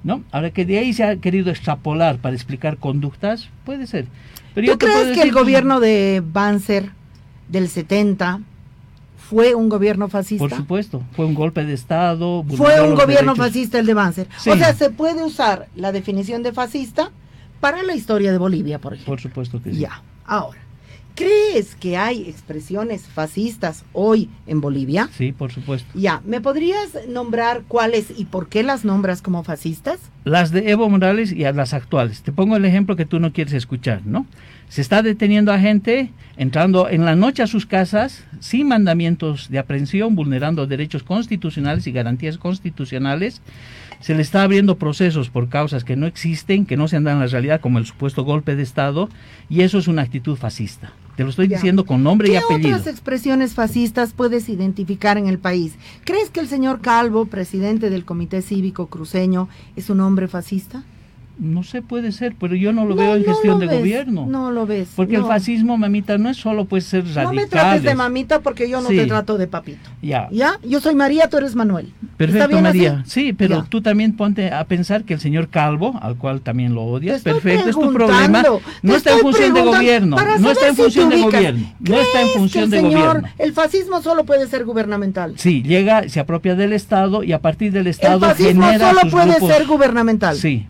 ¿no? 0.04 0.22
Ahora 0.32 0.50
que 0.50 0.64
de 0.64 0.78
ahí 0.78 0.92
se 0.92 1.04
ha 1.04 1.16
querido 1.16 1.50
extrapolar 1.50 2.18
para 2.18 2.34
explicar 2.34 2.76
conductas, 2.76 3.48
puede 3.64 3.86
ser. 3.86 4.06
Pero 4.54 4.72
¿Tú 4.72 4.78
crees 4.78 5.16
que 5.16 5.22
el 5.22 5.32
gobierno 5.32 5.80
de 5.80 6.22
Banzer 6.24 6.90
del 7.48 7.68
70 7.68 8.40
fue 9.32 9.54
un 9.54 9.70
gobierno 9.70 10.08
fascista? 10.08 10.46
Por 10.46 10.54
supuesto, 10.54 11.02
fue 11.16 11.24
un 11.24 11.32
golpe 11.32 11.64
de 11.64 11.72
Estado. 11.72 12.44
Fue 12.54 12.82
un 12.82 12.94
gobierno 12.94 13.34
fascista 13.34 13.78
el 13.78 13.86
de 13.86 13.94
Banzer. 13.94 14.28
O 14.38 14.56
sea, 14.56 14.74
se 14.74 14.90
puede 14.90 15.24
usar 15.24 15.68
la 15.74 15.90
definición 15.90 16.42
de 16.42 16.52
fascista 16.52 17.10
para 17.58 17.82
la 17.82 17.94
historia 17.94 18.30
de 18.30 18.36
Bolivia, 18.36 18.78
por 18.78 18.92
ejemplo. 18.92 19.12
Por 19.14 19.20
supuesto 19.22 19.62
que 19.62 19.72
sí. 19.72 19.80
Ya, 19.80 20.02
ahora. 20.26 20.60
¿Crees 21.14 21.74
que 21.74 21.96
hay 21.96 22.28
expresiones 22.28 23.02
fascistas 23.02 23.84
hoy 23.92 24.28
en 24.46 24.60
Bolivia? 24.60 25.08
Sí, 25.16 25.32
por 25.32 25.50
supuesto. 25.50 25.88
Ya, 25.94 26.22
¿me 26.26 26.40
podrías 26.40 26.90
nombrar 27.08 27.62
cuáles 27.68 28.06
y 28.16 28.26
por 28.26 28.48
qué 28.48 28.62
las 28.62 28.84
nombras 28.84 29.20
como 29.22 29.44
fascistas? 29.44 29.98
Las 30.24 30.52
de 30.52 30.70
Evo 30.70 30.88
Morales 30.88 31.32
y 31.32 31.44
a 31.44 31.52
las 31.52 31.74
actuales. 31.74 32.22
Te 32.22 32.32
pongo 32.32 32.56
el 32.56 32.64
ejemplo 32.64 32.96
que 32.96 33.06
tú 33.06 33.18
no 33.18 33.32
quieres 33.32 33.54
escuchar, 33.54 34.02
¿no? 34.06 34.26
Se 34.72 34.80
está 34.80 35.02
deteniendo 35.02 35.52
a 35.52 35.58
gente 35.58 36.12
entrando 36.38 36.88
en 36.88 37.04
la 37.04 37.14
noche 37.14 37.42
a 37.42 37.46
sus 37.46 37.66
casas 37.66 38.24
sin 38.40 38.68
mandamientos 38.68 39.50
de 39.50 39.58
aprehensión, 39.58 40.16
vulnerando 40.16 40.66
derechos 40.66 41.02
constitucionales 41.02 41.86
y 41.86 41.92
garantías 41.92 42.38
constitucionales. 42.38 43.42
Se 44.00 44.14
le 44.14 44.22
está 44.22 44.42
abriendo 44.42 44.78
procesos 44.78 45.28
por 45.28 45.50
causas 45.50 45.84
que 45.84 45.94
no 45.94 46.06
existen, 46.06 46.64
que 46.64 46.78
no 46.78 46.88
se 46.88 46.96
andan 46.96 47.16
en 47.16 47.20
la 47.20 47.26
realidad, 47.26 47.60
como 47.60 47.76
el 47.76 47.84
supuesto 47.84 48.24
golpe 48.24 48.56
de 48.56 48.62
Estado, 48.62 49.10
y 49.50 49.60
eso 49.60 49.76
es 49.76 49.88
una 49.88 50.00
actitud 50.00 50.36
fascista. 50.36 50.94
Te 51.16 51.24
lo 51.24 51.28
estoy 51.28 51.48
diciendo 51.48 51.84
con 51.84 52.02
nombre 52.02 52.30
y 52.30 52.36
apellido. 52.36 52.70
¿Qué 52.70 52.74
otras 52.74 52.86
expresiones 52.86 53.52
fascistas 53.52 54.14
puedes 54.14 54.48
identificar 54.48 55.18
en 55.18 55.26
el 55.26 55.38
país? 55.38 55.74
¿Crees 56.06 56.30
que 56.30 56.40
el 56.40 56.48
señor 56.48 56.80
Calvo, 56.80 57.26
presidente 57.26 57.90
del 57.90 58.06
Comité 58.06 58.40
Cívico 58.40 58.86
Cruceño, 58.86 59.50
es 59.76 59.90
un 59.90 60.00
hombre 60.00 60.28
fascista? 60.28 60.82
No 61.42 61.64
sé, 61.64 61.82
puede 61.82 62.12
ser, 62.12 62.36
pero 62.38 62.54
yo 62.54 62.72
no 62.72 62.84
lo 62.84 62.94
veo 62.94 63.16
en 63.16 63.24
gestión 63.24 63.58
de 63.58 63.66
gobierno. 63.66 64.26
No 64.28 64.52
lo 64.52 64.64
ves. 64.64 64.90
Porque 64.94 65.16
el 65.16 65.24
fascismo, 65.24 65.76
mamita, 65.76 66.16
no 66.16 66.28
es 66.28 66.36
solo 66.36 66.66
pues 66.66 66.84
ser 66.84 67.04
radical. 67.04 67.24
No 67.24 67.32
me 67.32 67.46
trates 67.48 67.82
de 67.82 67.94
mamita 67.96 68.38
porque 68.40 68.68
yo 68.68 68.80
no 68.80 68.88
te 68.88 69.06
trato 69.06 69.36
de 69.36 69.48
papito. 69.48 69.90
Ya. 70.00 70.28
¿Ya? 70.30 70.60
Yo 70.62 70.80
soy 70.80 70.94
María, 70.94 71.28
tú 71.28 71.38
eres 71.38 71.56
Manuel. 71.56 71.92
Perfecto, 72.16 72.60
María. 72.60 73.02
Sí, 73.06 73.32
pero 73.32 73.64
tú 73.64 73.82
también 73.82 74.16
ponte 74.16 74.52
a 74.52 74.64
pensar 74.66 75.02
que 75.02 75.14
el 75.14 75.20
señor 75.20 75.48
Calvo, 75.48 75.98
al 76.00 76.16
cual 76.16 76.42
también 76.42 76.74
lo 76.74 76.84
odias, 76.84 77.22
perfecto, 77.22 77.70
es 77.70 77.74
tu 77.74 77.92
problema. 77.92 78.44
No 78.82 78.94
está 78.94 79.12
en 79.14 79.18
función 79.18 79.52
de 79.52 79.62
gobierno. 79.62 80.16
No 80.38 80.50
está 80.52 80.68
en 80.68 80.76
función 80.76 81.08
de 81.08 81.20
gobierno. 81.22 81.74
No 81.80 82.00
está 82.00 82.22
en 82.22 82.28
función 82.28 82.70
de 82.70 82.80
gobierno. 82.82 83.28
El 83.38 83.52
fascismo 83.52 84.00
solo 84.00 84.24
puede 84.24 84.46
ser 84.46 84.64
gubernamental. 84.64 85.34
Sí, 85.38 85.64
llega, 85.64 86.08
se 86.08 86.20
apropia 86.20 86.54
del 86.54 86.72
Estado 86.72 87.24
y 87.24 87.32
a 87.32 87.40
partir 87.40 87.72
del 87.72 87.88
Estado 87.88 88.26
el 88.26 88.30
fascismo 88.30 88.72
solo 88.78 89.10
puede 89.10 89.40
ser 89.40 89.66
gubernamental. 89.66 90.36
Sí. 90.36 90.68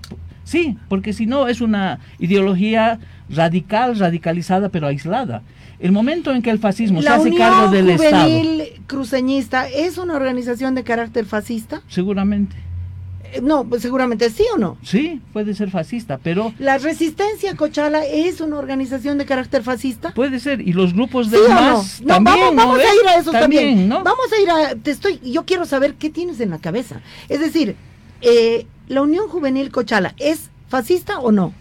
Sí, 0.52 0.76
porque 0.90 1.14
si 1.14 1.24
no 1.24 1.48
es 1.48 1.62
una 1.62 1.98
ideología 2.18 2.98
radical, 3.30 3.98
radicalizada, 3.98 4.68
pero 4.68 4.86
aislada. 4.86 5.42
El 5.80 5.92
momento 5.92 6.30
en 6.30 6.42
que 6.42 6.50
el 6.50 6.58
fascismo 6.58 7.00
se 7.00 7.08
hace 7.08 7.34
cargo 7.34 7.70
del 7.70 7.96
Juvenil 7.96 8.60
Estado. 8.60 8.84
Cruceñista 8.86 9.66
es 9.66 9.96
una 9.96 10.14
organización 10.14 10.74
de 10.74 10.84
carácter 10.84 11.24
fascista? 11.24 11.80
Seguramente. 11.88 12.54
Eh, 13.32 13.40
no, 13.42 13.64
pues 13.64 13.80
seguramente 13.80 14.28
sí 14.28 14.44
o 14.54 14.58
no. 14.58 14.76
Sí, 14.82 15.22
puede 15.32 15.54
ser 15.54 15.70
fascista, 15.70 16.18
pero... 16.22 16.52
¿La 16.58 16.76
Resistencia 16.76 17.56
Cochala 17.56 18.04
es 18.04 18.42
una 18.42 18.58
organización 18.58 19.16
de 19.16 19.24
carácter 19.24 19.62
fascista? 19.62 20.12
Puede 20.12 20.38
ser, 20.38 20.60
y 20.60 20.74
los 20.74 20.92
grupos 20.92 21.30
de 21.30 21.38
más 21.48 22.02
no? 22.02 22.08
también. 22.08 22.54
vamos, 22.54 22.78
a 22.78 22.82
ir 22.82 23.08
a 23.08 23.16
eso 23.16 23.32
también. 23.32 23.88
¿no? 23.88 24.04
Vamos 24.04 24.26
a 24.30 24.42
ir 24.42 24.50
a... 24.50 24.74
Te 24.74 24.90
estoy, 24.90 25.18
yo 25.24 25.46
quiero 25.46 25.64
saber 25.64 25.94
qué 25.94 26.10
tienes 26.10 26.40
en 26.40 26.50
la 26.50 26.58
cabeza. 26.58 27.00
Es 27.30 27.40
decir, 27.40 27.74
eh, 28.20 28.66
¿la 28.92 29.02
Unión 29.02 29.28
Juvenil 29.28 29.70
Cochala 29.70 30.14
es 30.18 30.50
fascista 30.68 31.18
o 31.18 31.32
no? 31.32 31.54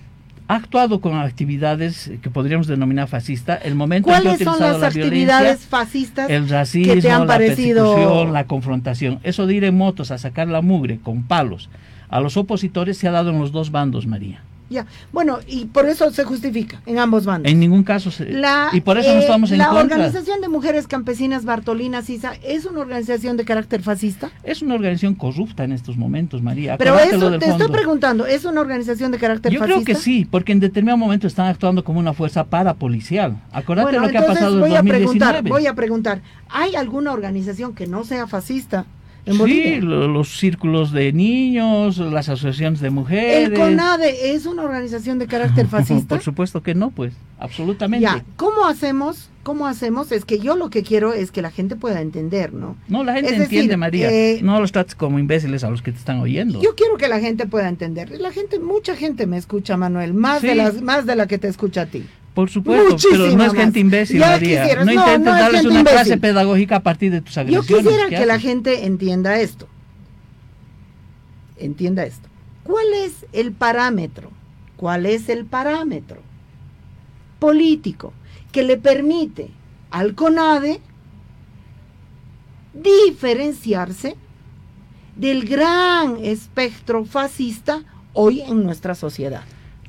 Ha 0.47 0.55
actuado 0.55 0.99
con 0.99 1.15
actividades 1.15 2.11
que 2.21 2.29
podríamos 2.29 2.67
denominar 2.67 3.07
fascista. 3.07 3.55
El 3.55 3.75
momento 3.75 4.09
¿Cuáles 4.09 4.33
en 4.33 4.37
que 4.37 4.43
ha 4.43 4.53
son 4.53 4.59
las 4.59 4.79
la 4.81 4.87
actividades 4.87 5.65
fascistas 5.65 6.29
el 6.29 6.49
racismo, 6.49 6.93
que 6.93 7.01
te 7.01 7.09
han 7.09 7.21
la 7.21 7.27
parecido... 7.27 7.95
persecución, 7.95 8.33
la 8.33 8.47
confrontación? 8.47 9.19
Eso 9.23 9.47
de 9.47 9.55
ir 9.55 9.63
en 9.63 9.77
motos 9.77 10.11
a 10.11 10.17
sacar 10.17 10.49
la 10.49 10.61
mugre 10.61 10.99
con 10.99 11.23
palos 11.23 11.69
a 12.09 12.19
los 12.19 12.35
opositores 12.35 12.97
se 12.97 13.07
ha 13.07 13.11
dado 13.11 13.29
en 13.29 13.39
los 13.39 13.53
dos 13.53 13.71
bandos, 13.71 14.05
María. 14.05 14.43
Ya, 14.71 14.85
bueno, 15.11 15.39
y 15.47 15.65
por 15.65 15.85
eso 15.89 16.09
se 16.11 16.23
justifica 16.23 16.81
en 16.85 16.97
ambos 16.97 17.25
bandos. 17.25 17.51
En 17.51 17.59
ningún 17.59 17.83
caso 17.83 18.09
se, 18.09 18.31
y 18.71 18.79
por 18.79 18.97
eso 18.97 19.09
no 19.09 19.19
eh, 19.19 19.19
estamos 19.19 19.51
en 19.51 19.57
la 19.57 19.67
contra. 19.67 19.97
La 19.97 20.05
Organización 20.05 20.39
de 20.39 20.47
Mujeres 20.47 20.87
Campesinas 20.87 21.43
Bartolina 21.43 22.01
Sisa 22.01 22.35
es 22.41 22.63
una 22.63 22.79
organización 22.79 23.35
de 23.35 23.43
carácter 23.43 23.81
fascista. 23.81 24.31
Es 24.43 24.61
una 24.61 24.75
organización 24.75 25.15
corrupta 25.15 25.65
en 25.65 25.73
estos 25.73 25.97
momentos, 25.97 26.41
María. 26.41 26.77
Pero 26.77 26.97
eso 26.97 27.37
te 27.37 27.49
estoy 27.49 27.67
preguntando, 27.67 28.25
¿es 28.25 28.45
una 28.45 28.61
organización 28.61 29.11
de 29.11 29.17
carácter 29.17 29.51
fascista? 29.51 29.67
Yo 29.67 29.83
creo 29.83 29.85
que 29.85 30.01
sí, 30.01 30.23
porque 30.23 30.53
en 30.53 30.61
determinado 30.61 30.97
momento 30.97 31.27
están 31.27 31.47
actuando 31.47 31.83
como 31.83 31.99
una 31.99 32.13
fuerza 32.13 32.45
parapolicial. 32.45 33.41
Acuérdate 33.51 33.99
lo 33.99 34.07
que 34.07 34.19
ha 34.19 34.25
pasado 34.25 34.57
voy 34.57 34.73
en 34.73 34.85
2019. 34.85 34.87
A 34.87 35.41
preguntar, 35.41 35.43
voy 35.43 35.67
a 35.67 35.75
preguntar, 35.75 36.21
¿hay 36.47 36.77
alguna 36.77 37.11
organización 37.11 37.75
que 37.75 37.87
no 37.87 38.05
sea 38.05 38.25
fascista? 38.25 38.85
Sí, 39.25 39.81
los 39.81 40.37
círculos 40.37 40.91
de 40.91 41.13
niños, 41.13 41.97
las 41.97 42.29
asociaciones 42.29 42.79
de 42.79 42.89
mujeres. 42.89 43.49
¿El 43.49 43.53
CONADE 43.53 44.33
es 44.33 44.45
una 44.45 44.63
organización 44.63 45.19
de 45.19 45.27
carácter 45.27 45.67
fascista? 45.69 46.15
Por 46.15 46.23
supuesto 46.23 46.63
que 46.63 46.75
no, 46.75 46.91
pues, 46.91 47.13
absolutamente. 47.39 48.03
Ya, 48.03 48.23
¿cómo 48.35 48.65
hacemos? 48.65 49.29
¿Cómo 49.43 49.65
hacemos? 49.65 50.11
Es 50.11 50.23
que 50.23 50.37
yo 50.37 50.55
lo 50.55 50.69
que 50.69 50.83
quiero 50.83 51.13
es 51.13 51.31
que 51.31 51.41
la 51.41 51.49
gente 51.49 51.75
pueda 51.75 52.01
entender, 52.01 52.53
¿no? 52.53 52.75
No, 52.87 53.03
la 53.03 53.13
gente 53.13 53.35
entiende, 53.35 53.75
María. 53.75 54.11
Eh, 54.11 54.39
no 54.43 54.59
los 54.59 54.71
trates 54.71 54.93
como 54.93 55.17
imbéciles 55.17 55.63
a 55.63 55.69
los 55.69 55.81
que 55.81 55.91
te 55.91 55.97
están 55.97 56.19
oyendo. 56.19 56.61
Yo 56.61 56.75
quiero 56.75 56.97
que 56.97 57.07
la 57.07 57.19
gente 57.19 57.47
pueda 57.47 57.67
entender. 57.67 58.11
La 58.21 58.31
gente, 58.31 58.59
mucha 58.59 58.95
gente 58.95 59.25
me 59.25 59.37
escucha, 59.37 59.77
Manuel, 59.77 60.13
más 60.13 60.43
de 60.43 60.53
las, 60.53 60.81
más 60.81 61.07
de 61.07 61.15
la 61.15 61.27
que 61.27 61.39
te 61.39 61.47
escucha 61.47 61.81
a 61.81 61.85
ti. 61.87 62.05
Por 62.33 62.49
supuesto, 62.49 62.95
pero 63.11 63.35
no 63.35 63.43
es 63.43 63.53
gente 63.53 63.79
imbécil, 63.79 64.19
María. 64.19 64.83
No, 64.85 64.91
intentes 64.91 65.25
darles 65.25 65.65
una 65.65 65.83
clase 65.83 66.17
pedagógica 66.17 66.77
a 66.77 66.79
partir 66.83 67.11
de 67.11 67.21
tus 67.21 67.37
agresiones. 67.37 67.67
Yo 67.67 67.77
quisiera 67.77 68.09
que 68.09 68.25
la 68.25 68.39
gente 68.39 68.85
entienda 68.85 69.39
esto. 69.39 69.67
Entienda 71.57 72.05
esto. 72.05 72.29
¿Cuál 72.63 72.85
es 72.93 73.25
el 73.33 73.51
parámetro? 73.51 74.31
¿Cuál 74.77 75.05
es 75.05 75.29
el 75.29 75.45
parámetro 75.45 76.21
político 77.39 78.13
que 78.51 78.63
le 78.63 78.77
permite 78.77 79.51
al 79.89 80.15
CONADE 80.15 80.79
diferenciarse 82.73 84.15
del 85.17 85.47
gran 85.47 86.17
espectro 86.23 87.03
fascista 87.03 87.83
hoy 88.13 88.41
en 88.41 88.63
nuestra 88.63 88.95
sociedad? 88.95 89.43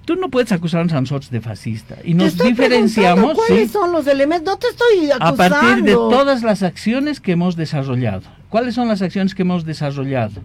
Tú 0.05 0.17
no 0.17 0.31
puedes 0.31 0.51
acusar 0.51 0.81
a 0.81 1.01
nosotros 1.01 1.31
de 1.31 1.41
fascista. 1.41 1.97
Y 2.05 2.15
nos 2.15 2.37
diferenciamos. 2.37 3.35
¿Cuáles 3.35 3.71
son 3.71 3.93
los 3.93 4.07
elementos? 4.07 4.53
No 4.53 4.59
te 4.59 4.67
estoy 4.69 5.11
acusando. 5.11 5.43
A 5.45 5.49
partir 5.49 5.85
de 5.85 5.93
todas 5.93 6.43
las 6.43 6.63
acciones 6.63 7.21
que 7.21 7.33
hemos 7.33 7.55
desarrollado. 7.55 8.23
¿Cuáles 8.49 8.75
son 8.75 8.89
las 8.89 9.01
acciones 9.01 9.35
que 9.35 9.43
hemos 9.43 9.65
desarrollado? 9.65 10.43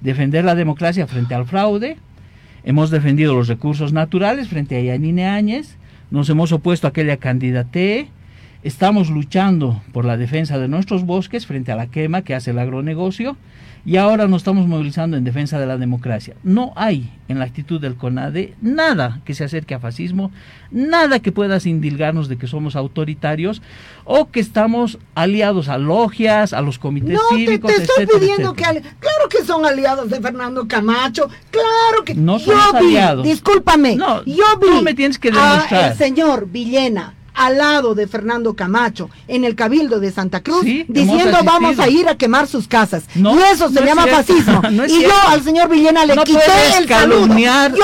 Defender 0.00 0.44
la 0.44 0.54
democracia 0.54 1.06
frente 1.06 1.34
al 1.34 1.44
fraude. 1.44 1.98
Hemos 2.64 2.90
defendido 2.90 3.34
los 3.34 3.46
recursos 3.48 3.92
naturales 3.92 4.48
frente 4.48 4.76
a 4.76 4.80
Yanine 4.80 5.26
Áñez. 5.26 5.76
Nos 6.10 6.30
hemos 6.30 6.52
opuesto 6.52 6.86
a 6.86 6.90
aquella 6.90 7.18
candidate. 7.18 8.08
Estamos 8.62 9.10
luchando 9.10 9.82
por 9.92 10.06
la 10.06 10.16
defensa 10.16 10.58
de 10.58 10.68
nuestros 10.68 11.04
bosques 11.04 11.46
frente 11.46 11.72
a 11.72 11.76
la 11.76 11.88
quema 11.88 12.22
que 12.22 12.34
hace 12.34 12.52
el 12.52 12.58
agronegocio 12.58 13.36
y 13.86 13.96
ahora 13.96 14.26
nos 14.28 14.42
estamos 14.42 14.66
movilizando 14.66 15.16
en 15.16 15.24
defensa 15.24 15.58
de 15.58 15.66
la 15.66 15.76
democracia. 15.76 16.34
No 16.42 16.72
hay 16.76 17.10
en 17.28 17.38
la 17.38 17.44
actitud 17.44 17.80
del 17.80 17.96
CONADE 17.96 18.54
nada 18.62 19.20
que 19.24 19.34
se 19.34 19.44
acerque 19.44 19.74
a 19.74 19.78
fascismo, 19.78 20.30
nada 20.70 21.20
que 21.20 21.32
pueda 21.32 21.58
indilgarnos 21.64 22.28
de 22.28 22.36
que 22.36 22.46
somos 22.46 22.76
autoritarios 22.76 23.62
o 24.04 24.30
que 24.30 24.40
estamos 24.40 24.98
aliados 25.14 25.68
a 25.68 25.78
logias, 25.78 26.52
a 26.52 26.60
los 26.60 26.78
comités 26.78 27.18
cívicos. 27.30 27.70
No, 27.70 27.76
te, 27.76 27.82
estoy 27.82 28.06
pidiendo 28.06 28.54
que... 28.54 28.62
Claro 28.62 29.28
que 29.30 29.44
son 29.44 29.64
aliados 29.64 30.10
de 30.10 30.20
Fernando 30.20 30.66
Camacho, 30.66 31.28
claro 31.50 32.04
que... 32.04 32.14
No 32.14 32.38
son 32.38 32.56
aliados. 32.74 33.24
Discúlpame, 33.24 33.96
no, 33.96 34.24
yo 34.24 34.44
vi 34.60 34.68
tú 34.68 34.82
me 34.82 34.94
tienes 34.94 35.18
que 35.18 35.30
demostrar. 35.30 35.92
el 35.92 35.98
señor 35.98 36.48
Villena 36.48 37.14
al 37.34 37.58
lado 37.58 37.94
de 37.94 38.06
Fernando 38.06 38.54
Camacho 38.54 39.10
en 39.28 39.44
el 39.44 39.54
Cabildo 39.54 40.00
de 40.00 40.10
Santa 40.12 40.42
Cruz 40.42 40.64
diciendo 40.64 41.38
vamos 41.44 41.78
a 41.78 41.88
ir 41.88 42.08
a 42.08 42.16
quemar 42.16 42.46
sus 42.46 42.68
casas. 42.68 43.04
y 43.14 43.52
eso 43.52 43.68
se 43.70 43.84
llama 43.84 44.06
fascismo. 44.06 44.62
y 44.88 45.02
yo 45.02 45.12
al 45.28 45.42
señor 45.42 45.68
Villena 45.68 46.06
le 46.06 46.16
quité 46.18 46.78
el 46.78 46.88
saludo. 46.88 47.34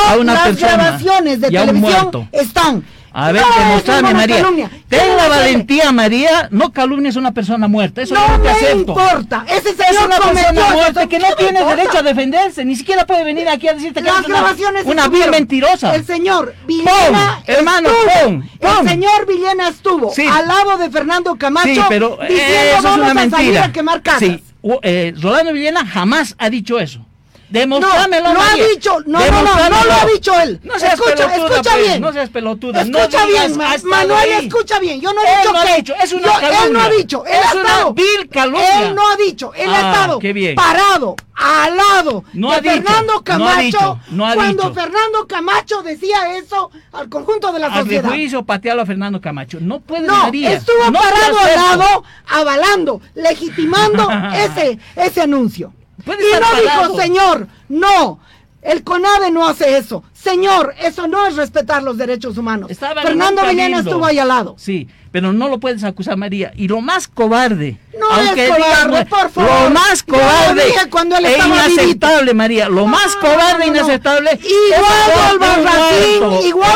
a 0.08 0.16
una 0.16 0.34
las 0.34 0.56
grabaciones 0.56 1.40
de 1.40 1.50
televisión 1.50 2.28
están 2.32 2.84
a 3.12 3.32
ver, 3.32 3.42
no, 3.42 3.64
demostrame, 3.64 4.14
María. 4.14 4.70
Ten 4.88 5.16
la 5.16 5.28
valentía, 5.28 5.92
María. 5.92 6.48
No 6.50 6.72
calumnies 6.72 7.16
a 7.16 7.18
una 7.18 7.32
persona 7.32 7.68
muerta. 7.68 8.02
Eso 8.02 8.14
no, 8.14 8.28
no 8.38 8.42
te 8.42 8.50
acepto. 8.50 8.78
importa. 8.78 9.44
Ese 9.48 9.70
es 9.70 10.00
una 10.04 10.16
persona 10.18 10.70
muerta 10.72 11.06
que 11.06 11.18
no 11.18 11.34
tiene 11.36 11.64
derecho 11.64 11.98
a 11.98 12.02
defenderse. 12.02 12.64
Ni 12.64 12.76
siquiera 12.76 13.06
puede 13.06 13.24
venir 13.24 13.48
aquí 13.48 13.68
a 13.68 13.74
decirte 13.74 14.02
que 14.02 14.08
es 14.08 14.26
una, 14.26 14.54
una 14.84 15.08
vil 15.08 15.30
mentirosa. 15.30 15.94
El 15.94 16.04
señor 16.06 16.54
Villena 16.66 17.42
hermano, 17.46 17.88
estuvo, 17.88 18.42
El 18.80 18.88
señor 18.88 19.26
Villena 19.26 19.68
estuvo 19.68 20.12
al 20.30 20.48
lado 20.48 20.78
de 20.78 20.90
Fernando 20.90 21.36
Camacho 21.36 21.68
sí, 21.74 21.80
pero, 21.88 22.18
diciendo 22.28 22.54
eso 22.78 22.82
vamos 22.82 22.98
es 22.98 23.02
una 23.02 23.10
a 23.10 23.14
mentira. 23.14 23.64
a 23.64 23.72
quemar 23.72 24.02
casas. 24.02 24.20
Sí. 24.20 24.42
Eh, 24.82 25.14
Rolando 25.20 25.52
Villena 25.52 25.86
jamás 25.86 26.34
ha 26.38 26.50
dicho 26.50 26.78
eso. 26.78 27.04
Demostrámelo, 27.50 28.28
no, 28.28 28.34
lo 28.34 28.40
ha 28.40 28.46
María. 28.50 28.66
dicho, 28.68 28.98
no, 29.06 29.18
no, 29.18 29.42
no, 29.42 29.68
no 29.70 29.84
lo 29.84 29.92
ha 29.92 30.06
dicho 30.12 30.40
él. 30.40 30.60
No 30.62 30.78
seas 30.78 30.94
escucha, 30.94 31.14
pelotuda, 31.28 31.48
escucha 31.50 31.70
pues, 31.72 31.84
bien. 31.86 32.00
No 32.00 32.12
seas 32.12 32.30
pelotuda. 32.30 32.80
Escucha 32.82 33.20
no 33.22 33.26
bien, 33.26 33.60
"Ha 33.60 33.74
estado 33.74 33.90
Manuel, 33.90 34.32
ahí". 34.32 34.46
escucha 34.46 34.78
bien. 34.78 35.00
Yo 35.00 35.12
no 35.12 35.20
he 35.22 35.32
Él 35.32 35.38
dicho 35.40 35.52
no 35.52 35.58
ha 35.58 35.64
que 35.66 35.74
dicho, 35.76 35.94
es 36.02 36.12
una 36.12 36.22
yo- 36.26 36.28
Él 36.40 36.72
no 36.72 36.80
ha 36.80 36.82
calumnia. 36.84 36.88
dicho, 36.98 37.24
él 37.26 37.32
Es 37.34 37.44
ha 37.46 37.56
estado. 37.58 37.94
vil 37.94 38.28
calumnia. 38.30 38.80
Él 38.88 38.94
no 38.94 39.08
ha 39.10 39.16
dicho, 39.16 39.52
él 39.54 39.70
ha 39.70 39.74
Ah, 39.74 39.92
estado 39.92 40.18
qué 40.20 40.32
bien. 40.32 40.54
parado 40.54 41.16
al 41.34 41.76
lado 41.76 42.24
No 42.34 42.50
de 42.50 42.54
ha 42.56 42.60
dicho, 42.60 42.72
Fernando 42.74 43.12
no 43.14 43.18
ha 43.18 43.24
Camacho 43.24 43.60
dicho, 43.62 43.98
no 44.10 44.26
ha 44.28 44.34
cuando 44.34 44.62
dicho. 44.62 44.74
Fernando 44.74 45.26
Camacho 45.26 45.82
decía 45.82 46.36
eso 46.36 46.70
al 46.92 47.08
conjunto 47.08 47.52
de 47.52 47.58
la 47.58 47.66
Al 47.66 47.82
sociedad. 47.82 48.08
juicio 48.10 48.44
patearlo 48.44 48.82
a 48.82 48.86
Fernando 48.86 49.20
Camacho. 49.20 49.58
No 49.60 49.80
puede 49.80 50.06
No, 50.06 50.16
María. 50.24 50.52
estuvo 50.52 50.92
parado 50.92 51.38
al 51.38 51.54
lado, 51.78 52.04
avalando, 52.28 53.00
legitimando 53.14 54.08
ese, 54.34 54.78
ese 54.96 55.20
anuncio. 55.22 55.72
Puede 56.04 56.28
Y 56.28 56.32
no 56.34 56.40
parado. 56.40 56.88
dijo, 56.92 57.00
señor, 57.02 57.46
no, 57.68 58.18
el 58.62 58.82
CONADE 58.84 59.30
no 59.30 59.46
hace 59.48 59.76
eso. 59.78 60.02
Señor, 60.12 60.74
eso 60.82 61.06
no 61.08 61.26
es 61.26 61.36
respetar 61.36 61.82
los 61.82 61.96
derechos 61.96 62.36
humanos. 62.36 62.70
Estaba 62.70 63.00
Fernando 63.00 63.42
Villena 63.46 63.78
estuvo 63.78 64.04
ahí 64.04 64.18
al 64.18 64.28
lado. 64.28 64.54
Sí, 64.58 64.86
pero 65.10 65.32
no 65.32 65.48
lo 65.48 65.58
puedes 65.58 65.82
acusar 65.82 66.18
María. 66.18 66.52
Y 66.54 66.68
lo 66.68 66.82
más 66.82 67.08
cobarde. 67.08 67.78
No 67.98 68.06
aunque 68.10 68.44
es 68.48 68.50
cobarde, 68.54 69.06
por 69.06 69.30
favor. 69.30 69.62
Lo 69.64 69.70
más 69.70 70.04
lo 70.06 70.14
cobarde. 70.14 70.66
dije 70.66 70.90
cuando 70.90 71.16
él 71.16 71.24
e 71.24 71.38
inaceptable, 71.38 72.34
María. 72.34 72.68
Lo 72.68 72.86
más 72.86 73.16
cobarde 73.16 73.64
e 73.64 73.66
no, 73.68 73.72
no. 73.72 73.78
inaceptable. 73.78 74.30
Habla 74.76 75.28
de 75.30 75.34
un- 75.36 75.42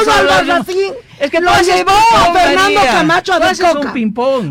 Albarracín 0.08 0.92
Es 1.20 1.30
que 1.30 1.40
lo 1.40 1.50
llevó 1.60 1.90
a 1.92 2.32
Fernando 2.32 2.62
María. 2.80 2.92
Camacho 2.92 3.32
a 3.34 3.40
Depcoca. 3.40 3.92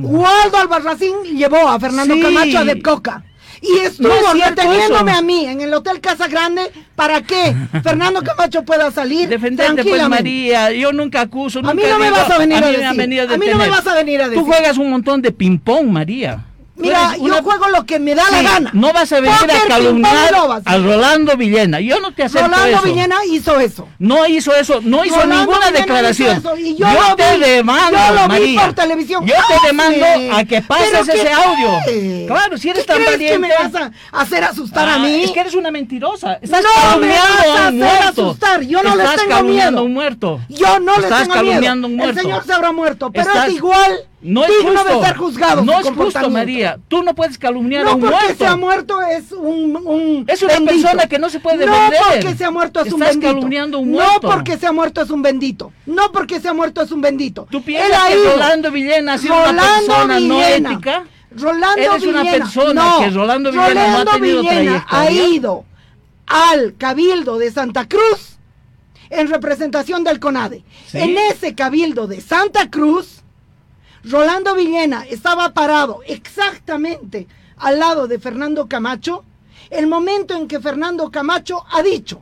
Waldo 0.03 0.57
Albarracín 0.57 1.15
llevó 1.35 1.67
a 1.67 1.79
Fernando 1.79 2.13
Sí. 2.13 2.21
Camacho 2.21 2.59
a 2.59 2.63
Depcoca. 2.63 3.23
Y 3.63 3.79
estuvo 3.79 4.09
No 4.09 4.15
es 4.15 4.21
eso. 4.83 4.97
a 4.97 5.21
mí 5.21 5.45
en 5.45 5.61
el 5.61 5.73
Hotel 5.73 6.01
Casa 6.01 6.27
Grande 6.27 6.69
para 6.95 7.21
que 7.21 7.55
Fernando 7.81 8.21
Camacho 8.21 8.63
pueda 8.63 8.91
salir 8.91 9.29
Defendete, 9.29 9.83
pues. 9.83 10.09
María. 10.09 10.71
Yo 10.71 10.91
nunca 10.91 11.21
acuso. 11.21 11.59
A 11.59 11.61
nunca 11.61 11.73
mí 11.75 11.83
no 11.89 11.99
me 11.99 12.11
vas 12.11 12.29
a 12.29 12.37
venir 12.37 12.63
a 12.63 12.71
decir. 12.71 12.97
venido 12.97 13.33
A 13.33 13.37
mí 13.37 13.45
no 13.49 13.57
me 13.57 13.69
vas 13.69 13.87
a 13.87 13.93
venir 13.95 14.21
a 14.21 14.29
decir. 14.29 14.43
Tú 14.43 14.45
juegas 14.45 14.77
un 14.77 14.89
montón 14.89 15.21
de 15.21 15.31
ping-pong, 15.31 15.87
María. 15.87 16.45
Mira, 16.75 17.15
yo 17.17 17.43
juego 17.43 17.67
lo 17.69 17.85
que 17.85 17.99
me 17.99 18.15
da 18.15 18.23
la 18.31 18.41
gana. 18.41 18.71
No 18.73 18.91
vas 18.93 19.11
a 19.11 19.19
venir 19.19 19.37
Póker, 19.39 19.55
a 19.55 19.67
calumniar 19.67 20.31
no 20.31 20.51
a 20.53 20.61
a 20.65 20.77
Rolando 20.79 21.37
Villena. 21.37 21.79
Yo 21.79 21.99
no 21.99 22.13
te 22.13 22.23
acepto 22.23 22.47
Rolando 22.47 22.77
eso. 22.77 22.81
Villena 22.87 23.15
hizo 23.29 23.59
eso. 23.59 23.87
No 23.99 24.25
hizo 24.25 24.55
eso, 24.55 24.79
no 24.81 25.05
hizo 25.05 25.15
Rolando 25.15 25.35
ninguna 25.37 25.57
Villena 25.67 25.79
declaración. 25.79 26.37
hizo 26.39 26.53
eso, 26.55 26.75
yo 26.77 27.15
te 27.15 27.33
vi, 27.37 27.39
demando, 27.43 27.97
yo 27.97 28.13
lo 28.27 28.39
vi 28.43 28.57
por 28.57 28.73
televisión. 28.73 29.25
Yo 29.25 29.35
te 29.35 29.67
demando 29.67 30.05
a 30.35 30.43
que 30.45 30.61
pases 30.63 30.89
¿Pero 30.91 31.05
qué 31.05 31.11
ese 31.21 31.31
audio. 31.31 32.27
Claro, 32.27 32.57
si 32.57 32.69
eres 32.69 32.81
¿Qué 32.81 32.87
tan 32.87 32.95
crees 32.97 33.11
valiente. 33.11 33.33
que 33.33 33.39
me 33.39 33.49
vas 33.49 33.91
a 34.11 34.19
hacer 34.21 34.43
asustar 34.43 34.89
a 34.89 34.95
Ah, 34.95 34.99
mí? 34.99 35.23
Es 35.23 35.31
que 35.31 35.39
eres 35.41 35.53
una 35.53 35.69
mentirosa. 35.69 36.39
Estás 36.41 36.63
No 36.63 36.69
me 36.99 37.13
calumniando 37.13 37.33
vas 37.37 37.47
a 37.47 37.67
a 37.67 37.69
un 37.69 37.83
hacer 37.83 38.01
muerto. 38.03 38.21
asustar, 38.29 38.61
yo 38.61 38.81
no 38.83 38.95
les 38.95 39.05
Estás 39.05 39.15
tengo 39.21 39.29
calumniando 39.35 39.71
miedo. 39.71 39.79
a 39.79 39.83
un 39.83 39.93
muerto. 39.93 40.39
Yo 40.49 40.79
no 40.79 40.97
le 40.97 41.03
Estás 41.03 41.21
tengo 41.21 41.33
calumniando 41.35 41.87
a 41.87 41.89
un 41.89 41.95
miedo. 41.97 42.09
El 42.09 42.15
señor 42.19 42.43
se 42.45 42.53
habrá 42.53 42.71
muerto, 42.71 43.11
pero 43.11 43.29
es 43.31 43.53
igual 43.53 43.99
No 44.23 44.43
es 44.43 44.49
digno 44.57 44.71
justo. 44.79 44.99
de 44.99 45.05
ser 45.05 45.17
juzgado. 45.17 45.61
No 45.63 45.79
es 45.79 45.87
justo. 45.89 46.29
María. 46.29 46.79
Tú 46.87 47.03
no 47.03 47.13
puedes 47.13 47.37
calumniar 47.37 47.81
a 47.81 47.85
No 47.85 47.95
un 47.95 48.01
porque 48.01 48.15
muerto. 48.15 48.43
sea 48.43 48.55
muerto 48.55 49.01
es 49.01 49.31
un, 49.31 49.75
un 49.85 50.25
Es 50.27 50.41
una 50.41 50.53
bendito. 50.53 50.81
persona 50.81 51.07
que 51.07 51.19
no 51.19 51.29
se 51.29 51.39
puede 51.39 51.65
no 51.65 51.71
vender. 51.73 51.99
porque 52.11 52.35
sea 52.35 52.49
muerto 52.51 52.79
es 52.81 52.93
un 52.93 53.01
Estás 53.01 53.15
bendito. 53.17 53.33
calumniando 53.33 53.77
a 53.77 53.81
un 53.81 53.91
No 53.91 53.97
muerto. 53.97 54.21
porque 54.29 54.57
sea 54.57 54.71
muerto 54.71 55.01
es 55.01 55.09
un 55.09 55.21
bendito. 55.21 55.71
No 55.85 56.11
porque 56.11 56.39
sea 56.39 56.53
muerto 56.53 56.81
es 56.81 56.91
un 56.91 57.01
bendito. 57.01 57.47
¿Tú 57.51 57.61
piensas 57.61 57.99
ha 58.01 58.07
que. 58.07 58.15
Rolando 58.31 58.71
Villena 58.71 59.13
ha 59.13 59.17
sido 59.17 59.33
una 59.35 59.45
Rolando 59.47 59.85
persona 59.87 60.19
no 60.19 60.35
Villena. 60.37 60.71
ética? 60.73 61.03
Rolando 61.35 61.81
Eres 61.81 62.03
una 62.03 62.21
Villena. 62.23 62.31
persona 62.45 62.73
no, 62.85 62.99
que 62.99 63.09
Rolando 63.09 63.51
Villena 63.51 63.73
no 63.73 63.79
ha 63.81 63.87
Rolando 63.87 64.11
tenido 64.11 64.41
Villena 64.41 64.85
ha 64.89 65.11
ido 65.11 65.65
al 66.27 66.75
Cabildo 66.77 67.37
de 67.39 67.51
Santa 67.51 67.87
Cruz 67.87 68.37
en 69.09 69.27
representación 69.27 70.03
del 70.03 70.19
CONADE. 70.19 70.63
Sí. 70.87 70.97
En 70.99 71.17
ese 71.17 71.53
Cabildo 71.55 72.07
de 72.07 72.21
Santa 72.21 72.69
Cruz, 72.69 73.22
Rolando 74.03 74.53
Villena 74.53 75.05
estaba 75.05 75.53
parado 75.53 76.01
exactamente 76.05 77.25
al 77.55 77.79
lado 77.79 78.07
de 78.07 78.19
Fernando 78.19 78.67
Camacho, 78.67 79.23
el 79.69 79.87
momento 79.87 80.35
en 80.35 80.49
que 80.49 80.59
Fernando 80.59 81.09
Camacho 81.09 81.63
ha 81.71 81.81
dicho, 81.81 82.21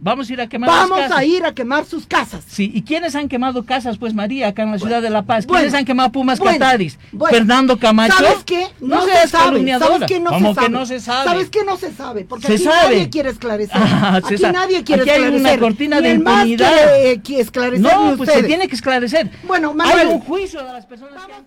Vamos 0.00 0.28
a 0.28 0.32
ir 0.34 0.40
a 0.42 0.48
quemar 0.48 0.68
vamos 0.68 0.98
casas. 0.98 1.16
a 1.18 1.24
ir 1.24 1.44
a 1.46 1.54
quemar 1.54 1.84
sus 1.86 2.06
casas. 2.06 2.44
Sí, 2.46 2.70
¿y 2.74 2.82
quiénes 2.82 3.14
han 3.14 3.28
quemado 3.28 3.64
casas, 3.64 3.96
pues 3.96 4.12
María, 4.12 4.48
acá 4.48 4.62
en 4.64 4.72
la 4.72 4.78
ciudad 4.78 5.00
de 5.00 5.08
La 5.08 5.22
Paz? 5.22 5.46
bueno, 5.46 5.60
¿Quiénes 5.60 5.74
han 5.74 5.84
quemado 5.86 6.12
Pumas 6.12 6.38
bueno, 6.40 6.58
Cataris? 6.58 6.98
bueno. 7.12 7.34
Fernando 7.34 7.78
Camacho. 7.78 8.14
¿Sabes 8.16 8.44
qué? 8.44 8.66
No, 8.80 9.02
se 9.02 9.12
seas 9.12 9.30
sabe. 9.30 9.78
¿Sabes 9.78 10.02
qué? 10.06 10.20
No 10.20 10.30
¿Cómo 10.30 10.48
se 10.48 10.54
que 10.60 10.60
sabe. 10.66 10.68
no 10.70 10.86
se 10.86 11.00
sabe? 11.00 11.24
¿Sabes 11.30 11.48
qué? 11.50 11.64
No 11.64 11.76
se 11.78 11.92
sabe. 11.92 12.24
Porque 12.24 12.46
Se 12.48 12.52
aquí 12.54 12.64
sabe. 12.64 12.94
nadie 12.96 13.08
quiere 13.10 13.30
esclarecer. 13.30 13.76
Ah, 13.76 14.20
se 14.20 14.34
aquí 14.34 14.42
sabe. 14.42 14.52
nadie 14.52 14.84
quiere 14.84 15.02
Aquí 15.02 15.10
hay 15.10 15.20
una 15.22 15.26
esclarecer. 15.36 15.60
cortina 15.60 16.00
de 16.02 16.10
impunidad. 16.12 16.72
quiere, 16.72 17.10
eh, 17.12 17.22
que 17.22 17.40
esclarecer 17.40 17.80
No, 17.80 18.00
pues 18.16 18.16
se 18.16 18.22
ustedes. 18.36 18.46
tiene 18.46 18.68
que 18.68 18.74
esclarecer. 18.74 19.30
Bueno, 19.44 19.70
Hay 19.70 19.76
Manuel. 19.76 20.08
un 20.08 20.20
juicio 20.20 20.62
de 20.64 20.72
las 20.72 20.84
personas 20.84 21.24
que 21.24 21.32
han... 21.32 21.44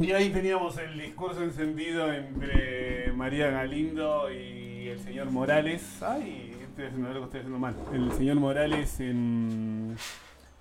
Y 0.00 0.12
ahí 0.12 0.30
teníamos 0.30 0.76
el 0.78 0.98
discurso 1.00 1.42
encendido 1.42 2.12
entre 2.12 3.12
María 3.16 3.48
Galindo 3.50 4.28
y 4.32 4.88
el 4.88 5.00
señor 5.02 5.30
Morales. 5.32 5.82
Ay, 6.00 6.47
estoy 6.78 6.86
haciendo 6.86 7.08
algo 7.08 7.20
que 7.20 7.24
estoy 7.26 7.40
haciendo 7.40 7.58
mal. 7.58 7.74
El 7.92 8.12
señor 8.16 8.36
Morales 8.36 9.00
en. 9.00 9.96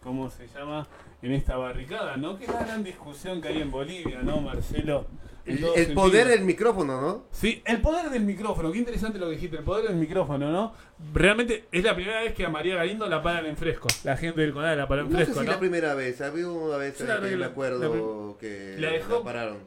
¿Cómo 0.01 0.29
se 0.31 0.47
llama? 0.47 0.87
En 1.21 1.33
esta 1.33 1.57
barricada, 1.57 2.17
¿no? 2.17 2.37
Que 2.37 2.45
es 2.45 2.51
la 2.51 2.63
gran 2.63 2.83
discusión 2.83 3.41
que 3.41 3.49
hay 3.49 3.61
en 3.61 3.69
Bolivia, 3.69 4.21
¿no, 4.23 4.41
Marcelo? 4.41 5.05
El, 5.45 5.93
poder 5.93 6.27
del 6.27 6.41
micrófono, 6.41 6.99
¿no? 6.99 7.23
Sí, 7.31 7.61
el 7.65 7.79
poder 7.79 8.09
del 8.09 8.23
micrófono, 8.23 8.71
qué 8.71 8.79
interesante 8.79 9.17
lo 9.17 9.27
que 9.27 9.33
dijiste, 9.33 9.57
el 9.57 9.63
poder 9.63 9.87
del 9.87 9.95
micrófono, 9.95 10.51
¿no? 10.51 10.73
Realmente 11.13 11.65
es 11.71 11.83
la 11.83 11.95
primera 11.95 12.21
vez 12.21 12.33
que 12.33 12.45
a 12.45 12.49
María 12.49 12.75
Galindo 12.75 13.07
la 13.07 13.21
paran 13.23 13.45
en 13.45 13.55
fresco. 13.55 13.87
La 14.03 14.17
gente 14.17 14.41
del 14.41 14.51
CONADE 14.53 14.75
la 14.75 14.87
paró 14.87 15.03
en 15.03 15.11
No 15.11 15.19
sé 15.19 15.33
si 15.33 15.45
la 15.45 15.59
primera 15.59 15.93
vez, 15.93 16.19
había 16.19 16.49
una 16.49 16.77
vez 16.77 16.99
la 16.99 17.21
que 17.21 17.37
me 17.37 17.45
acuerdo 17.45 18.33
la- 18.33 18.39
que 18.39 18.75
la 18.77 18.91
dejó- 18.91 19.23
pararon. 19.23 19.57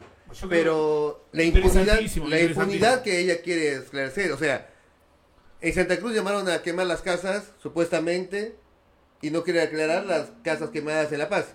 Pero 0.48 1.24
la 1.32 1.42
impunidad, 1.44 2.00
la 2.28 2.40
impunidad 2.40 3.02
que 3.02 3.18
ella 3.20 3.40
quiere 3.40 3.76
esclarecer, 3.76 4.30
o 4.32 4.36
sea, 4.36 4.68
en 5.60 5.72
Santa 5.72 5.98
Cruz 5.98 6.14
llamaron 6.14 6.48
a 6.48 6.62
quemar 6.62 6.86
las 6.86 7.02
casas, 7.02 7.52
supuestamente, 7.58 8.56
y 9.22 9.30
no 9.30 9.42
quiere 9.42 9.62
aclarar 9.62 10.04
las 10.06 10.32
casas 10.42 10.70
quemadas 10.70 11.12
en 11.12 11.18
La 11.18 11.28
Paz. 11.28 11.54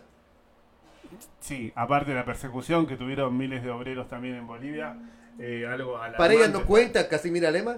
Sí, 1.40 1.72
aparte 1.76 2.12
de 2.12 2.16
la 2.18 2.26
persecución 2.26 2.88
que 2.88 2.98
tuvieron 2.98 3.36
miles 3.38 3.64
de 3.64 3.70
obreros 3.70 4.08
también 4.10 4.36
en 4.36 4.48
Bolivia, 4.48 4.98
eh, 5.40 5.66
algo 5.68 5.96
alarmante. 5.98 6.18
Para 6.18 6.34
ella 6.34 6.48
no 6.48 6.66
cuenta 6.66 7.08
Casimira 7.08 7.52
Lema. 7.52 7.78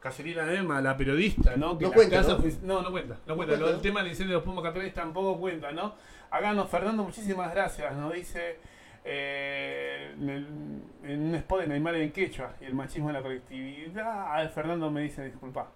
Caserina 0.00 0.44
Lema, 0.44 0.80
la 0.80 0.96
periodista, 0.96 1.56
¿no? 1.56 1.78
Que 1.78 1.84
No 1.84 1.90
la 1.90 1.94
cuenta, 1.94 2.16
casa 2.16 2.32
¿no? 2.32 2.38
fue- 2.40 2.52
no, 2.62 2.82
no 2.82 2.90
cuenta, 2.90 3.18
no 3.24 3.36
cuenta. 3.36 3.56
Lo 3.56 3.68
del 3.68 3.80
tema 3.80 4.00
del 4.02 4.10
incendio 4.10 4.32
de 4.34 4.40
los 4.40 4.44
Pumas 4.44 4.64
Católicos 4.64 4.94
tampoco 4.94 5.38
cuenta, 5.38 5.70
¿no? 5.70 5.94
Acá 6.30 6.52
nos, 6.54 6.68
Fernando, 6.68 7.04
muchísimas 7.04 7.52
gracias, 7.54 7.94
nos 7.96 8.12
dice 8.12 8.58
eh, 9.04 10.12
el- 10.20 10.82
en 11.04 11.20
un 11.22 11.34
spot 11.34 11.60
de 11.62 11.66
Neymar 11.68 11.94
en 11.96 12.12
Quechua 12.12 12.54
y 12.60 12.64
el 12.66 12.74
machismo 12.74 13.08
en 13.10 13.14
la 13.14 13.22
colectividad. 13.22 14.06
Ah, 14.06 14.48
Fernando 14.54 14.90
me 14.90 15.02
dice, 15.02 15.24
disculpa. 15.24 15.70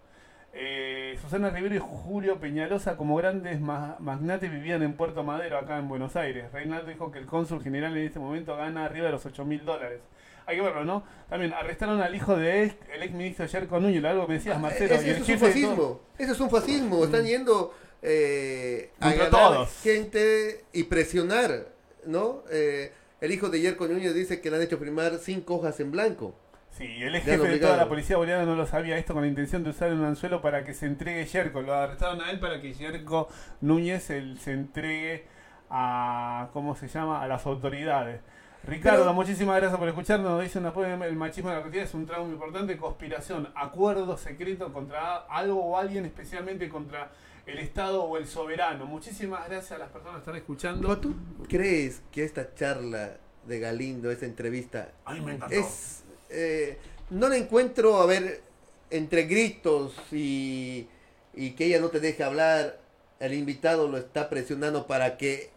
Eh, 0.58 1.18
Susana 1.20 1.50
Rivero 1.50 1.74
y 1.74 1.78
Julio 1.78 2.38
Peñalosa 2.40 2.96
como 2.96 3.16
grandes 3.16 3.60
ma- 3.60 3.96
magnates 3.98 4.50
vivían 4.50 4.82
en 4.82 4.94
Puerto 4.94 5.22
Madero, 5.22 5.58
acá 5.58 5.78
en 5.78 5.86
Buenos 5.88 6.16
Aires. 6.16 6.50
Reinaldo 6.52 6.88
dijo 6.88 7.10
que 7.10 7.18
el 7.18 7.26
cónsul 7.26 7.62
general 7.62 7.94
en 7.96 8.04
este 8.06 8.18
momento 8.18 8.56
gana 8.56 8.86
arriba 8.86 9.06
de 9.06 9.12
los 9.12 9.26
8 9.26 9.44
mil 9.44 9.64
dólares. 9.66 10.00
Hay 10.46 10.56
que 10.56 10.62
verlo, 10.62 10.84
¿no? 10.84 11.02
También 11.28 11.52
arrestaron 11.52 12.00
al 12.00 12.14
hijo 12.14 12.36
de 12.36 12.64
ex- 12.64 12.76
el 12.94 13.02
ex 13.02 13.12
ministro 13.12 13.44
Yerko 13.46 13.80
Núñez, 13.80 14.02
algo 14.04 14.22
que 14.22 14.28
me 14.28 14.34
decías, 14.38 14.58
Marcelo. 14.58 14.94
Ese, 14.94 15.06
y 15.06 15.10
el 15.10 15.16
ese 15.16 15.22
es 15.24 15.28
un 15.28 15.34
de 15.34 15.46
fascismo. 15.46 16.00
Ese 16.16 16.32
es 16.32 16.40
un 16.40 16.50
fascismo. 16.50 17.04
Están 17.04 17.26
yendo 17.26 17.74
eh, 18.00 18.92
a 19.00 19.12
todos. 19.28 19.80
gente 19.82 20.64
y 20.72 20.84
presionar, 20.84 21.66
¿no? 22.06 22.44
Eh, 22.50 22.92
el 23.20 23.30
hijo 23.32 23.48
de 23.48 23.60
Yerko 23.60 23.86
Núñez 23.88 24.14
dice 24.14 24.40
que 24.40 24.50
le 24.50 24.56
han 24.56 24.62
hecho 24.62 24.78
firmar 24.78 25.12
cinco 25.18 25.56
hojas 25.56 25.78
en 25.80 25.90
blanco. 25.90 26.34
Sí, 26.70 26.84
el 27.02 27.14
ex 27.14 27.24
jefe 27.24 27.48
de 27.48 27.58
toda 27.58 27.76
la 27.76 27.88
policía 27.88 28.18
boliviana 28.18 28.44
no 28.44 28.54
lo 28.54 28.66
sabía 28.66 28.98
esto 28.98 29.14
con 29.14 29.22
la 29.22 29.28
intención 29.28 29.64
de 29.64 29.70
usar 29.70 29.92
un 29.92 30.04
anzuelo 30.04 30.42
para 30.42 30.62
que 30.64 30.74
se 30.74 30.84
entregue 30.86 31.24
Yerko. 31.24 31.62
Lo 31.62 31.72
arrestaron 31.72 32.20
a 32.20 32.30
él 32.30 32.38
para 32.38 32.60
que 32.60 32.74
Yerko 32.74 33.28
Núñez 33.62 34.10
él, 34.10 34.38
se 34.38 34.52
entregue 34.52 35.24
a, 35.70 36.50
¿cómo 36.52 36.74
se 36.76 36.88
llama?, 36.88 37.22
a 37.22 37.26
las 37.28 37.46
autoridades. 37.46 38.20
Ricardo, 38.64 39.02
Pero- 39.04 39.14
muchísimas 39.14 39.56
gracias 39.56 39.78
por 39.78 39.88
escucharnos. 39.88 40.30
Nos 40.32 40.42
dicen 40.42 40.64
después 40.64 40.86
el 40.88 41.16
machismo 41.16 41.48
de 41.50 41.56
la 41.56 41.62
colectividad 41.62 41.88
es 41.88 41.94
un 41.94 42.04
trauma 42.04 42.30
importante, 42.30 42.76
conspiración, 42.76 43.48
acuerdo 43.54 44.16
secreto 44.18 44.72
contra 44.72 45.18
algo 45.30 45.64
o 45.64 45.78
alguien, 45.78 46.04
especialmente 46.04 46.68
contra 46.68 47.10
el 47.46 47.58
Estado 47.58 48.02
o 48.04 48.16
el 48.16 48.26
soberano. 48.26 48.86
Muchísimas 48.86 49.48
gracias 49.48 49.72
a 49.72 49.78
las 49.78 49.90
personas 49.90 50.16
que 50.16 50.20
están 50.20 50.36
escuchando. 50.36 50.98
¿Tú 50.98 51.14
crees 51.48 52.02
que 52.12 52.24
esta 52.24 52.54
charla 52.54 53.16
de 53.46 53.60
Galindo, 53.60 54.10
esta 54.10 54.26
entrevista, 54.26 54.92
Ay, 55.04 55.20
me 55.20 55.38
es... 55.50 56.02
eh, 56.28 56.78
no 57.10 57.28
la 57.28 57.36
encuentro, 57.36 57.98
a 57.98 58.06
ver, 58.06 58.42
entre 58.90 59.22
gritos 59.24 59.94
y, 60.10 60.88
y 61.34 61.52
que 61.52 61.66
ella 61.66 61.80
no 61.80 61.88
te 61.88 62.00
deje 62.00 62.24
hablar, 62.24 62.80
el 63.20 63.32
invitado 63.34 63.86
lo 63.88 63.96
está 63.98 64.28
presionando 64.28 64.86
para 64.88 65.16
que 65.16 65.50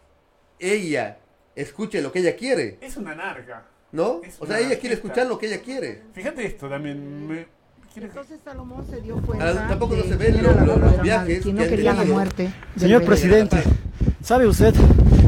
ella 0.60 1.18
escuche 1.56 2.00
lo 2.00 2.12
que 2.12 2.20
ella 2.20 2.36
quiere, 2.36 2.78
Es 2.80 2.96
una 2.96 3.14
narca. 3.14 3.66
¿no? 3.92 4.20
Es 4.22 4.40
O 4.40 4.46
sea, 4.46 4.60
ella 4.60 4.78
quiere 4.78 4.94
escuchar 4.94 5.26
lo 5.26 5.36
que 5.36 5.46
ella 5.46 5.60
quiere. 5.60 6.02
Fíjate 6.12 6.46
esto 6.46 6.68
también. 6.68 7.26
me- 7.26 7.46
Entonces 7.96 8.38
Salomón 8.44 8.84
se 8.88 9.00
dio 9.00 9.16
cuenta. 9.16 9.66
tampoco 9.68 9.96
no 9.96 10.04
se 10.04 10.14
ven 10.16 10.40
los, 10.42 11.02
viajes. 11.02 11.44
Que 11.44 11.52
no 11.52 11.58
quería 11.58 11.92
la 11.92 12.04
muerte. 12.04 12.52
Señor 12.76 13.04
presidente, 13.04 13.62
¿sabe 14.22 14.46
usted 14.46 14.72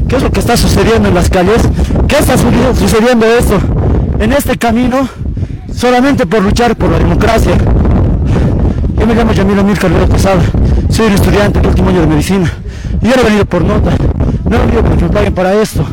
qué 0.07 0.15
es 0.15 0.23
lo 0.23 0.31
que 0.31 0.39
está 0.39 0.55
sucediendo 0.55 1.09
en 1.09 1.15
las 1.15 1.29
calles? 1.29 1.61
¿Qué 2.07 2.17
está 2.17 2.37
sucediendo 2.37 3.25
esto? 3.25 3.59
En 4.19 4.31
este 4.31 4.57
camino, 4.57 5.09
solamente 5.73 6.25
por 6.25 6.41
luchar 6.41 6.77
por 6.77 6.89
la 6.89 6.99
democracia. 6.99 7.57
Yo 8.97 9.07
me 9.07 9.13
llamo 9.13 9.33
Yamil 9.33 9.59
Amir 9.59 9.77
Carrera 9.77 10.05
Posada, 10.05 10.41
soy 10.89 11.07
un 11.07 11.13
estudiante 11.13 11.59
del 11.59 11.67
último 11.67 11.89
año 11.89 12.01
de 12.01 12.07
medicina 12.07 12.49
y 13.01 13.09
yo 13.09 13.15
no 13.15 13.21
he 13.23 13.25
venido 13.25 13.45
por 13.45 13.61
nota, 13.61 13.91
no 14.45 14.55
he 14.55 14.59
venido 14.59 14.83
porque 14.85 15.03
me 15.03 15.09
paguen 15.09 15.33
para 15.33 15.53
esto. 15.61 15.85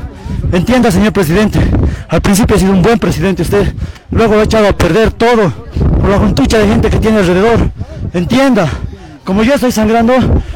Entienda, 0.53 0.91
señor 0.91 1.13
presidente, 1.13 1.61
al 2.09 2.21
principio 2.21 2.57
ha 2.57 2.59
sido 2.59 2.73
un 2.73 2.83
buen 2.83 2.99
presidente 2.99 3.43
usted, 3.43 3.73
luego 4.11 4.35
ha 4.35 4.43
echado 4.43 4.67
a 4.67 4.73
perder 4.73 5.13
todo 5.13 5.53
por 6.01 6.09
la 6.09 6.19
juntucha 6.19 6.59
de 6.59 6.67
gente 6.67 6.91
que 6.91 6.99
tiene 6.99 7.19
alrededor. 7.19 7.71
Entienda, 8.13 8.69
como 9.25 9.45
yo 9.45 9.55
estoy 9.55 9.71
sangrando, 9.71 10.15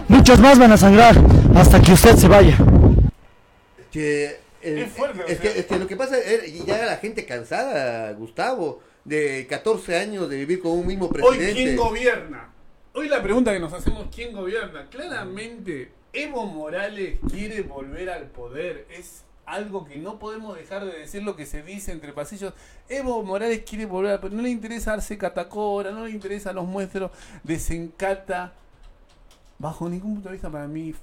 muchos 0.08 0.40
más 0.40 0.58
van 0.58 0.72
a 0.72 0.76
sangrar 0.76 1.16
hasta 1.54 1.80
que 1.80 1.92
usted 1.92 2.16
se 2.16 2.26
vaya. 2.26 2.58
Que, 3.92 4.40
es, 4.60 5.66
que, 5.66 5.78
lo 5.78 5.86
que 5.86 5.94
pasa 5.94 6.18
es 6.18 6.64
ya 6.66 6.84
la 6.84 6.96
gente 6.96 7.24
cansada, 7.24 8.12
Gustavo, 8.14 8.80
de 9.04 9.46
14 9.48 9.96
años 9.96 10.28
de 10.28 10.38
vivir 10.38 10.60
con 10.60 10.72
un 10.72 10.88
mismo 10.88 11.08
presidente. 11.08 11.46
Hoy, 11.46 11.54
¿quién 11.54 11.76
gobierna? 11.76 12.48
Hoy 12.94 13.08
la 13.08 13.22
pregunta 13.22 13.52
que 13.52 13.60
nos 13.60 13.72
hacemos, 13.72 14.08
¿quién 14.12 14.32
gobierna? 14.32 14.86
Claramente, 14.90 15.92
Evo 16.12 16.46
Morales 16.46 17.20
quiere 17.30 17.62
volver 17.62 18.10
al 18.10 18.24
poder. 18.24 18.86
Es 18.90 19.22
algo 19.46 19.84
que 19.84 19.96
no 19.96 20.18
podemos 20.18 20.56
dejar 20.56 20.84
de 20.84 20.98
decir 20.98 21.22
lo 21.22 21.36
que 21.36 21.46
se 21.46 21.62
dice 21.62 21.92
entre 21.92 22.12
pasillos. 22.12 22.54
Evo 22.88 23.22
Morales 23.22 23.62
quiere 23.68 23.86
volver, 23.86 24.20
pero 24.20 24.34
no 24.34 24.42
le 24.42 24.50
interesa 24.50 24.92
darse 24.92 25.18
catacora, 25.18 25.90
no 25.90 26.06
le 26.06 26.10
interesa 26.10 26.52
los 26.52 26.66
muestros, 26.66 27.10
desencata. 27.42 28.54
Bajo 29.56 29.88
ningún 29.88 30.14
punto 30.14 30.28
de 30.28 30.34
vista 30.34 30.50
para 30.50 30.66
mí, 30.66 30.94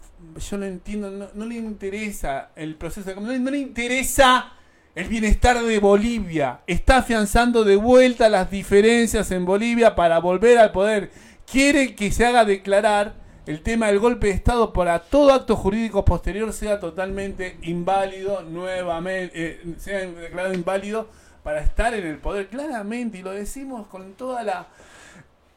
yo 0.50 0.58
lo 0.58 0.66
entiendo, 0.66 1.32
no, 1.34 1.46
le 1.46 1.56
interesa 1.56 2.50
el 2.56 2.76
proceso 2.76 3.08
de 3.08 3.16
cambio, 3.16 3.40
no, 3.40 3.50
le 3.50 3.60
interesa 3.60 4.54
el 4.94 5.08
bienestar 5.08 5.62
de 5.62 5.80
Bolivia. 5.80 6.60
Está 6.68 6.98
afianzando 6.98 7.64
de 7.64 7.78
vuelta 7.78 8.28
las 8.28 8.52
diferencias 8.52 9.32
en 9.32 9.46
Bolivia 9.46 9.96
para 9.96 10.20
volver 10.20 10.58
al 10.58 10.72
poder. 10.72 11.12
Quiere 11.50 11.96
que 11.96 12.12
se 12.12 12.26
haga 12.26 12.44
declarar 12.44 13.21
el 13.52 13.62
tema 13.64 13.88
del 13.88 14.00
golpe 14.00 14.28
de 14.28 14.34
Estado 14.34 14.72
para 14.72 15.00
todo 15.00 15.34
acto 15.34 15.58
jurídico 15.58 16.06
posterior 16.06 16.54
sea 16.54 16.80
totalmente 16.80 17.58
inválido, 17.64 18.44
nuevamente, 18.44 19.34
eh, 19.36 19.62
sea 19.78 20.00
declarado 20.00 20.54
inválido 20.54 21.10
para 21.44 21.60
estar 21.60 21.94
en 21.94 22.08
el 22.08 22.18
poder 22.18 22.48
claramente, 22.48 23.18
y 23.18 23.22
lo 23.22 23.32
decimos 23.32 23.88
con 23.88 24.14
toda 24.14 24.44
la 24.44 24.68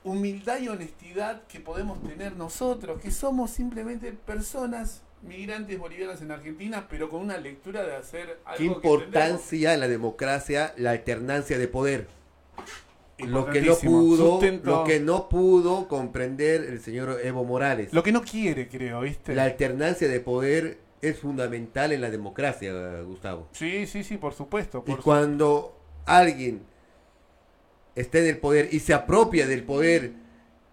humildad 0.02 0.58
y 0.58 0.68
honestidad 0.68 1.42
que 1.46 1.60
podemos 1.60 2.02
tener 2.02 2.36
nosotros, 2.36 3.00
que 3.00 3.12
somos 3.12 3.52
simplemente 3.52 4.10
personas 4.10 5.02
migrantes 5.22 5.78
bolivianas 5.78 6.20
en 6.20 6.32
Argentina, 6.32 6.88
pero 6.90 7.08
con 7.08 7.20
una 7.20 7.36
lectura 7.36 7.84
de 7.84 7.94
hacer 7.94 8.40
algo. 8.44 8.58
¿Qué 8.58 8.64
importancia 8.64 9.72
en 9.72 9.78
la 9.78 9.86
democracia 9.86 10.74
la 10.76 10.90
alternancia 10.90 11.58
de 11.58 11.68
poder? 11.68 12.08
Lo 13.18 13.46
que 13.46 13.62
no 13.62 13.76
pudo 13.76 14.40
lo 14.62 14.84
que 14.84 15.00
no 15.00 15.28
pudo 15.28 15.88
comprender 15.88 16.62
el 16.64 16.80
señor 16.80 17.20
Evo 17.22 17.44
Morales. 17.44 17.92
Lo 17.92 18.02
que 18.02 18.12
no 18.12 18.22
quiere 18.22 18.68
creo 18.68 19.00
viste 19.00 19.34
la 19.34 19.44
alternancia 19.44 20.08
de 20.08 20.20
poder 20.20 20.78
es 21.00 21.18
fundamental 21.18 21.92
en 21.92 22.00
la 22.00 22.10
democracia 22.10 22.72
Gustavo. 23.02 23.48
Sí 23.52 23.86
sí 23.86 24.02
sí 24.02 24.16
por 24.16 24.34
supuesto 24.34 24.84
y 24.86 24.94
cuando 24.94 25.78
alguien 26.06 26.62
esté 27.94 28.20
en 28.20 28.34
el 28.34 28.38
poder 28.38 28.68
y 28.72 28.80
se 28.80 28.94
apropia 28.94 29.46
del 29.46 29.62
poder 29.62 30.12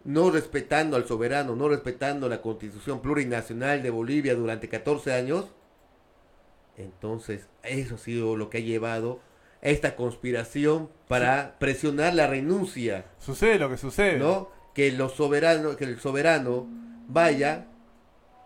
no 0.04 0.32
respetando 0.32 0.98
al 0.98 1.08
soberano 1.08 1.56
no 1.56 1.70
respetando 1.70 2.28
la 2.28 2.42
constitución 2.42 3.02
plurinacional 3.02 3.84
de 3.84 3.92
Bolivia 3.92 4.34
durante 4.34 4.68
14 4.68 5.14
años 5.14 5.46
entonces 6.76 7.48
eso 7.62 7.96
ha 7.96 7.98
sido 8.00 8.36
lo 8.36 8.50
que 8.50 8.58
ha 8.58 8.62
llevado 8.62 9.20
esta 9.62 9.96
conspiración 9.96 10.90
para 11.08 11.56
presionar 11.60 12.14
la 12.14 12.28
renuncia. 12.28 13.06
Sucede 13.20 13.60
lo 13.60 13.70
que 13.70 13.78
sucede. 13.78 14.18
¿No? 14.18 14.50
Que, 14.74 14.92
los 14.92 15.14
soberanos, 15.14 15.76
que 15.76 15.84
el 15.84 16.00
soberano 16.00 16.68
vaya 17.08 17.68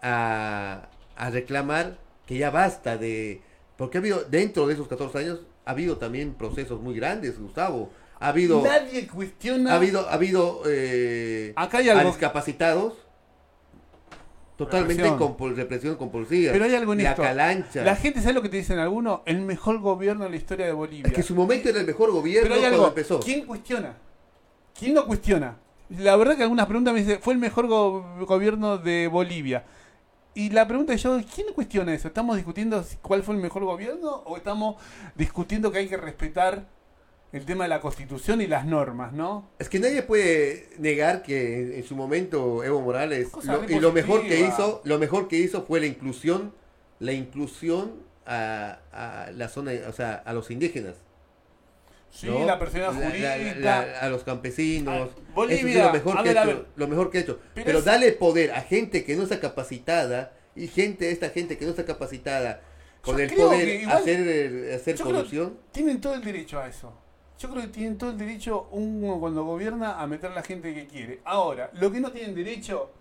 a, 0.02 0.90
a 1.16 1.30
reclamar 1.30 1.98
que 2.26 2.38
ya 2.38 2.50
basta 2.50 2.98
de... 2.98 3.42
Porque 3.78 3.98
ha 3.98 4.02
habido, 4.02 4.24
dentro 4.24 4.68
de 4.68 4.74
esos 4.74 4.88
14 4.88 5.18
años, 5.20 5.42
ha 5.66 5.72
habido 5.72 5.98
también 5.98 6.34
procesos 6.34 6.82
muy 6.82 6.96
grandes, 6.96 7.40
Gustavo. 7.40 7.92
Ha 8.20 8.30
habido... 8.30 8.64
Nadie 8.64 9.08
cuestiona... 9.08 9.74
Ha 9.74 9.76
habido, 9.76 10.10
ha 10.10 10.14
habido 10.14 10.64
eh, 10.66 11.54
Acá 11.56 11.80
hay 11.80 11.90
algo... 11.90 12.10
discapacitados 12.10 13.05
Totalmente 14.58 15.04
con 15.18 15.56
represión 15.56 15.96
compulsiva. 15.96 16.54
Pero 16.54 16.66
hay 16.66 16.76
algo 16.76 16.94
en 16.94 17.04
la 17.04 17.10
esto. 17.12 17.22
calancha. 17.22 17.84
La 17.84 17.96
gente 17.96 18.22
sabe 18.22 18.34
lo 18.34 18.42
que 18.42 18.50
te 18.50 18.58
dicen 18.58 18.80
algunos, 18.80 19.20
el 19.26 19.42
mejor 19.42 19.80
gobierno 19.80 20.24
de 20.24 20.30
la 20.30 20.36
historia 20.38 20.66
de 20.66 20.72
Bolivia. 20.72 21.08
Es 21.08 21.14
que 21.14 21.24
su 21.24 21.36
momento 21.36 21.70
era 21.70 21.80
el 21.80 21.86
mejor 21.86 22.12
gobierno 22.12 22.50
Pero 22.50 22.56
hay 22.56 22.66
algo, 22.66 22.88
empezó. 22.88 23.20
¿Quién 23.20 23.46
cuestiona? 23.46 23.98
¿Quién 24.78 24.94
no 24.94 25.06
cuestiona? 25.06 25.58
La 25.90 26.16
verdad 26.16 26.38
que 26.38 26.44
algunas 26.44 26.66
preguntas 26.68 26.94
me 26.94 27.02
dicen, 27.02 27.20
fue 27.22 27.34
el 27.34 27.40
mejor 27.40 27.68
gobierno 27.68 28.78
de 28.78 29.08
Bolivia. 29.08 29.66
Y 30.34 30.50
la 30.50 30.68
pregunta 30.68 30.94
es 30.94 31.04
yo, 31.04 31.20
¿quién 31.34 31.48
cuestiona 31.54 31.94
eso? 31.94 32.08
¿Estamos 32.08 32.36
discutiendo 32.36 32.84
cuál 33.02 33.24
fue 33.24 33.36
el 33.36 33.42
mejor 33.42 33.64
gobierno 33.64 34.24
o 34.26 34.36
estamos 34.36 34.76
discutiendo 35.16 35.72
que 35.72 35.80
hay 35.80 35.88
que 35.88 35.98
respetar 35.98 36.66
el 37.32 37.46
tema 37.46 37.66
de 37.66 37.70
la 37.70 37.82
constitución 37.82 38.42
y 38.42 38.48
las 38.48 38.66
normas, 38.66 39.12
¿no? 39.12 39.50
Es 39.60 39.68
que 39.68 39.80
nadie 39.80 40.02
puede 40.04 40.70
negar 40.78 41.22
que 41.22 41.78
en 41.78 41.84
su 41.84 41.96
momento 41.96 42.64
Evo 42.64 42.82
Morales 42.82 43.30
y 43.68 43.80
lo 43.80 43.92
mejor 43.92 44.26
que 44.26 44.40
hizo, 44.40 44.82
lo 44.86 45.00
mejor 45.00 45.28
que 45.28 45.38
hizo 45.38 45.64
fue 45.64 45.80
la 45.82 45.86
inclusión, 45.86 46.54
la 47.00 47.12
inclusión 47.12 48.06
a, 48.26 48.80
la 49.34 49.50
zona, 49.50 49.74
o 49.88 49.92
sea, 49.92 50.16
a 50.16 50.34
los 50.34 50.50
indígenas. 50.50 50.96
Sí, 52.10 52.28
la 52.28 52.58
persona 52.58 52.94
jurídica. 52.94 54.00
a 54.00 54.08
los 54.08 54.24
campesinos. 54.24 55.10
Bolivia, 55.34 55.88
lo 55.88 55.94
mejor, 55.94 56.24
que 56.24 56.32
hecho, 56.32 56.66
lo 56.78 56.88
mejor 56.88 57.12
que 57.12 57.18
ha 57.18 57.22
hecho. 57.22 57.40
Pero, 57.54 57.82
dale 57.82 58.14
poder 58.14 58.52
a 58.52 58.62
gente 58.62 59.04
que 59.04 59.18
no 59.18 59.24
está 59.24 59.42
capacitada 59.42 60.32
y 60.56 60.68
gente, 60.68 61.12
esta 61.12 61.30
gente 61.30 61.58
que 61.58 61.66
no 61.66 61.72
está 61.72 61.84
capacitada 61.84 62.62
con 63.02 63.20
el 63.20 63.34
poder 63.34 63.90
hacer, 63.90 64.74
hacer 64.74 64.98
corrupción. 64.98 65.58
Tienen 65.74 66.00
todo 66.00 66.14
el 66.14 66.24
derecho 66.24 66.58
a 66.58 66.70
eso. 66.70 66.94
Yo 67.38 67.50
creo 67.50 67.64
que 67.64 67.68
tienen 67.68 67.98
todo 67.98 68.12
el 68.12 68.18
derecho, 68.18 68.70
uno 68.72 69.20
cuando 69.20 69.44
gobierna, 69.44 70.02
a 70.02 70.08
meter 70.08 70.32
a 70.32 70.36
la 70.36 70.44
gente 70.44 70.74
que 70.74 70.88
quiere. 70.88 71.22
Ahora, 71.26 71.70
lo 71.74 71.92
que 71.92 72.00
no 72.00 72.12
tienen 72.12 72.34
derecho 72.34 72.92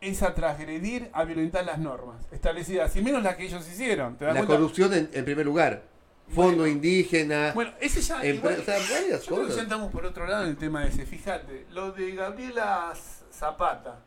es 0.00 0.22
a 0.22 0.34
transgredir, 0.34 1.10
a 1.12 1.24
violentar 1.24 1.64
las 1.64 1.78
normas 1.78 2.26
establecidas, 2.32 2.94
y 2.96 3.02
menos 3.02 3.22
las 3.22 3.36
que 3.36 3.44
ellos 3.44 3.66
hicieron. 3.68 4.16
la 4.20 4.44
corrupción 4.44 4.92
en, 4.92 5.24
primer 5.24 5.46
lugar. 5.46 5.84
Fondo 6.28 6.66
indígena. 6.66 7.52
Bueno, 7.54 7.72
ese 7.80 8.00
ya. 8.00 8.24
Igual, 8.24 8.60
o 8.60 8.64
sea, 8.64 8.78
varias 8.90 9.24
yo 9.24 9.34
creo 9.34 9.48
que 9.48 9.54
ya 9.54 9.62
estamos 9.62 9.92
por 9.92 10.06
otro 10.06 10.26
lado 10.26 10.44
en 10.44 10.50
el 10.50 10.56
tema 10.56 10.84
ese. 10.86 11.04
Fíjate, 11.04 11.66
lo 11.70 11.92
de 11.92 12.14
Gabriela 12.14 12.92
Zapata. 13.30 14.00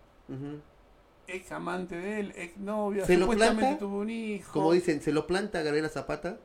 Ex 1.27 1.51
amante 1.51 1.95
de 1.95 2.19
él, 2.19 2.33
ex 2.35 2.57
novia, 2.57 3.05
¿Se 3.05 3.17
supuestamente 3.17 3.79
tuvo 3.79 3.99
un 3.99 4.09
hijo. 4.09 4.51
Como 4.51 4.73
dicen, 4.73 5.01
¿se 5.01 5.11
lo 5.11 5.25
planta 5.25 5.61
Gabriela 5.61 5.89
Zapata? 5.89 6.37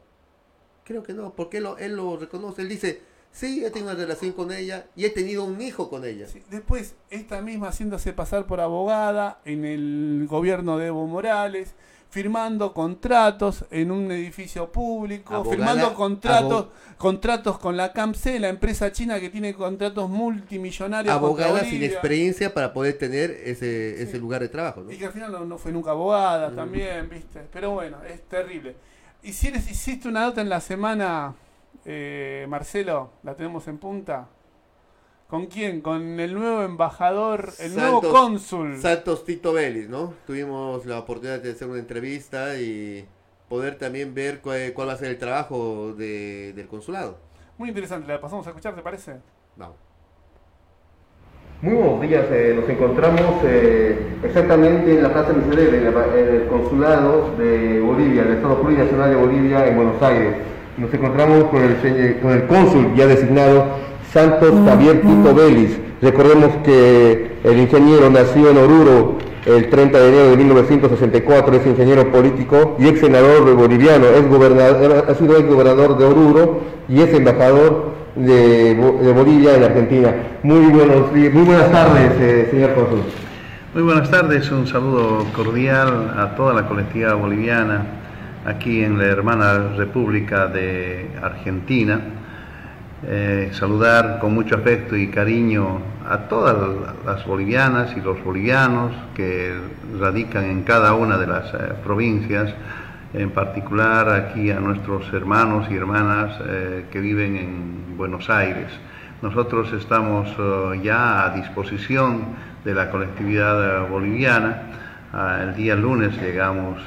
Creo 0.91 1.05
que 1.05 1.13
no, 1.13 1.33
porque 1.35 1.59
él 1.59 1.63
lo, 1.63 1.79
él 1.79 1.95
lo 1.95 2.17
reconoce. 2.17 2.63
Él 2.63 2.69
dice, 2.69 3.01
sí, 3.31 3.65
he 3.65 3.71
tenido 3.71 3.93
una 3.93 4.01
relación 4.01 4.33
con 4.33 4.51
ella 4.51 4.87
y 4.97 5.05
he 5.05 5.11
tenido 5.11 5.45
un 5.45 5.61
hijo 5.61 5.89
con 5.89 6.05
ella. 6.05 6.27
Después, 6.51 6.97
esta 7.11 7.41
misma 7.43 7.69
haciéndose 7.69 8.13
pasar 8.13 8.45
por 8.49 8.61
abogada 8.61 9.41
en 9.45 9.65
el 9.65 10.27
gobierno 10.29 10.79
de 10.79 10.89
Evo 10.89 11.07
Morales, 11.07 11.77
firmando 12.09 12.75
contratos 12.75 13.67
en 13.71 13.93
un 13.93 14.11
edificio 14.11 14.73
público, 14.73 15.45
firmando 15.45 15.95
contratos, 15.95 16.67
contratos 16.99 17.61
con 17.61 17.77
la 17.77 17.93
CAMC, 17.93 18.41
la 18.41 18.49
empresa 18.49 18.91
china 18.91 19.21
que 19.21 19.31
tiene 19.31 19.55
contratos 19.55 20.11
multimillonarios. 20.11 21.15
Abogada 21.15 21.61
sin 21.61 21.85
experiencia 21.85 22.53
para 22.53 22.73
poder 22.73 22.99
tener 22.99 23.31
ese, 23.31 24.03
ese 24.03 24.19
lugar 24.19 24.41
de 24.41 24.49
trabajo. 24.49 24.85
Y 24.91 24.97
que 24.97 25.07
al 25.07 25.13
final 25.13 25.49
no, 25.49 25.57
fue 25.57 25.71
nunca 25.71 25.93
abogada 25.93 26.51
mm. 26.51 26.57
también, 26.57 27.09
¿viste? 27.09 27.47
Pero 27.53 27.71
bueno, 27.71 27.99
es 28.03 28.23
terrible. 28.23 28.90
Hiciste 29.23 30.09
una 30.09 30.23
nota 30.23 30.41
en 30.41 30.49
la 30.49 30.61
semana, 30.61 31.35
eh, 31.85 32.47
Marcelo, 32.49 33.11
la 33.23 33.35
tenemos 33.35 33.69
en 33.69 33.79
punta. 33.79 34.29
¿Con 35.29 35.47
quién? 35.47 35.81
Con 35.81 36.19
el 36.19 36.35
nuevo 36.35 36.63
embajador, 36.63 37.53
el 37.61 37.77
nuevo 37.77 38.01
cónsul. 38.01 38.81
Santos 38.81 39.25
Tito 39.25 39.53
Vélez, 39.53 39.89
¿no? 39.89 40.15
Tuvimos 40.27 40.87
la 40.87 40.99
oportunidad 40.99 41.41
de 41.41 41.53
hacer 41.53 41.69
una 41.69 41.79
entrevista 41.79 42.57
y 42.57 43.07
poder 43.49 43.79
también 43.79 44.15
ver 44.15 44.41
cuál, 44.41 44.89
va 44.89 44.93
a 44.93 44.97
ser 44.97 45.11
el 45.11 45.19
trabajo 45.19 45.93
del 45.95 46.67
consulado. 46.69 47.19
Muy 47.59 47.69
interesante, 47.69 48.09
la 48.09 48.21
pasamos 48.21 48.47
a 48.47 48.51
escuchar, 48.51 48.75
¿te 48.75 48.83
parece? 48.83 49.19
Vamos. 49.57 49.90
Muy 51.63 51.75
buenos 51.75 52.01
días, 52.01 52.25
eh, 52.33 52.55
nos 52.59 52.67
encontramos 52.71 53.35
eh, 53.45 53.95
exactamente 54.25 54.95
en 54.95 55.03
la 55.03 55.13
Plaza 55.13 55.35
Miserere, 55.35 55.77
en, 55.77 56.35
el 56.35 56.47
consulado 56.49 57.35
de 57.37 57.81
Bolivia, 57.81 58.23
del 58.23 58.37
Estado 58.37 58.63
Plurinacional 58.63 59.11
de 59.11 59.17
Bolivia 59.17 59.67
en 59.67 59.77
Buenos 59.77 60.01
Aires. 60.01 60.37
Nos 60.79 60.95
encontramos 60.95 61.45
con 61.51 61.63
el, 61.63 62.19
con 62.23 62.31
el 62.31 62.47
cónsul 62.47 62.95
ya 62.97 63.07
designado 63.07 63.67
Santos 64.11 64.55
Javier 64.65 65.03
Tito 65.03 65.35
Vélez. 65.35 65.79
Recordemos 66.01 66.49
que 66.65 67.33
el 67.45 67.59
ingeniero 67.59 68.09
nació 68.09 68.53
en 68.53 68.57
Oruro 68.57 69.17
el 69.45 69.69
30 69.69 69.99
de 69.99 70.09
enero 70.09 70.31
de 70.31 70.37
1964, 70.39 71.57
es 71.57 71.67
ingeniero 71.67 72.11
político 72.11 72.77
y 72.79 72.89
ex 72.89 73.01
senador 73.01 73.55
boliviano, 73.55 74.07
es 74.07 74.27
gobernador, 74.31 75.05
ha 75.07 75.15
sido 75.15 75.37
ex 75.37 75.47
gobernador 75.47 75.99
de 75.99 76.07
Oruro 76.07 76.61
y 76.89 77.03
es 77.03 77.13
embajador 77.13 78.00
de, 78.15 79.13
Bolivia 79.15 79.57
en 79.57 79.65
Argentina. 79.65 80.15
Muy, 80.43 80.67
buenos, 80.67 81.13
muy 81.13 81.29
buenas 81.29 81.71
tardes, 81.71 82.13
eh, 82.21 82.49
señor 82.51 82.75
Cónsul. 82.75 83.03
Muy 83.75 83.83
buenas 83.85 84.11
tardes, 84.11 84.51
un 84.51 84.67
saludo 84.67 85.25
cordial 85.35 86.15
a 86.17 86.35
toda 86.35 86.55
la 86.55 86.67
colectividad 86.67 87.15
boliviana 87.17 87.87
aquí 88.45 88.83
en 88.83 88.99
la 88.99 89.05
hermana 89.05 89.77
República 89.77 90.49
de 90.49 91.11
Argentina. 91.23 92.01
Eh, 93.07 93.51
saludar 93.53 94.19
con 94.19 94.35
mucho 94.35 94.57
afecto 94.57 94.95
y 94.95 95.09
cariño 95.09 95.81
a 96.07 96.29
todas 96.29 96.57
las 97.07 97.25
bolivianas 97.25 97.97
y 97.97 98.01
los 98.01 98.23
bolivianos 98.23 98.93
que 99.15 99.55
radican 99.99 100.45
en 100.45 100.65
cada 100.65 100.93
una 100.93 101.17
de 101.17 101.27
las 101.27 101.55
eh, 101.55 101.59
provincias, 101.83 102.53
en 103.13 103.31
particular 103.31 104.09
aquí 104.09 104.51
a 104.51 104.61
nuestros 104.61 105.13
hermanos 105.13 105.67
y 105.71 105.75
hermanas 105.75 106.39
eh, 106.47 106.85
que 106.91 107.01
viven 107.01 107.37
en 107.37 107.97
Buenos 107.97 108.31
Aires. 108.31 108.69
Nosotros 109.23 109.73
estamos 109.73 110.29
ya 110.83 111.27
a 111.27 111.35
disposición 111.35 112.25
de 112.65 112.75
la 112.75 112.91
colectividad 112.91 113.87
boliviana. 113.89 114.63
Ah, 115.13 115.41
el 115.43 115.55
día 115.55 115.77
lunes 115.77 116.17
llegamos, 116.23 116.81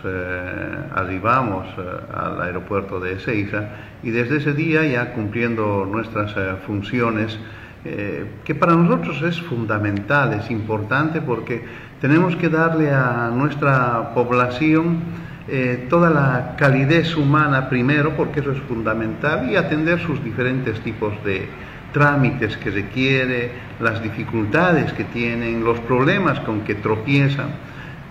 arribamos 0.96 1.68
al 2.12 2.42
aeropuerto 2.42 3.00
de 3.00 3.14
Ezeiza 3.14 3.70
y 4.02 4.10
desde 4.10 4.38
ese 4.38 4.54
día 4.54 4.84
ya 4.84 5.14
cumpliendo 5.14 5.86
nuestras 5.86 6.34
funciones 6.66 7.38
eh, 7.86 8.26
que 8.46 8.56
para 8.56 8.76
nosotros 8.76 9.22
es 9.24 9.42
fundamental, 9.42 10.32
es 10.34 10.50
importante 10.50 11.20
porque 11.20 11.66
tenemos 12.00 12.34
que 12.38 12.48
darle 12.48 12.92
a 12.92 13.30
nuestra 13.34 14.14
población 14.14 15.02
eh, 15.48 15.88
toda 15.90 16.10
la 16.10 16.56
calidez 16.58 17.16
humana 17.16 17.70
primero, 17.70 18.16
porque 18.16 18.40
eso 18.40 18.52
es 18.52 18.60
fundamental, 18.60 19.50
y 19.50 19.56
atender 19.56 20.00
sus 20.00 20.24
diferentes 20.24 20.80
tipos 20.82 21.14
de 21.24 21.48
trámites 21.92 22.58
que 22.58 22.72
requiere, 22.72 23.52
las 23.80 24.02
dificultades 24.02 24.92
que 24.94 25.04
tienen, 25.06 25.64
los 25.64 25.80
problemas 25.80 26.40
con 26.42 26.62
que 26.62 26.76
tropiezan. 26.76 27.50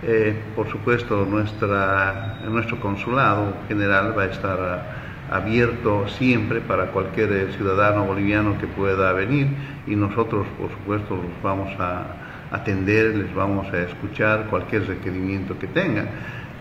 Eh, 0.03 0.35
por 0.55 0.69
supuesto, 0.69 1.25
nuestra, 1.25 2.39
nuestro 2.49 2.79
consulado 2.79 3.53
general 3.67 4.17
va 4.17 4.23
a 4.23 4.25
estar 4.25 5.03
abierto 5.31 6.07
siempre 6.07 6.61
para 6.61 6.87
cualquier 6.87 7.31
eh, 7.31 7.47
ciudadano 7.55 8.05
boliviano 8.05 8.57
que 8.59 8.67
pueda 8.67 9.13
venir 9.13 9.47
y 9.87 9.95
nosotros 9.95 10.45
por 10.59 10.69
supuesto 10.69 11.15
los 11.15 11.41
vamos 11.41 11.69
a 11.79 12.03
atender, 12.51 13.15
les 13.15 13.33
vamos 13.33 13.71
a 13.73 13.79
escuchar 13.79 14.45
cualquier 14.49 14.87
requerimiento 14.87 15.57
que 15.57 15.67
tengan. 15.67 16.07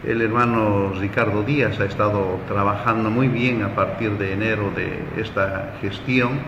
El 0.04 0.20
hermano 0.20 0.92
Ricardo 0.98 1.44
Díaz 1.44 1.78
ha 1.78 1.84
estado 1.84 2.40
trabajando 2.48 3.08
muy 3.08 3.28
bien 3.28 3.62
a 3.62 3.76
partir 3.76 4.18
de 4.18 4.32
enero 4.32 4.72
de 4.74 5.00
esta 5.16 5.74
gestión. 5.80 6.40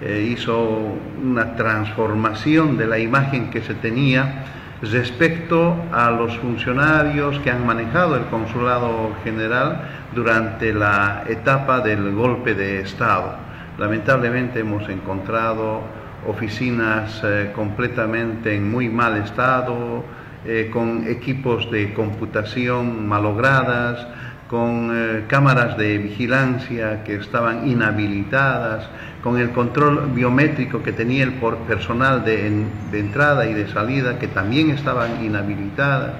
Eh, 0.00 0.28
hizo 0.32 0.96
una 1.22 1.54
transformación 1.54 2.76
de 2.76 2.88
la 2.88 2.98
imagen 2.98 3.50
que 3.50 3.62
se 3.62 3.74
tenía 3.74 4.44
respecto 4.82 5.76
a 5.92 6.10
los 6.10 6.36
funcionarios 6.38 7.38
que 7.38 7.52
han 7.52 7.64
manejado 7.64 8.16
el 8.16 8.24
consulado 8.24 9.12
general 9.22 9.80
durante 10.12 10.74
la 10.74 11.22
etapa 11.28 11.78
del 11.78 12.12
golpe 12.16 12.56
de 12.56 12.80
Estado. 12.80 13.36
Lamentablemente 13.78 14.58
hemos 14.58 14.88
encontrado 14.88 15.82
oficinas 16.26 17.22
eh, 17.22 17.52
completamente 17.54 18.56
en 18.56 18.68
muy 18.68 18.88
mal 18.88 19.18
estado, 19.18 20.02
eh, 20.44 20.70
con 20.72 21.06
equipos 21.08 21.70
de 21.70 21.92
computación 21.92 23.08
malogradas, 23.08 24.06
con 24.48 24.90
eh, 24.92 25.24
cámaras 25.28 25.76
de 25.76 25.98
vigilancia 25.98 27.04
que 27.04 27.16
estaban 27.16 27.68
inhabilitadas, 27.68 28.88
con 29.22 29.38
el 29.38 29.50
control 29.50 30.10
biométrico 30.14 30.82
que 30.82 30.92
tenía 30.92 31.24
el 31.24 31.34
personal 31.34 32.24
de, 32.24 32.64
entrada 32.92 33.46
y 33.46 33.54
de 33.54 33.68
salida 33.68 34.18
que 34.18 34.28
también 34.28 34.70
estaban 34.70 35.22
inhabilitadas. 35.24 36.12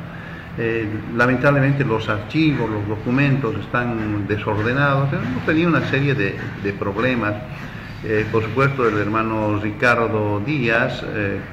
Eh, 0.59 0.89
lamentablemente 1.16 1.85
los 1.85 2.09
archivos, 2.09 2.69
los 2.69 2.86
documentos 2.89 3.55
están 3.57 4.27
desordenados, 4.27 5.09
hemos 5.12 5.47
tenido 5.47 5.69
una 5.69 5.89
serie 5.89 6.15
de, 6.15 6.73
problemas. 6.78 7.35
Eh, 8.05 8.27
por 8.31 8.45
supuesto, 8.45 8.87
el 8.87 8.97
hermano 8.99 9.59
Ricardo 9.61 10.41
Díaz, 10.47 11.05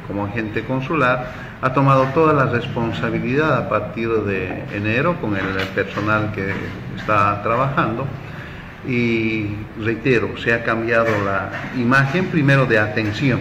como 0.08 0.26
agente 0.26 0.64
consular, 0.64 1.56
ha 1.62 1.74
tomado 1.74 2.06
toda 2.14 2.34
la 2.34 2.46
responsabilidad 2.46 3.58
a 3.58 3.68
partir 3.68 4.10
de 4.10 4.64
enero 4.72 5.16
con 5.20 5.36
el 5.36 5.46
personal 5.74 6.32
que 6.34 6.54
está 6.96 7.42
trabajando. 7.42 8.06
Y 8.88 9.48
reitero, 9.84 10.38
se 10.38 10.54
ha 10.54 10.64
cambiado 10.64 11.08
la 11.26 11.50
imagen 11.76 12.28
primero 12.28 12.68
de 12.68 12.78
atención, 12.78 13.40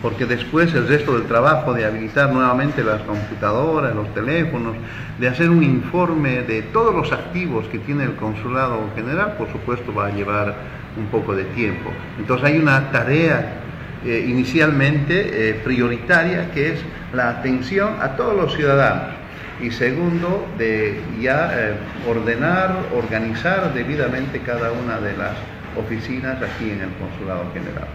porque 0.00 0.24
después 0.24 0.72
el 0.74 0.86
resto 0.86 1.14
del 1.18 1.26
trabajo 1.26 1.74
de 1.74 1.84
habilitar 1.84 2.32
nuevamente 2.32 2.84
las 2.84 3.02
computadoras, 3.02 3.92
los 3.92 4.14
teléfonos, 4.14 4.76
de 5.18 5.26
hacer 5.26 5.50
un 5.50 5.64
informe 5.64 6.42
de 6.42 6.62
todos 6.62 6.94
los 6.94 7.10
activos 7.10 7.66
que 7.66 7.80
tiene 7.80 8.04
el 8.04 8.14
consulado 8.14 8.78
general, 8.94 9.34
por 9.36 9.50
supuesto 9.50 9.92
va 9.92 10.06
a 10.06 10.10
llevar 10.10 10.54
un 10.96 11.06
poco 11.06 11.34
de 11.34 11.44
tiempo. 11.44 11.90
Entonces 12.18 12.46
hay 12.46 12.58
una 12.58 12.90
tarea 12.90 13.60
eh, 14.04 14.26
inicialmente 14.28 15.48
eh, 15.48 15.54
prioritaria 15.64 16.50
que 16.50 16.74
es 16.74 16.80
la 17.14 17.30
atención 17.30 17.94
a 18.02 18.16
todos 18.16 18.36
los 18.36 18.54
ciudadanos 18.54 19.14
y 19.62 19.70
segundo, 19.70 20.46
de 20.58 21.00
ya 21.22 21.50
eh, 21.54 21.74
ordenar, 22.06 22.76
organizar 22.94 23.72
debidamente 23.72 24.40
cada 24.40 24.72
una 24.72 25.00
de 25.00 25.16
las 25.16 25.32
oficinas 25.78 26.36
aquí 26.42 26.70
en 26.70 26.82
el 26.82 26.90
Consulado 27.00 27.50
General. 27.54 27.88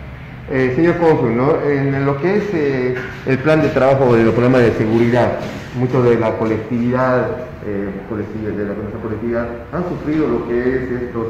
Señor 0.76 0.98
Cónsul, 0.98 1.40
en 1.64 2.06
lo 2.08 2.20
que 2.20 2.38
es 2.38 2.98
el 3.28 3.38
plan 3.38 3.62
de 3.62 3.70
trabajo 3.70 4.16
de 4.16 4.24
los 4.24 4.34
problemas 4.34 4.62
de 4.62 4.72
seguridad, 4.72 5.34
muchos 5.76 6.04
de 6.04 6.18
la 6.18 6.32
colectividad, 6.38 7.28
de 7.64 8.66
la 8.66 8.74
colectividad 9.00 9.48
han 9.72 9.84
sufrido 9.88 10.28
lo 10.28 10.48
que 10.48 10.60
es 10.60 10.92
estos 11.04 11.28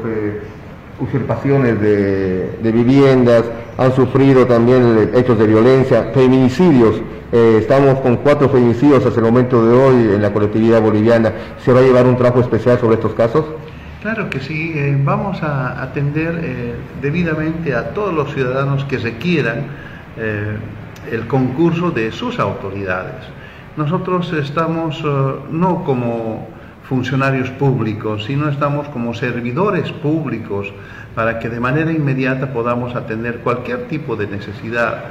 usurpaciones 1.00 1.80
de, 1.80 2.72
viviendas, 2.72 3.44
han 3.78 3.94
sufrido 3.94 4.46
también 4.46 5.10
hechos 5.14 5.38
de 5.38 5.46
violencia, 5.46 6.10
feminicidios. 6.14 6.96
Eh, 7.32 7.58
estamos 7.60 8.00
con 8.00 8.16
cuatro 8.18 8.48
feminicidios 8.48 9.04
hasta 9.06 9.20
el 9.20 9.26
momento 9.26 9.64
de 9.64 9.76
hoy 9.76 10.14
en 10.14 10.22
la 10.22 10.32
colectividad 10.32 10.80
boliviana. 10.80 11.32
¿Se 11.64 11.72
va 11.72 11.80
a 11.80 11.82
llevar 11.82 12.06
un 12.06 12.16
trabajo 12.16 12.40
especial 12.40 12.78
sobre 12.78 12.96
estos 12.96 13.14
casos? 13.14 13.44
Claro 14.02 14.30
que 14.30 14.40
sí, 14.40 14.72
eh, 14.74 14.98
vamos 15.02 15.42
a 15.42 15.82
atender 15.82 16.40
eh, 16.42 16.74
debidamente 17.00 17.74
a 17.74 17.90
todos 17.90 18.14
los 18.14 18.32
ciudadanos 18.32 18.84
que 18.84 18.98
requieran 18.98 19.90
el 21.10 21.26
concurso 21.28 21.90
de 21.90 22.12
sus 22.12 22.38
autoridades. 22.38 23.14
Nosotros 23.78 24.30
estamos 24.34 25.02
no 25.50 25.82
como 25.84 26.46
funcionarios 26.90 27.48
públicos, 27.50 28.24
sino 28.24 28.48
estamos 28.48 28.88
como 28.88 29.14
servidores 29.14 29.92
públicos 29.92 30.72
para 31.14 31.38
que 31.38 31.48
de 31.48 31.60
manera 31.60 31.92
inmediata 31.92 32.52
podamos 32.52 32.96
atender 32.96 33.38
cualquier 33.44 33.86
tipo 33.86 34.16
de 34.16 34.26
necesidad. 34.26 35.04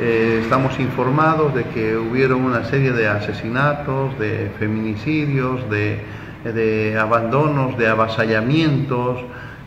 Eh, 0.00 0.40
estamos 0.42 0.80
informados 0.80 1.54
de 1.54 1.62
que 1.66 1.96
hubieron 1.96 2.40
una 2.40 2.64
serie 2.64 2.90
de 2.90 3.06
asesinatos, 3.06 4.18
de 4.18 4.50
feminicidios, 4.58 5.60
de, 5.70 6.98
abandonos, 6.98 7.78
de 7.78 7.86
avasallamientos 7.86 9.20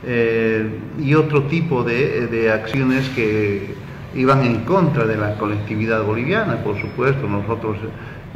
eh, 0.06 0.68
y 0.99 1.14
otro 1.15 1.44
tipo 1.44 1.85
de, 1.85 2.27
de 2.27 2.52
acciones 2.52 3.07
que 3.15 3.73
iban 4.15 4.44
en 4.44 4.65
contra 4.65 5.06
de 5.06 5.15
la 5.15 5.35
colectividad 5.35 6.03
boliviana. 6.03 6.57
Por 6.57 6.77
supuesto, 6.81 7.26
nosotros 7.26 7.77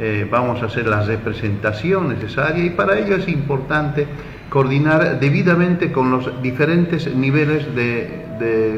eh, 0.00 0.26
vamos 0.30 0.62
a 0.62 0.66
hacer 0.66 0.86
la 0.86 1.02
representación 1.02 2.08
necesaria 2.08 2.64
y 2.64 2.70
para 2.70 2.98
ello 2.98 3.16
es 3.16 3.26
importante 3.28 4.06
coordinar 4.48 5.18
debidamente 5.18 5.90
con 5.90 6.10
los 6.10 6.40
diferentes 6.40 7.14
niveles 7.14 7.74
de, 7.74 8.26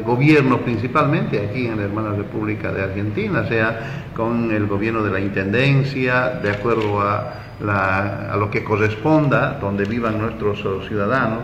gobierno, 0.03 0.57
principalmente 0.61 1.39
aquí 1.39 1.67
en 1.67 1.77
la 1.77 1.83
Hermana 1.83 2.13
República 2.15 2.71
de 2.71 2.81
Argentina, 2.81 3.45
sea 3.47 4.07
con 4.15 4.51
el 4.51 4.65
gobierno 4.65 5.03
de 5.03 5.11
la 5.11 5.19
Intendencia, 5.19 6.39
de 6.41 6.49
acuerdo 6.49 6.99
a, 6.99 7.35
a 8.31 8.35
lo 8.37 8.49
que 8.49 8.63
corresponda, 8.63 9.59
donde 9.61 9.85
vivan 9.85 10.17
nuestros 10.17 10.63
ciudadanos, 10.87 11.41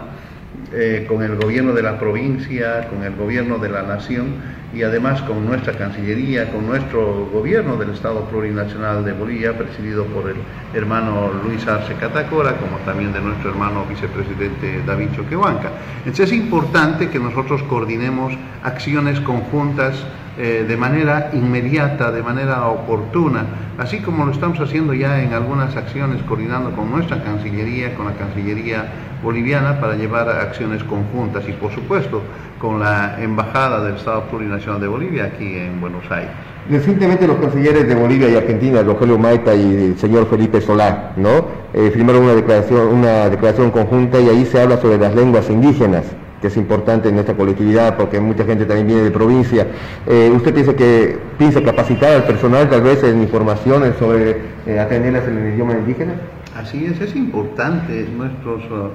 eh, 0.73 1.06
con 1.07 1.23
el 1.23 1.38
gobierno 1.38 1.73
de 1.73 1.81
la 1.81 1.98
provincia, 1.98 2.89
con 2.89 3.03
el 3.03 3.15
gobierno 3.15 3.57
de 3.57 3.69
la 3.69 3.84
nación 3.84 4.35
y 4.73 4.84
además 4.84 5.22
con 5.22 5.45
nuestra 5.45 5.73
Cancillería, 5.73 6.52
con 6.52 6.68
nuestro 6.68 7.30
gobierno 7.31 7.77
del 7.77 7.91
Estado 7.91 8.26
Plurinacional 8.26 9.06
de 9.06 9.14
Bolivia, 9.14 9.57
presidido 9.57 10.03
por 10.07 10.30
el 10.30 10.35
hermano 10.73 11.31
Luis 11.45 11.65
Arce 11.65 11.94
Catacora, 11.94 12.57
como 12.57 12.77
también 12.80 13.14
de 13.14 13.22
nuestro 13.22 13.52
hermano 13.52 13.85
vicepresidente 13.85 14.81
David 14.85 15.07
Choquehuanca. 15.15 15.72
Entonces 15.99 16.31
es 16.31 16.38
importante 16.38 17.10
que 17.10 17.19
nosotros 17.19 17.64
coordinemos 17.64 18.34
acciones 18.64 19.22
conjuntas 19.22 19.95
eh, 20.39 20.65
de 20.68 20.77
manera 20.77 21.31
inmediata, 21.34 22.11
de 22.11 22.22
manera 22.22 22.68
oportuna, 22.68 23.45
así 23.80 23.99
como 24.01 24.23
lo 24.23 24.31
estamos 24.31 24.59
haciendo 24.59 24.93
ya 24.93 25.23
en 25.23 25.34
algunas 25.34 25.76
acciones 25.76 26.22
coordinando 26.23 26.72
con 26.76 26.91
nuestra 26.91 27.23
Cancillería, 27.23 27.95
con 27.95 28.05
la 28.05 28.14
Cancillería 28.14 28.85
boliviana 29.23 29.80
para 29.80 29.95
llevar 29.95 30.30
acciones 30.30 30.84
conjuntas 30.84 31.43
y 31.49 31.53
por 31.53 31.72
supuesto 31.73 32.22
con 32.59 32.80
la 32.80 33.18
Embajada 33.19 33.84
del 33.84 33.95
Estado 33.95 34.26
Plurinacional 34.26 34.80
de 34.80 34.88
Bolivia 34.88 35.26
aquí 35.26 35.57
en 35.57 35.81
Buenos 35.81 36.03
Aires. 36.11 36.30
Recientemente 36.69 37.26
los 37.26 37.38
cancilleres 37.38 37.88
de 37.88 37.95
Bolivia 37.95 38.30
y 38.30 38.35
Argentina, 38.35 38.84
Rogelio 38.84 39.18
Maita 39.18 39.55
y 39.55 39.73
el 39.73 39.97
señor 39.97 40.30
Felipe 40.30 40.61
Solá, 40.61 41.14
¿no? 41.15 41.47
Eh, 41.73 41.89
firmaron 41.91 42.23
una 42.23 42.35
declaración, 42.35 42.88
una 42.89 43.30
declaración 43.30 43.72
conjunta 43.72 44.19
y 44.19 44.30
ahí 44.30 44.45
se 44.45 44.61
habla 44.61 44.77
sobre 44.77 44.99
las 44.99 45.15
lenguas 45.15 45.49
indígenas 45.49 46.03
que 46.41 46.47
es 46.47 46.57
importante 46.57 47.09
en 47.09 47.18
esta 47.18 47.34
colectividad 47.34 47.97
porque 47.97 48.19
mucha 48.19 48.45
gente 48.45 48.65
también 48.65 48.88
viene 48.88 49.01
de 49.03 49.11
provincia. 49.11 49.68
Eh, 50.05 50.31
¿Usted 50.35 50.53
piensa 50.53 50.76
que 50.76 51.18
piensa 51.38 51.61
capacitar 51.61 52.14
al 52.14 52.23
personal 52.23 52.69
tal 52.69 52.81
vez 52.81 53.03
en 53.03 53.22
informaciones 53.22 53.95
sobre 53.97 54.38
eh, 54.65 54.80
atenderlas 54.80 55.27
en 55.27 55.38
el 55.38 55.53
idioma 55.53 55.73
indígena? 55.73 56.14
Así 56.55 56.85
es, 56.85 56.99
es 57.01 57.15
importante 57.15 58.07
nuestros, 58.15 58.64
uh, 58.65 58.89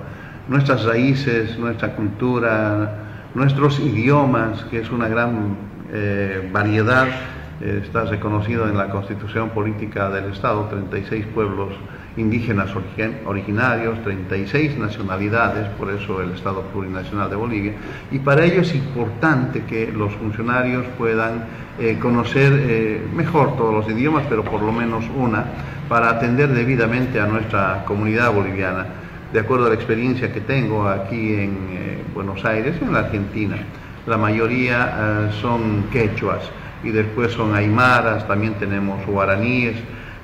nuestras 0.49 0.85
raíces, 0.85 1.59
nuestra 1.59 1.95
cultura, 1.95 2.93
nuestros 3.35 3.79
idiomas, 3.79 4.65
que 4.65 4.81
es 4.81 4.91
una 4.91 5.09
gran 5.09 5.57
eh, 5.93 6.49
variedad. 6.53 7.07
Está 7.63 8.05
reconocido 8.05 8.69
en 8.69 8.77
la 8.77 8.89
Constitución 8.89 9.51
Política 9.51 10.11
del 10.11 10.33
Estado, 10.33 10.67
36 10.67 11.27
pueblos 11.27 11.75
indígenas 12.17 12.71
originarios, 13.25 14.03
36 14.03 14.77
nacionalidades, 14.79 15.69
por 15.79 15.91
eso 15.91 16.21
el 16.21 16.33
Estado 16.33 16.63
Plurinacional 16.63 17.31
de 17.31 17.37
Bolivia, 17.37 17.73
y 18.11 18.19
para 18.19 18.45
ello 18.45 18.61
es 18.61 18.75
importante 18.75 19.63
que 19.65 19.91
los 19.93 20.13
funcionarios 20.15 20.85
puedan 20.99 21.45
eh, 21.79 21.99
conocer 22.01 22.53
eh, 22.53 23.07
mejor 23.15 23.57
todos 23.57 23.73
los 23.73 23.89
idiomas, 23.89 24.25
pero 24.29 24.45
por 24.45 24.61
lo 24.61 24.73
menos 24.73 25.05
una, 25.17 25.45
para 25.89 26.11
atender 26.11 26.49
debidamente 26.51 27.21
a 27.21 27.27
nuestra 27.27 27.85
comunidad 27.87 28.33
boliviana. 28.33 28.87
De 29.33 29.41
acuerdo 29.41 29.67
a 29.67 29.69
la 29.71 29.75
experiencia 29.75 30.33
que 30.33 30.43
tengo 30.43 30.87
aquí 30.87 31.35
en 31.35 31.51
eh, 31.71 32.03
Buenos 32.13 32.45
Aires, 32.45 32.77
en 32.83 32.93
la 32.93 33.01
Argentina, 33.01 33.57
la 34.07 34.19
mayoría 34.19 35.31
son 35.41 35.85
quechuas 35.93 36.51
y 36.85 36.91
después 36.91 37.33
son 37.33 37.55
aymaras, 37.55 38.27
también 38.27 38.55
tenemos 38.55 39.05
guaraníes, 39.07 39.77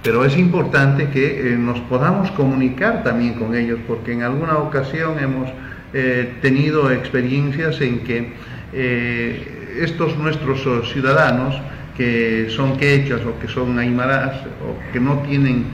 pero 0.03 0.25
es 0.25 0.37
importante 0.37 1.09
que 1.11 1.53
eh, 1.53 1.57
nos 1.57 1.81
podamos 1.81 2.31
comunicar 2.33 3.03
también 3.03 3.35
con 3.35 3.55
ellos, 3.55 3.79
porque 3.87 4.13
en 4.13 4.23
alguna 4.23 4.59
ocasión 4.59 5.19
hemos 5.19 5.51
eh, 5.93 6.35
tenido 6.41 6.91
experiencias 6.93 7.81
en 7.81 8.01
que 8.01 8.33
eh, 8.73 9.79
estos 9.81 10.17
nuestros 10.17 10.63
ciudadanos 10.93 11.61
que 11.97 12.49
son 12.51 12.77
quechas 12.77 13.21
o 13.27 13.39
que 13.41 13.49
son 13.49 13.79
aymaras 13.79 14.37
o 14.63 14.93
que 14.93 15.01
no 15.01 15.19
tienen 15.23 15.65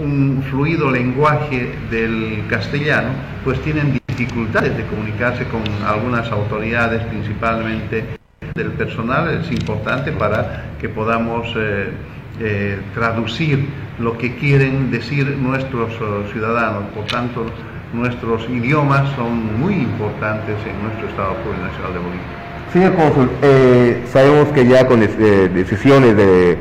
un 0.00 0.44
fluido 0.48 0.92
lenguaje 0.92 1.70
del 1.90 2.44
castellano, 2.48 3.08
pues 3.42 3.60
tienen 3.62 3.98
dificultades 4.06 4.76
de 4.76 4.84
comunicarse 4.84 5.44
con 5.46 5.62
algunas 5.84 6.30
autoridades, 6.30 7.02
principalmente 7.06 8.17
del 8.54 8.72
personal. 8.72 9.40
Es 9.42 9.50
importante 9.50 10.12
para 10.12 10.64
que 10.80 10.88
podamos 10.88 11.48
eh, 12.40 12.78
traducir 12.94 13.66
lo 13.98 14.16
que 14.16 14.36
quieren 14.36 14.92
decir 14.92 15.26
nuestros 15.38 15.90
eh, 15.94 16.30
ciudadanos. 16.32 16.84
Por 16.94 17.04
tanto, 17.06 17.46
nuestros 17.92 18.48
idiomas 18.48 19.12
son 19.16 19.58
muy 19.58 19.74
importantes 19.74 20.54
en 20.64 20.80
nuestro 20.84 21.08
Estado 21.08 21.34
Plurinacional 21.42 21.92
de 21.94 21.98
Bolivia. 21.98 22.22
Señor 22.72 22.94
Cónsul, 22.94 23.28
eh, 23.42 24.04
sabemos 24.06 24.48
que 24.50 24.68
ya 24.68 24.86
con 24.86 25.00
decisiones 25.00 26.16
de, 26.16 26.58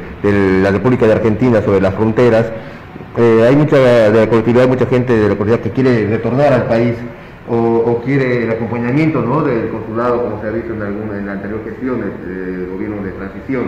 la 0.64 0.72
República 0.72 1.06
de 1.06 1.14
Argentina 1.14 1.62
sobre 1.62 1.80
las 1.80 1.94
fronteras, 1.94 2.48
hay 3.16 3.56
mucha 3.56 3.78
de 3.78 4.20
la 4.20 4.28
colectividad, 4.28 4.68
mucha 4.68 4.88
gente 4.88 5.14
de 5.14 5.30
la 5.30 5.36
colectividad 5.36 5.60
que 5.60 5.72
quiere 5.72 6.08
retornar 6.08 6.54
al 6.54 6.64
país 6.64 6.96
o, 7.50 8.02
quiere 8.04 8.44
el 8.44 8.52
acompañamiento 8.52 9.22
¿no? 9.22 9.44
del 9.44 9.70
consulado, 9.70 10.24
como 10.24 10.42
se 10.42 10.48
ha 10.48 10.52
visto 10.52 10.74
en, 10.74 10.82
alguna, 10.82 11.18
en 11.18 11.26
la 11.26 11.34
anterior 11.34 11.62
gestión 11.64 12.02
del 12.02 12.70
gobierno 12.72 13.04
de 13.04 13.12
transición. 13.12 13.66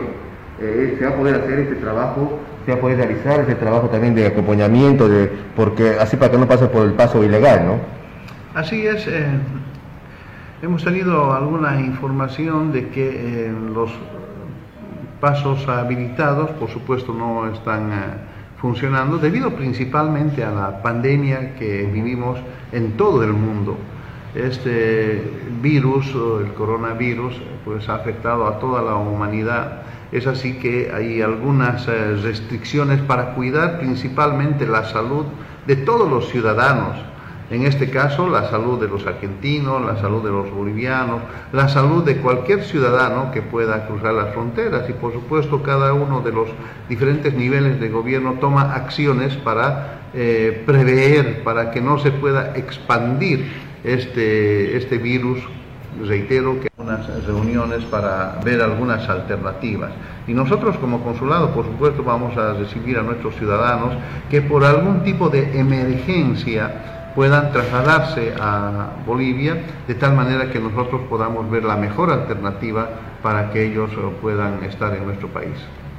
Eh, 0.62 0.96
se 1.00 1.06
va 1.06 1.12
a 1.12 1.16
poder 1.16 1.36
hacer 1.36 1.60
este 1.60 1.76
trabajo, 1.76 2.40
se 2.66 2.72
va 2.74 2.78
a 2.78 2.82
poder 2.82 2.98
realizar 2.98 3.40
este 3.40 3.56
trabajo 3.56 3.88
también 3.88 4.14
de 4.14 4.28
acompañamiento, 4.28 5.08
de, 5.08 5.32
porque 5.56 5.96
así 6.00 6.18
para 6.18 6.32
que 6.32 6.38
no 6.38 6.48
pase 6.48 6.68
por 6.68 6.86
el 6.86 6.94
paso 6.94 7.24
ilegal, 7.24 7.66
¿no? 7.66 7.80
Así 8.54 8.86
es. 8.86 9.08
Eh, 9.08 9.26
hemos 10.62 10.84
tenido 10.84 11.34
alguna 11.34 11.80
información 11.80 12.74
de 12.74 12.90
que 12.90 13.48
eh, 13.48 13.54
los 13.74 13.92
pasos 15.22 15.66
habilitados, 15.70 16.50
por 16.52 16.70
supuesto, 16.70 17.14
no 17.14 17.48
están 17.48 17.92
funcionando 18.62 19.18
debido 19.18 19.52
principalmente 19.56 20.44
a 20.44 20.52
la 20.52 20.82
pandemia 20.82 21.56
que 21.56 21.84
vivimos 21.84 22.40
en 22.72 22.98
todo 22.98 23.24
el 23.24 23.34
mundo. 23.34 23.78
Este 24.36 25.24
virus, 25.62 26.08
el 26.44 26.54
coronavirus, 26.54 27.42
pues 27.66 27.90
ha 27.90 27.96
afectado 27.96 28.48
a 28.48 28.60
toda 28.60 28.82
la 28.82 28.96
humanidad 28.96 29.84
es 30.12 30.26
así 30.26 30.54
que 30.54 30.92
hay 30.92 31.22
algunas 31.22 31.88
eh, 31.88 32.16
restricciones 32.24 33.00
para 33.02 33.36
cuidar 33.36 33.80
principalmente 33.80 34.66
la 34.66 34.84
salud 34.86 35.26
de 35.68 35.76
todos 35.76 36.10
los 36.10 36.30
ciudadanos. 36.30 36.98
En 37.52 37.66
este 37.66 37.90
caso, 37.90 38.30
la 38.30 38.48
salud 38.50 38.80
de 38.80 38.88
los 38.88 39.08
argentinos, 39.08 39.84
la 39.84 39.98
salud 40.00 40.24
de 40.24 40.30
los 40.30 40.52
bolivianos, 40.52 41.22
la 41.52 41.68
salud 41.68 42.04
de 42.04 42.18
cualquier 42.18 42.64
ciudadano 42.64 43.32
que 43.32 43.42
pueda 43.42 43.88
cruzar 43.88 44.14
las 44.14 44.34
fronteras. 44.34 44.88
Y 44.88 44.94
por 44.94 45.14
supuesto, 45.14 45.64
cada 45.64 45.94
uno 45.94 46.22
de 46.22 46.32
los 46.32 46.50
diferentes 46.88 47.34
niveles 47.34 47.80
de 47.80 47.90
gobierno 47.90 48.36
toma 48.40 48.76
acciones 48.76 49.36
para 49.38 50.02
eh, 50.14 50.62
prever, 50.66 51.44
para 51.44 51.72
que 51.72 51.82
no 51.82 51.98
se 51.98 52.12
pueda 52.12 52.56
expandir 52.56 53.52
este, 53.84 54.78
este 54.78 55.00
virus 55.00 55.40
reitero 56.06 56.60
que 56.60 56.70
unas 56.78 57.08
reuniones 57.26 57.84
para 57.86 58.40
ver 58.46 58.62
algunas 58.62 59.10
alternativas. 59.10 59.92
Y 60.28 60.34
nosotros 60.34 60.78
como 60.78 61.04
consulado, 61.04 61.50
por 61.52 61.66
supuesto, 61.66 62.04
vamos 62.04 62.38
a 62.38 62.54
recibir 62.54 63.00
a 63.00 63.02
nuestros 63.02 63.36
ciudadanos 63.36 63.94
que 64.30 64.42
por 64.42 64.64
algún 64.64 65.04
tipo 65.04 65.30
de 65.30 65.60
emergencia 65.60 66.99
puedan 67.20 67.52
trasladarse 67.52 68.32
a 68.40 68.92
Bolivia 69.06 69.58
de 69.90 69.94
tal 69.94 70.14
manera 70.14 70.50
que 70.54 70.58
nosotros 70.58 71.02
podamos 71.10 71.52
ver 71.52 71.66
la 71.66 71.76
mejor 71.76 72.12
alternativa 72.12 72.88
para 73.22 73.52
que 73.52 73.66
ellos 73.66 73.90
puedan 74.22 74.64
estar 74.64 74.96
en 74.96 75.06
nuestro 75.06 75.28
país. 75.28 75.52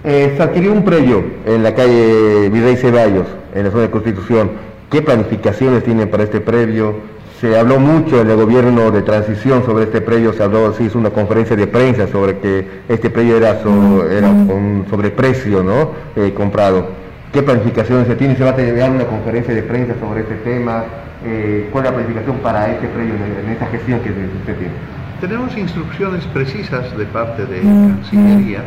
Eh, 0.02 0.32
se 0.34 0.42
adquirió 0.42 0.72
un 0.72 0.82
predio 0.82 1.22
en 1.44 1.62
la 1.62 1.74
calle 1.74 2.48
Virrey 2.48 2.74
Ceballos, 2.76 3.26
en 3.55 3.64
la 3.64 3.70
zona 3.70 3.82
de 3.82 3.90
Constitución. 3.90 4.51
¿Qué 4.90 5.02
planificaciones 5.02 5.84
tienen 5.84 6.09
para 6.09 6.22
este 6.22 6.40
predio? 6.40 6.94
Se 7.38 7.59
habló 7.59 7.78
mucho 7.78 8.18
en 8.22 8.30
el 8.30 8.36
gobierno 8.36 8.90
de 8.90 9.02
transición 9.02 9.62
sobre 9.66 9.84
este 9.84 10.01
predio, 10.01 10.32
se 10.32 10.42
habló, 10.42 10.72
se 10.72 10.84
hizo 10.84 10.98
una 10.98 11.10
conferencia 11.10 11.55
de 11.55 11.66
prensa 11.66 12.09
sobre 12.09 12.38
que 12.38 12.66
este 12.88 13.10
predio 13.10 13.36
era, 13.36 13.60
era 13.60 14.30
un 14.30 14.86
sobreprecio 14.88 15.62
¿no? 15.62 15.90
Eh, 16.16 16.32
comprado. 16.32 16.86
¿Qué 17.30 17.42
planificaciones 17.42 18.06
se 18.06 18.16
tiene? 18.16 18.36
¿Se 18.36 18.42
va 18.42 18.51
a 18.51 18.56
tener 18.56 18.90
una 18.90 19.05
conferencia 19.05 19.52
de 19.55 19.62
prensa 19.62 19.92
sobre 20.01 20.22
este 20.22 20.36
tema? 20.36 20.84
Eh, 21.24 21.68
¿Cuál 21.70 21.84
es 21.84 21.90
la 21.90 21.97
planificación 21.97 22.36
para 22.38 22.70
este 22.72 22.88
predio 22.88 23.14
en, 23.14 23.51
esta 23.51 23.66
gestión 23.66 24.01
que 24.01 24.10
usted 24.10 24.56
tiene? 24.56 24.74
Tenemos 25.20 25.56
instrucciones 25.56 26.24
precisas 26.26 26.97
de 26.97 27.05
parte 27.06 27.44
de 27.44 27.60
Cancillería 27.60 28.62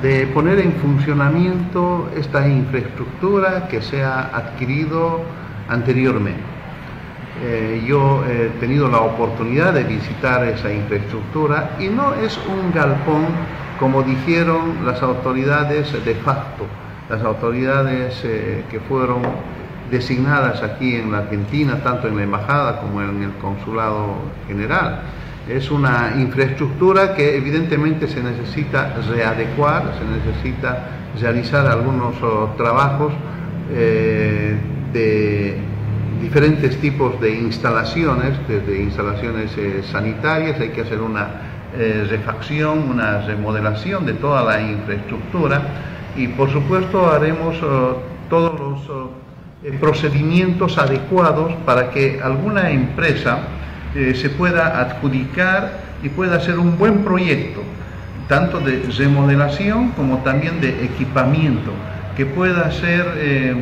de 0.00 0.26
poner 0.28 0.58
en 0.60 0.72
funcionamiento 0.72 2.10
esta 2.16 2.48
infraestructura 2.48 3.68
que 3.68 3.82
se 3.82 4.02
ha 4.02 4.34
adquirido 4.34 5.20
anteriormente. 5.68 6.40
Eh, 7.42 7.84
yo 7.86 8.24
he 8.26 8.48
tenido 8.60 8.88
la 8.88 9.00
oportunidad 9.00 9.74
de 9.74 9.84
visitar 9.84 10.44
esa 10.44 10.72
infraestructura 10.72 11.76
y 11.78 11.88
no 11.88 12.14
es 12.14 12.38
un 12.48 12.72
galpón 12.72 13.26
como 13.78 14.02
dijeron 14.02 14.84
las 14.84 15.02
autoridades 15.02 15.92
de 16.04 16.14
facto, 16.16 16.66
las 17.08 17.22
autoridades 17.22 18.20
eh, 18.24 18.62
que 18.70 18.78
fueron 18.80 19.22
designadas 19.90 20.62
aquí 20.62 20.94
en 20.96 21.12
la 21.12 21.18
Argentina, 21.18 21.80
tanto 21.82 22.08
en 22.08 22.16
la 22.16 22.22
embajada 22.22 22.80
como 22.80 23.02
en 23.02 23.22
el 23.22 23.32
consulado 23.34 24.16
general. 24.46 25.00
Es 25.48 25.70
una 25.70 26.14
infraestructura 26.16 27.14
que 27.14 27.36
evidentemente 27.36 28.06
se 28.06 28.22
necesita 28.22 28.94
readecuar, 29.08 29.94
se 29.98 30.30
necesita 30.30 30.86
realizar 31.20 31.66
algunos 31.66 32.14
oh, 32.22 32.54
trabajos 32.56 33.12
eh, 33.72 34.56
de 34.92 35.56
diferentes 36.20 36.76
tipos 36.80 37.20
de 37.20 37.34
instalaciones, 37.38 38.38
desde 38.46 38.82
instalaciones 38.82 39.56
eh, 39.56 39.82
sanitarias, 39.90 40.60
hay 40.60 40.68
que 40.68 40.82
hacer 40.82 41.00
una 41.00 41.28
eh, 41.76 42.06
refacción, 42.08 42.90
una 42.90 43.22
remodelación 43.22 44.04
de 44.04 44.14
toda 44.14 44.42
la 44.44 44.60
infraestructura 44.60 45.62
y 46.16 46.28
por 46.28 46.50
supuesto 46.50 47.10
haremos 47.10 47.62
oh, 47.62 48.02
todos 48.28 48.58
los 48.60 48.90
oh, 48.90 49.10
eh, 49.62 49.76
procedimientos 49.78 50.78
adecuados 50.78 51.52
para 51.66 51.90
que 51.90 52.20
alguna 52.22 52.70
empresa 52.70 53.38
se 53.92 54.30
pueda 54.30 54.80
adjudicar 54.80 55.80
y 56.04 56.10
pueda 56.10 56.36
hacer 56.36 56.60
un 56.60 56.78
buen 56.78 56.98
proyecto 57.02 57.60
tanto 58.30 58.60
de 58.60 58.84
remodelación 58.96 59.90
como 59.90 60.18
también 60.18 60.60
de 60.60 60.84
equipamiento, 60.84 61.72
que 62.16 62.24
pueda 62.26 62.70
ser 62.70 63.04
eh, 63.16 63.56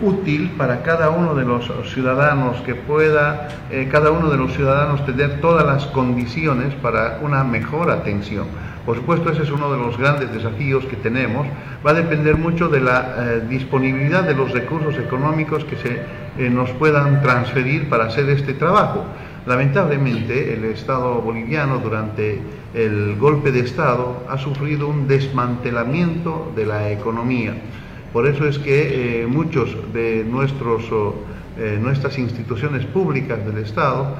útil 0.00 0.50
para 0.56 0.82
cada 0.82 1.10
uno 1.10 1.34
de 1.34 1.44
los 1.44 1.70
ciudadanos, 1.92 2.56
que 2.62 2.74
pueda 2.74 3.48
eh, 3.70 3.86
cada 3.92 4.10
uno 4.10 4.30
de 4.30 4.38
los 4.38 4.54
ciudadanos 4.54 5.04
tener 5.04 5.42
todas 5.42 5.66
las 5.66 5.84
condiciones 5.88 6.72
para 6.76 7.18
una 7.20 7.44
mejor 7.44 7.90
atención. 7.90 8.46
Por 8.88 8.96
supuesto, 8.96 9.30
ese 9.30 9.42
es 9.42 9.50
uno 9.50 9.70
de 9.70 9.76
los 9.76 9.98
grandes 9.98 10.32
desafíos 10.32 10.82
que 10.86 10.96
tenemos. 10.96 11.46
Va 11.86 11.90
a 11.90 11.92
depender 11.92 12.38
mucho 12.38 12.70
de 12.70 12.80
la 12.80 13.16
eh, 13.18 13.42
disponibilidad 13.46 14.22
de 14.22 14.34
los 14.34 14.50
recursos 14.50 14.96
económicos 14.96 15.62
que 15.66 15.76
se 15.76 16.00
eh, 16.38 16.48
nos 16.48 16.70
puedan 16.70 17.20
transferir 17.20 17.90
para 17.90 18.06
hacer 18.06 18.30
este 18.30 18.54
trabajo. 18.54 19.04
Lamentablemente, 19.44 20.54
el 20.54 20.64
Estado 20.64 21.20
boliviano 21.20 21.80
durante 21.80 22.40
el 22.72 23.16
golpe 23.16 23.52
de 23.52 23.60
Estado 23.60 24.24
ha 24.26 24.38
sufrido 24.38 24.88
un 24.88 25.06
desmantelamiento 25.06 26.50
de 26.56 26.64
la 26.64 26.90
economía. 26.90 27.52
Por 28.14 28.26
eso 28.26 28.48
es 28.48 28.58
que 28.58 29.20
eh, 29.22 29.26
muchos 29.26 29.76
de 29.92 30.24
nuestras 30.24 32.18
instituciones 32.18 32.86
públicas 32.86 33.44
del 33.44 33.58
Estado 33.58 34.16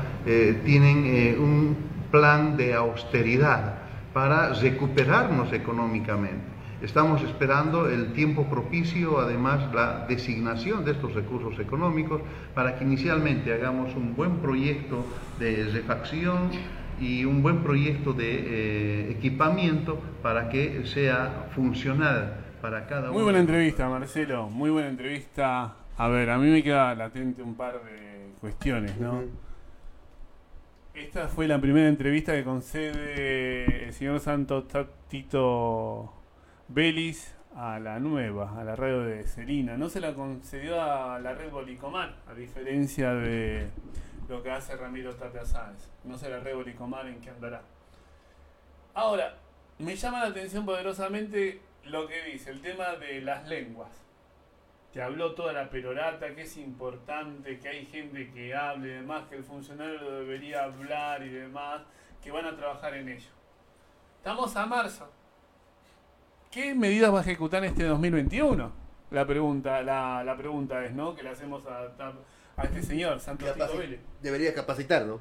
tienen 0.67 1.39
un 1.41 1.75
plan 2.11 2.59
de 2.59 2.75
austeridad 2.75 3.78
para 4.13 4.53
recuperarnos 4.55 5.53
económicamente. 5.53 6.59
Estamos 6.81 7.23
esperando 7.23 7.89
el 7.89 8.13
tiempo 8.13 8.45
propicio, 8.45 9.19
además 9.19 9.75
la 9.75 10.07
designación 10.07 10.85
de 10.85 10.93
estos 10.93 11.13
recursos 11.13 11.59
económicos, 11.59 12.21
para 12.55 12.79
que 12.79 12.85
inicialmente 12.85 13.53
hagamos 13.53 13.95
un 13.97 14.15
buen 14.15 14.37
proyecto 14.37 15.05
de 15.41 15.65
refacción 15.73 16.51
y 17.01 17.25
un 17.25 17.43
buen 17.43 17.63
proyecto 17.65 18.13
de 18.13 18.31
eh, 18.31 19.11
equipamiento 19.11 20.01
para 20.23 20.49
que 20.49 20.87
sea 20.87 21.49
funcional 21.55 22.45
para 22.63 22.87
cada 22.87 23.11
uno. 23.11 23.13
Muy 23.13 23.23
buena 23.25 23.41
entrevista, 23.41 23.89
Marcelo, 23.89 24.49
muy 24.49 24.71
buena 24.71 24.89
entrevista. 24.89 25.75
A 25.97 26.09
ver, 26.09 26.31
a 26.31 26.39
mí 26.39 26.49
me 26.49 26.63
queda 26.63 26.95
latente 26.95 27.43
un 27.43 27.57
par 27.57 27.75
de 27.83 28.31
cuestiones, 28.41 28.97
¿no? 28.99 29.23
Esta 30.99 31.29
fue 31.29 31.47
la 31.47 31.61
primera 31.61 31.89
entrevista 31.89 32.33
que 32.33 32.43
concede 32.43 33.85
el 33.85 33.93
señor 33.93 34.19
Santo 34.19 34.67
Tito 35.09 36.13
Belis 36.67 37.37
a 37.55 37.79
la 37.79 38.01
nueva, 38.01 38.61
a 38.61 38.65
la 38.65 38.75
radio 38.75 39.03
de 39.03 39.25
Celina. 39.25 39.77
No 39.77 39.89
se 39.89 40.01
la 40.01 40.15
concedió 40.15 40.83
a 40.83 41.21
la 41.21 41.35
red 41.35 41.51
Bolicomar, 41.51 42.17
a 42.27 42.35
diferencia 42.35 43.15
de 43.15 43.69
lo 44.29 44.43
que 44.43 44.51
hace 44.51 44.77
Ramiro 44.77 45.15
Tapia 45.15 45.45
Sáenz. 45.45 45.89
No 46.03 46.19
sé 46.19 46.31
la 46.31 46.41
red 46.41 46.57
Bolicomar 46.57 47.07
en 47.07 47.21
qué 47.21 47.31
andará. 47.31 47.63
Ahora, 48.93 49.37
me 49.79 49.95
llama 49.95 50.19
la 50.19 50.27
atención 50.27 50.67
poderosamente 50.67 51.61
lo 51.85 52.09
que 52.09 52.25
dice, 52.25 52.51
el 52.51 52.61
tema 52.61 52.97
de 52.97 53.21
las 53.21 53.47
lenguas 53.47 54.08
que 54.93 55.03
habló 55.03 55.35
toda 55.35 55.53
la 55.53 55.69
perorata, 55.69 56.35
que 56.35 56.43
es 56.43 56.57
importante, 56.57 57.59
que 57.59 57.69
hay 57.69 57.87
gente 57.87 58.31
que 58.33 58.55
hable 58.55 58.89
y 58.89 58.93
demás, 58.93 59.25
que 59.29 59.37
el 59.37 59.45
funcionario 59.45 60.01
debería 60.21 60.65
hablar 60.65 61.23
y 61.23 61.29
demás, 61.29 61.83
que 62.23 62.31
van 62.31 62.47
a 62.47 62.57
trabajar 62.57 62.95
en 62.95 63.09
ello. 63.09 63.31
Estamos 64.17 64.57
a 64.57 64.67
marzo. 64.67 65.11
¿Qué 66.51 66.75
medidas 66.75 67.13
va 67.13 67.19
a 67.19 67.23
ejecutar 67.23 67.65
este 67.65 67.85
2021? 67.85 68.73
La 69.11 69.27
pregunta, 69.27 69.83
la, 69.83 70.25
la 70.25 70.37
pregunta 70.37 70.85
es, 70.85 70.93
¿no? 70.93 71.15
Que 71.15 71.23
le 71.23 71.31
hacemos 71.31 71.67
a, 71.67 71.93
a 72.57 72.63
este 72.65 72.83
señor, 72.83 73.21
Santos 73.21 73.53
Tito 73.55 73.77
Vélez. 73.77 74.01
Debería 74.23 74.55
capacitar, 74.55 75.05
¿no? 75.05 75.21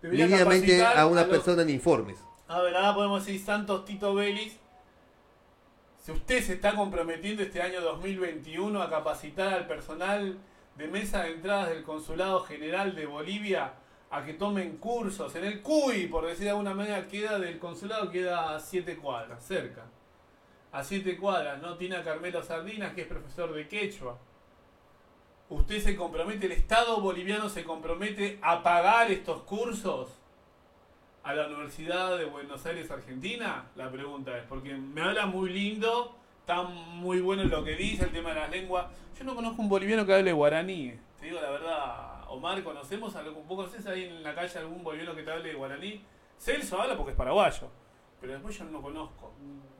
Debería 0.00 0.96
a 0.96 1.06
una 1.06 1.26
persona 1.26 1.62
en 1.62 1.70
informes. 1.70 2.18
A 2.48 2.60
ver, 2.62 2.74
ahora 2.74 2.94
podemos 2.94 3.24
decir 3.24 3.40
Santos 3.40 3.84
Tito 3.84 4.14
Vélez 4.14 4.58
si 6.00 6.12
usted 6.12 6.42
se 6.42 6.54
está 6.54 6.74
comprometiendo 6.74 7.42
este 7.42 7.60
año 7.60 7.82
2021 7.82 8.82
a 8.82 8.88
capacitar 8.88 9.52
al 9.52 9.66
personal 9.66 10.38
de 10.76 10.88
mesa 10.88 11.24
de 11.24 11.32
entradas 11.32 11.68
del 11.68 11.82
Consulado 11.82 12.40
General 12.40 12.94
de 12.94 13.04
Bolivia 13.04 13.74
a 14.10 14.24
que 14.24 14.32
tomen 14.32 14.78
cursos 14.78 15.34
en 15.36 15.44
el 15.44 15.60
CUI, 15.60 16.06
por 16.06 16.26
decir 16.26 16.44
de 16.44 16.50
alguna 16.50 16.72
manera, 16.72 17.06
queda 17.06 17.38
del 17.38 17.58
consulado 17.58 18.10
queda 18.10 18.56
a 18.56 18.60
siete 18.60 18.96
cuadras, 18.96 19.44
cerca. 19.44 19.84
A 20.72 20.82
siete 20.82 21.16
cuadras, 21.18 21.60
¿no? 21.60 21.76
Tiene 21.76 21.96
a 21.96 22.02
Carmelo 22.02 22.42
Sardinas, 22.42 22.94
que 22.94 23.02
es 23.02 23.06
profesor 23.06 23.52
de 23.52 23.68
quechua. 23.68 24.18
¿Usted 25.50 25.80
se 25.80 25.96
compromete, 25.96 26.46
el 26.46 26.52
Estado 26.52 27.00
boliviano 27.00 27.48
se 27.48 27.62
compromete 27.62 28.38
a 28.40 28.62
pagar 28.62 29.10
estos 29.10 29.42
cursos? 29.42 30.19
A 31.22 31.34
la 31.34 31.46
Universidad 31.46 32.16
de 32.16 32.24
Buenos 32.24 32.64
Aires, 32.66 32.90
Argentina? 32.90 33.66
La 33.76 33.90
pregunta 33.90 34.36
es, 34.36 34.44
porque 34.44 34.74
me 34.74 35.02
habla 35.02 35.26
muy 35.26 35.50
lindo, 35.50 36.16
está 36.40 36.62
muy 36.62 37.20
bueno 37.20 37.44
lo 37.44 37.62
que 37.62 37.76
dice, 37.76 38.04
el 38.04 38.10
tema 38.10 38.30
de 38.30 38.36
las 38.36 38.50
lenguas. 38.50 38.86
Yo 39.18 39.24
no 39.24 39.34
conozco 39.34 39.60
un 39.60 39.68
boliviano 39.68 40.06
que 40.06 40.14
hable 40.14 40.32
guaraní, 40.32 40.94
te 41.18 41.26
digo 41.26 41.40
la 41.40 41.50
verdad. 41.50 42.24
Omar, 42.28 42.62
¿conocemos 42.62 43.14
algún 43.16 43.42
poco? 43.42 43.56
¿Conoces 43.56 43.86
ahí 43.86 44.04
en 44.04 44.22
la 44.22 44.34
calle 44.34 44.58
algún 44.58 44.82
boliviano 44.82 45.14
que 45.14 45.22
te 45.22 45.30
hable 45.30 45.52
guaraní? 45.54 46.00
Celso 46.38 46.80
habla 46.80 46.96
porque 46.96 47.10
es 47.10 47.16
paraguayo, 47.16 47.68
pero 48.20 48.32
después 48.32 48.56
yo 48.56 48.64
no 48.64 48.70
lo 48.72 48.82
conozco. 48.82 49.32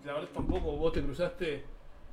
La 0.04 0.14
verdad 0.14 0.28
tampoco 0.34 0.72
vos 0.76 0.92
te 0.92 1.02
cruzaste... 1.02 1.64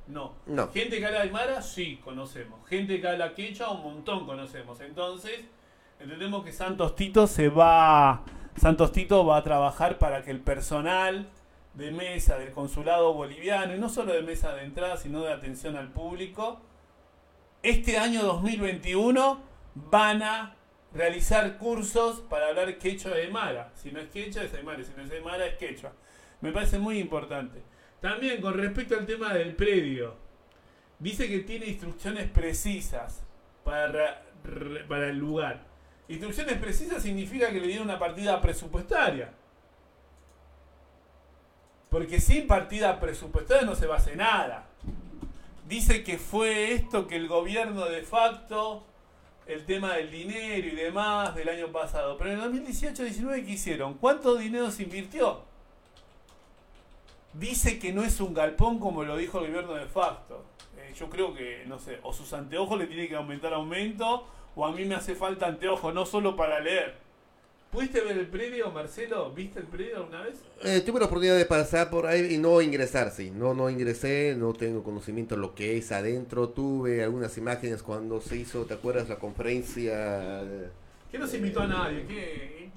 No. 0.06 0.36
no. 0.46 0.68
Gente 0.68 0.98
que 0.98 1.04
habla 1.04 1.20
aymara, 1.20 1.60
sí, 1.60 2.00
conocemos. 2.02 2.66
Gente 2.66 2.98
que 2.98 3.06
habla 3.06 3.34
quechua, 3.34 3.70
un 3.72 3.82
montón 3.82 4.24
conocemos. 4.24 4.80
Entonces, 4.80 5.44
entendemos 6.00 6.42
que 6.42 6.50
Santos 6.50 6.96
Tito 6.96 7.26
se 7.26 7.50
va 7.50 8.22
Santos 8.58 8.92
Tito 8.92 9.24
va 9.26 9.38
a 9.38 9.42
trabajar 9.42 9.98
para 9.98 10.22
que 10.22 10.30
el 10.30 10.40
personal 10.40 11.28
de 11.74 11.90
mesa 11.90 12.38
del 12.38 12.52
consulado 12.52 13.12
boliviano, 13.14 13.74
y 13.74 13.78
no 13.78 13.88
solo 13.88 14.12
de 14.12 14.22
mesa 14.22 14.54
de 14.54 14.64
entrada, 14.64 14.96
sino 14.96 15.22
de 15.22 15.32
atención 15.32 15.76
al 15.76 15.92
público, 15.92 16.60
este 17.62 17.98
año 17.98 18.22
2021 18.22 19.40
van 19.74 20.22
a 20.22 20.56
realizar 20.92 21.58
cursos 21.58 22.20
para 22.28 22.48
hablar 22.48 22.78
quechua 22.78 23.12
de 23.12 23.22
Aymara. 23.22 23.70
Si 23.74 23.92
no 23.92 24.00
es 24.00 24.08
quechua, 24.08 24.42
es 24.42 24.54
Aymara. 24.54 24.82
Si 24.82 24.92
no 24.96 25.02
es 25.02 25.10
Aymara, 25.10 25.46
es 25.46 25.56
quechua. 25.56 25.92
Me 26.40 26.52
parece 26.52 26.78
muy 26.78 26.98
importante. 26.98 27.62
También 28.00 28.40
con 28.40 28.54
respecto 28.54 28.96
al 28.96 29.06
tema 29.06 29.34
del 29.34 29.54
predio, 29.54 30.14
dice 30.98 31.28
que 31.28 31.40
tiene 31.40 31.66
instrucciones 31.66 32.28
precisas 32.30 33.24
para, 33.64 34.22
para 34.88 35.08
el 35.08 35.18
lugar. 35.18 35.67
Instrucciones 36.08 36.56
precisas 36.58 37.02
significa 37.02 37.50
que 37.50 37.60
le 37.60 37.66
dieron 37.66 37.88
una 37.88 37.98
partida 37.98 38.40
presupuestaria. 38.40 39.30
Porque 41.90 42.20
sin 42.20 42.46
partida 42.46 42.98
presupuestaria 42.98 43.66
no 43.66 43.74
se 43.74 43.86
va 43.86 43.96
a 43.96 43.98
hacer 43.98 44.16
nada. 44.16 44.66
Dice 45.68 46.02
que 46.02 46.16
fue 46.16 46.72
esto 46.72 47.06
que 47.06 47.16
el 47.16 47.28
gobierno 47.28 47.84
de 47.84 48.02
facto, 48.02 48.84
el 49.46 49.66
tema 49.66 49.94
del 49.94 50.10
dinero 50.10 50.66
y 50.66 50.70
demás 50.70 51.34
del 51.34 51.50
año 51.50 51.68
pasado. 51.68 52.16
Pero 52.16 52.32
en 52.32 52.40
el 52.40 52.64
2018-19, 52.64 53.44
¿qué 53.44 53.52
hicieron? 53.52 53.94
¿Cuánto 53.94 54.36
dinero 54.36 54.70
se 54.70 54.84
invirtió? 54.84 55.42
Dice 57.34 57.78
que 57.78 57.92
no 57.92 58.02
es 58.02 58.18
un 58.20 58.32
galpón 58.32 58.78
como 58.78 59.04
lo 59.04 59.16
dijo 59.16 59.40
el 59.40 59.48
gobierno 59.48 59.74
de 59.74 59.86
facto. 59.86 60.42
Eh, 60.78 60.94
yo 60.98 61.10
creo 61.10 61.34
que, 61.34 61.64
no 61.66 61.78
sé, 61.78 62.00
o 62.02 62.14
sus 62.14 62.32
anteojos 62.32 62.78
le 62.78 62.86
tienen 62.86 63.08
que 63.08 63.16
aumentar 63.16 63.52
aumento 63.52 64.26
o 64.58 64.66
a 64.66 64.72
mí 64.72 64.84
me 64.84 64.96
hace 64.96 65.14
falta 65.14 65.46
anteojo, 65.46 65.92
no 65.92 66.04
solo 66.04 66.34
para 66.34 66.58
leer. 66.58 66.96
¿Pudiste 67.70 68.00
ver 68.00 68.18
el 68.18 68.26
predio, 68.26 68.72
Marcelo? 68.72 69.30
¿Viste 69.30 69.60
el 69.60 69.66
predio 69.66 69.98
alguna 69.98 70.22
vez? 70.22 70.42
Eh, 70.64 70.80
tuve 70.80 70.98
la 70.98 71.06
oportunidad 71.06 71.36
de 71.36 71.44
pasar 71.44 71.90
por 71.90 72.06
ahí 72.06 72.34
y 72.34 72.38
no 72.38 72.60
ingresar, 72.60 73.12
sí. 73.12 73.30
No, 73.30 73.54
no 73.54 73.70
ingresé, 73.70 74.34
no 74.36 74.52
tengo 74.54 74.82
conocimiento 74.82 75.36
de 75.36 75.42
lo 75.42 75.54
que 75.54 75.76
es 75.76 75.92
adentro. 75.92 76.48
Tuve 76.48 77.04
algunas 77.04 77.38
imágenes 77.38 77.84
cuando 77.84 78.20
se 78.20 78.36
hizo, 78.36 78.64
¿te 78.64 78.74
acuerdas? 78.74 79.08
La 79.08 79.16
conferencia... 79.16 80.42
¿Qué 81.08 81.18
no 81.18 81.26
se 81.28 81.36
invitó 81.36 81.60
a 81.60 81.66
nadie? 81.68 82.04
¿Qué, 82.08 82.70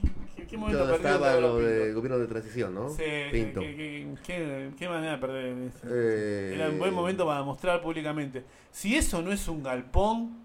qué, 0.48 0.58
momento 0.58 0.94
estaba 0.94 1.36
lo 1.38 1.58
del 1.58 1.95
gobierno 1.95 2.20
de 2.20 2.28
transición, 2.28 2.76
¿no? 2.76 2.90
Sí, 2.90 3.03
Pinto. 3.32 3.60
¿qué, 3.62 4.88
manera 4.88 5.14
de 5.14 5.18
perder? 5.18 5.56
Eh, 5.86 6.53
Era 6.53 6.70
un 6.70 6.78
buen 6.78 6.94
momento 6.94 7.26
para 7.26 7.41
mostrar 7.41 7.82
públicamente. 7.82 8.44
Si 8.70 8.95
eso 8.95 9.24
no 9.24 9.32
es 9.32 9.48
un 9.48 9.64
galpón, 9.64 10.40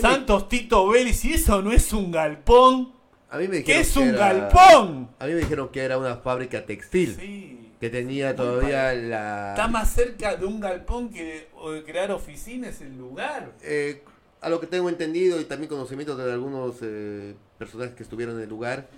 Santos 0.00 0.48
Tito 0.48 0.88
Vélez, 0.88 1.24
y 1.24 1.34
eso 1.34 1.62
no 1.62 1.72
es 1.72 1.92
un 1.92 2.10
galpón. 2.10 2.92
A 3.30 3.38
mí 3.38 3.48
me 3.48 3.62
¿Qué 3.62 3.80
es 3.80 3.96
un 3.96 4.12
galpón? 4.12 5.10
A 5.18 5.26
mí 5.26 5.32
me 5.32 5.40
dijeron 5.40 5.68
que 5.68 5.80
era 5.80 5.98
una 5.98 6.16
fábrica 6.16 6.64
textil. 6.64 7.64
Que 7.80 7.90
tenía 7.90 8.34
todavía 8.34 8.92
la. 8.94 9.50
Está 9.50 9.68
más 9.68 9.92
cerca 9.92 10.34
de 10.34 10.46
un 10.46 10.58
galpón 10.58 11.10
que 11.10 11.48
de, 11.62 11.84
crear 11.84 12.10
oficinas 12.10 12.80
el 12.80 12.96
lugar. 12.98 13.52
Eh, 13.62 14.02
a 14.40 14.48
lo 14.48 14.60
que 14.60 14.66
tengo 14.66 14.88
entendido 14.88 15.40
y 15.40 15.44
también 15.44 15.68
conocimiento 15.68 16.16
de 16.16 16.32
algunos 16.32 16.76
eh, 16.82 17.34
personajes 17.58 17.94
que 17.94 18.02
estuvieron 18.02 18.36
en 18.36 18.42
el 18.42 18.48
lugar, 18.48 18.88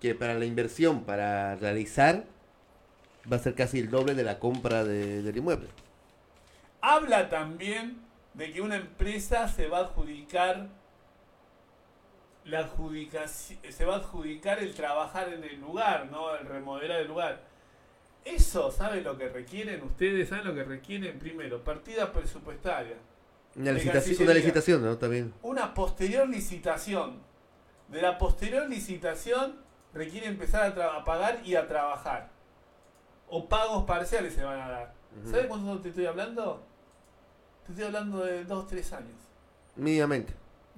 que 0.00 0.14
para 0.14 0.34
la 0.34 0.44
inversión, 0.44 1.04
para 1.04 1.56
realizar, 1.56 2.24
va 3.30 3.36
a 3.36 3.40
ser 3.40 3.54
casi 3.54 3.78
el 3.78 3.90
doble 3.90 4.14
de 4.14 4.24
la 4.24 4.38
compra 4.38 4.84
del 4.84 5.36
inmueble. 5.36 5.68
Habla 6.80 7.28
también 7.28 8.05
de 8.36 8.52
que 8.52 8.60
una 8.60 8.76
empresa 8.76 9.48
se 9.48 9.66
va 9.66 9.78
a 9.78 9.80
adjudicar 9.82 10.68
la 12.44 12.60
adjudicación, 12.60 13.58
se 13.68 13.84
va 13.84 13.94
a 13.94 13.98
adjudicar 13.98 14.58
el 14.60 14.74
trabajar 14.74 15.32
en 15.32 15.42
el 15.42 15.58
lugar, 15.58 16.08
¿no? 16.10 16.34
El 16.36 16.46
remodelar 16.46 17.00
el 17.00 17.08
lugar. 17.08 17.40
Eso, 18.24 18.70
¿saben 18.70 19.04
lo 19.04 19.16
que 19.16 19.28
requieren 19.28 19.82
ustedes? 19.82 20.28
¿Saben 20.28 20.46
lo 20.46 20.54
que 20.54 20.64
requieren? 20.64 21.18
Primero, 21.18 21.64
partida 21.64 22.12
presupuestaria. 22.12 22.96
Una 23.56 23.72
licitación, 23.72 24.22
una 24.22 24.34
licitación, 24.34 24.84
¿no? 24.84 24.98
También. 24.98 25.32
Una 25.42 25.72
posterior 25.72 26.28
licitación. 26.28 27.20
De 27.88 28.02
la 28.02 28.18
posterior 28.18 28.68
licitación 28.68 29.56
requiere 29.94 30.26
empezar 30.26 30.78
a, 30.78 30.96
a 30.96 31.04
pagar 31.04 31.40
y 31.44 31.54
a 31.54 31.66
trabajar. 31.66 32.28
O 33.28 33.48
pagos 33.48 33.84
parciales 33.84 34.34
se 34.34 34.44
van 34.44 34.60
a 34.60 34.68
dar. 34.68 34.94
¿Sabes 35.24 35.46
cuánto 35.46 35.80
te 35.80 35.88
estoy 35.88 36.04
hablando? 36.04 36.65
Te 37.66 37.72
estoy 37.72 37.86
hablando 37.86 38.24
de 38.24 38.44
2, 38.44 38.66
3 38.68 38.92
años. 38.92 39.16
Mínimamente. 39.74 40.32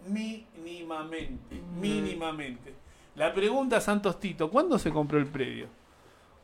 Mínimamente, 0.07 1.61
mínimamente. 1.79 2.75
La 3.15 3.35
pregunta, 3.35 3.81
Santos 3.81 4.19
Tito, 4.19 4.51
¿cuándo 4.51 4.79
se 4.79 4.91
compró 4.91 5.19
el 5.19 5.27
predio? 5.27 5.67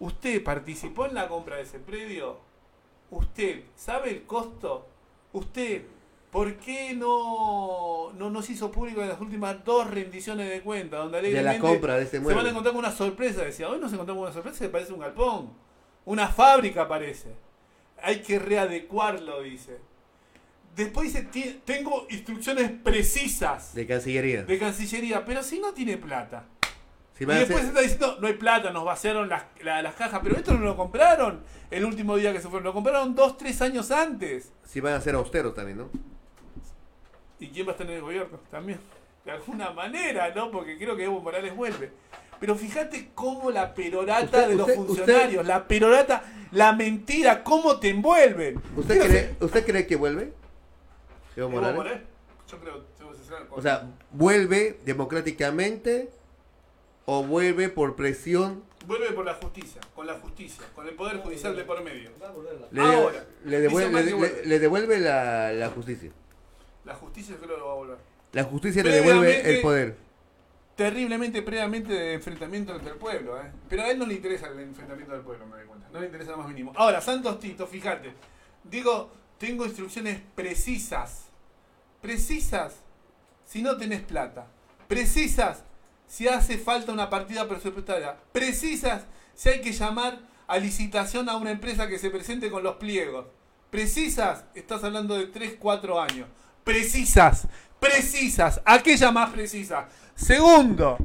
¿Usted 0.00 0.44
participó 0.44 1.06
en 1.06 1.14
la 1.14 1.28
compra 1.28 1.56
de 1.56 1.62
ese 1.62 1.78
predio? 1.78 2.38
¿Usted 3.10 3.62
sabe 3.74 4.10
el 4.10 4.24
costo? 4.24 4.86
¿Usted 5.32 5.84
por 6.30 6.56
qué 6.56 6.94
no, 6.94 8.12
no 8.12 8.28
nos 8.28 8.50
hizo 8.50 8.70
público 8.70 9.00
en 9.00 9.08
las 9.08 9.20
últimas 9.20 9.64
dos 9.64 9.88
rendiciones 9.88 10.50
de 10.50 10.60
cuenta? 10.60 10.98
Donde 10.98 11.22
De 11.22 11.42
la 11.42 11.58
compra 11.58 11.96
de 11.96 12.02
este 12.02 12.18
Se 12.18 12.34
van 12.34 12.44
a 12.44 12.50
encontrar 12.50 12.74
con 12.74 12.84
una 12.84 12.92
sorpresa. 12.92 13.44
Decía, 13.44 13.70
hoy 13.70 13.78
nos 13.78 13.92
encontramos 13.92 14.20
con 14.20 14.26
una 14.26 14.34
sorpresa 14.34 14.58
que 14.58 14.68
parece 14.68 14.92
un 14.92 15.00
galpón. 15.00 15.52
Una 16.04 16.28
fábrica 16.28 16.86
parece. 16.86 17.34
Hay 18.02 18.20
que 18.20 18.38
readecuarlo, 18.38 19.40
dice. 19.40 19.78
Después 20.74 21.12
dice, 21.12 21.22
"Ti- 21.26 21.60
tengo 21.64 22.06
instrucciones 22.10 22.70
precisas 22.82 23.74
De 23.74 23.86
Cancillería. 23.86 24.42
de 24.44 24.58
Cancillería, 24.58 25.24
pero 25.24 25.42
si 25.42 25.58
no 25.60 25.72
tiene 25.72 25.96
plata. 25.96 26.44
Si 27.16 27.22
y 27.22 27.26
después 27.28 27.58
hacer- 27.58 27.66
está 27.68 27.80
diciendo, 27.80 28.16
no 28.20 28.26
hay 28.26 28.32
plata, 28.32 28.70
nos 28.72 28.84
vaciaron 28.84 29.28
las, 29.28 29.44
la- 29.62 29.82
las 29.82 29.94
cajas, 29.94 30.20
pero 30.22 30.36
esto 30.36 30.52
no 30.54 30.64
lo 30.64 30.76
compraron 30.76 31.42
el 31.70 31.84
último 31.84 32.16
día 32.16 32.32
que 32.32 32.40
se 32.40 32.48
fueron, 32.48 32.64
lo 32.64 32.72
compraron 32.72 33.14
dos, 33.14 33.38
tres 33.38 33.60
años 33.62 33.92
antes. 33.92 34.52
Si 34.64 34.80
van 34.80 34.94
a 34.94 35.00
ser 35.00 35.14
austeros 35.14 35.54
también, 35.54 35.78
¿no? 35.78 35.90
¿Y 37.38 37.48
quién 37.48 37.66
va 37.66 37.70
a 37.70 37.72
estar 37.74 37.86
en 37.86 37.94
el 37.94 38.00
gobierno? 38.02 38.38
También, 38.50 38.80
de 39.24 39.30
alguna 39.30 39.70
manera, 39.70 40.32
¿no? 40.34 40.50
Porque 40.50 40.76
creo 40.76 40.96
que 40.96 41.04
Evo 41.04 41.20
Morales 41.20 41.54
vuelve. 41.54 41.92
Pero 42.40 42.56
fíjate 42.56 43.10
cómo 43.14 43.50
la 43.52 43.74
perorata 43.74 44.24
Usted- 44.24 44.48
de 44.48 44.54
los 44.56 44.68
usted- 44.68 44.74
funcionarios, 44.76 45.46
la 45.46 45.68
perorata, 45.68 46.24
la 46.50 46.72
mentira, 46.72 47.44
cómo 47.44 47.78
te 47.78 47.90
envuelven. 47.90 48.60
¿Usted 48.76 49.00
cree, 49.00 49.36
¿Usted 49.40 49.64
cree 49.64 49.86
que 49.86 49.94
vuelve? 49.96 50.32
Evo 51.36 51.46
Evo 51.48 51.50
Morales. 51.50 51.76
Morales, 51.76 52.02
Yo 52.50 52.58
creo 52.60 52.74
que 52.80 52.86
tengo 52.98 53.10
que 53.12 53.18
ser- 53.18 53.46
O 53.50 53.62
sea, 53.62 53.90
¿vuelve 54.12 54.78
democráticamente 54.84 56.10
o 57.06 57.24
vuelve 57.24 57.68
por 57.68 57.96
presión? 57.96 58.62
Vuelve 58.86 59.12
por 59.12 59.24
la 59.24 59.34
justicia, 59.34 59.80
con 59.94 60.06
la 60.06 60.14
justicia, 60.18 60.62
con 60.74 60.86
el 60.86 60.94
poder 60.94 61.18
judicial 61.18 61.56
de 61.56 61.64
por 61.64 61.82
medio. 61.82 62.10
Le, 62.70 62.80
Ahora, 62.82 63.24
le 63.44 63.60
devuelve, 63.60 64.02
le- 64.02 64.12
vuelve. 64.12 64.44
le 64.44 64.58
devuelve 64.58 65.00
la, 65.00 65.52
la 65.52 65.70
justicia. 65.70 66.10
La 66.84 66.94
justicia 66.94 67.36
creo 67.36 67.54
que 67.54 67.56
lo 67.58 67.66
va 67.66 67.72
a 67.72 67.76
volver. 67.76 67.96
La 68.32 68.44
justicia 68.44 68.82
le 68.82 68.90
devuelve 68.90 69.54
el 69.56 69.62
poder. 69.62 69.96
Terriblemente, 70.76 71.40
previamente 71.42 71.92
de 71.92 72.14
enfrentamiento 72.14 72.74
entre 72.74 72.90
el 72.92 72.98
pueblo, 72.98 73.40
¿eh? 73.40 73.50
Pero 73.68 73.82
a 73.82 73.90
él 73.90 73.98
no 73.98 74.06
le 74.06 74.14
interesa 74.14 74.48
el 74.48 74.58
enfrentamiento 74.58 75.12
del 75.14 75.22
pueblo, 75.22 75.46
me 75.46 75.56
doy 75.56 75.66
cuenta. 75.66 75.88
No 75.92 76.00
le 76.00 76.06
interesa 76.06 76.32
lo 76.32 76.38
más 76.38 76.48
mínimo. 76.48 76.72
Ahora, 76.74 77.00
Santos 77.00 77.38
Tito, 77.38 77.66
fíjate. 77.66 78.12
Digo, 78.64 79.10
tengo 79.38 79.64
instrucciones 79.64 80.20
precisas. 80.34 81.23
Precisas 82.04 82.74
si 83.46 83.62
no 83.62 83.78
tenés 83.78 84.02
plata. 84.02 84.46
Precisas 84.88 85.64
si 86.06 86.28
hace 86.28 86.58
falta 86.58 86.92
una 86.92 87.08
partida 87.08 87.48
presupuestaria. 87.48 88.14
Precisas 88.30 89.04
si 89.34 89.48
hay 89.48 89.62
que 89.62 89.72
llamar 89.72 90.18
a 90.46 90.58
licitación 90.58 91.30
a 91.30 91.36
una 91.38 91.50
empresa 91.50 91.88
que 91.88 91.98
se 91.98 92.10
presente 92.10 92.50
con 92.50 92.62
los 92.62 92.76
pliegos. 92.76 93.24
Precisas, 93.70 94.44
estás 94.54 94.84
hablando 94.84 95.16
de 95.16 95.28
3, 95.28 95.54
4 95.58 95.98
años. 95.98 96.28
Precisas, 96.62 97.48
precisas. 97.80 98.60
Aquella 98.66 99.10
más 99.10 99.30
precisa. 99.30 99.88
Segundo, 100.14 100.98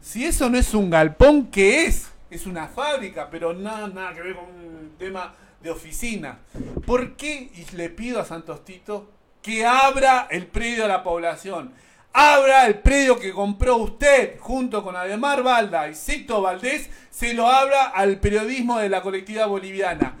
si 0.00 0.24
eso 0.24 0.50
no 0.50 0.58
es 0.58 0.74
un 0.74 0.90
galpón, 0.90 1.52
¿qué 1.52 1.84
es? 1.84 2.08
Es 2.30 2.46
una 2.46 2.66
fábrica, 2.66 3.30
pero 3.30 3.52
nada, 3.52 3.86
nada 3.86 4.12
que 4.12 4.22
ver 4.22 4.34
con 4.34 4.46
un 4.46 4.96
tema 4.98 5.36
de 5.62 5.70
oficina. 5.70 6.40
¿Por 6.84 7.14
qué? 7.14 7.52
Y 7.54 7.76
le 7.76 7.90
pido 7.90 8.20
a 8.20 8.24
Santos 8.24 8.64
Tito 8.64 9.21
que 9.42 9.66
abra 9.66 10.28
el 10.30 10.46
predio 10.46 10.84
a 10.84 10.88
la 10.88 11.02
población. 11.02 11.72
Abra 12.14 12.66
el 12.66 12.78
predio 12.80 13.18
que 13.18 13.32
compró 13.32 13.76
usted 13.78 14.38
junto 14.38 14.82
con 14.82 14.94
Ademar 14.96 15.42
Balda 15.42 15.88
y 15.88 15.94
Sito 15.94 16.42
Valdés, 16.42 16.88
se 17.10 17.32
lo 17.34 17.48
abra 17.48 17.86
al 17.86 18.20
periodismo 18.20 18.78
de 18.78 18.88
la 18.88 19.00
colectividad 19.02 19.48
boliviana. 19.48 20.14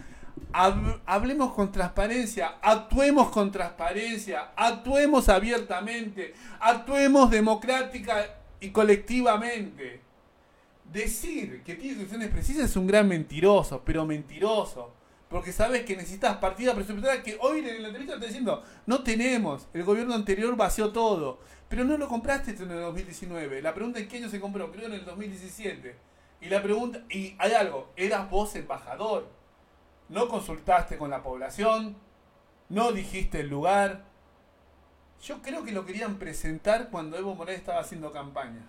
Hab- 0.54 1.00
hablemos 1.06 1.52
con 1.54 1.70
transparencia, 1.70 2.54
actuemos 2.62 3.28
con 3.30 3.50
transparencia, 3.52 4.52
actuemos 4.56 5.28
abiertamente, 5.28 6.34
actuemos 6.60 7.30
democrática 7.30 8.26
y 8.60 8.70
colectivamente. 8.70 10.00
Decir 10.92 11.62
que 11.64 11.74
tiene 11.74 11.90
instrucciones 11.92 12.28
precisas 12.30 12.64
es 12.70 12.76
un 12.76 12.86
gran 12.86 13.08
mentiroso, 13.08 13.82
pero 13.84 14.04
mentiroso. 14.04 14.92
Porque 15.32 15.50
sabes 15.50 15.84
que 15.86 15.96
necesitas 15.96 16.36
partida 16.36 16.74
presupuestaria 16.74 17.22
que 17.22 17.38
hoy 17.40 17.60
en 17.60 17.80
la 17.80 17.88
entrevista 17.88 18.16
está 18.16 18.26
diciendo, 18.26 18.62
no 18.84 19.02
tenemos, 19.02 19.66
el 19.72 19.82
gobierno 19.82 20.14
anterior 20.14 20.54
vació 20.56 20.92
todo, 20.92 21.40
pero 21.70 21.84
no 21.84 21.96
lo 21.96 22.06
compraste 22.06 22.50
en 22.50 22.70
el 22.70 22.80
2019. 22.80 23.62
La 23.62 23.72
pregunta 23.72 23.98
es 23.98 24.08
qué 24.08 24.18
año 24.18 24.28
se 24.28 24.38
compró, 24.38 24.70
creo 24.70 24.88
en 24.88 24.92
el 24.92 25.06
2017. 25.06 25.96
Y 26.42 26.48
la 26.50 26.62
pregunta, 26.62 27.02
y 27.08 27.34
hay 27.38 27.52
algo, 27.52 27.90
eras 27.96 28.28
vos 28.28 28.54
embajador, 28.56 29.26
no 30.10 30.28
consultaste 30.28 30.98
con 30.98 31.08
la 31.08 31.22
población, 31.22 31.96
no 32.68 32.92
dijiste 32.92 33.40
el 33.40 33.48
lugar. 33.48 34.04
Yo 35.22 35.40
creo 35.40 35.64
que 35.64 35.72
lo 35.72 35.86
querían 35.86 36.16
presentar 36.18 36.90
cuando 36.90 37.16
Evo 37.16 37.34
Morales 37.34 37.60
estaba 37.60 37.80
haciendo 37.80 38.12
campaña. 38.12 38.66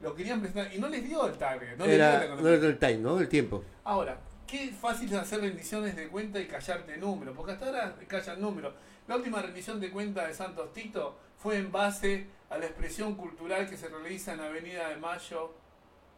Lo 0.00 0.14
querían 0.14 0.40
presentar 0.40 0.74
y 0.74 0.78
no 0.78 0.88
les 0.88 1.02
dio 1.02 1.26
el 1.26 1.38
target. 1.38 1.78
No 1.78 1.86
les 1.86 1.94
dio 1.94 2.04
la 2.04 2.24
Era, 2.24 2.36
no 2.36 2.46
era 2.46 2.66
el 2.66 2.78
time, 2.78 2.98
¿no? 2.98 3.18
El 3.18 3.28
tiempo. 3.30 3.64
Ahora, 3.84 4.18
qué 4.46 4.68
fácil 4.72 5.12
es 5.12 5.18
hacer 5.18 5.40
rendiciones 5.40 5.96
de 5.96 6.08
cuenta 6.08 6.40
y 6.40 6.46
callarte 6.46 6.96
números, 6.96 7.34
porque 7.36 7.52
hasta 7.52 7.66
ahora 7.66 7.96
callan 8.06 8.40
números. 8.40 8.74
La 9.08 9.16
última 9.16 9.42
rendición 9.42 9.80
de 9.80 9.90
cuenta 9.90 10.26
de 10.26 10.34
Santos 10.34 10.72
Tito 10.72 11.16
fue 11.38 11.58
en 11.58 11.70
base 11.70 12.26
a 12.50 12.58
la 12.58 12.66
expresión 12.66 13.14
cultural 13.16 13.68
que 13.68 13.76
se 13.76 13.88
realiza 13.88 14.32
en 14.34 14.40
Avenida 14.40 14.88
de 14.88 14.96
Mayo 14.96 15.52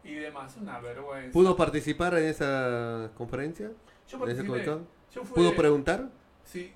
y 0.05 0.15
demás. 0.15 0.57
Una 0.61 0.79
vergüenza. 0.79 1.33
¿Pudo 1.33 1.57
participar 1.57 2.15
en 2.19 2.25
esa 2.27 3.11
conferencia? 3.17 3.71
Yo 4.09 4.25
¿En 4.25 4.31
ese 4.31 4.45
participé. 4.45 4.81
Yo 5.13 5.25
fui- 5.25 5.35
¿Pudo 5.35 5.57
preguntar? 5.57 6.09
Sí, 6.45 6.73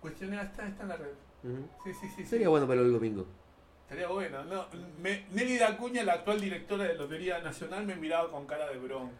cuestioné, 0.00 0.40
está, 0.40 0.66
está 0.66 0.82
en 0.84 0.88
la 0.88 0.96
red. 0.96 1.10
Sí, 1.84 1.92
sí, 2.00 2.08
sí. 2.16 2.24
Sería 2.26 2.46
sí. 2.46 2.50
bueno 2.50 2.66
verlo 2.66 2.84
el 2.84 2.92
domingo. 2.92 3.26
Estaría 3.82 4.08
bueno. 4.08 4.44
No, 4.44 4.66
me, 5.02 5.26
Nelly 5.32 5.58
Dacuña, 5.58 6.04
la 6.04 6.14
actual 6.14 6.40
directora 6.40 6.84
de 6.84 6.94
Lotería 6.94 7.40
Nacional, 7.40 7.84
me 7.84 7.96
miraba 7.96 8.30
con 8.30 8.46
cara 8.46 8.68
de 8.70 8.78
bronca. 8.78 9.14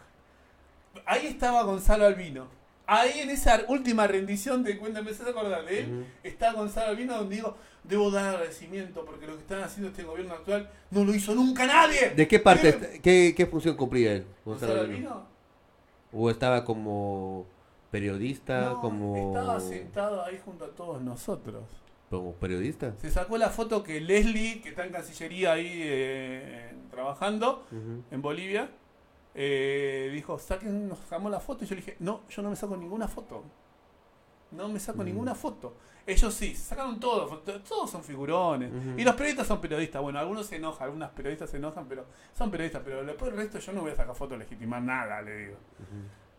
Ahí 1.06 1.26
estaba 1.26 1.62
Gonzalo 1.62 2.06
Albino. 2.06 2.48
Ahí 2.86 3.20
en 3.20 3.30
esa 3.30 3.60
última 3.68 4.06
rendición 4.06 4.64
de 4.64 4.76
cuenta, 4.76 5.00
¿me 5.00 5.10
haces 5.10 5.26
acordar 5.26 5.64
de 5.64 5.80
él? 5.80 6.06
Está 6.24 6.52
Gonzalo 6.52 6.90
Albino 6.90 7.16
donde 7.16 7.36
digo, 7.36 7.56
debo 7.84 8.10
dar 8.10 8.34
agradecimiento 8.34 9.04
porque 9.04 9.26
lo 9.26 9.34
que 9.34 9.42
están 9.42 9.62
haciendo 9.62 9.90
este 9.90 10.02
gobierno 10.02 10.34
actual 10.34 10.68
no 10.90 11.04
lo 11.04 11.14
hizo 11.14 11.34
nunca 11.34 11.66
nadie. 11.66 12.10
¿De 12.10 12.26
qué 12.26 12.40
parte, 12.40 13.00
qué, 13.02 13.32
qué 13.36 13.46
función 13.46 13.76
cumplía 13.76 14.14
él? 14.14 14.26
Gonzalo 14.44 14.72
Gonzalo 14.72 14.80
Albino? 14.80 15.10
Albino 15.10 15.30
¿O 16.12 16.30
estaba 16.30 16.64
como 16.64 17.46
periodista, 17.90 18.60
no, 18.60 18.80
como, 18.80 19.36
estaba 19.36 19.60
sentado 19.60 20.24
ahí 20.24 20.40
junto 20.44 20.64
a 20.64 20.68
todos 20.68 21.02
nosotros. 21.02 21.64
como 22.08 22.34
periodista? 22.34 22.94
Se 23.00 23.10
sacó 23.10 23.38
la 23.38 23.50
foto 23.50 23.82
que 23.82 24.00
Leslie, 24.00 24.60
que 24.60 24.70
está 24.70 24.84
en 24.84 24.92
Cancillería 24.92 25.52
ahí 25.52 25.80
eh, 25.82 26.74
trabajando 26.90 27.66
en 28.10 28.22
Bolivia, 28.22 28.70
eh, 29.42 30.10
dijo, 30.12 30.38
saquen, 30.38 30.86
nos 30.88 30.98
sacamos 30.98 31.30
la 31.32 31.40
foto. 31.40 31.64
Y 31.64 31.66
yo 31.66 31.74
le 31.74 31.80
dije, 31.80 31.96
no, 32.00 32.22
yo 32.28 32.42
no 32.42 32.50
me 32.50 32.56
saco 32.56 32.76
ninguna 32.76 33.08
foto. 33.08 33.42
No 34.50 34.68
me 34.68 34.78
saco 34.80 35.02
ninguna 35.04 35.34
foto. 35.34 35.76
Ellos 36.06 36.34
sí, 36.34 36.54
sacaron 36.56 36.98
todos, 37.00 37.30
fo- 37.30 37.62
todos 37.62 37.90
son 37.90 38.02
figurones. 38.04 38.70
Y 38.98 39.04
los 39.04 39.14
periodistas 39.14 39.46
son 39.46 39.60
periodistas. 39.60 40.02
Bueno, 40.02 40.18
algunos 40.18 40.44
se 40.46 40.56
enojan, 40.56 40.84
algunas 40.88 41.10
periodistas 41.10 41.48
se 41.50 41.56
enojan, 41.56 41.86
pero 41.88 42.04
son 42.36 42.50
periodistas. 42.50 42.82
Pero 42.84 43.02
después 43.04 43.30
del 43.30 43.40
resto 43.40 43.58
yo 43.60 43.72
no 43.72 43.80
voy 43.82 43.92
a 43.92 43.96
sacar 43.96 44.14
foto 44.14 44.36
legitimar 44.36 44.82
nada, 44.82 45.22
le 45.22 45.36
digo. 45.36 45.56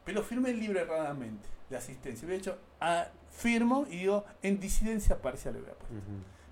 Pero 0.06 0.22
firmé 0.24 0.50
el 0.52 0.60
libro 0.60 0.80
erradamente 0.80 1.48
de 1.70 1.78
asistencia. 1.78 2.26
Hubiera 2.26 2.40
hecho, 2.40 2.58
ah, 2.82 3.08
firmo 3.32 3.86
y 3.90 3.98
digo, 4.00 4.26
en 4.44 4.60
disidencia 4.60 5.22
parcial 5.22 5.54
le 5.56 5.62
hubiera 5.62 5.76
puesto. 5.78 5.96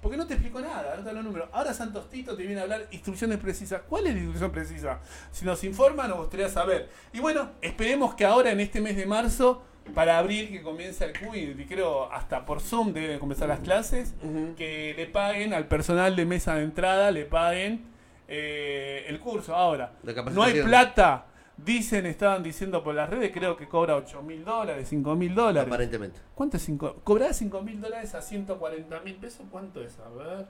Porque 0.01 0.15
no 0.15 0.25
te 0.25 0.35
explico 0.35 0.61
nada, 0.61 0.95
no 0.95 1.03
te 1.03 1.09
hablo 1.09 1.23
números. 1.23 1.49
Ahora 1.51 1.73
Santos 1.73 2.09
Tito 2.09 2.35
te 2.35 2.43
viene 2.43 2.61
a 2.61 2.63
hablar 2.63 2.87
instrucciones 2.91 3.37
precisas. 3.37 3.81
¿Cuál 3.87 4.07
es 4.07 4.13
la 4.13 4.19
instrucción 4.19 4.51
precisa? 4.51 4.99
Si 5.31 5.43
nos 5.45 5.63
informa, 5.63 6.07
nos 6.07 6.17
gustaría 6.17 6.47
saber. 6.47 6.89
Y 7.11 7.19
bueno, 7.19 7.49
esperemos 7.61 8.15
que 8.15 8.25
ahora 8.25 8.51
en 8.51 8.61
este 8.61 8.79
mes 8.79 8.95
de 8.95 9.05
marzo, 9.05 9.61
para 9.93 10.17
abril 10.17 10.49
que 10.49 10.61
comienza 10.61 11.03
el 11.03 11.19
CUI, 11.19 11.55
y 11.57 11.65
creo 11.65 12.11
hasta 12.11 12.45
por 12.45 12.61
Zoom 12.61 12.93
deben 12.93 13.19
comenzar 13.19 13.49
las 13.49 13.59
clases, 13.59 14.13
que 14.55 14.93
le 14.95 15.05
paguen 15.07 15.53
al 15.53 15.67
personal 15.67 16.15
de 16.15 16.25
mesa 16.25 16.55
de 16.55 16.63
entrada, 16.63 17.11
le 17.11 17.25
paguen 17.25 17.85
eh, 18.27 19.05
el 19.07 19.19
curso. 19.19 19.55
Ahora, 19.55 19.93
no 20.31 20.43
hay 20.43 20.61
plata, 20.61 21.25
Dicen, 21.65 22.05
estaban 22.05 22.43
diciendo 22.43 22.83
por 22.83 22.95
las 22.95 23.09
redes, 23.09 23.31
creo 23.33 23.57
que 23.57 23.67
cobra 23.67 23.95
8 23.95 24.21
mil 24.21 24.45
dólares, 24.45 24.87
5 24.89 25.15
mil 25.15 25.35
dólares. 25.35 25.67
Aparentemente. 25.67 26.19
¿Cuánto 26.35 26.57
es 26.57 26.63
5? 26.63 27.01
¿Cobrar 27.03 27.33
5 27.33 27.61
mil 27.61 27.81
dólares 27.81 28.15
a 28.15 28.21
140 28.21 28.99
mil 29.01 29.15
pesos? 29.15 29.45
¿Cuánto 29.51 29.81
es? 29.81 29.97
A 29.99 30.09
ver. 30.09 30.45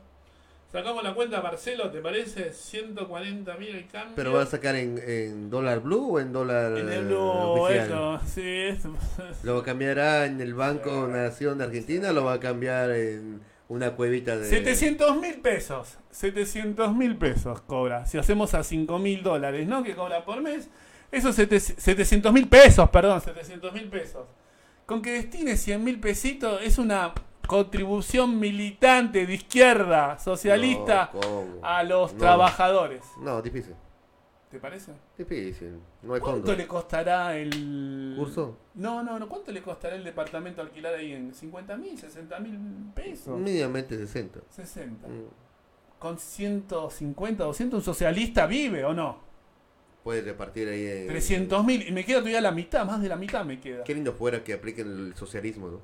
Sacamos 0.72 1.03
la 1.03 1.15
cuenta, 1.15 1.41
Marcelo, 1.41 1.90
¿te 1.90 1.99
parece? 1.99 2.53
140 2.53 3.57
mil 3.57 3.69
el 3.76 3.88
cambio. 3.88 4.14
¿Pero 4.15 4.34
va 4.34 4.44
a 4.44 4.45
sacar 4.45 4.76
en, 4.76 4.99
en 5.03 5.49
dólar 5.49 5.80
blue 5.80 6.15
o 6.15 6.19
en 6.19 6.31
dólar 6.31 6.77
En 6.77 6.90
el 6.90 7.06
blue, 7.06 7.18
oficial? 7.18 7.86
eso, 7.88 8.19
sí, 8.27 8.41
eso. 8.45 8.94
¿Lo 9.44 9.64
cambiará 9.64 10.27
en 10.27 10.40
el 10.41 10.53
Banco 10.53 11.07
Nación 11.07 11.57
de 11.57 11.64
Argentina 11.64 12.11
o 12.11 12.14
lo 12.14 12.23
va 12.23 12.34
a 12.34 12.40
cambiar 12.40 12.91
en 12.91 13.41
una 13.68 13.95
cuevita 13.95 14.38
de... 14.38 14.45
700 14.45 15.18
mil 15.18 15.41
pesos. 15.41 15.98
700 16.11 16.94
mil 16.95 17.18
pesos 17.18 17.61
cobra. 17.61 18.06
Si 18.06 18.19
hacemos 18.19 18.53
a 18.53 18.64
5 18.64 18.99
mil 18.99 19.23
dólares, 19.23 19.68
¿no? 19.68 19.81
Que 19.81 19.95
cobra 19.95 20.23
por 20.23 20.40
mes. 20.41 20.69
Esos 21.11 21.36
700 21.36 22.31
mil 22.31 22.48
pesos, 22.48 22.90
perdón, 22.90 23.22
700 23.22 23.73
mil 23.73 23.90
pesos. 23.90 24.27
Con 24.86 25.02
que 25.02 25.11
destine 25.11 25.57
100 25.57 25.84
mil 25.84 25.99
pesitos 25.99 26.61
es 26.64 26.77
una 26.77 27.14
contribución 27.48 28.40
militante 28.40 29.26
de 29.26 29.34
izquierda, 29.34 30.19
socialista, 30.19 31.11
a 31.64 31.84
los 31.84 32.14
No. 32.14 32.19
trabajadores. 32.19 33.03
No, 33.19 33.41
difícil. 33.41 33.73
¿Te 34.52 34.60
parece? 34.60 34.94
Difícil. 35.15 35.80
No 36.02 36.15
hay 36.15 36.22
¿Cuánto 36.22 36.56
le 36.56 36.65
costará 36.65 37.38
el. 37.38 38.15
¿Curso? 38.18 38.57
No, 38.76 39.03
no, 39.03 39.19
no. 39.19 39.30
¿Cuánto 39.30 39.52
le 39.52 39.61
costará 39.61 39.95
el 39.95 40.03
departamento 40.03 40.61
alquilar 40.61 40.95
ahí 40.95 41.14
en 41.14 41.34
50 41.36 41.77
mil, 41.77 41.98
60 41.98 42.40
mil 42.40 42.57
pesos? 42.95 43.40
Mínimamente 43.40 43.95
60. 43.95 44.40
60. 44.49 45.07
Mm. 45.07 45.11
Con 45.99 46.18
150, 46.18 47.44
200, 47.44 47.77
un 47.77 47.84
socialista 47.84 48.48
vive 48.48 48.84
o 48.86 48.94
no? 48.94 49.28
Puede 50.04 50.22
repartir 50.22 50.68
ahí 50.70 50.86
en... 50.86 51.08
300 51.08 51.66
mil. 51.66 51.88
Y 51.88 51.92
me 51.92 52.06
queda 52.06 52.20
todavía 52.20 52.42
la 52.42 52.52
mitad, 52.52 52.86
más 52.86 53.02
de 53.02 53.10
la 53.10 53.16
mitad 53.16 53.44
me 53.46 53.60
queda. 53.60 53.84
Qué 53.84 53.94
lindo 53.94 54.14
fuera 54.14 54.44
que 54.44 54.54
apliquen 54.54 54.88
el 54.88 55.16
socialismo, 55.16 55.70
¿no? 55.70 55.82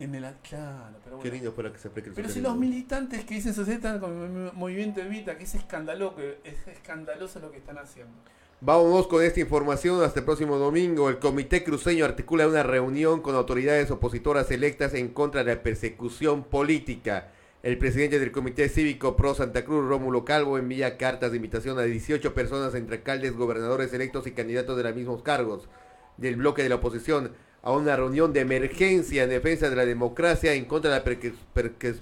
En 0.00 0.14
el. 0.16 0.24
Claro, 0.42 0.96
pero 1.04 1.16
Qué 1.18 1.28
bueno. 1.28 1.34
lindo 1.34 1.52
fuera 1.52 1.72
que 1.72 1.78
se 1.78 1.88
aplique 1.88 2.08
el 2.08 2.14
Pero 2.14 2.26
si 2.28 2.34
socialismo. 2.34 2.56
los 2.56 2.58
militantes 2.68 3.24
que 3.24 3.34
dicen 3.34 3.54
socialista 3.54 3.94
están 3.94 4.00
con 4.00 4.46
el 4.46 4.52
movimiento 4.54 5.00
Evita, 5.00 5.38
que 5.38 5.44
es 5.44 5.54
escandaloso, 5.54 6.16
que 6.16 6.38
es 6.44 6.66
escandaloso 6.66 7.38
lo 7.38 7.52
que 7.52 7.58
están 7.58 7.78
haciendo. 7.78 8.12
Vámonos 8.60 9.06
con 9.06 9.22
esta 9.22 9.38
información. 9.40 10.02
Hasta 10.02 10.20
el 10.20 10.24
próximo 10.24 10.56
domingo. 10.56 11.08
El 11.08 11.18
Comité 11.18 11.62
Cruceño 11.62 12.04
articula 12.04 12.46
una 12.48 12.62
reunión 12.64 13.20
con 13.20 13.34
autoridades 13.36 13.90
opositoras 13.92 14.50
electas 14.50 14.94
en 14.94 15.08
contra 15.08 15.44
de 15.44 15.54
la 15.54 15.62
persecución 15.62 16.42
política. 16.44 17.28
El 17.62 17.78
presidente 17.78 18.18
del 18.18 18.32
Comité 18.32 18.68
Cívico 18.68 19.14
Pro 19.14 19.36
Santa 19.36 19.64
Cruz, 19.64 19.88
Rómulo 19.88 20.24
Calvo, 20.24 20.58
envía 20.58 20.96
cartas 20.96 21.30
de 21.30 21.36
invitación 21.36 21.78
a 21.78 21.82
18 21.82 22.34
personas 22.34 22.74
entre 22.74 22.96
alcaldes, 22.96 23.36
gobernadores 23.36 23.92
electos 23.92 24.26
y 24.26 24.32
candidatos 24.32 24.76
de 24.76 24.82
los 24.82 24.96
mismos 24.96 25.22
cargos 25.22 25.68
del 26.16 26.34
bloque 26.34 26.64
de 26.64 26.70
la 26.70 26.74
oposición 26.74 27.30
a 27.62 27.70
una 27.70 27.94
reunión 27.94 28.32
de 28.32 28.40
emergencia 28.40 29.22
en 29.22 29.30
defensa 29.30 29.70
de 29.70 29.76
la 29.76 29.86
democracia 29.86 30.54
en 30.54 30.64
contra 30.64 30.90
de 30.90 30.96
la 30.96 32.00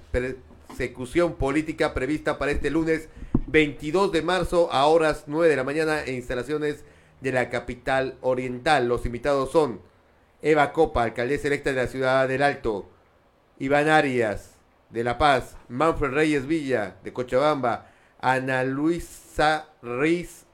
persecución 0.70 1.34
política 1.34 1.92
prevista 1.92 2.38
para 2.38 2.52
este 2.52 2.70
lunes 2.70 3.10
22 3.48 4.12
de 4.12 4.22
marzo 4.22 4.72
a 4.72 4.86
horas 4.86 5.24
9 5.26 5.46
de 5.46 5.56
la 5.56 5.64
mañana 5.64 6.02
en 6.02 6.14
instalaciones 6.14 6.84
de 7.20 7.32
la 7.32 7.50
capital 7.50 8.16
oriental. 8.22 8.88
Los 8.88 9.04
invitados 9.04 9.52
son 9.52 9.82
Eva 10.40 10.72
Copa, 10.72 11.02
alcaldesa 11.02 11.48
electa 11.48 11.68
de 11.68 11.76
la 11.76 11.86
ciudad 11.86 12.26
del 12.28 12.42
Alto, 12.42 12.88
Iván 13.58 13.90
Arias 13.90 14.56
de 14.90 15.04
La 15.04 15.18
Paz, 15.18 15.56
Manfred 15.68 16.12
Reyes 16.12 16.46
Villa 16.46 16.96
de 17.02 17.12
Cochabamba, 17.12 17.86
Ana 18.20 18.64
Luisa 18.64 19.68
Riz 19.82 20.44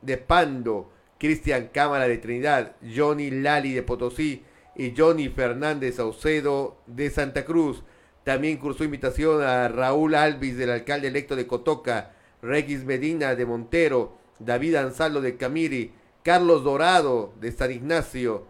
de 0.00 0.16
Pando, 0.18 0.90
Cristian 1.18 1.68
Cámara 1.72 2.08
de 2.08 2.18
Trinidad, 2.18 2.76
Johnny 2.82 3.30
Lali 3.30 3.72
de 3.72 3.82
Potosí 3.82 4.44
y 4.74 4.94
Johnny 4.96 5.28
Fernández 5.28 5.96
Saucedo 5.96 6.78
de 6.86 7.10
Santa 7.10 7.44
Cruz. 7.44 7.84
También 8.24 8.56
cursó 8.56 8.84
invitación 8.84 9.42
a 9.42 9.68
Raúl 9.68 10.14
Alvis, 10.14 10.56
del 10.56 10.70
alcalde 10.70 11.08
electo 11.08 11.36
de 11.36 11.46
Cotoca, 11.46 12.12
Regis 12.40 12.84
Medina 12.84 13.34
de 13.34 13.46
Montero, 13.46 14.16
David 14.38 14.76
Ansaldo 14.76 15.20
de 15.20 15.36
Camiri, 15.36 15.92
Carlos 16.22 16.64
Dorado 16.64 17.32
de 17.40 17.52
San 17.52 17.70
Ignacio. 17.72 18.46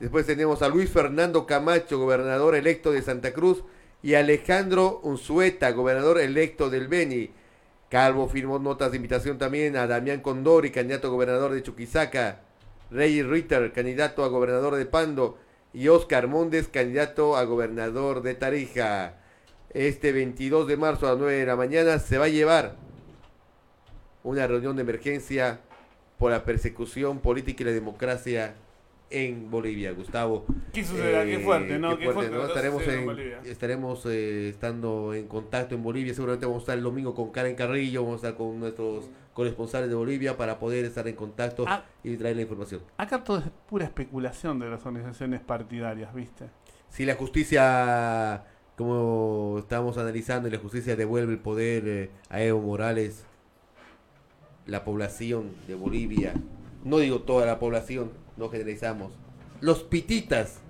Después 0.00 0.26
tenemos 0.26 0.62
a 0.62 0.68
Luis 0.68 0.90
Fernando 0.90 1.44
Camacho, 1.44 1.98
gobernador 1.98 2.54
electo 2.54 2.92
de 2.92 3.02
Santa 3.02 3.32
Cruz, 3.32 3.64
y 4.02 4.14
Alejandro 4.14 5.00
Unzueta, 5.02 5.70
gobernador 5.72 6.20
electo 6.20 6.70
del 6.70 6.88
Beni. 6.88 7.30
Calvo 7.88 8.28
firmó 8.28 8.58
notas 8.58 8.90
de 8.90 8.96
invitación 8.96 9.38
también 9.38 9.76
a 9.76 9.86
Damián 9.86 10.20
Condori, 10.20 10.70
candidato 10.70 11.08
a 11.08 11.10
gobernador 11.10 11.52
de 11.52 11.62
Chuquisaca, 11.62 12.42
Rey 12.90 13.22
Ritter, 13.22 13.72
candidato 13.72 14.24
a 14.24 14.28
gobernador 14.28 14.76
de 14.76 14.86
Pando, 14.86 15.38
y 15.72 15.88
Oscar 15.88 16.28
Mondes, 16.28 16.68
candidato 16.68 17.36
a 17.36 17.44
gobernador 17.44 18.22
de 18.22 18.34
Tarija. 18.34 19.14
Este 19.70 20.12
22 20.12 20.66
de 20.66 20.76
marzo 20.76 21.06
a 21.06 21.10
las 21.10 21.18
9 21.18 21.34
de 21.34 21.46
la 21.46 21.56
mañana 21.56 21.98
se 21.98 22.18
va 22.18 22.26
a 22.26 22.28
llevar 22.28 22.76
una 24.22 24.46
reunión 24.46 24.76
de 24.76 24.82
emergencia 24.82 25.60
por 26.18 26.30
la 26.30 26.44
persecución 26.44 27.20
política 27.20 27.62
y 27.62 27.66
la 27.66 27.72
democracia 27.72 28.54
en 29.10 29.50
Bolivia, 29.50 29.92
Gustavo. 29.92 30.44
¿Qué 30.72 30.84
sucederá? 30.84 31.24
Qué 31.24 31.38
fuerte, 31.38 31.78
¿no? 31.78 31.96
Qué 31.96 32.10
fuerte 32.10 32.30
¿no? 32.30 32.38
lo 32.38 32.42
que 32.42 32.48
Estaremos, 32.48 32.82
en 32.86 33.08
en- 33.10 33.46
estaremos 33.46 34.06
eh, 34.06 34.48
estando 34.50 35.14
en 35.14 35.26
contacto 35.28 35.74
en 35.74 35.82
Bolivia. 35.82 36.12
Seguramente 36.14 36.44
vamos 36.46 36.60
a 36.60 36.64
estar 36.64 36.78
el 36.78 36.84
domingo 36.84 37.14
con 37.14 37.30
Karen 37.30 37.54
Carrillo, 37.56 38.02
vamos 38.04 38.22
a 38.22 38.28
estar 38.28 38.36
con 38.38 38.60
nuestros 38.60 39.08
corresponsales 39.32 39.88
de 39.88 39.94
Bolivia 39.94 40.36
para 40.36 40.58
poder 40.58 40.84
estar 40.84 41.06
en 41.08 41.14
contacto 41.14 41.64
Ah. 41.66 41.84
y 42.04 42.16
traer 42.16 42.36
la 42.36 42.42
información. 42.42 42.82
Acá 42.98 43.22
todo 43.24 43.38
es 43.38 43.44
pura 43.68 43.84
especulación 43.86 44.58
de 44.58 44.68
las 44.68 44.84
organizaciones 44.84 45.40
partidarias, 45.40 46.12
¿viste? 46.14 46.46
Si 46.90 47.04
la 47.06 47.14
justicia, 47.14 48.44
como 48.76 49.56
estamos 49.60 49.96
analizando, 49.96 50.48
y 50.48 50.50
la 50.50 50.58
justicia 50.58 50.96
devuelve 50.96 51.32
el 51.32 51.38
poder 51.38 51.84
eh, 51.86 52.10
a 52.30 52.42
Evo 52.42 52.60
Morales, 52.60 53.24
la 54.66 54.84
población 54.84 55.52
de 55.66 55.74
Bolivia, 55.74 56.34
no 56.84 56.98
digo 56.98 57.20
toda 57.22 57.46
la 57.46 57.58
población, 57.58 58.10
no 58.38 58.48
generalizamos, 58.48 59.12
los 59.60 59.82
pititas, 59.82 60.60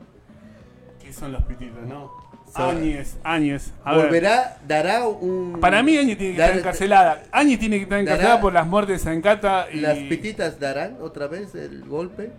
¿Qué 1.02 1.12
son 1.12 1.32
los 1.32 1.42
pititos, 1.44 1.86
no? 1.86 2.10
Áñez, 2.54 3.18
Áñez. 3.24 3.72
Volverá, 3.84 4.58
dará 4.66 5.06
un... 5.06 5.58
Para 5.60 5.82
mí 5.82 5.96
Áñez 5.96 6.16
tiene 6.18 6.34
que 6.36 6.42
estar 6.42 6.58
encarcelada. 6.58 7.22
Áñez 7.30 7.58
tiene 7.58 7.76
que 7.76 7.82
estar 7.84 7.98
dará- 7.98 8.02
encarcelada 8.02 8.40
por 8.40 8.52
las 8.52 8.66
muertes 8.66 8.98
de 9.04 9.10
Zancata 9.10 9.68
y 9.72 9.80
¿Las 9.80 9.96
pititas 9.98 10.58
darán 10.58 10.96
otra 11.00 11.26
vez 11.28 11.54
el 11.54 11.84
golpe? 11.84 12.30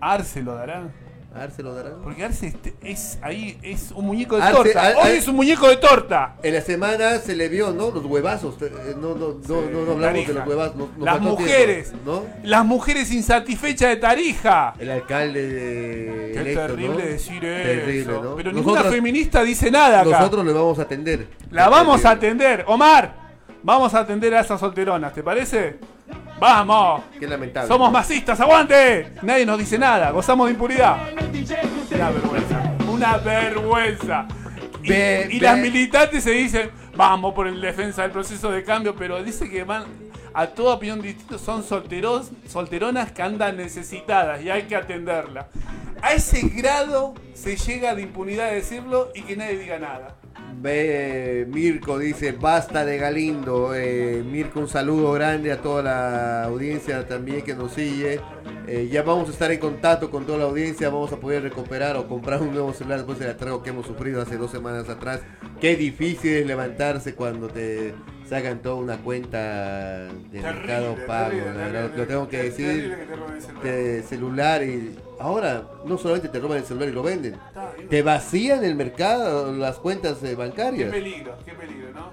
Arce 0.00 0.42
lo 0.42 0.54
dará. 0.54 0.88
Arce 1.34 1.62
lo 1.62 1.74
dará. 1.74 1.90
Porque 2.02 2.24
Arce 2.24 2.46
este- 2.48 2.74
es 2.82 3.18
ahí, 3.22 3.58
es 3.62 3.92
un 3.94 4.06
muñeco 4.06 4.36
de 4.36 4.42
Arce- 4.42 4.54
torta. 4.56 4.86
Ar- 4.86 4.94
Hoy 4.96 5.02
Ar- 5.10 5.10
es 5.12 5.28
un 5.28 5.36
muñeco 5.36 5.68
de 5.68 5.76
torta. 5.76 6.36
En 6.42 6.54
la 6.54 6.60
semana 6.62 7.18
se 7.18 7.36
le 7.36 7.48
vio, 7.48 7.70
¿no? 7.70 7.90
Los 7.90 8.04
huevazos. 8.06 8.60
eh, 8.62 8.94
No, 9.00 9.14
no, 9.14 9.36
no, 9.46 9.60
no, 9.60 9.70
no 9.70 9.80
hablamos 9.92 10.00
Tarija. 10.00 10.28
de 10.32 10.38
los 10.38 10.48
huevazos. 10.48 10.76
nos- 10.76 10.88
nos 10.96 10.98
Las 11.04 11.14
faltó 11.18 11.36
tiempo, 11.36 11.42
mujeres. 11.42 11.92
¿no? 12.04 12.22
Las 12.42 12.64
mujeres 12.64 13.12
insatisfechas 13.12 13.90
de 13.90 13.96
Tarija. 13.96 14.74
El 14.78 14.90
alcalde 14.90 15.42
de 15.48 16.30
Qué 16.32 16.40
electo, 16.40 16.60
terrible 16.66 16.88
¿no? 17.04 17.10
decir 17.10 17.40
Terrible, 17.40 18.00
eso. 18.00 18.22
¿no? 18.24 18.34
Pero 18.36 18.52
ninguna 18.52 18.72
Nosotros- 18.76 18.94
feminista 18.94 19.42
dice 19.42 19.70
nada 19.70 20.00
acá. 20.00 20.10
Nosotros 20.10 20.44
le 20.46 20.52
vamos 20.52 20.78
a 20.78 20.82
atender. 20.82 21.28
La 21.50 21.68
vamos 21.68 22.04
a 22.04 22.10
atender. 22.12 22.64
Omar, 22.66 23.14
vamos 23.62 23.92
a 23.94 24.00
atender 24.00 24.34
a 24.34 24.40
esas 24.40 24.58
solteronas, 24.58 25.12
¿te 25.12 25.22
parece? 25.22 25.78
Vamos. 26.38 27.02
Qué 27.18 27.26
lamentable. 27.26 27.68
Somos 27.68 27.90
masistas, 27.90 28.40
aguante. 28.40 29.12
Nadie 29.22 29.44
nos 29.44 29.58
dice 29.58 29.78
nada, 29.78 30.10
gozamos 30.10 30.46
de 30.46 30.52
impunidad. 30.52 31.08
Una 31.90 32.10
vergüenza. 32.10 32.76
Una 32.88 33.16
vergüenza. 33.18 34.28
Y, 34.82 35.40
las 35.40 35.58
militantes 35.58 36.24
se 36.24 36.30
dicen, 36.30 36.70
vamos 36.96 37.34
por 37.34 37.46
el 37.46 37.60
defensa 37.60 38.02
del 38.02 38.10
proceso 38.10 38.50
de 38.50 38.64
cambio, 38.64 38.94
pero 38.94 39.22
dice 39.22 39.50
que 39.50 39.64
van 39.64 39.84
a 40.32 40.46
toda 40.46 40.74
opinión 40.74 41.02
distinta, 41.02 41.38
son 41.38 41.62
solteros, 41.62 42.30
solteronas 42.48 43.12
que 43.12 43.22
andan 43.22 43.56
necesitadas 43.56 44.42
y 44.42 44.50
hay 44.50 44.62
que 44.62 44.76
atenderlas. 44.76 45.46
A 46.00 46.12
ese 46.12 46.42
grado 46.48 47.14
se 47.34 47.56
llega 47.56 47.94
de 47.94 48.02
impunidad 48.02 48.50
de 48.50 48.56
decirlo 48.56 49.10
y 49.14 49.22
que 49.22 49.36
nadie 49.36 49.58
diga 49.58 49.78
nada. 49.78 50.14
Ve, 50.56 51.46
Mirko 51.48 51.98
dice, 51.98 52.32
basta 52.32 52.84
de 52.84 52.98
Galindo. 52.98 53.74
Eh, 53.74 54.22
Mirko, 54.24 54.60
un 54.60 54.68
saludo 54.68 55.12
grande 55.12 55.52
a 55.52 55.60
toda 55.60 55.82
la 55.82 56.44
audiencia 56.44 57.06
también 57.06 57.42
que 57.42 57.54
nos 57.54 57.72
sigue. 57.72 58.20
Eh, 58.66 58.88
ya 58.90 59.02
vamos 59.02 59.28
a 59.28 59.32
estar 59.32 59.50
en 59.50 59.60
contacto 59.60 60.10
con 60.10 60.26
toda 60.26 60.38
la 60.38 60.44
audiencia, 60.44 60.90
vamos 60.90 61.12
a 61.12 61.16
poder 61.16 61.42
recuperar 61.42 61.96
o 61.96 62.06
comprar 62.06 62.42
un 62.42 62.52
nuevo 62.52 62.72
celular 62.74 62.98
después 62.98 63.18
del 63.18 63.30
atraco 63.30 63.62
que 63.62 63.70
hemos 63.70 63.86
sufrido 63.86 64.20
hace 64.20 64.36
dos 64.36 64.50
semanas 64.50 64.88
atrás. 64.88 65.20
Qué 65.60 65.76
difícil 65.76 66.32
es 66.34 66.46
levantarse 66.46 67.14
cuando 67.14 67.48
te 67.48 67.94
sacan 68.28 68.60
toda 68.60 68.76
una 68.76 68.98
cuenta 68.98 70.06
de 70.06 70.40
mercado 70.40 70.96
pago. 71.06 71.30
terrible, 71.30 71.52
verdad, 71.52 71.72
terrible, 71.72 71.98
lo 71.98 72.06
tengo 72.06 72.28
que 72.28 72.36
terrible 72.36 72.66
decir. 72.66 72.96
que 72.96 73.62
te. 73.62 73.68
De 73.68 74.02
celular 74.02 74.62
y 74.62 74.96
ahora 75.18 75.64
no 75.84 75.98
solamente 75.98 76.28
te 76.28 76.38
roban 76.38 76.58
el 76.58 76.64
celular 76.64 76.88
y 76.88 76.92
lo 76.92 77.02
venden. 77.02 77.34
Está, 77.34 77.72
te 77.88 78.02
vacían 78.02 78.64
el 78.64 78.74
mercado, 78.74 79.52
las 79.52 79.76
cuentas 79.76 80.22
eh, 80.22 80.34
bancarias. 80.34 80.92
Qué 80.92 81.00
peligro, 81.00 81.34
qué 81.44 81.52
peligro, 81.52 81.92
¿no? 81.92 82.10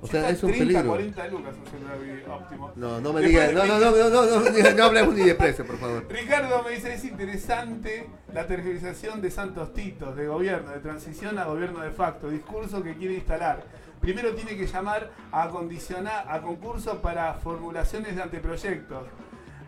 O 0.00 0.06
sea, 0.06 0.30
es 0.30 0.42
un 0.42 0.50
30, 0.50 0.64
peligro. 0.64 0.90
40 0.90 1.28
lucas 1.28 1.54
un 1.58 1.70
celular 1.70 2.40
óptimo. 2.40 2.72
No, 2.76 3.00
no 3.00 3.12
me 3.12 3.20
digas, 3.22 3.52
no, 3.52 3.66
no, 3.66 3.78
no, 3.80 3.90
no, 3.90 4.10
no, 4.10 4.26
no, 4.26 4.50
no, 4.50 4.74
no 4.76 4.84
hablemos 4.84 5.14
ni 5.14 5.24
de 5.24 5.34
precio, 5.34 5.66
por 5.66 5.76
favor. 5.78 6.06
Ricardo 6.10 6.62
me 6.62 6.70
dice, 6.70 6.94
es 6.94 7.04
interesante 7.04 8.06
la 8.32 8.46
tergiversación 8.46 9.20
de 9.20 9.30
Santos 9.30 9.74
Titos, 9.74 10.14
de 10.14 10.28
gobierno, 10.28 10.70
de 10.70 10.78
transición 10.78 11.38
a 11.38 11.44
gobierno 11.44 11.80
de 11.80 11.90
facto, 11.90 12.30
discurso 12.30 12.82
que 12.82 12.94
quiere 12.94 13.14
instalar. 13.14 13.64
Primero 14.00 14.34
tiene 14.34 14.56
que 14.56 14.66
llamar 14.66 15.10
a 15.32 15.44
acondicionar 15.44 16.26
a 16.28 16.40
concurso 16.40 17.00
para 17.02 17.34
formulaciones 17.34 18.16
de 18.16 18.22
anteproyectos, 18.22 19.06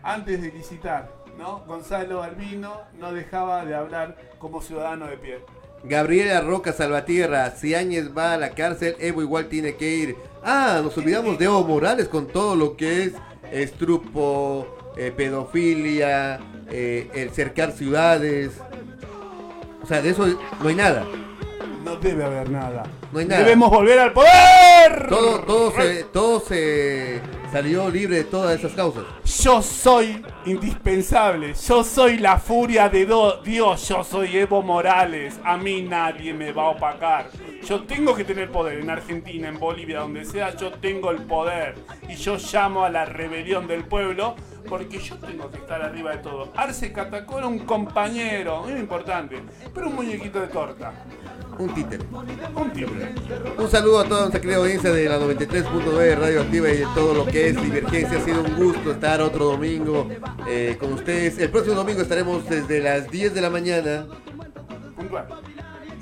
antes 0.03 0.41
de 0.41 0.51
licitar. 0.51 1.11
¿no? 1.37 1.63
Gonzalo 1.65 2.23
Albino 2.23 2.81
no 2.99 3.13
dejaba 3.13 3.65
de 3.65 3.75
hablar 3.75 4.17
como 4.39 4.61
ciudadano 4.61 5.07
de 5.07 5.17
pie. 5.17 5.39
Gabriela 5.83 6.41
Roca 6.41 6.73
Salvatierra, 6.73 7.49
si 7.51 7.73
Áñez 7.73 8.15
va 8.15 8.33
a 8.33 8.37
la 8.37 8.51
cárcel, 8.51 8.95
Evo 8.99 9.21
igual 9.21 9.47
tiene 9.47 9.75
que 9.75 9.95
ir. 9.95 10.15
Ah, 10.43 10.79
nos 10.83 10.95
olvidamos 10.97 11.39
de 11.39 11.45
Evo 11.45 11.63
Morales 11.63 12.07
con 12.07 12.27
todo 12.27 12.55
lo 12.55 12.77
que 12.77 13.03
es 13.03 13.13
estrupo, 13.51 14.93
eh, 14.95 15.11
pedofilia, 15.15 16.39
eh, 16.69 17.09
el 17.15 17.31
cercar 17.31 17.71
ciudades. 17.71 18.51
O 19.81 19.87
sea, 19.87 20.01
de 20.01 20.09
eso 20.11 20.27
no 20.61 20.69
hay 20.69 20.75
nada. 20.75 21.05
No 21.83 21.95
debe 21.95 22.23
haber 22.23 22.49
nada. 22.49 22.83
No 23.11 23.19
hay 23.19 23.25
nada. 23.25 23.41
Debemos 23.43 23.69
volver 23.69 23.99
al 23.99 24.13
poder. 24.13 25.07
Todo, 25.09 25.39
todo, 25.41 25.71
se, 25.71 26.03
todo 26.05 26.39
se 26.39 27.21
salió 27.51 27.89
libre 27.89 28.17
de 28.17 28.23
todas 28.23 28.57
esas 28.57 28.71
causas. 28.73 29.03
Yo 29.43 29.61
soy 29.61 30.23
indispensable, 30.45 31.53
yo 31.67 31.83
soy 31.83 32.17
la 32.17 32.37
furia 32.37 32.87
de 32.89 33.05
do- 33.05 33.41
Dios, 33.43 33.87
yo 33.89 34.03
soy 34.03 34.37
Evo 34.37 34.61
Morales, 34.61 35.39
a 35.43 35.57
mí 35.57 35.81
nadie 35.81 36.33
me 36.33 36.51
va 36.51 36.63
a 36.63 36.69
opacar. 36.69 37.29
Yo 37.67 37.83
tengo 37.83 38.15
que 38.15 38.23
tener 38.23 38.49
poder 38.51 38.79
en 38.79 38.89
Argentina, 38.89 39.49
en 39.49 39.59
Bolivia, 39.59 39.99
donde 39.99 40.25
sea, 40.25 40.55
yo 40.55 40.71
tengo 40.71 41.11
el 41.11 41.23
poder. 41.23 41.75
Y 42.09 42.15
yo 42.15 42.37
llamo 42.51 42.83
a 42.85 42.89
la 42.89 43.05
rebelión 43.05 43.67
del 43.67 43.83
pueblo 43.83 44.35
porque 44.69 44.99
yo 44.99 45.15
tengo 45.15 45.49
que 45.51 45.57
estar 45.57 45.81
arriba 45.81 46.11
de 46.11 46.17
todo. 46.19 46.51
Arce 46.55 46.91
Catacó 46.93 47.39
era 47.39 47.47
un 47.47 47.59
compañero, 47.59 48.63
muy 48.63 48.73
importante, 48.73 49.37
pero 49.73 49.87
un 49.89 49.95
muñequito 49.95 50.39
de 50.39 50.47
torta. 50.47 50.93
Un 51.59 51.73
títere. 51.75 52.03
Un 52.55 52.71
títere. 52.71 53.13
Un 53.57 53.69
saludo 53.69 53.99
a 53.99 54.05
toda 54.05 54.21
nuestra 54.21 54.39
querida 54.41 54.57
audiencia 54.57 54.91
de 54.91 55.07
la 55.07 55.19
93.9 55.19 55.97
de 55.97 56.15
Radio 56.15 56.41
Activa 56.41 56.69
y 56.69 56.77
de 56.77 56.87
todo 56.95 57.13
lo 57.13 57.25
que 57.25 57.40
es 57.47 57.61
Divergencia. 57.61 58.19
Ha 58.19 58.21
sido 58.21 58.43
un 58.43 58.55
gusto 58.55 58.91
estar 58.91 59.21
otro 59.21 59.45
domingo 59.45 60.07
eh, 60.47 60.77
con 60.79 60.93
ustedes. 60.93 61.37
El 61.39 61.49
próximo 61.49 61.75
domingo 61.75 62.01
estaremos 62.01 62.47
desde 62.47 62.79
las 62.79 63.09
10 63.09 63.33
de 63.33 63.41
la 63.41 63.49
mañana 63.49 64.07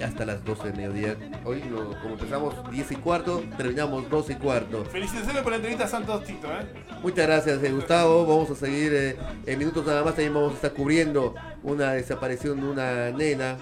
hasta 0.03 0.25
las 0.25 0.43
12 0.43 0.71
del 0.71 0.77
mediodía. 0.77 1.17
Hoy, 1.43 1.61
como 1.61 2.13
empezamos 2.13 2.71
10 2.71 2.91
y 2.91 2.95
cuarto, 2.95 3.43
terminamos 3.57 4.09
12 4.09 4.33
y 4.33 4.35
cuarto. 4.35 4.85
Felicitaciones 4.85 5.41
por 5.41 5.51
la 5.51 5.57
entrevista 5.57 5.85
a 5.85 5.87
Santos 5.87 6.23
Tito, 6.23 6.47
¿eh? 6.47 6.65
Muchas 7.01 7.27
gracias, 7.27 7.63
eh, 7.63 7.71
Gustavo. 7.71 8.25
Vamos 8.25 8.49
a 8.51 8.55
seguir 8.55 8.93
eh, 8.93 9.17
en 9.45 9.59
minutos 9.59 9.85
nada 9.85 10.03
más. 10.03 10.15
También 10.15 10.33
vamos 10.33 10.53
a 10.53 10.55
estar 10.55 10.73
cubriendo 10.73 11.35
una 11.63 11.93
desaparición 11.93 12.61
de 12.61 12.67
una 12.67 13.11
nena. 13.11 13.57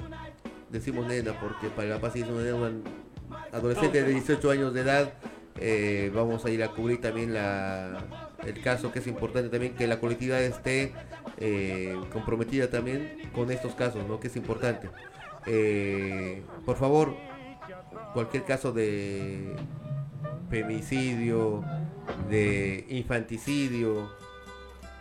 Decimos 0.69 1.07
nena 1.07 1.33
porque 1.39 1.69
para 1.69 1.87
la 1.87 1.99
paz 1.99 2.15
es 2.15 2.27
una, 2.27 2.43
nena, 2.43 2.55
una 2.55 2.71
adolescente 3.51 4.03
de 4.03 4.11
18 4.11 4.51
años 4.51 4.73
de 4.73 4.81
edad. 4.81 5.13
Eh, 5.59 6.11
vamos 6.13 6.45
a 6.45 6.49
ir 6.49 6.63
a 6.63 6.69
cubrir 6.69 7.01
también 7.01 7.33
la, 7.33 8.05
el 8.45 8.61
caso 8.61 8.91
que 8.91 8.99
es 8.99 9.07
importante 9.07 9.49
también 9.49 9.73
que 9.73 9.87
la 9.87 9.99
colectividad 9.99 10.41
esté 10.41 10.93
eh, 11.37 11.95
comprometida 12.13 12.69
también 12.69 13.29
con 13.33 13.51
estos 13.51 13.73
casos, 13.73 14.07
¿no? 14.07 14.19
Que 14.19 14.27
es 14.27 14.35
importante. 14.35 14.89
Eh, 15.45 16.43
por 16.65 16.77
favor, 16.77 17.15
cualquier 18.13 18.43
caso 18.43 18.71
de 18.71 19.55
femicidio, 20.49 21.63
de 22.29 22.85
infanticidio, 22.89 24.11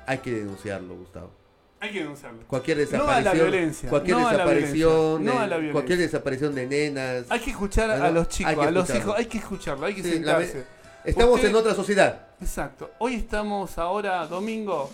hay 0.07 0.19
que 0.19 0.31
denunciarlo, 0.33 0.97
Gustavo. 0.97 1.46
Hay 1.81 1.91
que 1.93 1.99
denunciarlo. 2.01 2.39
Cualquier 2.47 2.79
No 2.79 2.83
a 2.83 2.87
la 2.87 2.89
desaparición, 3.19 3.51
violencia, 3.51 3.89
cualquier 3.91 4.17
no 4.17 4.21
a 4.21 4.33
la 4.33 4.39
desaparición, 4.39 4.91
violencia, 5.23 5.33
no 5.35 5.39
a 5.39 5.43
de- 5.43 5.49
la 5.49 5.57
violencia. 5.57 5.73
cualquier 5.73 5.99
desaparición 5.99 6.55
de 6.55 6.67
nenas. 6.67 7.25
Hay 7.29 7.41
que 7.41 7.51
escuchar 7.51 7.99
¿no? 7.99 8.05
a 8.05 8.11
los 8.11 8.29
chicos, 8.29 8.67
a 8.67 8.71
los 8.71 8.95
hijos, 8.95 9.15
hay 9.17 9.27
que 9.27 9.39
escucharlo, 9.39 9.87
hay 9.87 9.95
que 9.95 10.03
Sí, 10.03 10.13
sentarse. 10.13 10.65
Estamos 11.05 11.35
Usted- 11.37 11.49
en 11.51 11.55
otra 11.55 11.75
sociedad. 11.75 12.27
Exacto. 12.41 12.91
Hoy 12.99 13.15
estamos 13.15 13.79
ahora 13.79 14.27
domingo. 14.27 14.91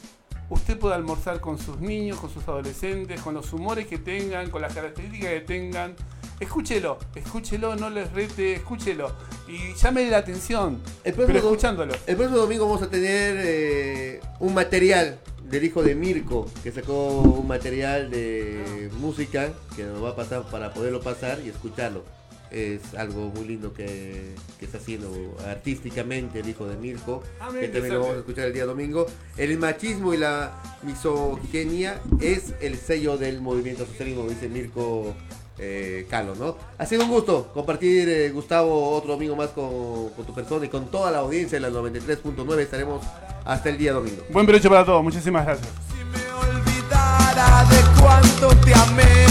Usted 0.50 0.76
puede 0.78 0.94
almorzar 0.96 1.40
con 1.40 1.58
sus 1.58 1.78
niños, 1.80 2.18
con 2.18 2.28
sus 2.28 2.42
adolescentes, 2.46 3.20
con 3.22 3.32
los 3.32 3.50
humores 3.54 3.86
que 3.86 3.96
tengan, 3.98 4.50
con 4.50 4.60
las 4.60 4.74
características 4.74 5.30
que 5.30 5.40
tengan. 5.40 5.94
Escúchelo, 6.40 6.98
escúchelo, 7.14 7.76
no 7.76 7.88
les 7.88 8.12
rete, 8.12 8.54
escúchelo. 8.54 9.12
Y 9.48 9.72
llámele 9.74 10.10
la 10.10 10.18
atención. 10.18 10.82
El 11.04 11.14
pero 11.14 11.28
próximo, 11.28 11.50
escuchándolo. 11.52 11.94
el 12.06 12.16
próximo 12.16 12.38
domingo 12.40 12.66
vamos 12.66 12.82
a 12.82 12.90
tener 12.90 13.36
eh, 13.38 14.20
un 14.40 14.52
material 14.52 15.18
del 15.52 15.64
hijo 15.64 15.82
de 15.82 15.94
Mirko, 15.94 16.50
que 16.64 16.72
sacó 16.72 17.20
un 17.20 17.46
material 17.46 18.10
de 18.10 18.88
música 18.98 19.52
que 19.76 19.84
nos 19.84 20.02
va 20.02 20.10
a 20.10 20.16
pasar 20.16 20.50
para 20.50 20.72
poderlo 20.72 21.02
pasar 21.02 21.40
y 21.44 21.50
escucharlo. 21.50 22.04
Es 22.50 22.94
algo 22.94 23.30
muy 23.34 23.46
lindo 23.46 23.72
que, 23.74 24.34
que 24.58 24.64
está 24.64 24.78
haciendo 24.78 25.36
artísticamente 25.46 26.40
el 26.40 26.48
hijo 26.48 26.66
de 26.66 26.76
Mirko, 26.76 27.22
Ah, 27.38 27.50
que 27.52 27.68
también 27.68 27.94
lo 27.94 28.00
vamos 28.00 28.16
a 28.16 28.18
escuchar 28.20 28.46
el 28.46 28.54
día 28.54 28.64
domingo. 28.64 29.06
El 29.36 29.58
machismo 29.58 30.14
y 30.14 30.16
la 30.16 30.62
misoginia 30.82 32.00
es 32.20 32.54
el 32.62 32.76
sello 32.76 33.18
del 33.18 33.42
movimiento 33.42 33.84
socialismo, 33.84 34.26
dice 34.28 34.48
Mirko 34.48 35.14
eh, 35.58 36.06
Calo, 36.08 36.34
¿no? 36.34 36.56
Ha 36.78 36.86
sido 36.86 37.04
un 37.04 37.10
gusto 37.10 37.50
compartir, 37.52 38.08
eh, 38.08 38.30
Gustavo, 38.30 38.90
otro 38.90 39.12
domingo 39.12 39.36
más 39.36 39.50
con, 39.50 40.10
con, 40.10 40.24
tu 40.24 40.34
persona 40.34 40.64
y 40.66 40.68
con 40.68 40.86
toda 40.86 41.10
la 41.10 41.18
audiencia 41.18 41.60
de 41.60 41.70
la 41.70 41.80
93.9. 41.80 42.58
Estaremos 42.58 43.02
hasta 43.44 43.68
el 43.68 43.78
día 43.78 43.92
domingo. 43.92 44.22
Buen 44.30 44.46
provecho 44.46 44.68
para 44.68 44.84
todos, 44.84 45.02
muchísimas 45.02 45.44
gracias. 45.44 45.68
Si 45.88 46.04
me 46.04 46.32
olvidara 46.32 47.64
de 47.64 48.00
cuánto 48.00 48.48
te 48.64 48.74
amé, 48.74 49.26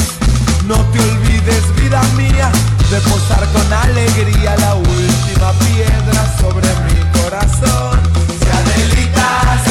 no 0.68 0.76
te 0.92 1.00
olvides, 1.00 1.76
vida 1.76 2.02
mía, 2.16 2.52
de 2.90 3.02
posar 3.02 3.46
con 3.52 3.74
alegría 3.74 4.56
la 4.58 4.76
última 4.76 5.52
piedra 5.60 6.38
sobre 6.40 6.68
mi 6.86 7.22
corazón. 7.22 8.00
Si 8.40 8.50
Adelita 8.50 9.64